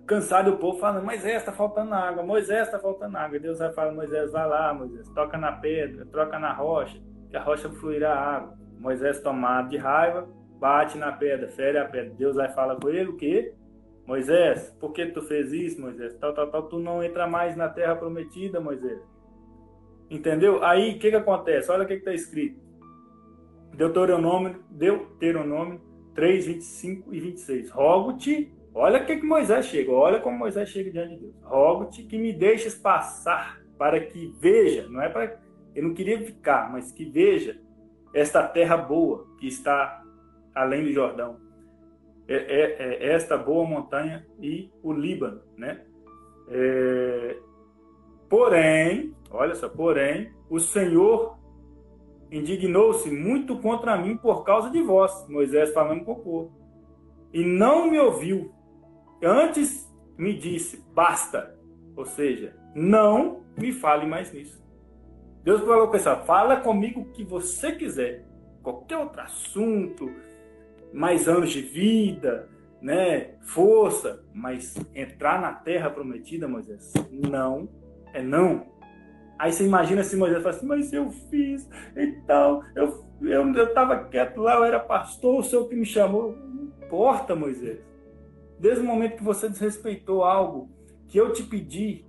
cansado, 0.06 0.50
o 0.50 0.58
povo 0.58 0.78
falando, 0.78 1.04
Moisés, 1.04 1.44
tá 1.44 1.52
faltando 1.52 1.94
água, 1.94 2.22
Moisés, 2.22 2.68
tá 2.70 2.78
faltando 2.78 3.16
água. 3.16 3.38
Deus 3.38 3.58
vai 3.58 3.72
falar, 3.72 3.92
Moisés, 3.92 4.32
vai 4.32 4.48
lá, 4.48 4.74
Moisés, 4.74 5.08
toca 5.10 5.38
na 5.38 5.52
pedra, 5.52 6.04
troca 6.06 6.38
na 6.38 6.52
rocha 6.52 7.00
que 7.30 7.36
a 7.36 7.42
rocha 7.42 7.70
fluirá 7.70 8.12
água. 8.12 8.58
Moisés, 8.78 9.20
tomado 9.22 9.68
de 9.68 9.76
raiva, 9.76 10.28
bate 10.58 10.98
na 10.98 11.12
pedra, 11.12 11.48
fere 11.48 11.78
a 11.78 11.84
pedra. 11.84 12.12
Deus 12.14 12.36
vai 12.36 12.48
falar 12.50 12.76
com 12.76 12.88
ele 12.88 13.10
o 13.10 13.16
quê? 13.16 13.54
Moisés, 14.06 14.76
por 14.80 14.92
que 14.92 15.06
tu 15.06 15.22
fez 15.22 15.52
isso, 15.52 15.80
Moisés? 15.80 16.14
Tal, 16.18 16.34
tal, 16.34 16.50
tal, 16.50 16.64
tu 16.64 16.78
não 16.78 17.02
entra 17.02 17.28
mais 17.28 17.56
na 17.56 17.68
terra 17.68 17.94
prometida, 17.94 18.60
Moisés. 18.60 19.00
Entendeu? 20.10 20.64
Aí, 20.64 20.96
o 20.96 20.98
que 20.98 21.10
que 21.10 21.16
acontece? 21.16 21.70
Olha 21.70 21.84
o 21.84 21.86
que 21.86 21.94
está 21.94 22.12
escrito. 22.12 22.60
Deuteronômio, 23.74 24.62
Deuteronômio 24.70 25.80
3, 26.14 26.46
25 26.46 27.14
e 27.14 27.20
26. 27.20 27.70
Rogo-te, 27.70 28.52
olha 28.74 29.02
o 29.02 29.06
que 29.06 29.16
que 29.16 29.26
Moisés 29.26 29.66
chega, 29.66 29.90
olha 29.90 30.20
como 30.20 30.38
Moisés 30.38 30.68
chega 30.68 30.90
diante 30.90 31.14
de 31.14 31.20
Deus. 31.20 31.34
Rogo-te 31.42 32.02
que 32.04 32.18
me 32.18 32.32
deixes 32.32 32.74
passar 32.74 33.60
para 33.78 34.00
que 34.00 34.34
veja, 34.38 34.86
não 34.88 35.00
é 35.00 35.08
para 35.08 35.38
eu 35.74 35.84
não 35.84 35.94
queria 35.94 36.20
ficar, 36.20 36.70
mas 36.70 36.90
que 36.92 37.04
veja 37.04 37.58
esta 38.12 38.46
terra 38.46 38.76
boa 38.76 39.26
que 39.38 39.46
está 39.46 40.02
além 40.54 40.84
do 40.84 40.92
Jordão. 40.92 41.38
É, 42.26 42.34
é, 42.34 43.06
é 43.06 43.12
esta 43.12 43.36
boa 43.36 43.66
montanha 43.66 44.26
e 44.40 44.70
o 44.82 44.92
Líbano, 44.92 45.40
né? 45.56 45.84
É, 46.48 47.36
porém, 48.28 49.14
olha 49.30 49.54
só, 49.54 49.68
porém, 49.68 50.32
o 50.48 50.58
Senhor 50.58 51.38
indignou-se 52.30 53.10
muito 53.10 53.58
contra 53.58 53.96
mim 53.96 54.16
por 54.16 54.44
causa 54.44 54.70
de 54.70 54.80
vós, 54.82 55.26
Moisés 55.28 55.72
falando 55.72 56.04
com 56.04 56.12
o 56.12 56.20
povo, 56.20 56.52
e 57.32 57.44
não 57.44 57.90
me 57.90 57.98
ouviu. 57.98 58.52
Antes 59.22 59.90
me 60.16 60.36
disse, 60.36 60.84
basta, 60.94 61.56
ou 61.96 62.04
seja, 62.04 62.56
não 62.74 63.42
me 63.58 63.72
fale 63.72 64.06
mais 64.06 64.32
nisso. 64.32 64.60
Deus 65.42 65.60
falou 65.62 65.88
com 65.88 65.96
essa, 65.96 66.16
fala 66.16 66.56
comigo 66.56 67.00
o 67.00 67.12
que 67.12 67.24
você 67.24 67.72
quiser. 67.72 68.24
Qualquer 68.62 68.98
outro 68.98 69.22
assunto, 69.22 70.10
mais 70.92 71.28
anos 71.28 71.50
de 71.50 71.62
vida, 71.62 72.48
né, 72.80 73.34
força, 73.42 74.22
mas 74.34 74.76
entrar 74.94 75.40
na 75.40 75.52
terra 75.52 75.90
prometida, 75.90 76.46
Moisés, 76.46 76.92
não, 77.10 77.68
é 78.12 78.22
não. 78.22 78.66
Aí 79.40 79.54
você 79.54 79.64
imagina 79.64 80.04
se 80.04 80.16
Moisés 80.16 80.42
fala 80.42 80.54
assim, 80.54 80.66
mas 80.66 80.92
eu 80.92 81.10
fiz 81.30 81.66
e 81.96 82.12
tal, 82.26 82.62
eu, 82.76 83.02
eu, 83.22 83.54
eu 83.54 83.72
tava 83.72 84.04
quieto 84.04 84.38
lá, 84.38 84.56
eu 84.56 84.64
era 84.64 84.78
pastor, 84.78 85.40
o 85.40 85.42
senhor 85.42 85.66
que 85.66 85.74
me 85.74 85.86
chamou. 85.86 86.36
Não 86.36 86.64
importa, 86.84 87.34
Moisés. 87.34 87.80
Desde 88.58 88.82
o 88.82 88.84
momento 88.84 89.16
que 89.16 89.24
você 89.24 89.48
desrespeitou 89.48 90.24
algo 90.24 90.68
que 91.08 91.16
eu 91.18 91.32
te 91.32 91.42
pedi, 91.42 92.04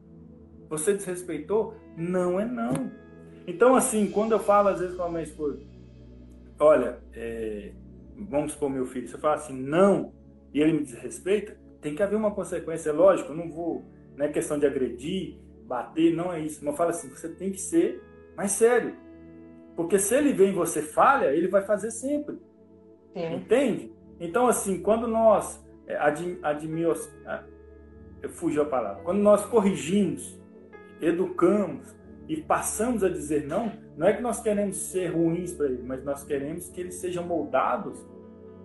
você 0.68 0.94
desrespeitou, 0.94 1.74
não 1.96 2.38
é 2.38 2.44
não. 2.44 2.92
Então, 3.48 3.76
assim, 3.76 4.12
quando 4.12 4.34
eu 4.34 4.40
falo 4.40 4.68
às 4.68 4.82
vezes 4.82 4.98
com 4.98 5.04
a 5.04 5.10
minha 5.10 5.24
esposa, 5.24 5.62
olha, 6.60 7.00
é, 7.14 7.72
vamos 8.30 8.52
supor 8.52 8.70
meu 8.70 8.86
filho, 8.86 9.10
eu 9.10 9.20
falo 9.20 9.36
assim, 9.36 9.58
não, 9.58 10.12
e 10.54 10.60
ele 10.60 10.74
me 10.74 10.84
desrespeita, 10.84 11.58
tem 11.80 11.96
que 11.96 12.04
haver 12.04 12.18
uma 12.18 12.32
consequência, 12.32 12.90
é 12.90 12.94
lógico, 12.94 13.32
eu 13.32 13.38
não 13.38 13.50
vou, 13.50 13.86
não 14.18 14.26
é 14.26 14.28
questão 14.28 14.60
de 14.60 14.66
agredir, 14.66 15.40
bater, 15.72 16.14
não 16.14 16.34
é 16.34 16.42
isso. 16.42 16.60
Mas 16.62 16.74
eu 16.74 16.78
falo 16.78 16.90
assim, 16.90 17.10
você 17.10 17.30
tem 17.30 17.52
que 17.52 17.62
ser 17.62 18.04
mais 18.36 18.52
sério. 18.52 18.94
Porque 19.76 19.98
se 19.98 20.14
ele 20.14 20.34
vê 20.34 20.50
em 20.50 20.54
você 20.54 20.82
falha, 20.82 21.34
ele 21.34 21.48
vai 21.48 21.62
fazer 21.62 21.92
sempre. 21.92 22.38
Sim. 23.14 23.36
Entende? 23.36 23.94
Então, 24.20 24.48
assim, 24.48 24.82
quando 24.82 25.08
nós 25.08 25.66
é, 25.88 25.98
admiramos, 26.44 27.10
ah, 27.26 27.44
eu 28.22 28.30
fugi 28.30 28.60
a 28.60 28.66
palavra, 28.66 29.02
quando 29.04 29.20
nós 29.20 29.46
corrigimos, 29.46 30.40
educamos, 31.00 31.96
e 32.28 32.38
passamos 32.38 33.04
a 33.04 33.10
dizer 33.10 33.46
não, 33.46 33.72
não 33.98 34.08
é 34.08 34.14
que 34.14 34.22
nós 34.22 34.42
queremos 34.42 34.78
ser 34.78 35.08
ruins 35.08 35.52
para 35.52 35.66
ele, 35.66 35.84
mas 35.84 36.04
nós 36.04 36.24
queremos 36.24 36.70
que 36.70 36.80
eles 36.80 36.96
sejam 36.96 37.26
moldados 37.26 38.00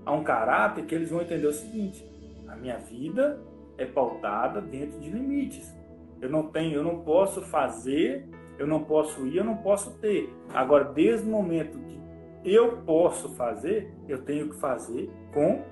a 0.04 0.12
um 0.12 0.22
caráter 0.22 0.84
que 0.84 0.94
eles 0.94 1.10
vão 1.10 1.22
entender 1.22 1.46
o 1.46 1.52
seguinte: 1.52 2.08
a 2.46 2.54
minha 2.54 2.78
vida 2.78 3.40
é 3.76 3.84
pautada 3.84 4.60
dentro 4.60 5.00
de 5.00 5.10
limites. 5.10 5.74
Eu 6.20 6.30
não 6.30 6.48
tenho, 6.48 6.74
eu 6.74 6.84
não 6.84 7.00
posso 7.00 7.42
fazer, 7.42 8.28
eu 8.58 8.66
não 8.66 8.84
posso 8.84 9.26
ir, 9.26 9.36
eu 9.36 9.44
não 9.44 9.56
posso 9.56 9.98
ter. 9.98 10.32
Agora, 10.54 10.84
desde 10.84 11.26
o 11.26 11.30
momento 11.30 11.78
que 11.78 12.00
eu 12.44 12.78
posso 12.78 13.34
fazer, 13.34 13.92
eu 14.08 14.22
tenho 14.22 14.48
que 14.50 14.56
fazer 14.56 15.10
com 15.32 15.62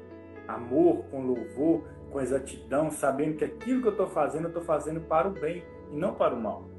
amor, 0.47 1.05
com 1.10 1.23
louvor, 1.23 1.85
com 2.10 2.20
exatidão, 2.20 2.90
sabendo 2.90 3.36
que 3.36 3.44
aquilo 3.44 3.81
que 3.81 3.89
eu 3.89 3.93
estou 3.93 4.06
fazendo, 4.06 4.44
eu 4.44 4.48
estou 4.48 4.62
fazendo 4.62 5.01
para 5.01 5.28
o 5.28 5.32
bem 5.32 5.62
e 5.90 5.97
não 5.97 6.14
para 6.14 6.35
o 6.35 6.40
mal 6.40 6.74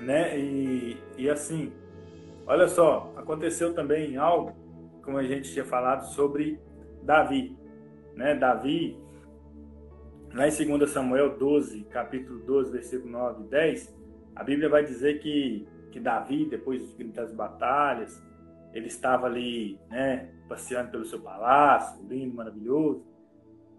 né? 0.00 0.38
E, 0.38 0.96
e 1.16 1.28
assim, 1.28 1.72
olha 2.46 2.68
só, 2.68 3.12
aconteceu 3.16 3.74
também 3.74 4.16
algo, 4.16 4.52
como 5.02 5.18
a 5.18 5.22
gente 5.22 5.52
tinha 5.52 5.64
falado 5.64 6.06
sobre 6.06 6.60
Davi, 7.02 7.56
né? 8.14 8.34
Davi, 8.34 8.98
lá 10.34 10.48
em 10.48 10.78
2 10.78 10.90
Samuel 10.90 11.38
12, 11.38 11.84
capítulo 11.84 12.40
12, 12.40 12.72
versículo 12.72 13.10
9 13.10 13.44
e 13.44 13.46
10, 13.46 13.94
a 14.34 14.42
Bíblia 14.42 14.68
vai 14.68 14.84
dizer 14.84 15.20
que, 15.20 15.66
que 15.92 16.00
Davi, 16.00 16.46
depois 16.46 16.82
das 17.14 17.32
batalhas, 17.32 18.20
ele 18.72 18.88
estava 18.88 19.26
ali, 19.26 19.78
né, 19.88 20.28
passeando 20.48 20.90
pelo 20.90 21.04
seu 21.04 21.20
palácio, 21.20 22.04
lindo, 22.08 22.34
maravilhoso, 22.34 23.06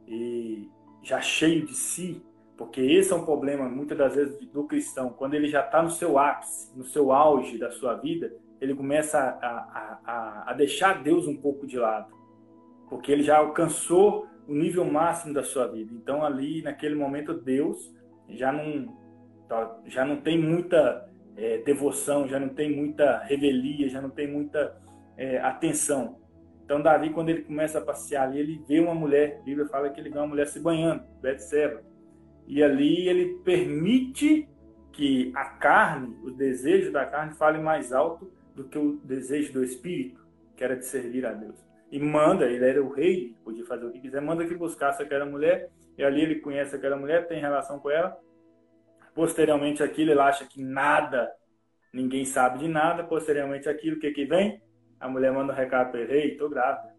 e 0.07 0.69
já 1.03 1.19
cheio 1.19 1.65
de 1.65 1.73
si, 1.73 2.23
porque 2.55 2.79
esse 2.79 3.11
é 3.11 3.15
um 3.15 3.25
problema, 3.25 3.67
muitas 3.67 3.97
das 3.97 4.15
vezes, 4.15 4.39
do 4.47 4.63
cristão. 4.63 5.09
Quando 5.09 5.33
ele 5.33 5.49
já 5.49 5.59
está 5.59 5.83
no 5.83 5.89
seu 5.89 6.17
ápice, 6.17 6.71
no 6.77 6.85
seu 6.85 7.11
auge 7.11 7.57
da 7.57 7.69
sua 7.69 7.95
vida, 7.95 8.33
ele 8.61 8.73
começa 8.73 9.19
a, 9.19 9.47
a, 9.49 9.99
a, 10.05 10.51
a 10.51 10.53
deixar 10.53 11.03
Deus 11.03 11.27
um 11.27 11.35
pouco 11.35 11.67
de 11.67 11.77
lado. 11.77 12.15
Porque 12.89 13.11
ele 13.11 13.23
já 13.23 13.39
alcançou 13.39 14.25
o 14.47 14.53
nível 14.53 14.85
máximo 14.85 15.33
da 15.33 15.43
sua 15.43 15.67
vida. 15.67 15.91
Então, 15.93 16.23
ali, 16.23 16.61
naquele 16.61 16.95
momento, 16.95 17.33
Deus 17.33 17.93
já 18.29 18.51
não, 18.51 18.95
tá, 19.47 19.79
já 19.85 20.05
não 20.05 20.17
tem 20.17 20.41
muita 20.41 21.09
é, 21.35 21.59
devoção, 21.59 22.27
já 22.27 22.39
não 22.39 22.49
tem 22.49 22.75
muita 22.75 23.19
revelia, 23.19 23.89
já 23.89 24.01
não 24.01 24.09
tem 24.09 24.31
muita 24.31 24.75
é, 25.17 25.39
atenção. 25.39 26.19
Então, 26.63 26.81
Davi, 26.81 27.11
quando 27.11 27.29
ele 27.29 27.43
começa 27.43 27.77
a 27.79 27.81
passear 27.81 28.27
ali, 28.27 28.39
ele 28.39 28.61
vê 28.67 28.79
uma 28.79 28.95
mulher. 28.95 29.39
A 29.41 29.43
Bíblia 29.43 29.67
fala 29.67 29.89
que 29.89 29.99
ele 29.99 30.09
vê 30.09 30.17
uma 30.17 30.27
mulher 30.27 30.47
se 30.47 30.59
banhando, 30.59 31.03
Betseba 31.21 31.83
e 32.47 32.63
ali 32.63 33.07
ele 33.07 33.39
permite 33.43 34.47
que 34.91 35.31
a 35.35 35.45
carne, 35.45 36.15
o 36.23 36.31
desejo 36.31 36.91
da 36.91 37.05
carne, 37.05 37.33
fale 37.33 37.59
mais 37.59 37.91
alto 37.91 38.31
do 38.55 38.63
que 38.63 38.77
o 38.77 38.97
desejo 39.03 39.51
do 39.51 39.63
espírito, 39.63 40.25
que 40.55 40.63
era 40.63 40.75
de 40.75 40.85
servir 40.85 41.25
a 41.25 41.33
Deus. 41.33 41.64
E 41.91 41.99
manda, 41.99 42.45
ele 42.45 42.65
era 42.67 42.83
o 42.83 42.91
rei, 42.91 43.35
podia 43.43 43.65
fazer 43.65 43.85
o 43.85 43.91
que 43.91 43.99
quiser, 43.99 44.21
manda 44.21 44.45
que 44.45 44.55
buscasse 44.55 45.01
aquela 45.01 45.25
mulher, 45.25 45.69
e 45.97 46.03
ali 46.03 46.21
ele 46.21 46.35
conhece 46.35 46.75
aquela 46.75 46.97
mulher, 46.97 47.27
tem 47.27 47.39
relação 47.39 47.79
com 47.79 47.89
ela. 47.89 48.17
Posteriormente 49.13 49.81
aquilo, 49.81 50.11
ele 50.11 50.19
acha 50.19 50.45
que 50.45 50.61
nada, 50.61 51.31
ninguém 51.93 52.25
sabe 52.25 52.59
de 52.59 52.67
nada. 52.67 53.03
Posteriormente 53.03 53.69
aquilo, 53.69 53.95
o 53.95 53.99
que 53.99 54.11
que 54.11 54.25
vem? 54.25 54.61
A 54.99 55.07
mulher 55.07 55.31
manda 55.31 55.53
um 55.53 55.55
recado 55.55 55.91
para 55.91 56.01
ele, 56.01 56.11
rei, 56.11 56.35
tô 56.35 56.49
grávida. 56.49 56.93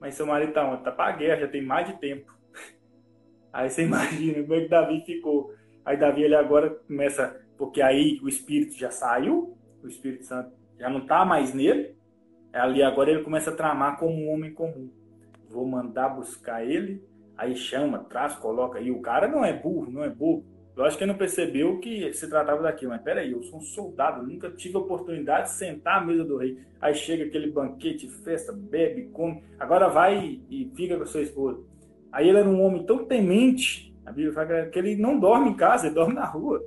Mas 0.00 0.14
seu 0.14 0.24
marido 0.24 0.52
tá 0.52 0.64
onde? 0.64 0.84
Tá 0.84 0.92
pra 0.92 1.12
guerra, 1.12 1.40
já 1.40 1.48
tem 1.48 1.62
mais 1.62 1.88
de 1.88 1.98
tempo. 1.98 2.32
Aí 3.52 3.68
você 3.68 3.82
imagina 3.82 4.42
como 4.42 4.54
é 4.54 4.60
que 4.60 4.68
Davi 4.68 5.04
ficou. 5.04 5.52
Aí 5.84 5.96
Davi 5.96 6.22
ele 6.22 6.36
agora 6.36 6.70
começa, 6.70 7.44
porque 7.58 7.82
aí 7.82 8.20
o 8.22 8.28
Espírito 8.28 8.74
já 8.74 8.90
saiu, 8.90 9.56
o 9.82 9.88
Espírito 9.88 10.24
Santo 10.24 10.52
já 10.78 10.88
não 10.88 11.00
está 11.00 11.24
mais 11.24 11.52
nele. 11.52 11.96
Ali 12.52 12.82
agora 12.82 13.10
ele 13.10 13.22
começa 13.22 13.50
a 13.50 13.54
tramar 13.54 13.98
como 13.98 14.14
um 14.14 14.32
homem 14.32 14.52
comum. 14.52 14.90
Vou 15.48 15.66
mandar 15.66 16.10
buscar 16.10 16.64
ele, 16.64 17.02
aí 17.36 17.56
chama, 17.56 18.00
traz, 18.00 18.34
coloca. 18.36 18.80
E 18.80 18.90
o 18.90 19.00
cara 19.00 19.28
não 19.28 19.44
é 19.44 19.52
burro, 19.52 19.90
não 19.90 20.04
é 20.04 20.08
burro. 20.08 20.44
Lógico 20.76 20.98
que 20.98 21.04
ele 21.04 21.12
não 21.12 21.18
percebeu 21.18 21.78
que 21.78 22.12
se 22.12 22.28
tratava 22.28 22.62
daquilo, 22.62 22.92
mas 22.92 23.02
peraí, 23.02 23.32
eu 23.32 23.42
sou 23.42 23.58
um 23.58 23.62
soldado, 23.62 24.26
nunca 24.26 24.50
tive 24.50 24.76
a 24.76 24.80
oportunidade 24.80 25.48
de 25.48 25.54
sentar 25.54 25.98
à 25.98 26.04
mesa 26.04 26.24
do 26.24 26.38
rei. 26.38 26.58
Aí 26.80 26.94
chega 26.94 27.24
aquele 27.24 27.50
banquete, 27.50 28.08
festa, 28.08 28.52
bebe, 28.52 29.10
come, 29.12 29.42
agora 29.58 29.88
vai 29.88 30.40
e 30.48 30.70
fica 30.74 30.96
com 30.96 31.02
a 31.02 31.06
sua 31.06 31.22
esposa. 31.22 31.60
Aí 32.12 32.28
ele 32.28 32.38
era 32.38 32.48
um 32.48 32.62
homem 32.62 32.84
tão 32.84 33.04
temente, 33.04 33.94
a 34.06 34.10
Bíblia 34.10 34.32
fala 34.32 34.66
que 34.66 34.78
ele 34.78 34.96
não 34.96 35.18
dorme 35.18 35.50
em 35.50 35.54
casa, 35.54 35.86
ele 35.86 35.94
dorme 35.94 36.14
na 36.14 36.24
rua. 36.24 36.64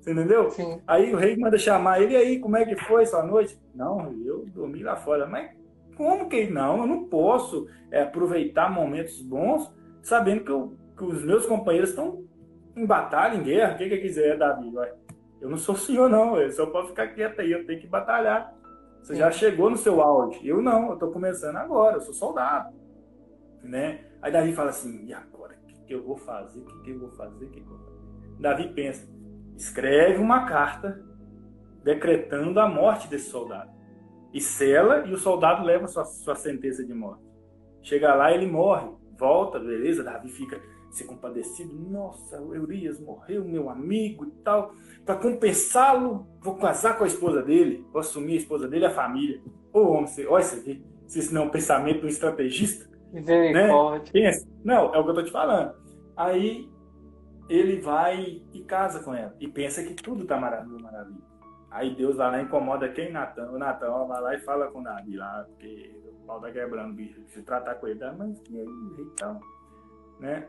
Você 0.00 0.12
entendeu? 0.12 0.50
Sim. 0.50 0.80
Aí 0.86 1.12
o 1.12 1.18
rei 1.18 1.36
manda 1.36 1.58
chamar 1.58 2.00
ele, 2.00 2.14
e 2.14 2.16
aí, 2.16 2.38
como 2.38 2.56
é 2.56 2.64
que 2.64 2.74
foi 2.84 3.02
essa 3.02 3.22
noite? 3.22 3.60
Não, 3.74 4.12
eu 4.24 4.46
dormi 4.46 4.82
lá 4.82 4.96
fora. 4.96 5.26
Mas 5.26 5.50
como 5.94 6.28
que 6.28 6.48
não? 6.48 6.78
Eu 6.78 6.86
não 6.86 7.04
posso 7.04 7.68
é, 7.90 8.02
aproveitar 8.02 8.72
momentos 8.72 9.20
bons 9.20 9.70
sabendo 10.02 10.42
que, 10.42 10.50
eu, 10.50 10.74
que 10.96 11.04
os 11.04 11.22
meus 11.22 11.44
companheiros 11.44 11.90
estão 11.90 12.24
em 12.74 12.86
batalha, 12.86 13.36
em 13.36 13.42
guerra. 13.42 13.74
O 13.74 13.76
que, 13.76 13.90
que 13.90 13.98
quiser, 13.98 14.38
Davi? 14.38 14.70
Vai. 14.70 14.90
Eu 15.38 15.50
não 15.50 15.58
sou 15.58 15.76
senhor, 15.76 16.08
não. 16.08 16.40
Eu 16.40 16.50
só 16.50 16.64
posso 16.64 16.88
ficar 16.88 17.08
quieto 17.08 17.40
aí. 17.40 17.52
Eu 17.52 17.66
tenho 17.66 17.80
que 17.80 17.86
batalhar. 17.86 18.54
Você 19.02 19.12
Sim. 19.12 19.18
já 19.18 19.30
chegou 19.30 19.68
no 19.68 19.76
seu 19.76 20.00
auge. 20.00 20.46
Eu 20.46 20.62
não. 20.62 20.88
Eu 20.88 20.94
estou 20.94 21.10
começando 21.10 21.56
agora. 21.56 21.96
Eu 21.96 22.00
sou 22.00 22.14
soldado. 22.14 22.74
Né? 23.62 24.06
Aí 24.22 24.32
Davi 24.32 24.54
fala 24.54 24.70
assim: 24.70 25.04
e 25.04 25.12
agora? 25.12 25.58
O 25.62 25.66
que, 25.66 25.78
que 25.84 25.94
eu 25.94 26.02
vou 26.02 26.16
fazer? 26.16 26.60
O 26.60 26.64
que, 26.64 26.82
que 26.84 26.90
eu 26.90 27.00
vou 27.00 27.10
fazer? 27.10 27.44
O 27.44 27.50
que, 27.50 27.60
que 27.60 27.66
eu 27.70 27.76
vou 27.76 27.78
fazer? 27.78 28.00
Davi 28.38 28.68
pensa 28.72 29.19
escreve 29.60 30.18
uma 30.18 30.46
carta 30.46 30.98
decretando 31.84 32.58
a 32.58 32.66
morte 32.66 33.08
desse 33.08 33.30
soldado. 33.30 33.70
E 34.32 34.40
sela 34.40 35.06
e 35.06 35.12
o 35.12 35.18
soldado 35.18 35.62
leva 35.64 35.86
sua, 35.86 36.04
sua 36.04 36.34
sentença 36.34 36.84
de 36.84 36.94
morte. 36.94 37.22
Chega 37.82 38.14
lá, 38.14 38.32
ele 38.32 38.46
morre, 38.46 38.88
volta, 39.18 39.58
beleza, 39.58 40.02
Davi 40.02 40.30
fica 40.30 40.60
se 40.90 41.04
compadecido. 41.04 41.74
Nossa, 41.74 42.40
o 42.40 42.54
Eurias 42.54 42.98
morreu, 42.98 43.44
meu 43.44 43.68
amigo 43.68 44.24
e 44.24 44.30
tal. 44.42 44.72
Para 45.04 45.16
compensá-lo, 45.16 46.26
vou 46.40 46.56
casar 46.56 46.96
com 46.96 47.04
a 47.04 47.06
esposa 47.06 47.42
dele, 47.42 47.84
vou 47.92 48.00
assumir 48.00 48.34
a 48.34 48.36
esposa 48.36 48.66
dele 48.66 48.84
e 48.84 48.86
a 48.86 48.90
família. 48.90 49.42
Ô, 49.72 49.80
homem, 49.90 50.06
você, 50.06 50.26
olha 50.26 50.40
isso 50.40 50.56
aqui. 50.56 50.82
Se 51.06 51.18
isso 51.18 51.34
não 51.34 51.42
é 51.42 51.44
um 51.46 51.50
pensamento 51.50 52.00
de 52.00 52.06
um 52.06 52.08
estrategista. 52.08 52.88
Né? 53.12 53.68
Pensa. 54.12 54.48
Não, 54.64 54.94
é 54.94 54.98
o 54.98 55.04
que 55.04 55.10
eu 55.10 55.14
tô 55.14 55.22
te 55.22 55.30
falando. 55.30 55.74
Aí 56.16 56.68
ele 57.50 57.80
vai 57.80 58.40
e 58.52 58.62
casa 58.62 59.02
com 59.02 59.12
ela. 59.12 59.34
E 59.40 59.48
pensa 59.48 59.82
que 59.82 59.92
tudo 59.94 60.24
tá 60.24 60.38
maravilha, 60.38 60.78
maravilha. 60.80 61.20
Aí 61.68 61.94
Deus 61.96 62.16
vai 62.16 62.30
lá 62.30 62.40
incomoda 62.40 62.88
quem? 62.88 63.10
Natan. 63.10 63.50
O 63.50 63.58
Natan 63.58 64.06
vai 64.06 64.20
lá 64.20 64.34
e 64.36 64.40
fala 64.40 64.70
com 64.70 64.82
Davi 64.82 65.16
lá, 65.16 65.44
porque 65.48 66.00
o 66.06 66.26
pau 66.26 66.40
tá 66.40 66.50
quebrando, 66.52 66.94
bicho. 66.94 67.20
Se 67.26 67.42
tratar 67.42 67.74
com 67.74 67.88
ele, 67.88 67.98
mas 68.16 68.40
e 68.48 68.60
aí, 68.60 68.66
então, 69.00 69.40
né? 70.20 70.48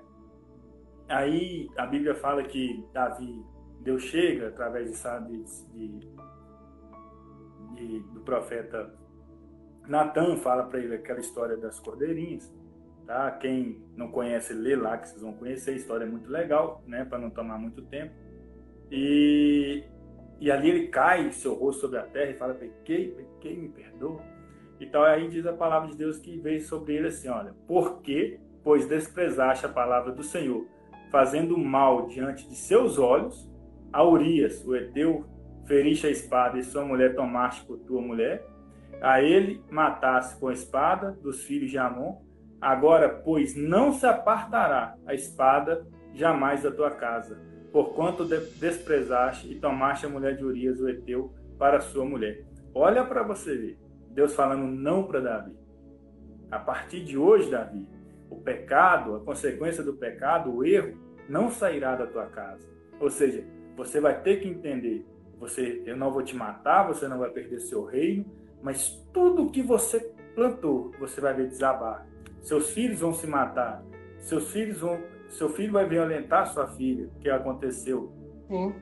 Aí 1.10 1.68
a 1.76 1.88
Bíblia 1.88 2.14
fala 2.14 2.44
que 2.44 2.86
Davi, 2.94 3.44
Deus 3.80 4.04
chega 4.04 4.50
através 4.50 4.92
de, 4.92 5.44
de, 5.74 6.00
de 7.76 8.00
do 8.14 8.22
profeta 8.22 8.94
Natan, 9.88 10.38
fala 10.38 10.64
para 10.66 10.80
ele 10.80 10.96
aquela 10.96 11.20
história 11.20 11.58
das 11.58 11.80
cordeirinhas. 11.80 12.52
Tá? 13.06 13.32
Quem 13.32 13.82
não 13.96 14.10
conhece, 14.10 14.54
lê 14.54 14.76
lá 14.76 14.98
que 14.98 15.10
vocês 15.10 15.22
vão 15.22 15.34
conhecer. 15.34 15.72
A 15.72 15.76
história 15.76 16.06
é 16.06 16.08
muito 16.08 16.30
legal, 16.30 16.84
né? 16.88 17.06
Para 17.06 17.20
não 17.20 17.30
tomar 17.30 17.58
muito 17.58 17.82
tempo. 17.84 18.14
E, 18.92 19.84
e 20.40 20.52
ali 20.52 20.70
ele 20.70 20.88
cai, 20.88 21.32
seu 21.32 21.54
rosto 21.54 21.82
sobre 21.82 22.00
a 22.00 22.04
terra 22.04 22.32
e 22.32 22.36
fala: 22.36 22.54
Pequei, 22.54 23.12
pequei, 23.12 23.58
me 23.58 23.70
perdoa. 23.70 24.22
E 24.80 24.86
tal. 24.86 25.04
Aí 25.04 25.30
diz 25.30 25.46
a 25.46 25.54
palavra 25.54 25.90
de 25.90 25.98
Deus 25.98 26.18
que 26.20 26.38
veio 26.40 26.62
sobre 26.62 26.96
ele 26.96 27.08
assim: 27.08 27.30
Olha, 27.30 27.54
porque, 27.68 28.40
pois 28.64 28.88
desprezaste 28.88 29.66
a 29.66 29.70
palavra 29.70 30.12
do 30.12 30.24
Senhor, 30.24 30.66
fazendo 31.12 31.58
mal 31.58 32.08
diante 32.08 32.48
de 32.48 32.56
seus 32.56 32.98
olhos, 32.98 33.50
a 33.92 34.04
Urias, 34.04 34.66
o 34.66 34.76
Eteu, 34.76 35.26
feriste 35.66 36.08
a 36.08 36.10
espada 36.10 36.58
e 36.58 36.64
sua 36.64 36.86
mulher 36.86 37.16
tomaste 37.16 37.66
por 37.66 37.78
tua 37.80 38.02
mulher, 38.02 38.46
a 39.02 39.22
ele 39.22 39.62
matasse 39.70 40.40
com 40.40 40.48
a 40.48 40.54
espada 40.54 41.12
dos 41.12 41.44
filhos 41.44 41.72
de 41.72 41.78
Amon, 41.78 42.22
Agora, 42.62 43.10
pois, 43.10 43.56
não 43.56 43.92
se 43.92 44.06
apartará 44.06 44.96
a 45.08 45.16
espada 45.16 45.84
jamais 46.14 46.62
da 46.62 46.70
tua 46.70 46.92
casa, 46.92 47.42
porquanto 47.72 48.24
desprezaste 48.24 49.52
e 49.52 49.60
tomaste 49.60 50.06
a 50.06 50.10
mulher 50.10 50.38
de 50.38 50.46
Urias, 50.46 50.80
o 50.80 50.88
Eteu, 50.88 51.34
para 51.58 51.80
sua 51.80 52.06
mulher. 52.06 52.46
Olha 52.74 53.04
para 53.04 53.24
você 53.24 53.56
ver. 53.56 53.80
Deus 54.12 54.36
falando 54.36 54.68
não 54.68 55.04
para 55.04 55.22
Davi. 55.22 55.58
A 56.52 56.60
partir 56.60 57.04
de 57.04 57.18
hoje, 57.18 57.50
Davi, 57.50 57.88
o 58.30 58.36
pecado, 58.36 59.16
a 59.16 59.20
consequência 59.22 59.84
do 59.84 59.94
pecado, 59.94 60.54
o 60.54 60.64
erro, 60.64 61.00
não 61.28 61.50
sairá 61.50 61.96
da 61.96 62.06
tua 62.06 62.28
casa. 62.28 62.70
Ou 63.00 63.10
seja, 63.10 63.44
você 63.76 64.00
vai 64.00 64.22
ter 64.22 64.40
que 64.40 64.48
entender, 64.48 65.04
você, 65.40 65.82
eu 65.86 65.98
não 65.98 66.12
vou 66.12 66.22
te 66.22 66.36
matar, 66.36 66.84
você 66.84 67.08
não 67.08 67.18
vai 67.18 67.32
perder 67.32 67.60
seu 67.62 67.86
reino, 67.86 68.26
mas 68.62 68.90
tudo 69.12 69.50
que 69.50 69.64
você 69.64 70.00
plantou, 70.36 70.92
você 71.00 71.20
vai 71.20 71.34
ver 71.34 71.48
desabar 71.48 72.11
seus 72.42 72.72
filhos 72.72 73.00
vão 73.00 73.14
se 73.14 73.28
matar. 73.28 73.84
Seus 74.20 74.52
filhos 74.52 74.80
vão, 74.80 75.00
seu 75.30 75.50
filho 75.50 75.72
vai 75.72 75.88
violentar 75.88 76.48
sua 76.48 76.68
filha, 76.68 77.10
que 77.20 77.30
aconteceu. 77.30 78.12
Sim. 78.48 78.74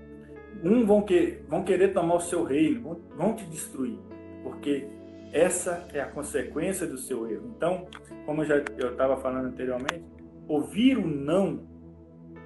Um 0.63 0.85
vão, 0.85 1.01
que, 1.01 1.41
vão 1.47 1.63
querer 1.63 1.93
tomar 1.93 2.15
o 2.15 2.19
seu 2.19 2.43
reino, 2.43 2.81
vão, 2.81 2.99
vão 3.15 3.35
te 3.35 3.45
destruir, 3.45 3.99
porque 4.43 4.87
essa 5.31 5.87
é 5.93 6.01
a 6.01 6.07
consequência 6.07 6.87
do 6.87 6.97
seu 6.97 7.29
erro. 7.29 7.53
Então, 7.55 7.87
como 8.25 8.41
eu 8.41 8.45
já 8.45 8.55
eu 8.77 8.91
estava 8.91 9.17
falando 9.17 9.45
anteriormente, 9.47 10.03
ouvir 10.47 10.97
o 10.97 11.07
não, 11.07 11.61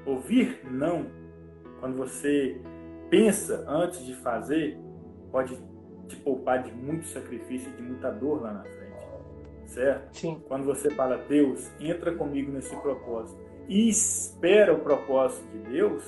ouvir 0.06 0.60
não, 0.70 1.08
quando 1.80 1.98
você 1.98 2.62
pensa 3.10 3.66
antes 3.68 4.06
de 4.06 4.14
fazer, 4.16 4.78
pode 5.32 5.58
te 6.08 6.16
poupar 6.18 6.62
de 6.62 6.72
muito 6.72 7.08
sacrifício 7.08 7.72
e 7.72 7.76
de 7.78 7.82
muita 7.82 8.12
dor 8.12 8.42
lá 8.42 8.54
na 8.54 8.64
frente 8.64 8.83
certo? 9.66 10.18
Sim. 10.18 10.42
Quando 10.48 10.66
você 10.66 10.90
fala, 10.90 11.18
Deus, 11.18 11.72
entra 11.80 12.14
comigo 12.14 12.52
nesse 12.52 12.76
propósito 12.78 13.40
e 13.68 13.90
espera 13.90 14.74
o 14.74 14.80
propósito 14.80 15.46
de 15.52 15.60
Deus, 15.72 16.04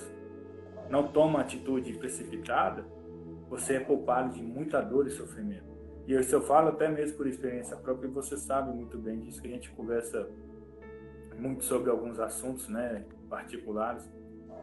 não 0.89 1.07
toma 1.07 1.41
atitude 1.41 1.93
precipitada, 1.93 2.85
você 3.49 3.75
é 3.75 3.79
poupado 3.79 4.33
de 4.33 4.43
muita 4.43 4.81
dor 4.81 5.07
e 5.07 5.11
sofrimento. 5.11 5.75
E 6.07 6.13
isso 6.13 6.35
eu 6.35 6.41
falo 6.41 6.69
até 6.69 6.87
mesmo 6.87 7.17
por 7.17 7.27
experiência 7.27 7.75
própria, 7.77 8.07
e 8.07 8.11
você 8.11 8.37
sabe 8.37 8.71
muito 8.75 8.97
bem 8.97 9.19
disso, 9.21 9.41
que 9.41 9.47
a 9.47 9.51
gente 9.51 9.71
conversa 9.71 10.29
muito 11.39 11.63
sobre 11.63 11.89
alguns 11.89 12.19
assuntos 12.19 12.67
né, 12.67 13.03
particulares. 13.29 14.07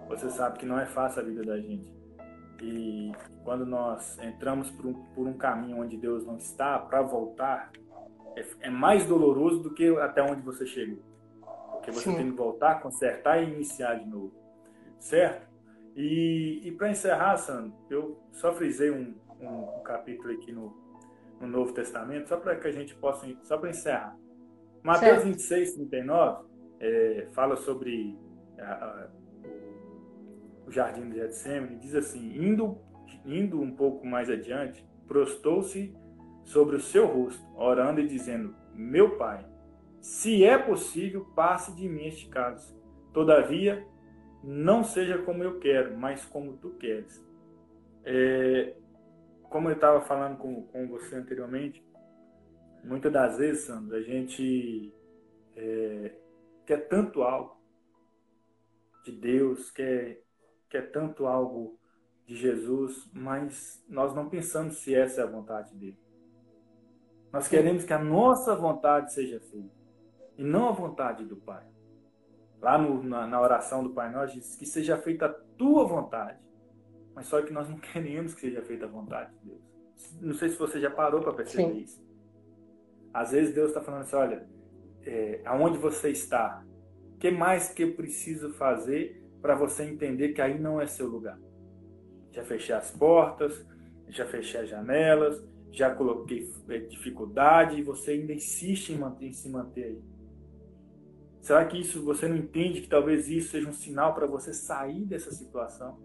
Você 0.09 0.31
sabe 0.31 0.59
que 0.59 0.67
não 0.67 0.79
é 0.79 0.87
fácil 0.87 1.23
a 1.23 1.25
vida 1.25 1.43
da 1.43 1.59
gente. 1.59 1.93
E 2.61 3.13
quando 3.43 3.67
nós 3.67 4.19
entramos 4.21 4.71
por 4.71 4.87
um, 4.87 4.95
por 5.15 5.27
um 5.27 5.33
caminho 5.33 5.81
onde 5.81 5.97
Deus 5.97 6.25
não 6.25 6.37
está, 6.37 6.79
para 6.79 7.03
voltar, 7.03 7.73
é, 8.37 8.45
é 8.61 8.71
mais 8.71 9.07
doloroso 9.07 9.63
do 9.63 9.73
que 9.73 9.89
até 9.99 10.23
onde 10.23 10.43
você 10.43 10.67
chegou. 10.67 11.03
Porque 11.73 11.91
você 11.91 12.11
Sim. 12.11 12.17
tem 12.17 12.31
que 12.31 12.37
voltar, 12.37 12.81
consertar 12.81 13.43
e 13.43 13.53
iniciar 13.53 13.95
de 13.95 14.09
novo. 14.09 14.33
Certo? 14.99 15.51
E, 15.97 16.61
e 16.65 16.73
para 16.73 16.91
encerrar, 16.91 17.37
Sandro, 17.37 17.75
eu 17.91 18.19
só 18.33 18.53
frisei 18.53 18.91
um, 18.91 19.15
um, 19.41 19.79
um 19.79 19.83
capítulo 19.83 20.33
aqui 20.33 20.53
no, 20.53 20.75
no, 21.41 21.47
Novo 21.47 21.73
Testamento, 21.73 22.29
só 22.29 22.37
para 22.37 22.57
que 22.57 22.69
a 22.69 22.73
gente 22.73 22.95
possa, 22.95 23.27
só 23.43 23.59
para 23.59 23.71
encerrar. 23.71 24.17
Mateus 24.83 25.23
certo. 25.23 25.27
26, 25.27 25.75
39, 25.75 26.45
é, 26.81 27.29
fala 27.33 27.57
sobre 27.57 28.19
a, 28.59 28.73
a, 28.73 29.09
o, 29.45 30.69
o 30.69 30.71
jardim 30.71 31.11
de 31.11 31.17
Getsemane, 31.17 31.77
diz 31.77 31.95
assim, 31.95 32.37
indo, 32.37 32.79
indo 33.27 33.61
um 33.61 33.75
pouco 33.75 34.07
mais 34.07 34.31
adiante, 34.31 34.87
prostou-se 35.07 35.95
sobre 36.45 36.77
o 36.77 36.81
seu 36.81 37.07
rosto, 37.07 37.45
orando 37.57 38.01
e 38.01 38.07
dizendo: 38.07 38.55
Meu 38.75 39.17
Pai, 39.17 39.47
se 40.01 40.45
é 40.45 40.59
possível, 40.59 41.25
passe 41.35 41.75
de 41.75 41.89
mim 41.89 42.07
este 42.07 42.29
caso. 42.29 42.77
Todavia, 43.13 43.87
não 44.43 44.83
seja 44.83 45.19
como 45.19 45.45
eu 45.45 45.59
quero, 45.59 45.97
mas 45.97 46.25
como 46.25 46.57
tu 46.57 46.71
queres. 46.71 47.25
É, 48.05 48.75
como 49.43 49.69
eu 49.69 49.75
estava 49.75 50.01
falando 50.01 50.39
com, 50.39 50.63
com 50.67 50.89
você 50.89 51.15
anteriormente, 51.15 51.85
muitas 52.83 53.13
das 53.13 53.39
vezes, 53.39 53.65
Sandra, 53.65 53.99
a 53.99 54.03
gente 54.03 54.93
é, 55.55 56.17
quer 56.67 56.89
tanto 56.89 57.23
algo 57.23 57.61
de 59.05 59.13
Deus, 59.13 59.71
quer, 59.71 60.23
quer 60.69 60.91
tanto 60.91 61.27
algo 61.27 61.79
de 62.27 62.35
Jesus, 62.35 63.11
mas 63.13 63.85
nós 63.89 64.15
não 64.15 64.29
pensamos 64.29 64.79
se 64.79 64.95
essa 64.95 65.21
é 65.21 65.25
a 65.25 65.31
vontade 65.31 65.75
dele. 65.77 65.99
Nós 67.33 67.49
queremos 67.49 67.85
que 67.85 67.93
a 67.93 67.99
nossa 67.99 68.55
vontade 68.55 69.13
seja 69.13 69.41
feita 69.41 69.83
e 70.37 70.45
não 70.45 70.69
a 70.69 70.73
vontade 70.73 71.25
do 71.25 71.37
Pai. 71.37 71.65
Lá 72.61 72.77
no, 72.77 73.03
na, 73.03 73.27
na, 73.27 73.41
oração 73.41 73.83
do 73.83 73.91
Pai 73.91 74.11
Nosso, 74.13 74.35
diz 74.35 74.55
que 74.55 74.67
seja 74.67 74.97
feita 74.99 75.27
a 75.27 75.29
tua 75.29 75.85
vontade. 75.85 76.39
Mas 77.15 77.27
só 77.27 77.41
que 77.43 77.53
nós 77.53 77.69
não 77.69 77.79
queremos 77.81 78.35
que 78.35 78.43
seja 78.43 78.63
feita 78.63 78.85
a 78.85 78.89
vontade 78.89 79.33
de 79.39 79.51
Deus. 79.51 79.63
Não 80.21 80.35
sei 80.35 80.51
se 80.51 80.59
você 80.59 80.81
já 80.81 80.91
parou 80.91 81.21
para 81.21 81.33
perceber 81.33 81.73
Sim. 81.73 81.79
isso. 81.79 82.05
Às 83.15 83.33
vezes 83.33 83.55
Deus 83.55 83.69
está 83.69 83.81
falando 83.81 84.03
assim: 84.03 84.17
olha, 84.17 84.47
é, 85.05 85.41
aonde 85.45 85.79
você 85.79 86.11
está? 86.11 86.65
O 87.15 87.19
que 87.19 87.31
mais 87.31 87.71
que 87.71 87.83
eu 87.83 87.95
preciso 87.95 88.53
fazer 88.55 89.23
para 89.41 89.55
você 89.55 89.85
entender 89.85 90.33
que 90.33 90.41
aí 90.41 90.59
não 90.59 90.81
é 90.81 90.87
seu 90.87 91.07
lugar? 91.07 91.39
Já 92.31 92.45
fechei 92.45 92.75
as 92.75 92.91
portas, 92.91 93.65
já 94.09 94.27
fechei 94.27 94.61
as 94.61 94.69
janelas, 94.69 95.45
já 95.73 95.95
coloquei 95.95 96.49
é, 96.69 96.79
dificuldade 96.79 97.79
e 97.79 97.83
você 97.83 98.13
ainda 98.13 98.33
insiste 98.33 98.91
em, 98.91 98.99
manter, 98.99 99.27
em 99.27 99.33
se 99.33 99.49
manter 99.49 99.85
aí. 99.85 100.03
Será 101.41 101.65
que 101.65 101.81
isso 101.81 102.05
você 102.05 102.29
não 102.29 102.37
entende 102.37 102.83
que 102.83 102.89
talvez 102.89 103.29
isso 103.29 103.51
seja 103.51 103.69
um 103.69 103.73
sinal 103.73 104.15
para 104.15 104.27
você 104.27 104.53
sair 104.55 105.05
dessa 105.05 105.33
situação? 105.33 105.99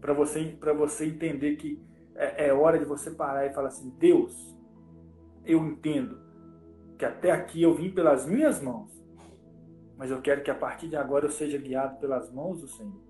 Para 0.00 0.12
você, 0.12 0.58
você 0.76 1.06
entender 1.06 1.56
que 1.56 1.80
é, 2.14 2.48
é 2.48 2.52
hora 2.52 2.78
de 2.78 2.84
você 2.84 3.10
parar 3.10 3.46
e 3.46 3.54
falar 3.54 3.68
assim: 3.68 3.88
Deus, 3.98 4.54
eu 5.46 5.64
entendo 5.64 6.18
que 6.98 7.04
até 7.06 7.30
aqui 7.30 7.62
eu 7.62 7.72
vim 7.74 7.90
pelas 7.90 8.26
minhas 8.26 8.60
mãos, 8.60 8.90
mas 9.96 10.10
eu 10.10 10.20
quero 10.20 10.42
que 10.42 10.50
a 10.50 10.54
partir 10.54 10.88
de 10.88 10.96
agora 10.96 11.24
eu 11.24 11.30
seja 11.30 11.56
guiado 11.56 11.98
pelas 11.98 12.30
mãos 12.30 12.60
do 12.60 12.68
Senhor. 12.68 13.00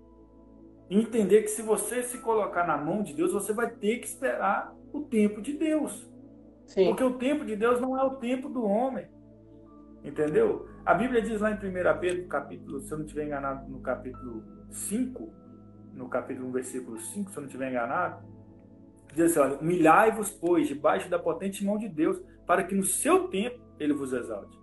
E 0.89 0.97
entender 0.97 1.41
que 1.41 1.49
se 1.49 1.61
você 1.61 2.01
se 2.03 2.19
colocar 2.19 2.65
na 2.65 2.77
mão 2.77 3.03
de 3.03 3.13
Deus, 3.13 3.33
você 3.33 3.51
vai 3.51 3.69
ter 3.69 3.97
que 3.97 4.05
esperar 4.05 4.73
o 4.97 5.03
tempo 5.03 5.41
de 5.41 5.53
Deus. 5.53 6.09
Sim. 6.65 6.87
Porque 6.87 7.03
o 7.03 7.17
tempo 7.17 7.45
de 7.45 7.55
Deus 7.55 7.79
não 7.79 7.97
é 7.97 8.03
o 8.03 8.15
tempo 8.15 8.49
do 8.49 8.63
homem. 8.63 9.07
Entendeu? 10.03 10.67
A 10.85 10.93
Bíblia 10.93 11.21
diz 11.21 11.41
lá 11.41 11.51
em 11.51 11.55
1 11.55 11.99
Pedro, 11.99 12.27
capítulo, 12.27 12.79
se 12.81 12.91
eu 12.91 12.97
não 12.97 13.05
estiver 13.05 13.25
enganado, 13.25 13.69
no 13.69 13.79
capítulo 13.79 14.43
5, 14.69 15.33
no 15.93 16.07
capítulo 16.07 16.47
1, 16.49 16.51
versículo 16.51 16.99
5, 16.99 17.31
se 17.31 17.37
eu 17.37 17.41
não 17.41 17.47
estiver 17.47 17.69
enganado, 17.69 18.23
diz 19.13 19.31
assim, 19.31 19.39
olha, 19.39 19.57
humilhai-vos, 19.57 20.29
pois, 20.29 20.67
debaixo 20.67 21.09
da 21.09 21.17
potente 21.17 21.65
mão 21.65 21.77
de 21.77 21.89
Deus, 21.89 22.21
para 22.45 22.63
que 22.63 22.75
no 22.75 22.83
seu 22.83 23.29
tempo 23.29 23.59
ele 23.79 23.93
vos 23.93 24.13
exalte. 24.13 24.55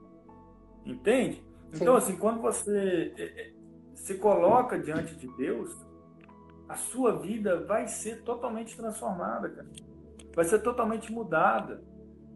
Entende? 0.84 1.44
Sim. 1.72 1.82
Então, 1.82 1.96
assim, 1.96 2.16
quando 2.16 2.40
você 2.40 3.12
é, 3.16 3.22
é, 3.22 3.52
se 3.94 4.18
coloca 4.18 4.78
diante 4.78 5.16
de 5.16 5.26
Deus, 5.36 5.76
a 6.68 6.76
sua 6.76 7.18
vida 7.18 7.64
vai 7.64 7.88
ser 7.88 8.22
totalmente 8.22 8.76
transformada, 8.76 9.48
cara. 9.48 9.68
Vai 10.34 10.44
ser 10.44 10.60
totalmente 10.60 11.12
mudada. 11.12 11.82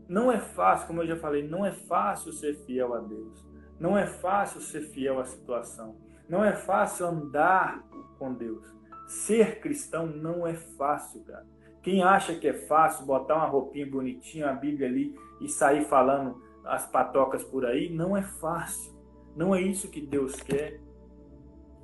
Não 0.09 0.31
é 0.31 0.39
fácil, 0.39 0.86
como 0.86 1.02
eu 1.02 1.06
já 1.06 1.16
falei, 1.16 1.47
não 1.47 1.64
é 1.64 1.73
fácil 1.73 2.32
ser 2.32 2.55
fiel 2.64 2.94
a 2.94 3.01
Deus. 3.01 3.44
Não 3.78 3.97
é 3.97 4.06
fácil 4.06 4.60
ser 4.60 4.82
fiel 4.82 5.18
à 5.18 5.24
situação. 5.24 5.97
Não 6.28 6.44
é 6.44 6.52
fácil 6.55 7.06
andar 7.06 7.82
com 8.18 8.32
Deus. 8.32 8.66
Ser 9.06 9.60
cristão 9.60 10.06
não 10.06 10.47
é 10.47 10.55
fácil, 10.55 11.23
cara. 11.24 11.47
Quem 11.82 12.02
acha 12.02 12.35
que 12.35 12.48
é 12.48 12.52
fácil 12.52 13.06
botar 13.06 13.36
uma 13.36 13.47
roupinha 13.47 13.89
bonitinha, 13.89 14.51
a 14.51 14.52
Bíblia 14.52 14.89
ali 14.89 15.14
e 15.40 15.48
sair 15.48 15.85
falando 15.85 16.43
as 16.64 16.85
patocas 16.85 17.44
por 17.44 17.64
aí, 17.64 17.89
não 17.89 18.16
é 18.16 18.23
fácil. 18.23 18.93
Não 19.36 19.55
é 19.55 19.60
isso 19.60 19.90
que 19.90 20.01
Deus 20.01 20.35
quer. 20.35 20.81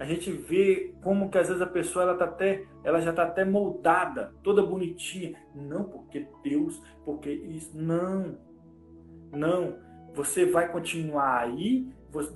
A 0.03 0.05
gente 0.05 0.33
vê 0.33 0.93
como 1.01 1.31
que 1.31 1.39
às 1.39 1.47
vezes 1.47 1.63
a 1.63 1.67
pessoa 1.67 2.03
ela 2.03 2.17
tá 2.17 2.25
até, 2.25 2.65
ela 2.83 3.01
já 3.01 3.11
está 3.11 3.23
até 3.23 3.45
moldada, 3.45 4.33
toda 4.43 4.61
bonitinha. 4.61 5.37
Não 5.55 5.85
porque 5.85 6.27
Deus, 6.43 6.83
porque 7.05 7.31
isso, 7.31 7.71
não. 7.73 8.37
Não. 9.31 9.77
Você 10.13 10.45
vai 10.45 10.73
continuar 10.73 11.43
aí, 11.43 11.87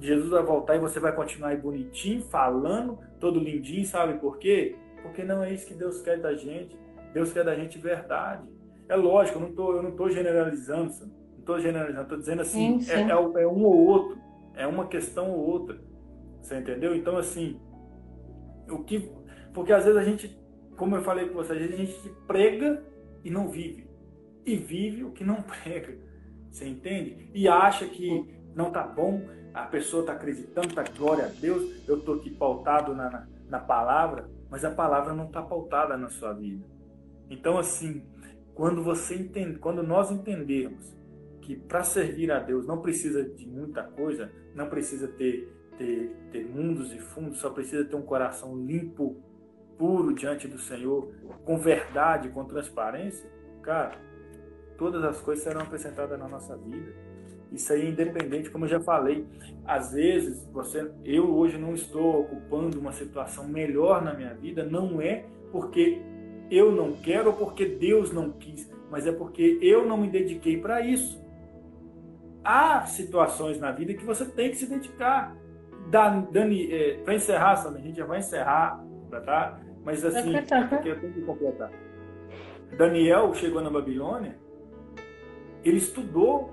Jesus 0.01 0.31
vai 0.31 0.45
voltar 0.45 0.77
e 0.77 0.79
você 0.79 1.01
vai 1.01 1.13
continuar 1.13 1.49
aí 1.49 1.57
bonitinho, 1.57 2.23
falando, 2.23 3.01
todo 3.19 3.41
lindinho, 3.41 3.85
sabe 3.85 4.21
por 4.21 4.39
quê? 4.39 4.77
Porque 5.03 5.25
não 5.25 5.43
é 5.43 5.53
isso 5.53 5.67
que 5.67 5.75
Deus 5.75 6.01
quer 6.01 6.21
da 6.21 6.37
gente. 6.37 6.79
Deus 7.13 7.33
quer 7.33 7.43
da 7.43 7.57
gente 7.57 7.79
verdade. 7.79 8.49
É 8.89 8.95
lógico, 8.95 9.41
eu 9.41 9.43
não 9.43 9.53
tô, 9.53 9.73
eu 9.75 9.83
não 9.83 9.91
tô 9.91 10.09
generalizando, 10.09 10.93
não 11.37 11.45
tô 11.45 11.59
generalizando, 11.59 12.03
estou 12.05 12.19
dizendo 12.19 12.43
assim, 12.43 12.79
sim, 12.79 12.81
sim. 12.83 12.93
É, 12.93 13.01
é, 13.09 13.43
é 13.43 13.49
um 13.49 13.65
ou 13.65 13.87
outro, 13.89 14.19
é 14.55 14.69
uma 14.69 14.87
questão 14.87 15.33
ou 15.33 15.45
outra. 15.45 15.85
Você 16.47 16.59
entendeu? 16.59 16.95
Então, 16.95 17.17
assim, 17.17 17.61
o 18.71 18.85
que. 18.85 19.11
Porque 19.53 19.73
às 19.73 19.85
vezes 19.85 19.99
a 19.99 20.05
gente, 20.05 20.39
como 20.77 20.95
eu 20.95 21.03
falei 21.03 21.29
com 21.29 21.35
você, 21.35 21.55
às 21.55 21.59
vezes 21.59 21.75
a 21.75 21.77
gente 21.77 22.09
prega 22.25 22.85
e 23.25 23.31
não 23.31 23.49
vive. 23.49 23.91
E 24.45 24.55
vive 24.55 25.03
o 25.03 25.11
que 25.11 25.25
não 25.25 25.43
prega. 25.65 25.99
Você 26.49 26.69
entende? 26.69 27.29
E 27.35 27.49
acha 27.49 27.89
que 27.89 28.33
não 28.55 28.71
tá 28.71 28.87
bom, 28.87 29.29
a 29.53 29.65
pessoa 29.65 30.03
está 30.03 30.13
acreditando, 30.13 30.73
tá 30.73 30.85
glória 30.85 31.25
a 31.25 31.29
Deus, 31.29 31.85
eu 31.89 32.01
tô 32.01 32.13
aqui 32.13 32.31
pautado 32.31 32.95
na, 32.95 33.11
na, 33.11 33.29
na 33.49 33.59
palavra, 33.59 34.31
mas 34.49 34.65
a 34.65 34.71
palavra 34.71 35.13
não 35.13 35.27
está 35.27 35.43
pautada 35.43 35.97
na 35.97 36.09
sua 36.09 36.33
vida. 36.33 36.65
Então, 37.29 37.59
assim, 37.59 38.07
quando 38.55 38.85
você 38.85 39.17
entende, 39.17 39.59
quando 39.59 39.83
nós 39.83 40.13
entendermos 40.13 40.97
que 41.43 41.57
para 41.57 41.83
servir 41.83 42.31
a 42.31 42.39
Deus 42.39 42.67
não 42.69 42.81
precisa 42.81 43.25
de 43.25 43.49
muita 43.49 43.83
coisa, 43.83 44.31
não 44.55 44.69
precisa 44.69 45.09
ter, 45.09 45.53
ter, 45.77 46.15
ter 46.31 46.45
mundos 46.47 46.93
e 46.93 46.99
fundos, 46.99 47.39
só 47.39 47.51
precisa 47.51 47.85
ter 47.85 47.97
um 47.97 48.03
coração 48.03 48.57
limpo, 48.57 49.17
puro 49.79 50.15
diante 50.15 50.49
do 50.49 50.59
Senhor, 50.59 51.13
com 51.45 51.59
verdade, 51.59 52.29
com 52.31 52.45
transparência, 52.45 53.31
cara, 53.63 53.99
todas 54.79 55.05
as 55.05 55.21
coisas 55.21 55.45
serão 55.45 55.61
acrescentadas 55.61 56.19
na 56.19 56.29
nossa 56.29 56.57
vida. 56.57 56.95
Isso 57.53 57.73
aí 57.73 57.83
é 57.83 57.89
independente, 57.91 58.51
como 58.51 58.65
eu 58.65 58.69
já 58.69 58.81
falei. 58.81 59.27
Às 59.65 59.93
vezes, 59.93 60.45
você, 60.53 60.91
eu 61.05 61.35
hoje 61.35 61.57
não 61.57 61.75
estou 61.75 62.21
ocupando 62.21 62.79
uma 62.79 62.93
situação 62.93 63.47
melhor 63.47 64.03
na 64.03 64.13
minha 64.15 64.35
vida, 64.35 64.65
não 64.65 65.01
é 65.01 65.25
porque 65.53 66.03
eu 66.51 66.73
não 66.73 66.93
quero 66.93 67.31
ou 67.31 67.37
porque 67.37 67.67
Deus 67.67 68.13
não 68.13 68.31
quis, 68.31 68.71
mas 68.91 69.07
é 69.07 69.13
porque 69.13 69.59
eu 69.63 69.87
não 69.87 69.97
me 69.97 70.09
dediquei 70.09 70.61
para 70.61 70.81
isso. 70.81 71.25
Há 72.45 72.87
situações 72.87 73.59
na 73.59 73.73
vida 73.73 73.95
que 73.95 74.05
você 74.05 74.25
tem 74.25 74.51
que 74.51 74.57
se 74.57 74.67
dedicar. 74.67 75.37
Dani, 75.89 76.73
é, 76.73 76.99
para 76.99 77.15
encerrar, 77.15 77.57
Sandra, 77.57 77.81
a 77.81 77.83
gente 77.83 77.97
já 77.97 78.07
vai 78.07 78.19
encerrar, 78.19 78.85
tá? 79.25 79.61
Mas 79.85 80.05
assim, 80.05 80.33
porque 80.69 80.89
eu 80.89 81.01
tenho 81.01 81.13
que 81.13 81.23
completar. 81.23 81.71
Daniel 82.77 83.33
chegou 83.35 83.63
na 83.63 83.71
Babilônia 83.71 84.37
ele 85.69 85.79
estudou, 85.79 86.51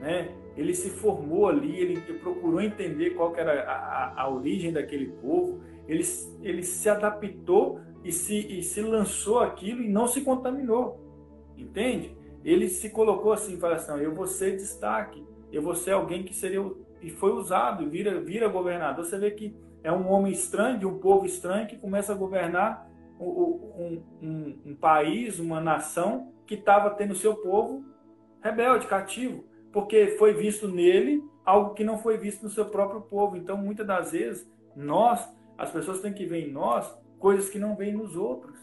né? 0.00 0.34
ele 0.56 0.74
se 0.74 0.88
formou 0.88 1.48
ali, 1.48 1.78
ele 1.78 2.00
procurou 2.00 2.60
entender 2.60 3.10
qual 3.10 3.36
era 3.36 3.62
a, 3.64 3.74
a, 3.74 4.22
a 4.22 4.30
origem 4.30 4.72
daquele 4.72 5.08
povo, 5.20 5.60
ele, 5.86 6.02
ele 6.40 6.62
se 6.62 6.88
adaptou 6.88 7.80
e 8.02 8.10
se, 8.10 8.34
e 8.58 8.62
se 8.62 8.80
lançou 8.80 9.40
aquilo 9.40 9.82
e 9.82 9.88
não 9.88 10.06
se 10.06 10.22
contaminou, 10.22 10.98
entende? 11.58 12.16
Ele 12.42 12.68
se 12.68 12.88
colocou 12.88 13.32
assim, 13.32 13.58
falou 13.58 13.76
assim, 13.76 13.92
eu 14.00 14.14
vou 14.14 14.26
ser 14.26 14.52
destaque, 14.56 15.22
eu 15.52 15.60
vou 15.60 15.74
ser 15.74 15.90
alguém 15.90 16.22
que 16.22 16.34
seria, 16.34 16.64
e 17.04 17.10
foi 17.10 17.32
usado, 17.32 17.88
vira, 17.88 18.18
vira 18.20 18.48
governador, 18.48 19.04
você 19.04 19.18
vê 19.18 19.30
que 19.30 19.54
é 19.82 19.92
um 19.92 20.10
homem 20.10 20.32
estranho, 20.32 20.78
de 20.78 20.86
um 20.86 20.98
povo 20.98 21.26
estranho, 21.26 21.66
que 21.66 21.76
começa 21.76 22.12
a 22.12 22.16
governar 22.16 22.88
um, 23.20 24.02
um, 24.22 24.58
um 24.64 24.74
país, 24.74 25.38
uma 25.38 25.60
nação 25.60 26.32
que 26.46 26.54
estava 26.54 26.90
tendo 26.90 27.14
seu 27.14 27.36
povo 27.36 27.84
rebelde, 28.42 28.86
cativo, 28.86 29.44
porque 29.72 30.16
foi 30.18 30.32
visto 30.32 30.66
nele 30.66 31.22
algo 31.44 31.74
que 31.74 31.84
não 31.84 31.98
foi 31.98 32.16
visto 32.16 32.42
no 32.42 32.50
seu 32.50 32.66
próprio 32.66 33.02
povo. 33.02 33.36
Então, 33.36 33.56
muitas 33.56 33.86
das 33.86 34.12
vezes, 34.12 34.50
nós, 34.74 35.28
as 35.58 35.70
pessoas 35.70 36.00
têm 36.00 36.14
que 36.14 36.24
ver 36.24 36.48
em 36.48 36.52
nós 36.52 36.98
coisas 37.18 37.50
que 37.50 37.58
não 37.58 37.76
veem 37.76 37.92
nos 37.92 38.16
outros. 38.16 38.58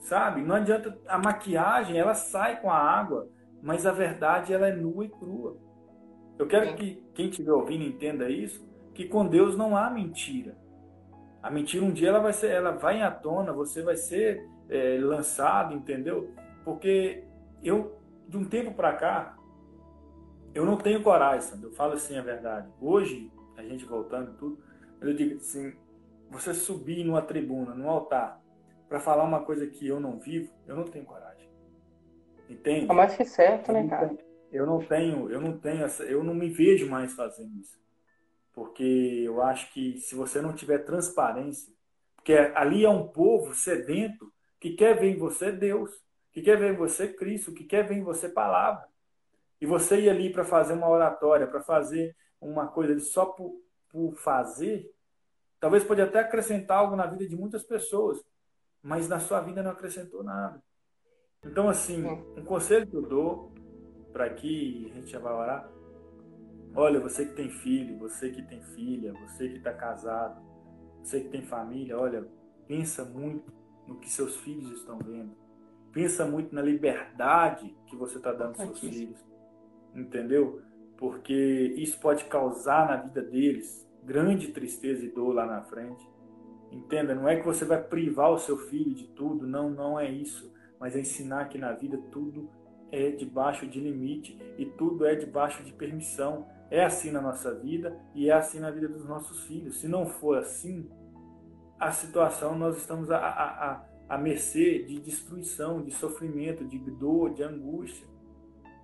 Sabe? 0.00 0.42
Não 0.42 0.56
adianta 0.56 0.98
a 1.06 1.18
maquiagem, 1.18 1.98
ela 1.98 2.14
sai 2.14 2.60
com 2.60 2.70
a 2.70 2.78
água, 2.78 3.28
mas 3.62 3.86
a 3.86 3.92
verdade 3.92 4.52
ela 4.52 4.68
é 4.68 4.74
nua 4.74 5.04
e 5.04 5.08
crua. 5.08 5.56
Eu 6.38 6.46
quero 6.46 6.74
que 6.76 7.05
quem 7.16 7.30
estiver 7.30 7.52
ouvindo 7.52 7.82
entenda 7.82 8.28
isso, 8.28 8.68
que 8.94 9.08
com 9.08 9.26
Deus 9.26 9.56
não 9.56 9.74
há 9.74 9.88
mentira. 9.88 10.54
A 11.42 11.50
mentira 11.50 11.82
um 11.82 11.90
dia 11.90 12.10
ela 12.10 12.20
vai 12.20 12.34
ser, 12.34 12.50
ela 12.50 12.72
vai 12.72 13.00
à 13.00 13.10
tona, 13.10 13.54
você 13.54 13.82
vai 13.82 13.96
ser 13.96 14.46
é, 14.68 14.98
lançado, 15.00 15.74
entendeu? 15.74 16.30
Porque 16.62 17.24
eu 17.62 17.98
de 18.28 18.36
um 18.36 18.44
tempo 18.44 18.74
para 18.74 18.92
cá, 18.92 19.36
eu 20.54 20.66
não 20.66 20.76
tenho 20.76 21.02
coragem, 21.02 21.58
eu 21.62 21.72
falo 21.72 21.94
assim 21.94 22.18
a 22.18 22.22
verdade. 22.22 22.68
Hoje, 22.80 23.32
a 23.56 23.62
gente 23.62 23.86
voltando 23.86 24.36
tudo, 24.36 24.58
eu 25.00 25.14
digo 25.14 25.36
assim, 25.36 25.74
você 26.30 26.52
subir 26.52 27.02
numa 27.02 27.22
tribuna, 27.22 27.74
num 27.74 27.88
altar, 27.88 28.42
para 28.88 29.00
falar 29.00 29.24
uma 29.24 29.40
coisa 29.40 29.66
que 29.66 29.86
eu 29.86 29.98
não 29.98 30.18
vivo, 30.18 30.52
eu 30.66 30.76
não 30.76 30.84
tenho 30.84 31.04
coragem. 31.06 31.48
Entende? 32.50 32.90
É 32.90 32.94
mais 32.94 33.16
que 33.16 33.24
certo, 33.24 33.72
né, 33.72 33.86
cara? 33.88 34.14
Eu 34.56 34.66
não 34.66 34.78
tenho, 34.78 35.30
eu 35.30 35.40
não 35.40 35.58
tenho 35.58 35.84
essa, 35.84 36.02
eu 36.04 36.24
não 36.24 36.34
me 36.34 36.48
vejo 36.48 36.88
mais 36.88 37.12
fazendo 37.12 37.54
isso. 37.60 37.78
Porque 38.52 39.22
eu 39.24 39.42
acho 39.42 39.72
que 39.72 39.98
se 39.98 40.14
você 40.14 40.40
não 40.40 40.54
tiver 40.54 40.78
transparência, 40.78 41.72
porque 42.16 42.32
ali 42.32 42.84
é 42.84 42.88
um 42.88 43.06
povo 43.06 43.54
sedento 43.54 44.32
que 44.58 44.70
quer 44.70 44.98
ver 44.98 45.10
em 45.10 45.18
você 45.18 45.52
Deus 45.52 45.90
que 46.36 46.42
quer 46.42 46.58
ver 46.58 46.74
em 46.74 46.76
você 46.76 47.08
Cristo, 47.08 47.54
que 47.54 47.64
quer 47.64 47.88
ver 47.88 47.94
em 47.94 48.02
você 48.02 48.28
palavra. 48.28 48.86
E 49.58 49.64
você 49.64 50.00
ir 50.02 50.10
ali 50.10 50.30
para 50.30 50.44
fazer 50.44 50.74
uma 50.74 50.86
oratória, 50.86 51.46
para 51.46 51.62
fazer 51.62 52.14
uma 52.38 52.66
coisa 52.66 52.98
só 53.00 53.24
por 53.24 53.58
por 53.96 54.14
fazer, 54.16 54.92
talvez 55.58 55.82
pode 55.82 56.02
até 56.02 56.18
acrescentar 56.18 56.78
algo 56.78 56.94
na 56.94 57.06
vida 57.06 57.26
de 57.26 57.34
muitas 57.34 57.62
pessoas, 57.62 58.22
mas 58.82 59.08
na 59.08 59.18
sua 59.18 59.40
vida 59.40 59.62
não 59.62 59.70
acrescentou 59.70 60.22
nada. 60.22 60.62
Então, 61.42 61.66
assim, 61.66 62.04
um 62.04 62.44
conselho 62.44 62.86
que 62.86 62.94
eu 62.94 63.00
dou 63.00 63.54
para 64.16 64.24
aqui, 64.24 64.88
a 64.90 64.94
gente 64.94 65.10
já 65.10 65.18
vai 65.18 65.34
orar. 65.34 65.70
Olha, 66.74 66.98
você 66.98 67.26
que 67.26 67.34
tem 67.34 67.50
filho, 67.50 67.98
você 67.98 68.30
que 68.30 68.40
tem 68.40 68.62
filha, 68.62 69.12
você 69.12 69.46
que 69.46 69.58
está 69.58 69.74
casado, 69.74 70.40
você 71.02 71.20
que 71.20 71.28
tem 71.28 71.42
família, 71.42 71.98
olha, 71.98 72.26
pensa 72.66 73.04
muito 73.04 73.52
no 73.86 73.96
que 73.96 74.08
seus 74.08 74.36
filhos 74.36 74.70
estão 74.70 74.98
vendo. 74.98 75.36
Pensa 75.92 76.24
muito 76.24 76.54
na 76.54 76.62
liberdade 76.62 77.76
que 77.86 77.94
você 77.94 78.16
está 78.16 78.32
dando 78.32 78.58
aos 78.58 78.78
seus 78.78 78.80
filhos. 78.80 79.22
Entendeu? 79.94 80.62
Porque 80.96 81.74
isso 81.76 82.00
pode 82.00 82.24
causar 82.24 82.88
na 82.88 82.96
vida 82.96 83.20
deles 83.20 83.86
grande 84.02 84.48
tristeza 84.48 85.04
e 85.04 85.10
dor 85.10 85.34
lá 85.34 85.44
na 85.44 85.60
frente. 85.60 86.08
Entenda, 86.72 87.14
não 87.14 87.28
é 87.28 87.36
que 87.36 87.44
você 87.44 87.66
vai 87.66 87.82
privar 87.82 88.30
o 88.30 88.38
seu 88.38 88.56
filho 88.56 88.94
de 88.94 89.08
tudo, 89.08 89.46
não, 89.46 89.68
não 89.68 90.00
é 90.00 90.10
isso. 90.10 90.50
Mas 90.80 90.96
é 90.96 91.00
ensinar 91.00 91.50
que 91.50 91.58
na 91.58 91.72
vida 91.72 91.98
tudo 92.10 92.48
é 92.90 93.10
debaixo 93.10 93.66
de 93.66 93.80
limite 93.80 94.38
e 94.58 94.66
tudo 94.66 95.04
é 95.06 95.14
debaixo 95.14 95.62
de 95.62 95.72
permissão. 95.72 96.46
É 96.70 96.84
assim 96.84 97.10
na 97.10 97.20
nossa 97.20 97.54
vida 97.54 97.96
e 98.14 98.28
é 98.28 98.32
assim 98.32 98.58
na 98.58 98.70
vida 98.70 98.88
dos 98.88 99.04
nossos 99.06 99.44
filhos. 99.44 99.80
Se 99.80 99.86
não 99.86 100.06
for 100.06 100.38
assim, 100.38 100.88
a 101.78 101.92
situação 101.92 102.58
nós 102.58 102.76
estamos 102.76 103.10
a, 103.10 103.18
a, 103.18 103.72
a, 103.72 103.84
a 104.08 104.18
mercê 104.18 104.82
de 104.82 104.98
destruição, 104.98 105.82
de 105.82 105.92
sofrimento, 105.92 106.64
de 106.64 106.78
dor, 106.78 107.32
de 107.34 107.42
angústia. 107.42 108.06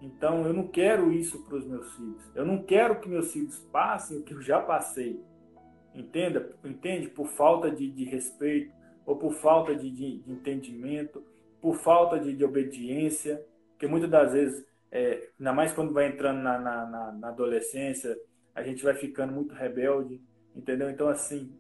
Então 0.00 0.46
eu 0.46 0.52
não 0.52 0.66
quero 0.66 1.12
isso 1.12 1.44
para 1.44 1.56
os 1.56 1.66
meus 1.66 1.94
filhos. 1.94 2.30
Eu 2.34 2.44
não 2.44 2.62
quero 2.62 3.00
que 3.00 3.08
meus 3.08 3.32
filhos 3.32 3.58
passem 3.72 4.18
o 4.18 4.22
que 4.22 4.34
eu 4.34 4.40
já 4.40 4.60
passei. 4.60 5.20
Entenda? 5.94 6.54
Entende? 6.64 7.08
Por 7.08 7.28
falta 7.28 7.70
de, 7.70 7.90
de 7.90 8.04
respeito, 8.04 8.72
ou 9.04 9.16
por 9.16 9.32
falta 9.34 9.74
de, 9.74 9.90
de, 9.90 10.18
de 10.18 10.32
entendimento, 10.32 11.22
por 11.60 11.76
falta 11.76 12.18
de, 12.18 12.34
de 12.34 12.44
obediência, 12.44 13.44
porque 13.82 13.90
muitas 13.90 14.10
das 14.10 14.32
vezes, 14.32 14.64
é, 14.92 15.30
ainda 15.40 15.52
mais 15.52 15.72
quando 15.72 15.92
vai 15.92 16.06
entrando 16.06 16.40
na, 16.40 16.56
na, 16.56 17.12
na, 17.14 17.28
adolescência, 17.28 18.16
a 18.54 18.62
gente 18.62 18.84
vai 18.84 18.94
ficando 18.94 19.32
muito 19.32 19.52
rebelde, 19.52 20.22
entendeu? 20.54 20.88
Então, 20.88 21.08
assim, 21.08 21.52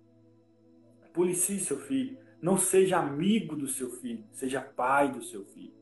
policie 1.12 1.58
seu 1.58 1.78
filho. 1.78 2.16
Não 2.40 2.56
seja 2.56 2.98
amigo 2.98 3.56
do 3.56 3.66
seu 3.66 3.90
filho, 3.90 4.22
seja 4.30 4.60
pai 4.60 5.10
do 5.10 5.20
seu 5.20 5.44
filho. 5.46 5.72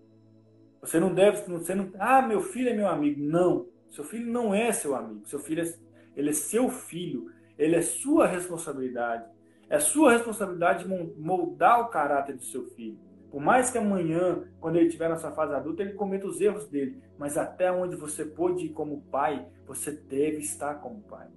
Você 0.80 0.98
não 0.98 1.12
deve, 1.12 1.42
você 1.42 1.74
não, 1.74 1.92
ah, 1.98 2.22
meu 2.22 2.40
filho 2.40 2.70
é 2.70 2.74
meu 2.74 2.88
amigo. 2.88 3.20
Não, 3.20 3.68
seu 3.90 4.02
filho 4.02 4.26
não 4.26 4.54
é 4.54 4.72
seu 4.72 4.94
amigo. 4.94 5.26
Seu 5.26 5.40
filho 5.40 5.60
é, 5.60 5.74
ele 6.16 6.30
é 6.30 6.32
seu 6.32 6.70
filho. 6.70 7.30
Ele 7.58 7.76
é 7.76 7.82
sua 7.82 8.26
responsabilidade. 8.26 9.28
É 9.68 9.78
sua 9.78 10.12
responsabilidade 10.12 10.88
moldar 11.18 11.82
o 11.82 11.88
caráter 11.90 12.34
do 12.34 12.44
seu 12.44 12.64
filho. 12.70 12.98
Por 13.30 13.40
mais 13.40 13.70
que 13.70 13.78
amanhã, 13.78 14.42
quando 14.60 14.76
ele 14.76 14.86
estiver 14.86 15.08
nessa 15.08 15.30
fase 15.30 15.54
adulta, 15.54 15.82
ele 15.82 15.92
cometa 15.92 16.26
os 16.26 16.40
erros 16.40 16.68
dele, 16.68 17.00
mas 17.16 17.38
até 17.38 17.70
onde 17.70 17.94
você 17.94 18.24
pôde 18.24 18.66
ir 18.66 18.70
como 18.70 19.02
pai, 19.02 19.46
você 19.66 19.92
deve 19.92 20.38
estar 20.38 20.74
como 20.76 21.00
pai. 21.02 21.28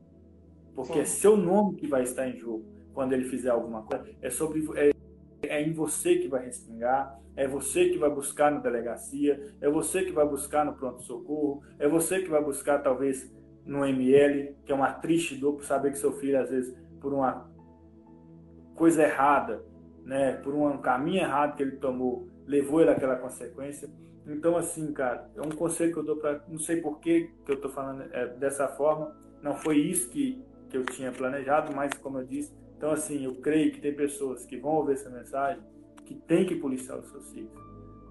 Porque 0.75 0.93
Sim. 0.93 0.99
é 0.99 1.05
seu 1.05 1.37
nome 1.37 1.75
que 1.75 1.85
vai 1.85 2.01
estar 2.01 2.27
em 2.27 2.35
jogo 2.35 2.65
quando 2.93 3.13
ele 3.13 3.25
fizer 3.25 3.51
alguma 3.51 3.83
coisa. 3.83 4.09
É 4.21 4.29
sobre 4.31 4.63
é, 4.75 4.91
é 5.43 5.61
em 5.61 5.71
você 5.71 6.15
que 6.17 6.27
vai 6.27 6.43
respingar, 6.45 7.19
é 7.35 7.47
você 7.47 7.89
que 7.89 7.99
vai 7.99 8.09
buscar 8.09 8.51
na 8.51 8.59
delegacia, 8.59 9.53
é 9.61 9.69
você 9.69 10.03
que 10.03 10.11
vai 10.11 10.27
buscar 10.27 10.65
no 10.65 10.73
pronto-socorro, 10.73 11.61
é 11.77 11.87
você 11.87 12.21
que 12.21 12.29
vai 12.29 12.43
buscar 12.43 12.79
talvez 12.79 13.31
no 13.65 13.85
ML, 13.85 14.55
que 14.65 14.71
é 14.71 14.75
uma 14.75 14.91
triste 14.91 15.35
dor 15.35 15.53
por 15.53 15.63
saber 15.63 15.91
que 15.91 15.97
seu 15.97 16.13
filho, 16.13 16.41
às 16.41 16.49
vezes, 16.49 16.75
por 16.99 17.13
uma 17.13 17.49
coisa 18.75 19.03
errada, 19.03 19.63
né, 20.03 20.34
por 20.34 20.53
um 20.53 20.77
caminho 20.77 21.21
errado 21.21 21.55
que 21.55 21.63
ele 21.63 21.77
tomou, 21.77 22.27
levou 22.45 22.81
ele 22.81 22.91
àquela 22.91 23.15
consequência. 23.15 23.89
Então, 24.25 24.55
assim, 24.55 24.91
cara, 24.93 25.30
é 25.35 25.41
um 25.41 25.49
conselho 25.49 25.91
que 25.91 25.99
eu 25.99 26.03
dou 26.03 26.17
para. 26.17 26.43
Não 26.47 26.59
sei 26.59 26.81
por 26.81 26.99
que, 26.99 27.30
que 27.45 27.51
eu 27.51 27.55
estou 27.55 27.71
falando 27.71 28.03
é, 28.11 28.27
dessa 28.27 28.67
forma, 28.67 29.15
não 29.41 29.55
foi 29.55 29.77
isso 29.77 30.09
que, 30.09 30.41
que 30.69 30.77
eu 30.77 30.85
tinha 30.85 31.11
planejado, 31.11 31.75
mas, 31.75 31.93
como 31.95 32.19
eu 32.19 32.25
disse, 32.25 32.53
então, 32.77 32.91
assim, 32.91 33.25
eu 33.25 33.35
creio 33.35 33.71
que 33.71 33.81
tem 33.81 33.93
pessoas 33.93 34.45
que 34.45 34.57
vão 34.57 34.71
ouvir 34.73 34.93
essa 34.93 35.09
mensagem 35.09 35.61
que 36.05 36.15
tem 36.15 36.45
que 36.45 36.55
policiar 36.55 36.99
os 36.99 37.09
seus 37.09 37.31
filhos, 37.31 37.51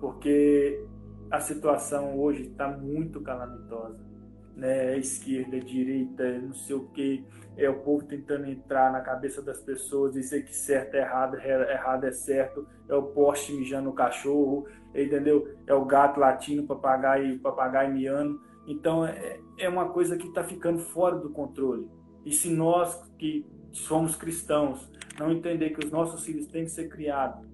porque 0.00 0.84
a 1.30 1.40
situação 1.40 2.18
hoje 2.18 2.42
está 2.42 2.68
muito 2.68 3.20
calamitosa 3.20 4.11
né, 4.56 4.98
esquerda, 4.98 5.58
direita, 5.58 6.38
não 6.38 6.54
sei 6.54 6.76
o 6.76 6.88
que, 6.88 7.24
é 7.56 7.68
o 7.68 7.80
povo 7.80 8.04
tentando 8.04 8.46
entrar 8.46 8.92
na 8.92 9.00
cabeça 9.00 9.42
das 9.42 9.60
pessoas, 9.60 10.12
dizer 10.12 10.44
que 10.44 10.54
certo 10.54 10.94
é 10.94 11.00
errado, 11.00 11.36
errado 11.36 12.04
é 12.04 12.12
certo, 12.12 12.66
é 12.88 12.94
o 12.94 13.02
poste 13.02 13.52
mijando 13.52 13.90
o 13.90 13.94
cachorro, 13.94 14.66
entendeu? 14.94 15.48
É 15.66 15.74
o 15.74 15.84
gato 15.84 16.20
latindo, 16.20 16.64
papagaio, 16.64 17.38
papagaio 17.40 17.92
miando. 17.92 18.40
Então 18.66 19.06
é, 19.06 19.40
é 19.58 19.68
uma 19.68 19.88
coisa 19.88 20.16
que 20.16 20.28
está 20.28 20.44
ficando 20.44 20.78
fora 20.78 21.16
do 21.16 21.30
controle. 21.30 21.88
E 22.24 22.32
se 22.32 22.50
nós 22.50 23.02
que 23.18 23.46
somos 23.72 24.16
cristãos 24.16 24.90
não 25.18 25.30
entender 25.32 25.70
que 25.70 25.84
os 25.84 25.90
nossos 25.90 26.24
filhos 26.24 26.46
têm 26.46 26.64
que 26.64 26.70
ser 26.70 26.88
criados 26.88 27.46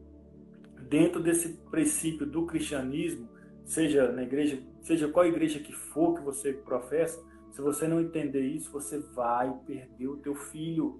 dentro 0.88 1.22
desse 1.22 1.54
princípio 1.70 2.26
do 2.26 2.46
cristianismo, 2.46 3.28
seja 3.64 4.10
na 4.10 4.22
igreja 4.22 4.58
seja 4.88 5.06
qual 5.06 5.26
igreja 5.26 5.60
que 5.60 5.72
for 5.72 6.14
que 6.14 6.22
você 6.22 6.50
professa, 6.50 7.22
se 7.50 7.60
você 7.60 7.86
não 7.86 8.00
entender 8.00 8.40
isso, 8.40 8.72
você 8.72 8.98
vai 8.98 9.52
perder 9.66 10.08
o 10.08 10.16
teu 10.16 10.34
filho 10.34 10.98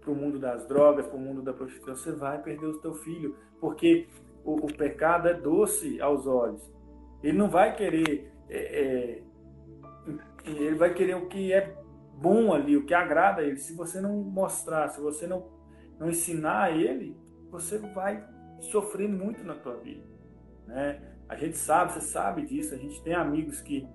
para 0.00 0.10
o 0.10 0.14
mundo 0.14 0.38
das 0.38 0.66
drogas, 0.66 1.06
para 1.06 1.16
o 1.16 1.20
mundo 1.20 1.42
da 1.42 1.52
prostituição. 1.52 1.94
Você 1.94 2.12
vai 2.12 2.42
perder 2.42 2.66
o 2.66 2.78
teu 2.78 2.94
filho, 2.94 3.36
porque 3.60 4.08
o, 4.42 4.54
o 4.64 4.74
pecado 4.74 5.28
é 5.28 5.34
doce 5.34 6.00
aos 6.00 6.26
olhos. 6.26 6.62
Ele 7.22 7.36
não 7.36 7.50
vai 7.50 7.76
querer, 7.76 8.32
é, 8.48 8.80
é, 8.82 9.22
ele 10.46 10.76
vai 10.76 10.94
querer 10.94 11.16
o 11.16 11.28
que 11.28 11.52
é 11.52 11.76
bom 12.16 12.54
ali, 12.54 12.78
o 12.78 12.86
que 12.86 12.94
agrada 12.94 13.42
a 13.42 13.44
ele. 13.44 13.58
Se 13.58 13.74
você 13.74 14.00
não 14.00 14.22
mostrar, 14.22 14.88
se 14.88 15.02
você 15.02 15.26
não, 15.26 15.46
não 15.98 16.08
ensinar 16.08 16.62
a 16.62 16.70
ele, 16.70 17.14
você 17.50 17.76
vai 17.76 18.26
sofrer 18.60 19.08
muito 19.08 19.44
na 19.44 19.54
tua 19.54 19.76
vida, 19.76 20.06
né? 20.66 21.09
A 21.30 21.36
gente 21.36 21.56
sabe, 21.56 21.92
você 21.92 22.00
sabe 22.00 22.42
disso, 22.42 22.74
a 22.74 22.76
gente 22.76 23.00
tem 23.04 23.14
amigos 23.14 23.60
que, 23.60 23.86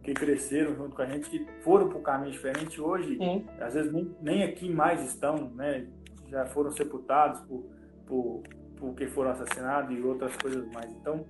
que 0.00 0.14
cresceram 0.14 0.76
junto 0.76 0.94
com 0.94 1.02
a 1.02 1.06
gente, 1.06 1.28
que 1.28 1.44
foram 1.64 1.88
para 1.88 1.98
um 1.98 2.02
caminho 2.02 2.30
diferente 2.30 2.80
hoje, 2.80 3.16
Sim. 3.16 3.44
às 3.60 3.74
vezes 3.74 3.92
nem, 3.92 4.16
nem 4.22 4.44
aqui 4.44 4.72
mais 4.72 5.04
estão, 5.04 5.50
né? 5.56 5.88
Já 6.28 6.46
foram 6.46 6.70
sepultados 6.70 7.40
por, 7.40 7.64
por, 8.06 8.42
porque 8.76 9.08
foram 9.08 9.32
assassinados 9.32 9.98
e 9.98 10.00
outras 10.02 10.36
coisas 10.36 10.64
mais. 10.72 10.88
Então, 10.92 11.26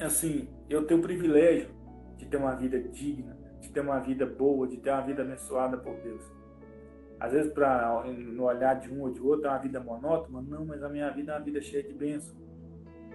assim, 0.00 0.48
eu 0.68 0.84
tenho 0.84 0.98
o 0.98 1.02
privilégio 1.04 1.70
de 2.16 2.26
ter 2.26 2.36
uma 2.36 2.56
vida 2.56 2.80
digna, 2.80 3.38
de 3.60 3.70
ter 3.70 3.78
uma 3.78 4.00
vida 4.00 4.26
boa, 4.26 4.66
de 4.66 4.78
ter 4.78 4.90
uma 4.90 5.02
vida 5.02 5.22
abençoada 5.22 5.76
por 5.76 5.94
Deus. 6.00 6.22
Às 7.20 7.30
vezes, 7.30 7.52
pra, 7.52 8.02
no 8.04 8.42
olhar 8.42 8.74
de 8.74 8.92
um 8.92 9.02
ou 9.02 9.12
de 9.12 9.20
outro, 9.20 9.46
é 9.46 9.50
uma 9.50 9.58
vida 9.58 9.78
monótona. 9.78 10.42
Não, 10.42 10.66
mas 10.66 10.82
a 10.82 10.88
minha 10.88 11.08
vida 11.10 11.30
é 11.30 11.36
uma 11.36 11.44
vida 11.44 11.60
cheia 11.60 11.84
de 11.84 11.92
bênçãos. 11.92 12.47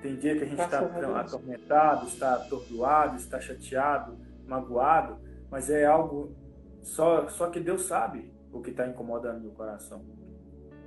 Tem 0.04 0.18
dia 0.18 0.36
que 0.38 0.44
a 0.44 0.46
gente 0.46 0.62
está 0.62 0.80
atormentado, 0.80 2.08
está 2.08 2.34
atordoado, 2.34 3.16
está 3.16 3.40
chateado, 3.40 4.18
magoado, 4.46 5.18
mas 5.50 5.70
é 5.70 5.86
algo 5.86 6.36
só, 6.82 7.30
só 7.30 7.50
que 7.50 7.58
Deus 7.58 7.86
sabe 7.86 8.30
o 8.52 8.62
que 8.62 8.72
está 8.72 8.86
incomodando 8.86 9.40
meu 9.40 9.52
coração. 9.52 10.04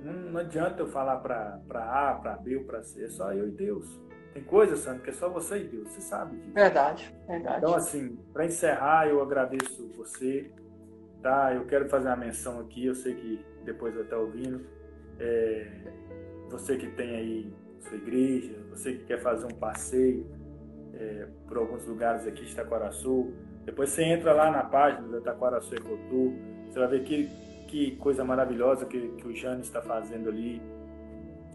Não, 0.03 0.13
não, 0.13 0.39
adianta 0.39 0.83
eu 0.83 0.87
falar 0.87 1.17
para 1.17 1.59
A, 1.73 2.13
para 2.13 2.35
B 2.35 2.57
ou 2.57 2.65
para 2.65 2.83
C, 2.83 3.05
é 3.05 3.09
só 3.09 3.33
eu 3.33 3.47
e 3.47 3.51
Deus. 3.51 3.99
Tem 4.35 4.43
coisa, 4.43 4.75
Sandro, 4.75 5.01
que 5.01 5.09
é 5.09 5.13
só 5.13 5.27
você 5.27 5.61
e 5.61 5.67
Deus, 5.67 5.89
você 5.89 6.01
sabe 6.01 6.37
disso. 6.37 6.53
Verdade, 6.53 7.11
verdade. 7.27 7.57
Então, 7.57 7.73
assim, 7.73 8.15
para 8.31 8.45
encerrar, 8.45 9.07
eu 9.07 9.19
agradeço 9.19 9.91
você, 9.97 10.51
tá? 11.23 11.55
Eu 11.55 11.65
quero 11.65 11.89
fazer 11.89 12.07
uma 12.09 12.17
menção 12.17 12.59
aqui, 12.59 12.85
eu 12.85 12.93
sei 12.93 13.15
que 13.15 13.43
depois 13.65 13.95
vai 13.95 14.03
estar 14.03 14.17
ouvindo. 14.17 14.63
É, 15.19 15.91
você 16.51 16.77
que 16.77 16.87
tem 16.91 17.15
aí 17.15 17.53
sua 17.81 17.97
igreja, 17.97 18.53
você 18.69 18.93
que 18.93 19.05
quer 19.05 19.21
fazer 19.21 19.45
um 19.45 19.55
passeio 19.57 20.25
é, 20.93 21.27
por 21.47 21.57
alguns 21.57 21.85
lugares 21.85 22.25
aqui 22.27 22.43
de 22.43 22.51
Itaquaraçu, 22.51 23.33
depois 23.65 23.89
você 23.89 24.03
entra 24.03 24.33
lá 24.33 24.49
na 24.49 24.63
página 24.63 25.07
da 25.09 25.17
Itaquaraçu 25.19 25.75
Ecotur, 25.75 26.33
você 26.69 26.79
vai 26.79 26.87
ver 26.87 27.03
que, 27.03 27.29
que 27.67 27.95
coisa 27.97 28.23
maravilhosa 28.23 28.85
que, 28.85 29.09
que 29.09 29.27
o 29.27 29.35
Jane 29.35 29.61
está 29.61 29.81
fazendo 29.81 30.29
ali 30.29 30.61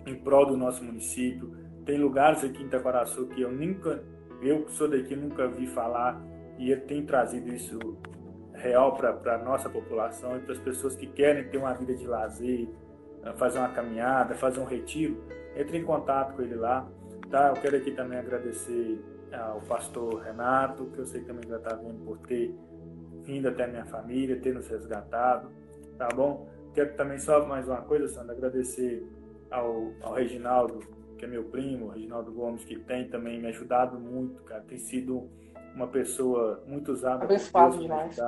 em 0.07 0.15
prol 0.15 0.47
do 0.47 0.57
nosso 0.57 0.85
município. 0.85 1.57
Tem 1.85 1.99
lugares 1.99 2.45
aqui 2.45 2.63
em 2.63 2.67
Itaquaraçu 2.67 3.27
que 3.29 3.41
eu 3.41 3.51
nunca, 3.51 4.03
eu 4.43 4.65
que 4.65 4.73
sou 4.73 4.89
daqui, 4.89 5.17
nunca 5.17 5.49
vi 5.49 5.67
falar 5.67 6.23
e 6.59 6.71
ele 6.71 6.83
tem 6.83 7.05
trazido 7.05 7.53
isso 7.53 7.79
real 8.55 8.95
para 8.95 9.35
a 9.35 9.39
nossa 9.39 9.69
população 9.69 10.37
e 10.37 10.41
para 10.41 10.53
as 10.53 10.59
pessoas 10.59 10.95
que 10.95 11.07
querem 11.07 11.49
ter 11.49 11.59
uma 11.59 11.73
vida 11.73 11.95
de 11.95 12.07
lazer, 12.07 12.69
fazer 13.37 13.59
uma 13.59 13.71
caminhada, 13.71 14.35
fazer 14.35 14.61
um 14.61 14.65
retiro 14.65 15.17
entre 15.57 15.79
em 15.79 15.85
contato 15.85 16.35
com 16.35 16.43
ele 16.43 16.55
lá. 16.55 16.89
Tá? 17.31 17.49
Eu 17.49 17.55
quero 17.55 17.77
aqui 17.77 17.91
também 17.93 18.19
agradecer 18.19 19.03
ao 19.33 19.61
pastor 19.63 20.21
Renato, 20.21 20.87
que 20.87 20.99
eu 20.99 21.07
sei 21.07 21.21
que 21.21 21.27
também 21.27 21.49
já 21.49 21.57
está 21.57 21.75
vindo 21.75 22.05
por 22.05 22.19
ter 22.19 22.55
vindo 23.23 23.49
até 23.49 23.65
a 23.65 23.69
minha 23.69 23.85
família, 23.85 24.39
ter 24.41 24.53
nos 24.53 24.69
resgatado. 24.69 25.49
tá 25.97 26.09
bom? 26.15 26.49
Quero 26.75 26.95
também 26.95 27.19
só 27.19 27.47
mais 27.47 27.69
uma 27.69 27.83
coisa, 27.83 28.09
Sandra, 28.09 28.35
agradecer 28.35 29.07
ao, 29.51 29.93
ao 30.03 30.15
Reginaldo, 30.15 30.81
que 31.19 31.25
é 31.25 31.29
meu 31.29 31.45
primo, 31.45 31.87
o 31.87 31.89
Reginaldo 31.91 32.33
Gomes, 32.33 32.65
que 32.65 32.79
tem 32.79 33.09
também 33.09 33.41
me 33.41 33.49
ajudado 33.49 33.99
muito, 33.99 34.43
cara. 34.43 34.63
Tem 34.63 34.79
sido 34.79 35.29
uma 35.75 35.87
pessoa 35.87 36.63
muito 36.67 36.93
usada. 36.93 37.25
Abençoado 37.25 37.79
demais. 37.79 38.19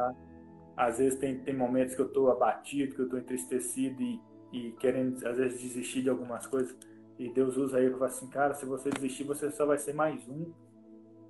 Às 0.77 0.99
vezes 0.99 1.19
tem, 1.19 1.39
tem 1.39 1.57
momentos 1.57 1.95
que 1.95 2.01
eu 2.01 2.07
estou 2.07 2.31
abatido, 2.31 2.95
que 2.95 3.01
eu 3.01 3.05
estou 3.05 3.19
entristecido 3.19 4.03
e, 4.03 4.21
e 4.53 4.73
querendo, 4.73 5.27
às 5.27 5.37
vezes, 5.37 5.61
desistir 5.61 6.03
de 6.03 6.11
algumas 6.11 6.47
coisas. 6.47 6.77
E 7.19 7.29
Deus 7.29 7.57
usa 7.57 7.79
aí 7.79 7.89
para 7.89 7.99
falar 7.99 8.11
assim, 8.11 8.27
cara, 8.29 8.55
se 8.55 8.67
você 8.67 8.91
desistir, 8.91 9.25
você 9.25 9.51
só 9.51 9.65
vai 9.65 9.79
ser 9.79 9.93
mais 9.93 10.27
um. 10.29 10.53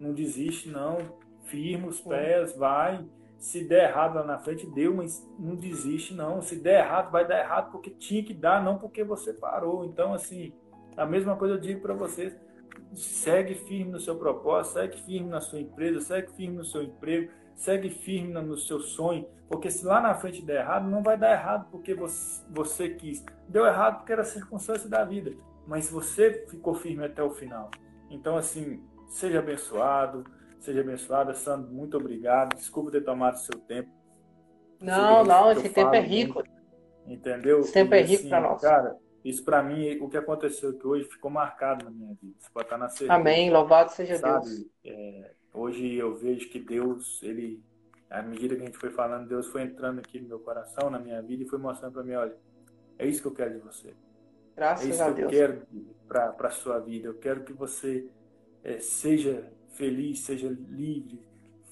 Não 0.00 0.14
desiste, 0.14 0.70
não. 0.70 0.98
Firma 1.44 1.88
os 1.88 2.00
pés, 2.00 2.56
vai. 2.56 3.04
Se 3.38 3.62
der 3.64 3.90
errado 3.90 4.14
lá 4.14 4.24
na 4.24 4.38
frente, 4.38 4.66
deu, 4.66 4.94
mas 4.94 5.22
não 5.38 5.54
desiste, 5.54 6.14
não. 6.14 6.40
Se 6.40 6.56
der 6.56 6.80
errado, 6.80 7.10
vai 7.10 7.26
dar 7.26 7.38
errado 7.38 7.70
porque 7.70 7.90
tinha 7.90 8.24
que 8.24 8.32
dar, 8.32 8.64
não 8.64 8.78
porque 8.78 9.04
você 9.04 9.34
parou. 9.34 9.84
Então, 9.84 10.14
assim, 10.14 10.54
a 10.96 11.04
mesma 11.04 11.36
coisa 11.36 11.54
eu 11.54 11.60
digo 11.60 11.80
para 11.80 11.92
vocês. 11.92 12.34
Segue 12.94 13.54
firme 13.54 13.92
no 13.92 14.00
seu 14.00 14.16
propósito, 14.16 14.74
segue 14.74 14.96
firme 15.02 15.28
na 15.28 15.40
sua 15.40 15.60
empresa, 15.60 16.00
segue 16.00 16.32
firme 16.32 16.56
no 16.56 16.64
seu 16.64 16.82
emprego, 16.82 17.30
segue 17.54 17.90
firme 17.90 18.32
no 18.32 18.56
seu 18.56 18.80
sonho, 18.80 19.26
porque 19.48 19.70
se 19.70 19.84
lá 19.84 20.00
na 20.00 20.14
frente 20.14 20.44
der 20.44 20.60
errado, 20.60 20.88
não 20.88 21.02
vai 21.02 21.16
dar 21.16 21.32
errado 21.32 21.68
porque 21.70 21.94
você, 21.94 22.42
você 22.50 22.88
quis. 22.90 23.24
Deu 23.48 23.66
errado 23.66 23.98
porque 23.98 24.12
era 24.12 24.22
a 24.22 24.24
circunstância 24.24 24.88
da 24.88 25.04
vida 25.04 25.36
mas 25.66 25.90
você 25.90 26.44
ficou 26.48 26.74
firme 26.74 27.04
até 27.04 27.22
o 27.22 27.30
final. 27.30 27.70
Então, 28.10 28.36
assim, 28.36 28.82
seja 29.08 29.38
abençoado, 29.38 30.24
seja 30.60 30.80
abençoada. 30.80 31.34
Sandro, 31.34 31.72
muito 31.72 31.96
obrigado. 31.96 32.56
Desculpa 32.56 32.90
ter 32.90 33.02
tomado 33.02 33.38
seu 33.38 33.58
tempo. 33.60 33.90
Não, 34.80 35.24
não, 35.24 35.52
esse 35.52 35.68
tempo 35.70 35.94
é 35.94 36.00
rico. 36.00 36.42
entendeu? 37.06 37.60
Esse 37.60 37.72
tempo 37.72 37.94
e, 37.94 37.98
é 37.98 38.02
rico 38.02 38.20
assim, 38.20 38.28
para 38.28 38.40
nós. 38.40 38.60
Cara, 38.60 38.96
isso 39.24 39.42
para 39.44 39.62
mim, 39.62 39.98
o 40.00 40.08
que 40.08 40.16
aconteceu 40.16 40.70
aqui 40.70 40.86
hoje 40.86 41.08
ficou 41.08 41.30
marcado 41.30 41.86
na 41.86 41.90
minha 41.90 42.14
vida. 42.20 42.36
Isso 42.38 42.50
pode 42.52 42.66
estar 42.66 42.76
na 42.76 42.88
certeza. 42.88 43.14
Amém, 43.14 43.50
louvado 43.50 43.90
seja 43.90 44.18
sabe? 44.18 44.44
Deus. 44.44 44.66
É, 44.84 45.30
hoje 45.54 45.94
eu 45.94 46.14
vejo 46.14 46.50
que 46.50 46.60
Deus, 46.60 47.22
ele, 47.22 47.62
à 48.10 48.20
medida 48.22 48.54
que 48.54 48.62
a 48.62 48.66
gente 48.66 48.76
foi 48.76 48.90
falando, 48.90 49.26
Deus 49.26 49.46
foi 49.46 49.62
entrando 49.62 50.00
aqui 50.00 50.20
no 50.20 50.28
meu 50.28 50.40
coração, 50.40 50.90
na 50.90 50.98
minha 50.98 51.22
vida 51.22 51.42
e 51.42 51.48
foi 51.48 51.58
mostrando 51.58 51.94
para 51.94 52.02
mim, 52.02 52.12
olha, 52.12 52.36
é 52.98 53.06
isso 53.06 53.22
que 53.22 53.28
eu 53.28 53.34
quero 53.34 53.54
de 53.54 53.60
você. 53.60 53.94
Graças 54.56 54.86
é 54.86 54.90
isso 54.90 55.02
a 55.02 55.12
que 55.12 55.14
Deus. 55.14 55.32
eu 55.32 55.38
quero 55.38 55.62
para 56.06 56.48
a 56.48 56.50
sua 56.50 56.78
vida. 56.78 57.08
Eu 57.08 57.14
quero 57.14 57.42
que 57.42 57.52
você 57.52 58.06
é, 58.62 58.78
seja 58.78 59.50
feliz, 59.74 60.20
seja 60.20 60.48
livre, 60.48 61.20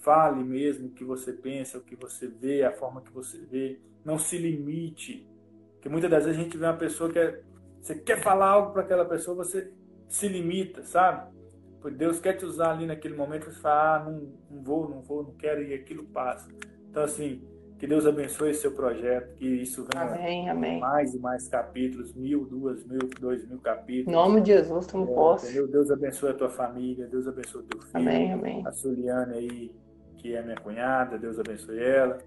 fale 0.00 0.42
mesmo 0.42 0.88
o 0.88 0.90
que 0.90 1.04
você 1.04 1.32
pensa, 1.32 1.78
o 1.78 1.82
que 1.82 1.94
você 1.94 2.26
vê, 2.26 2.64
a 2.64 2.72
forma 2.72 3.00
que 3.00 3.12
você 3.12 3.38
vê. 3.38 3.80
Não 4.04 4.18
se 4.18 4.36
limite. 4.36 5.26
Porque 5.74 5.88
muitas 5.88 6.10
das 6.10 6.24
vezes 6.24 6.40
a 6.40 6.42
gente 6.42 6.56
vê 6.56 6.64
uma 6.64 6.76
pessoa 6.76 7.10
que 7.10 7.18
é, 7.18 7.40
você 7.80 7.94
quer 7.94 8.20
falar 8.22 8.50
algo 8.50 8.72
para 8.72 8.82
aquela 8.82 9.04
pessoa, 9.04 9.36
você 9.36 9.72
se 10.08 10.28
limita, 10.28 10.82
sabe? 10.84 11.32
Porque 11.80 11.96
Deus 11.96 12.20
quer 12.20 12.34
te 12.34 12.44
usar 12.44 12.72
ali 12.72 12.86
naquele 12.86 13.16
momento, 13.16 13.46
você 13.46 13.60
fala, 13.60 13.96
ah, 13.96 14.04
não, 14.04 14.32
não 14.50 14.62
vou, 14.62 14.88
não 14.88 15.02
vou, 15.02 15.24
não 15.24 15.34
quero, 15.34 15.62
e 15.62 15.74
aquilo 15.74 16.04
passa. 16.04 16.48
Então, 16.88 17.02
assim, 17.02 17.42
que 17.82 17.88
Deus 17.88 18.06
abençoe 18.06 18.50
esse 18.50 18.60
seu 18.60 18.70
projeto, 18.70 19.34
que 19.34 19.44
isso 19.44 19.84
venha 19.92 20.04
amém, 20.04 20.48
amém. 20.48 20.78
mais 20.78 21.16
e 21.16 21.18
mais 21.18 21.48
capítulos, 21.48 22.14
mil, 22.14 22.44
duas 22.44 22.86
mil, 22.86 23.10
dois 23.18 23.44
mil 23.48 23.58
capítulos. 23.58 24.06
Em 24.06 24.12
nome 24.12 24.40
de 24.40 24.52
Jesus, 24.52 24.86
tu 24.86 24.98
não 24.98 25.10
é, 25.10 25.14
posso. 25.16 25.66
Deus 25.66 25.90
abençoe 25.90 26.30
a 26.30 26.34
tua 26.34 26.48
família, 26.48 27.08
Deus 27.08 27.26
abençoe 27.26 27.62
o 27.62 27.64
teu 27.64 27.80
filho. 27.80 27.90
Amém, 27.92 28.32
amém. 28.32 28.64
A 28.64 28.70
Suliane 28.70 29.34
aí, 29.34 29.74
que 30.16 30.32
é 30.32 30.40
minha 30.44 30.54
cunhada, 30.58 31.18
Deus 31.18 31.40
abençoe 31.40 31.82
ela. 31.82 32.18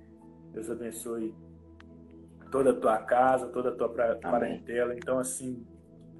Deus 0.52 0.69
abençoe 0.69 1.34
toda 2.52 2.72
a 2.72 2.76
tua 2.76 2.98
casa, 2.98 3.48
toda 3.48 3.69
a 3.69 3.72
tua 3.72 3.88
parentela. 4.19 4.94
Então, 4.94 5.19
assim, 5.19 5.65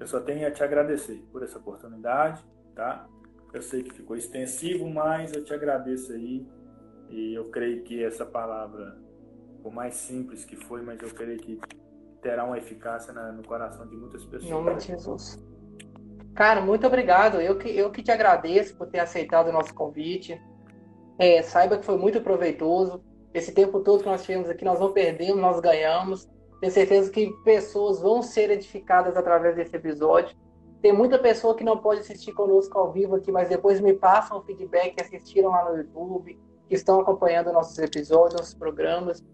eu 0.00 0.06
só 0.06 0.18
tenho 0.18 0.48
a 0.48 0.50
te 0.50 0.64
agradecer 0.64 1.22
por 1.30 1.42
essa 1.42 1.58
oportunidade, 1.58 2.42
tá? 2.74 3.06
Eu 3.52 3.60
sei 3.60 3.82
que 3.82 3.92
ficou 3.92 4.16
extensivo, 4.16 4.88
mas 4.88 5.34
eu 5.34 5.44
te 5.44 5.52
agradeço 5.52 6.14
aí. 6.14 6.46
E 7.10 7.34
eu 7.34 7.44
creio 7.50 7.82
que 7.82 8.02
essa 8.02 8.24
palavra 8.24 9.04
por 9.66 9.74
mais 9.74 9.96
simples 9.96 10.44
que 10.44 10.54
foi, 10.54 10.80
mas 10.80 11.02
eu 11.02 11.10
creio 11.10 11.36
que 11.38 11.58
terá 12.22 12.44
uma 12.44 12.56
eficácia 12.56 13.12
na, 13.12 13.32
no 13.32 13.42
coração 13.42 13.84
de 13.84 13.96
muitas 13.96 14.24
pessoas. 14.24 14.44
Em 14.44 14.50
nome 14.50 14.76
de 14.76 14.86
Jesus. 14.86 15.44
Cara, 16.36 16.60
muito 16.60 16.86
obrigado. 16.86 17.40
Eu 17.40 17.58
que, 17.58 17.68
eu 17.70 17.90
que 17.90 18.00
te 18.00 18.12
agradeço 18.12 18.76
por 18.76 18.86
ter 18.86 19.00
aceitado 19.00 19.48
o 19.48 19.52
nosso 19.52 19.74
convite. 19.74 20.40
É, 21.18 21.42
saiba 21.42 21.78
que 21.78 21.84
foi 21.84 21.98
muito 21.98 22.20
proveitoso. 22.20 23.02
Esse 23.34 23.52
tempo 23.52 23.80
todo 23.80 24.04
que 24.04 24.08
nós 24.08 24.22
tivemos 24.22 24.48
aqui, 24.48 24.64
nós 24.64 24.78
não 24.78 24.92
perdemos, 24.92 25.42
nós 25.42 25.58
ganhamos. 25.58 26.30
Tenho 26.60 26.72
certeza 26.72 27.10
que 27.10 27.32
pessoas 27.42 28.00
vão 28.00 28.22
ser 28.22 28.52
edificadas 28.52 29.16
através 29.16 29.56
desse 29.56 29.74
episódio. 29.74 30.36
Tem 30.80 30.92
muita 30.92 31.18
pessoa 31.18 31.56
que 31.56 31.64
não 31.64 31.78
pode 31.78 32.02
assistir 32.02 32.32
conosco 32.34 32.78
ao 32.78 32.92
vivo 32.92 33.16
aqui, 33.16 33.32
mas 33.32 33.48
depois 33.48 33.80
me 33.80 33.94
passam 33.94 34.38
o 34.38 34.42
feedback 34.42 34.94
que 34.94 35.02
assistiram 35.02 35.50
lá 35.50 35.68
no 35.68 35.76
YouTube, 35.76 36.38
que 36.68 36.74
estão 36.76 37.00
acompanhando 37.00 37.52
nossos 37.52 37.76
episódios, 37.80 38.38
nossos 38.38 38.54
programas. 38.54 39.24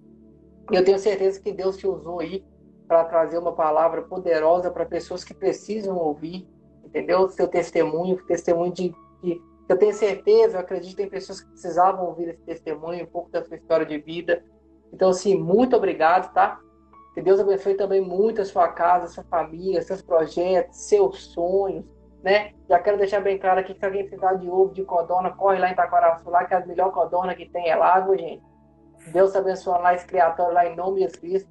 Eu 0.70 0.84
tenho 0.84 0.98
certeza 0.98 1.40
que 1.40 1.52
Deus 1.52 1.76
te 1.76 1.86
usou 1.86 2.20
aí 2.20 2.44
para 2.86 3.04
trazer 3.04 3.38
uma 3.38 3.52
palavra 3.52 4.02
poderosa 4.02 4.70
para 4.70 4.84
pessoas 4.84 5.24
que 5.24 5.34
precisam 5.34 5.96
ouvir, 5.96 6.48
entendeu? 6.84 7.28
Seu 7.28 7.48
testemunho, 7.48 8.22
testemunho 8.26 8.72
de, 8.72 8.94
de, 9.22 9.40
eu 9.68 9.78
tenho 9.78 9.94
certeza, 9.94 10.56
eu 10.56 10.60
acredito 10.60 11.00
em 11.00 11.08
pessoas 11.08 11.40
que 11.40 11.48
precisavam 11.48 12.06
ouvir 12.06 12.28
esse 12.28 12.42
testemunho, 12.42 13.04
um 13.04 13.08
pouco 13.08 13.30
da 13.30 13.42
sua 13.42 13.56
história 13.56 13.86
de 13.86 13.98
vida. 13.98 14.44
Então, 14.92 15.10
assim, 15.10 15.36
muito 15.36 15.74
obrigado, 15.74 16.32
tá? 16.32 16.60
Que 17.14 17.22
Deus 17.22 17.40
abençoe 17.40 17.74
também 17.74 18.00
muito 18.00 18.42
a 18.42 18.44
sua 18.44 18.68
casa, 18.68 19.06
a 19.06 19.08
sua 19.08 19.24
família, 19.24 19.82
seus 19.82 20.02
projetos, 20.02 20.76
seus 20.88 21.24
sonhos, 21.32 21.84
né? 22.22 22.52
Já 22.68 22.78
quero 22.78 22.98
deixar 22.98 23.20
bem 23.20 23.38
claro 23.38 23.60
aqui 23.60 23.72
que 23.72 23.80
se 23.80 23.86
alguém 23.86 24.06
precisar 24.06 24.34
de 24.34 24.48
ovo, 24.48 24.72
de 24.72 24.84
codorna, 24.84 25.30
corre 25.30 25.58
lá 25.58 25.68
em 25.68 25.72
Itaquaraçu, 25.72 26.28
lá 26.28 26.44
que 26.44 26.54
a 26.54 26.64
melhor 26.66 26.92
codorna 26.92 27.34
que 27.34 27.48
tem 27.48 27.68
é 27.68 27.76
lá, 27.76 28.00
viu, 28.00 28.18
gente? 28.18 28.42
Deus 29.10 29.34
abençoe 29.34 29.80
lá 29.80 29.94
esse 29.94 30.06
criatório 30.06 30.54
lá 30.54 30.66
em 30.66 30.76
nome 30.76 30.94
de 30.94 31.00
Jesus 31.00 31.16
Cristo. 31.16 31.50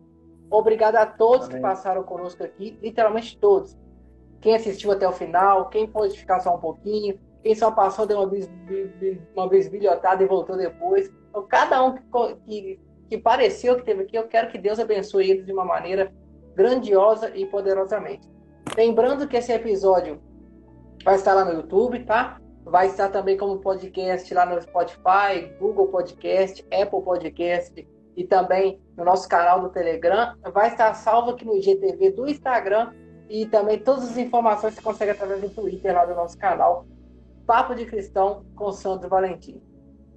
Obrigado 0.50 0.96
a 0.98 1.06
todos 1.06 1.48
Amém. 1.48 1.58
que 1.58 1.62
passaram 1.62 2.04
conosco 2.04 2.44
aqui, 2.44 2.78
literalmente 2.82 3.40
todos. 3.40 3.78
Quem 4.42 4.56
assistiu 4.56 4.92
até 4.92 5.08
o 5.08 5.12
final, 5.12 5.70
quem 5.70 5.88
pôde 5.88 6.18
ficar 6.18 6.40
só 6.40 6.56
um 6.56 6.60
pouquinho, 6.60 7.20
quem 7.44 7.56
só 7.56 7.72
passou, 7.72 8.06
deu 8.06 8.18
uma, 8.18 8.28
bis, 8.28 8.50
uma 9.36 9.48
bisbilhotada 9.48 10.24
e 10.24 10.28
voltou 10.28 10.58
depois. 10.58 11.12
Então, 11.30 11.46
cada 11.48 11.84
um 11.84 11.94
que, 11.94 12.02
que, 12.46 12.80
que 13.10 13.18
pareceu 13.18 13.78
que 13.78 13.84
teve 13.84 14.04
aqui, 14.04 14.18
eu 14.18 14.28
quero 14.28 14.50
que 14.50 14.58
Deus 14.58 14.80
abençoe 14.80 15.30
eles 15.30 15.46
de 15.46 15.54
uma 15.54 15.64
maneira 15.64 16.12
grandiosa 16.56 17.32
e 17.36 17.46
poderosamente. 17.46 18.28
Lembrando 18.76 19.28
que 19.28 19.38
esse 19.38 19.52
episódio 19.52 20.20
vai 21.04 21.16
estar 21.16 21.34
lá 21.34 21.46
no 21.46 21.54
YouTube, 21.54 22.04
tá? 22.04 22.41
Vai 22.64 22.88
estar 22.88 23.10
também 23.10 23.38
como 23.38 23.58
podcast 23.60 24.34
lá 24.34 24.46
no 24.46 24.62
Spotify, 24.62 25.52
Google 25.60 25.88
Podcast, 25.88 26.66
Apple 26.72 27.02
Podcast 27.02 27.88
e 28.16 28.24
também 28.24 28.80
no 28.96 29.04
nosso 29.04 29.28
canal 29.28 29.62
do 29.62 29.70
Telegram. 29.70 30.36
Vai 30.54 30.70
estar 30.70 30.94
salvo 30.94 31.32
aqui 31.32 31.46
no 31.46 31.58
IGTV 31.58 32.12
do 32.12 32.28
Instagram 32.28 32.94
e 33.30 33.46
também 33.46 33.80
todas 33.80 34.12
as 34.12 34.18
informações 34.18 34.76
você 34.76 34.82
consegue 34.82 35.12
através 35.12 35.42
do 35.42 35.50
Twitter 35.50 35.94
lá 35.94 36.06
do 36.06 36.14
nosso 36.14 36.38
canal. 36.38 36.86
Papo 37.48 37.74
de 37.74 37.86
Cristão 37.86 38.46
com 38.56 38.72
Sandro 38.72 39.10
Valentim. 39.10 39.62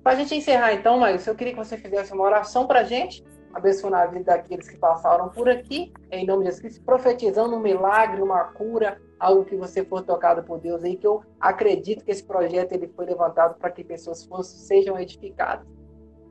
Para 0.02 0.12
a 0.12 0.16
gente 0.16 0.34
encerrar 0.34 0.74
então, 0.74 0.98
Maílson, 0.98 1.30
eu 1.30 1.34
queria 1.34 1.54
que 1.54 1.58
você 1.58 1.78
fizesse 1.78 2.12
uma 2.12 2.24
oração 2.24 2.66
para 2.66 2.80
a 2.80 2.84
gente, 2.84 3.24
abençoando 3.54 3.96
a 3.96 4.06
vida 4.06 4.24
daqueles 4.24 4.68
que 4.68 4.76
passaram 4.76 5.28
por 5.28 5.48
aqui, 5.48 5.92
em 6.10 6.26
nome 6.26 6.44
de 6.44 6.50
Jesus, 6.50 6.78
profetizando 6.78 7.56
um 7.56 7.60
milagre, 7.60 8.20
uma 8.20 8.44
cura, 8.44 9.00
algo 9.18 9.44
que 9.44 9.56
você 9.56 9.84
for 9.84 10.02
tocado 10.02 10.42
por 10.42 10.58
Deus 10.58 10.82
aí, 10.82 10.96
que 10.96 11.06
eu 11.06 11.22
acredito 11.40 12.04
que 12.04 12.10
esse 12.10 12.24
projeto 12.24 12.72
ele 12.72 12.88
foi 12.88 13.06
levantado 13.06 13.56
para 13.58 13.70
que 13.70 13.84
pessoas 13.84 14.24
fossem, 14.24 14.58
sejam 14.58 14.98
edificadas. 14.98 15.66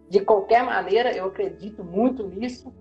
De 0.10 0.20
qualquer 0.20 0.64
maneira, 0.64 1.16
eu 1.16 1.26
acredito 1.26 1.84
muito 1.84 2.28
nisso. 2.28 2.72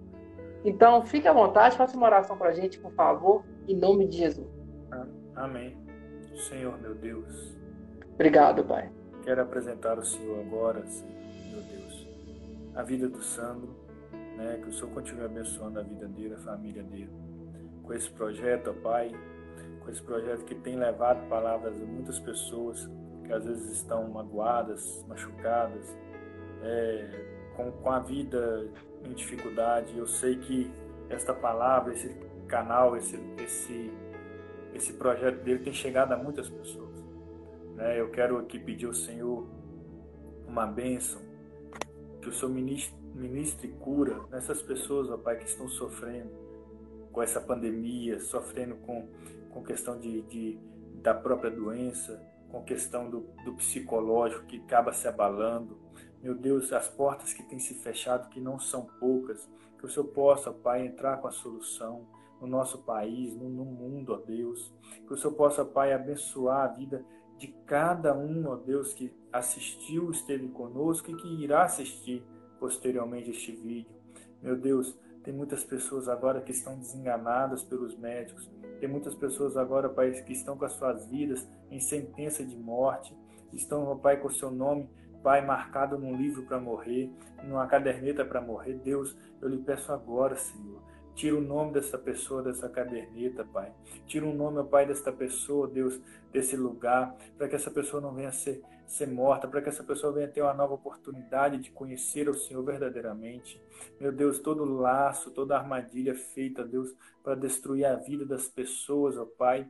Então, 0.64 1.04
fique 1.06 1.26
à 1.26 1.32
vontade, 1.32 1.76
faça 1.76 1.96
uma 1.96 2.06
oração 2.06 2.36
para 2.36 2.50
a 2.50 2.52
gente, 2.52 2.78
por 2.78 2.92
favor, 2.92 3.44
em 3.66 3.76
nome 3.76 4.06
de 4.06 4.18
Jesus. 4.18 4.48
Amém. 5.34 5.76
Senhor, 6.36 6.78
meu 6.80 6.94
Deus. 6.94 7.56
Obrigado, 8.14 8.64
Pai. 8.64 8.90
Quero 9.22 9.42
apresentar 9.42 9.96
ao 9.96 10.04
Senhor 10.04 10.40
agora, 10.40 10.84
Senhor, 10.86 11.12
meu 11.50 11.62
Deus, 11.62 12.06
a 12.74 12.82
vida 12.82 13.08
do 13.08 13.22
Sandro, 13.22 13.74
né? 14.36 14.58
Que 14.62 14.68
o 14.68 14.72
Senhor 14.72 14.90
continue 14.90 15.24
abençoando 15.24 15.78
a 15.78 15.82
vida 15.82 16.06
dele, 16.06 16.34
a 16.34 16.38
família 16.38 16.82
dele. 16.82 17.10
Com 17.82 17.92
esse 17.92 18.10
projeto, 18.10 18.70
ó 18.70 18.82
Pai, 18.82 19.12
com 19.80 19.90
esse 19.90 20.02
projeto 20.02 20.44
que 20.44 20.54
tem 20.54 20.76
levado 20.76 21.28
palavras 21.28 21.80
a 21.80 21.84
muitas 21.84 22.18
pessoas 22.18 22.88
que 23.24 23.32
às 23.32 23.44
vezes 23.44 23.72
estão 23.72 24.08
magoadas, 24.08 25.04
machucadas, 25.08 25.96
é, 26.62 27.08
com, 27.56 27.70
com 27.72 27.90
a 27.90 27.98
vida 27.98 28.68
em 29.04 29.12
dificuldade. 29.12 29.96
Eu 29.96 30.06
sei 30.06 30.36
que 30.36 30.70
esta 31.08 31.34
palavra, 31.34 31.92
esse 31.92 32.08
canal, 32.46 32.96
esse, 32.96 33.16
esse, 33.38 33.92
esse 34.74 34.92
projeto 34.94 35.42
dele 35.42 35.60
tem 35.60 35.72
chegado 35.72 36.12
a 36.12 36.16
muitas 36.16 36.48
pessoas. 36.48 37.02
Né? 37.74 38.00
Eu 38.00 38.10
quero 38.10 38.38
aqui 38.38 38.58
pedir 38.58 38.86
ao 38.86 38.94
Senhor 38.94 39.46
uma 40.46 40.66
bênção, 40.66 41.20
que 42.20 42.28
o 42.28 42.32
Senhor 42.32 42.52
ministre 42.52 42.94
ministre 43.14 43.68
cura 43.68 44.20
nessas 44.30 44.62
pessoas, 44.62 45.10
ó 45.10 45.16
Pai, 45.16 45.38
que 45.38 45.44
estão 45.44 45.68
sofrendo 45.68 46.30
com 47.12 47.22
essa 47.22 47.40
pandemia, 47.40 48.18
sofrendo 48.20 48.76
com, 48.76 49.08
com 49.50 49.62
questão 49.62 49.98
de, 49.98 50.22
de 50.22 50.58
da 51.02 51.12
própria 51.12 51.50
doença, 51.50 52.22
com 52.48 52.62
questão 52.62 53.10
do, 53.10 53.20
do 53.44 53.54
psicológico 53.54 54.46
que 54.46 54.58
acaba 54.58 54.92
se 54.92 55.06
abalando. 55.08 55.78
Meu 56.22 56.34
Deus, 56.34 56.72
as 56.72 56.88
portas 56.88 57.32
que 57.32 57.42
têm 57.42 57.58
se 57.58 57.74
fechado, 57.74 58.28
que 58.28 58.40
não 58.40 58.58
são 58.58 58.86
poucas, 59.00 59.50
que 59.78 59.86
o 59.86 59.88
Senhor 59.88 60.06
possa, 60.08 60.52
Pai, 60.52 60.86
entrar 60.86 61.16
com 61.16 61.26
a 61.26 61.32
solução 61.32 62.06
no 62.40 62.46
nosso 62.46 62.78
país, 62.78 63.34
no, 63.34 63.48
no 63.48 63.64
mundo, 63.64 64.12
ó 64.12 64.16
Deus. 64.16 64.72
Que 65.06 65.12
o 65.12 65.16
Senhor 65.16 65.34
possa, 65.34 65.64
Pai, 65.64 65.92
abençoar 65.92 66.64
a 66.64 66.68
vida 66.68 67.04
de 67.36 67.48
cada 67.66 68.16
um, 68.16 68.46
ó 68.48 68.56
Deus, 68.56 68.94
que 68.94 69.12
assistiu, 69.32 70.10
esteve 70.10 70.48
conosco 70.48 71.10
e 71.10 71.16
que 71.16 71.42
irá 71.42 71.64
assistir 71.64 72.24
posteriormente 72.62 73.28
este 73.28 73.50
vídeo. 73.50 73.90
Meu 74.40 74.56
Deus, 74.56 74.96
tem 75.24 75.34
muitas 75.34 75.64
pessoas 75.64 76.08
agora 76.08 76.40
que 76.40 76.52
estão 76.52 76.78
desenganadas 76.78 77.64
pelos 77.64 77.98
médicos. 77.98 78.48
Tem 78.78 78.88
muitas 78.88 79.16
pessoas 79.16 79.56
agora, 79.56 79.88
Pai, 79.88 80.12
que 80.12 80.32
estão 80.32 80.56
com 80.56 80.64
as 80.64 80.72
suas 80.74 81.04
vidas 81.06 81.44
em 81.72 81.80
sentença 81.80 82.44
de 82.44 82.56
morte. 82.56 83.16
Estão, 83.52 83.98
Pai, 83.98 84.16
com 84.18 84.28
o 84.28 84.32
seu 84.32 84.48
nome, 84.48 84.88
Pai, 85.24 85.44
marcado 85.44 85.98
num 85.98 86.14
livro 86.14 86.44
para 86.44 86.60
morrer, 86.60 87.10
numa 87.42 87.66
caderneta 87.66 88.24
para 88.24 88.40
morrer. 88.40 88.74
Deus, 88.74 89.16
eu 89.40 89.48
lhe 89.48 89.58
peço 89.58 89.92
agora, 89.92 90.36
Senhor, 90.36 90.80
Tira 91.14 91.36
o 91.36 91.42
nome 91.42 91.72
dessa 91.72 91.98
pessoa 91.98 92.42
dessa 92.42 92.68
caderneta, 92.68 93.44
Pai. 93.44 93.70
Tira 94.06 94.24
o 94.24 94.32
nome, 94.32 94.64
Pai, 94.68 94.86
desta 94.86 95.12
pessoa, 95.12 95.68
Deus, 95.68 96.00
desse 96.32 96.56
lugar, 96.56 97.14
para 97.36 97.48
que 97.48 97.54
essa 97.54 97.70
pessoa 97.70 98.00
não 98.00 98.14
venha 98.14 98.32
ser, 98.32 98.62
ser 98.92 99.08
morta, 99.08 99.48
para 99.48 99.62
que 99.62 99.68
essa 99.68 99.82
pessoa 99.82 100.12
venha 100.12 100.28
ter 100.28 100.42
uma 100.42 100.52
nova 100.52 100.74
oportunidade 100.74 101.58
de 101.58 101.70
conhecer 101.70 102.28
o 102.28 102.34
Senhor 102.34 102.62
verdadeiramente. 102.62 103.60
Meu 103.98 104.12
Deus, 104.12 104.38
todo 104.38 104.64
laço, 104.64 105.30
toda 105.30 105.56
armadilha 105.56 106.14
feita, 106.14 106.62
Deus, 106.62 106.94
para 107.22 107.34
destruir 107.34 107.86
a 107.86 107.96
vida 107.96 108.26
das 108.26 108.48
pessoas, 108.48 109.16
ó 109.16 109.24
Pai, 109.24 109.66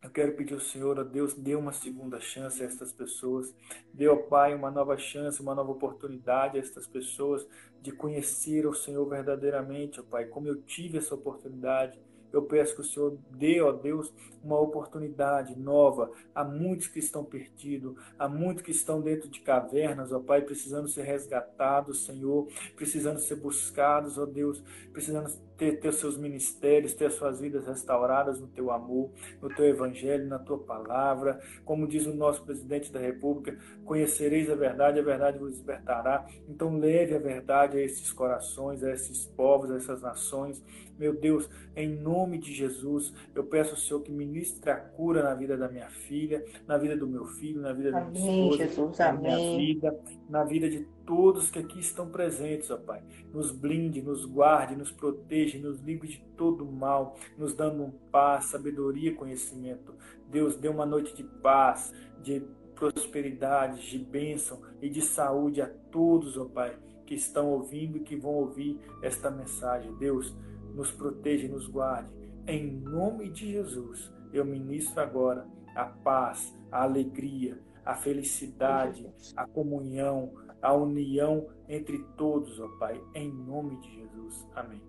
eu 0.00 0.10
quero 0.10 0.36
pedir 0.36 0.54
ao 0.54 0.60
Senhor, 0.60 0.96
ó 1.00 1.02
Deus, 1.02 1.34
dê 1.34 1.56
uma 1.56 1.72
segunda 1.72 2.20
chance 2.20 2.62
a 2.62 2.66
estas 2.66 2.92
pessoas. 2.92 3.52
Dê 3.92 4.06
ao 4.06 4.18
Pai 4.18 4.54
uma 4.54 4.70
nova 4.70 4.96
chance, 4.96 5.42
uma 5.42 5.56
nova 5.56 5.72
oportunidade 5.72 6.56
a 6.56 6.60
estas 6.60 6.86
pessoas 6.86 7.44
de 7.82 7.90
conhecer 7.90 8.64
o 8.64 8.74
Senhor 8.74 9.04
verdadeiramente, 9.08 9.98
ó 9.98 10.04
Pai, 10.04 10.26
como 10.26 10.46
eu 10.46 10.62
tive 10.62 10.98
essa 10.98 11.16
oportunidade. 11.16 12.00
Eu 12.32 12.42
peço 12.42 12.74
que 12.74 12.80
o 12.80 12.84
Senhor 12.84 13.16
dê, 13.30 13.60
ó 13.60 13.72
Deus, 13.72 14.12
uma 14.42 14.58
oportunidade 14.60 15.58
nova 15.58 16.10
a 16.34 16.44
muitos 16.44 16.88
que 16.88 16.98
estão 16.98 17.24
perdidos, 17.24 17.96
a 18.18 18.28
muitos 18.28 18.62
que 18.62 18.70
estão 18.70 19.00
dentro 19.00 19.28
de 19.28 19.40
cavernas, 19.40 20.12
ó 20.12 20.20
Pai, 20.20 20.42
precisando 20.42 20.88
ser 20.88 21.02
resgatados, 21.02 22.06
Senhor, 22.06 22.48
precisando 22.76 23.18
ser 23.18 23.36
buscados, 23.36 24.18
ó 24.18 24.26
Deus, 24.26 24.62
precisando 24.92 25.30
ter, 25.58 25.80
ter 25.80 25.92
seus 25.92 26.16
ministérios, 26.16 26.94
ter 26.94 27.10
suas 27.10 27.40
vidas 27.40 27.66
restauradas 27.66 28.40
no 28.40 28.46
teu 28.46 28.70
amor, 28.70 29.10
no 29.42 29.48
teu 29.48 29.66
evangelho, 29.66 30.26
na 30.26 30.38
tua 30.38 30.58
palavra. 30.58 31.40
Como 31.64 31.86
diz 31.86 32.06
o 32.06 32.14
nosso 32.14 32.44
presidente 32.44 32.92
da 32.92 33.00
República, 33.00 33.58
conhecereis 33.84 34.48
a 34.48 34.54
verdade, 34.54 35.00
a 35.00 35.02
verdade 35.02 35.38
vos 35.38 35.58
libertará. 35.58 36.26
Então 36.48 36.78
leve 36.78 37.14
a 37.14 37.18
verdade 37.18 37.76
a 37.76 37.82
esses 37.82 38.12
corações, 38.12 38.84
a 38.84 38.92
esses 38.92 39.26
povos, 39.26 39.70
a 39.70 39.76
essas 39.76 40.00
nações. 40.00 40.62
Meu 40.98 41.14
Deus, 41.14 41.48
em 41.76 41.88
nome 41.88 42.38
de 42.38 42.52
Jesus, 42.52 43.14
eu 43.34 43.44
peço 43.44 43.70
ao 43.70 43.76
Senhor 43.76 44.00
que 44.00 44.10
ministre 44.10 44.70
a 44.70 44.76
cura 44.76 45.22
na 45.22 45.34
vida 45.34 45.56
da 45.56 45.68
minha 45.68 45.88
filha, 45.88 46.44
na 46.66 46.76
vida 46.76 46.96
do 46.96 47.06
meu 47.06 47.24
filho, 47.24 47.60
na 47.60 47.72
vida 47.72 47.92
da 47.92 48.04
minha 48.04 48.42
esposa, 48.42 48.64
Jesus, 48.64 48.98
na 48.98 49.12
minha 49.12 49.56
vida, 49.56 50.00
na 50.28 50.44
vida 50.44 50.68
de 50.68 50.86
todos 51.06 51.50
que 51.50 51.58
aqui 51.60 51.78
estão 51.78 52.10
presentes, 52.10 52.70
ó 52.70 52.76
Pai. 52.76 53.02
Nos 53.32 53.52
blinde, 53.52 54.02
nos 54.02 54.24
guarde, 54.24 54.74
nos 54.74 54.90
proteja, 54.90 55.58
nos 55.58 55.80
livre 55.80 56.08
de 56.08 56.18
todo 56.36 56.66
mal, 56.66 57.16
nos 57.36 57.54
dando 57.54 57.92
paz, 58.10 58.46
sabedoria, 58.46 59.14
conhecimento. 59.14 59.94
Deus, 60.28 60.56
dê 60.56 60.68
uma 60.68 60.84
noite 60.84 61.14
de 61.14 61.22
paz, 61.22 61.94
de 62.22 62.42
prosperidade, 62.74 63.88
de 63.88 63.98
bênção 63.98 64.60
e 64.80 64.88
de 64.88 65.02
saúde 65.02 65.60
a 65.60 65.66
todos, 65.66 66.36
ó 66.36 66.44
Pai, 66.44 66.76
que 67.06 67.14
estão 67.14 67.50
ouvindo 67.50 67.98
e 67.98 68.00
que 68.00 68.16
vão 68.16 68.32
ouvir 68.32 68.78
esta 69.02 69.30
mensagem. 69.30 69.94
Deus, 69.96 70.36
nos 70.78 70.92
proteja 70.92 71.46
e 71.46 71.48
nos 71.48 71.66
guarde. 71.66 72.08
Em 72.46 72.70
nome 72.70 73.28
de 73.30 73.50
Jesus, 73.50 74.12
eu 74.32 74.44
ministro 74.44 75.02
agora 75.02 75.44
a 75.74 75.84
paz, 75.84 76.56
a 76.70 76.84
alegria, 76.84 77.58
a 77.84 77.96
felicidade, 77.96 79.12
a 79.36 79.44
comunhão, 79.44 80.32
a 80.62 80.72
união 80.72 81.48
entre 81.68 81.98
todos, 82.16 82.60
ó 82.60 82.68
Pai, 82.78 83.00
em 83.14 83.30
nome 83.32 83.76
de 83.80 83.96
Jesus. 83.96 84.46
Amém. 84.54 84.82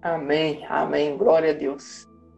Amém, 0.00 0.66
amém. 0.66 1.16
Glória 1.16 1.50
a 1.50 1.54
Deus. 1.54 2.09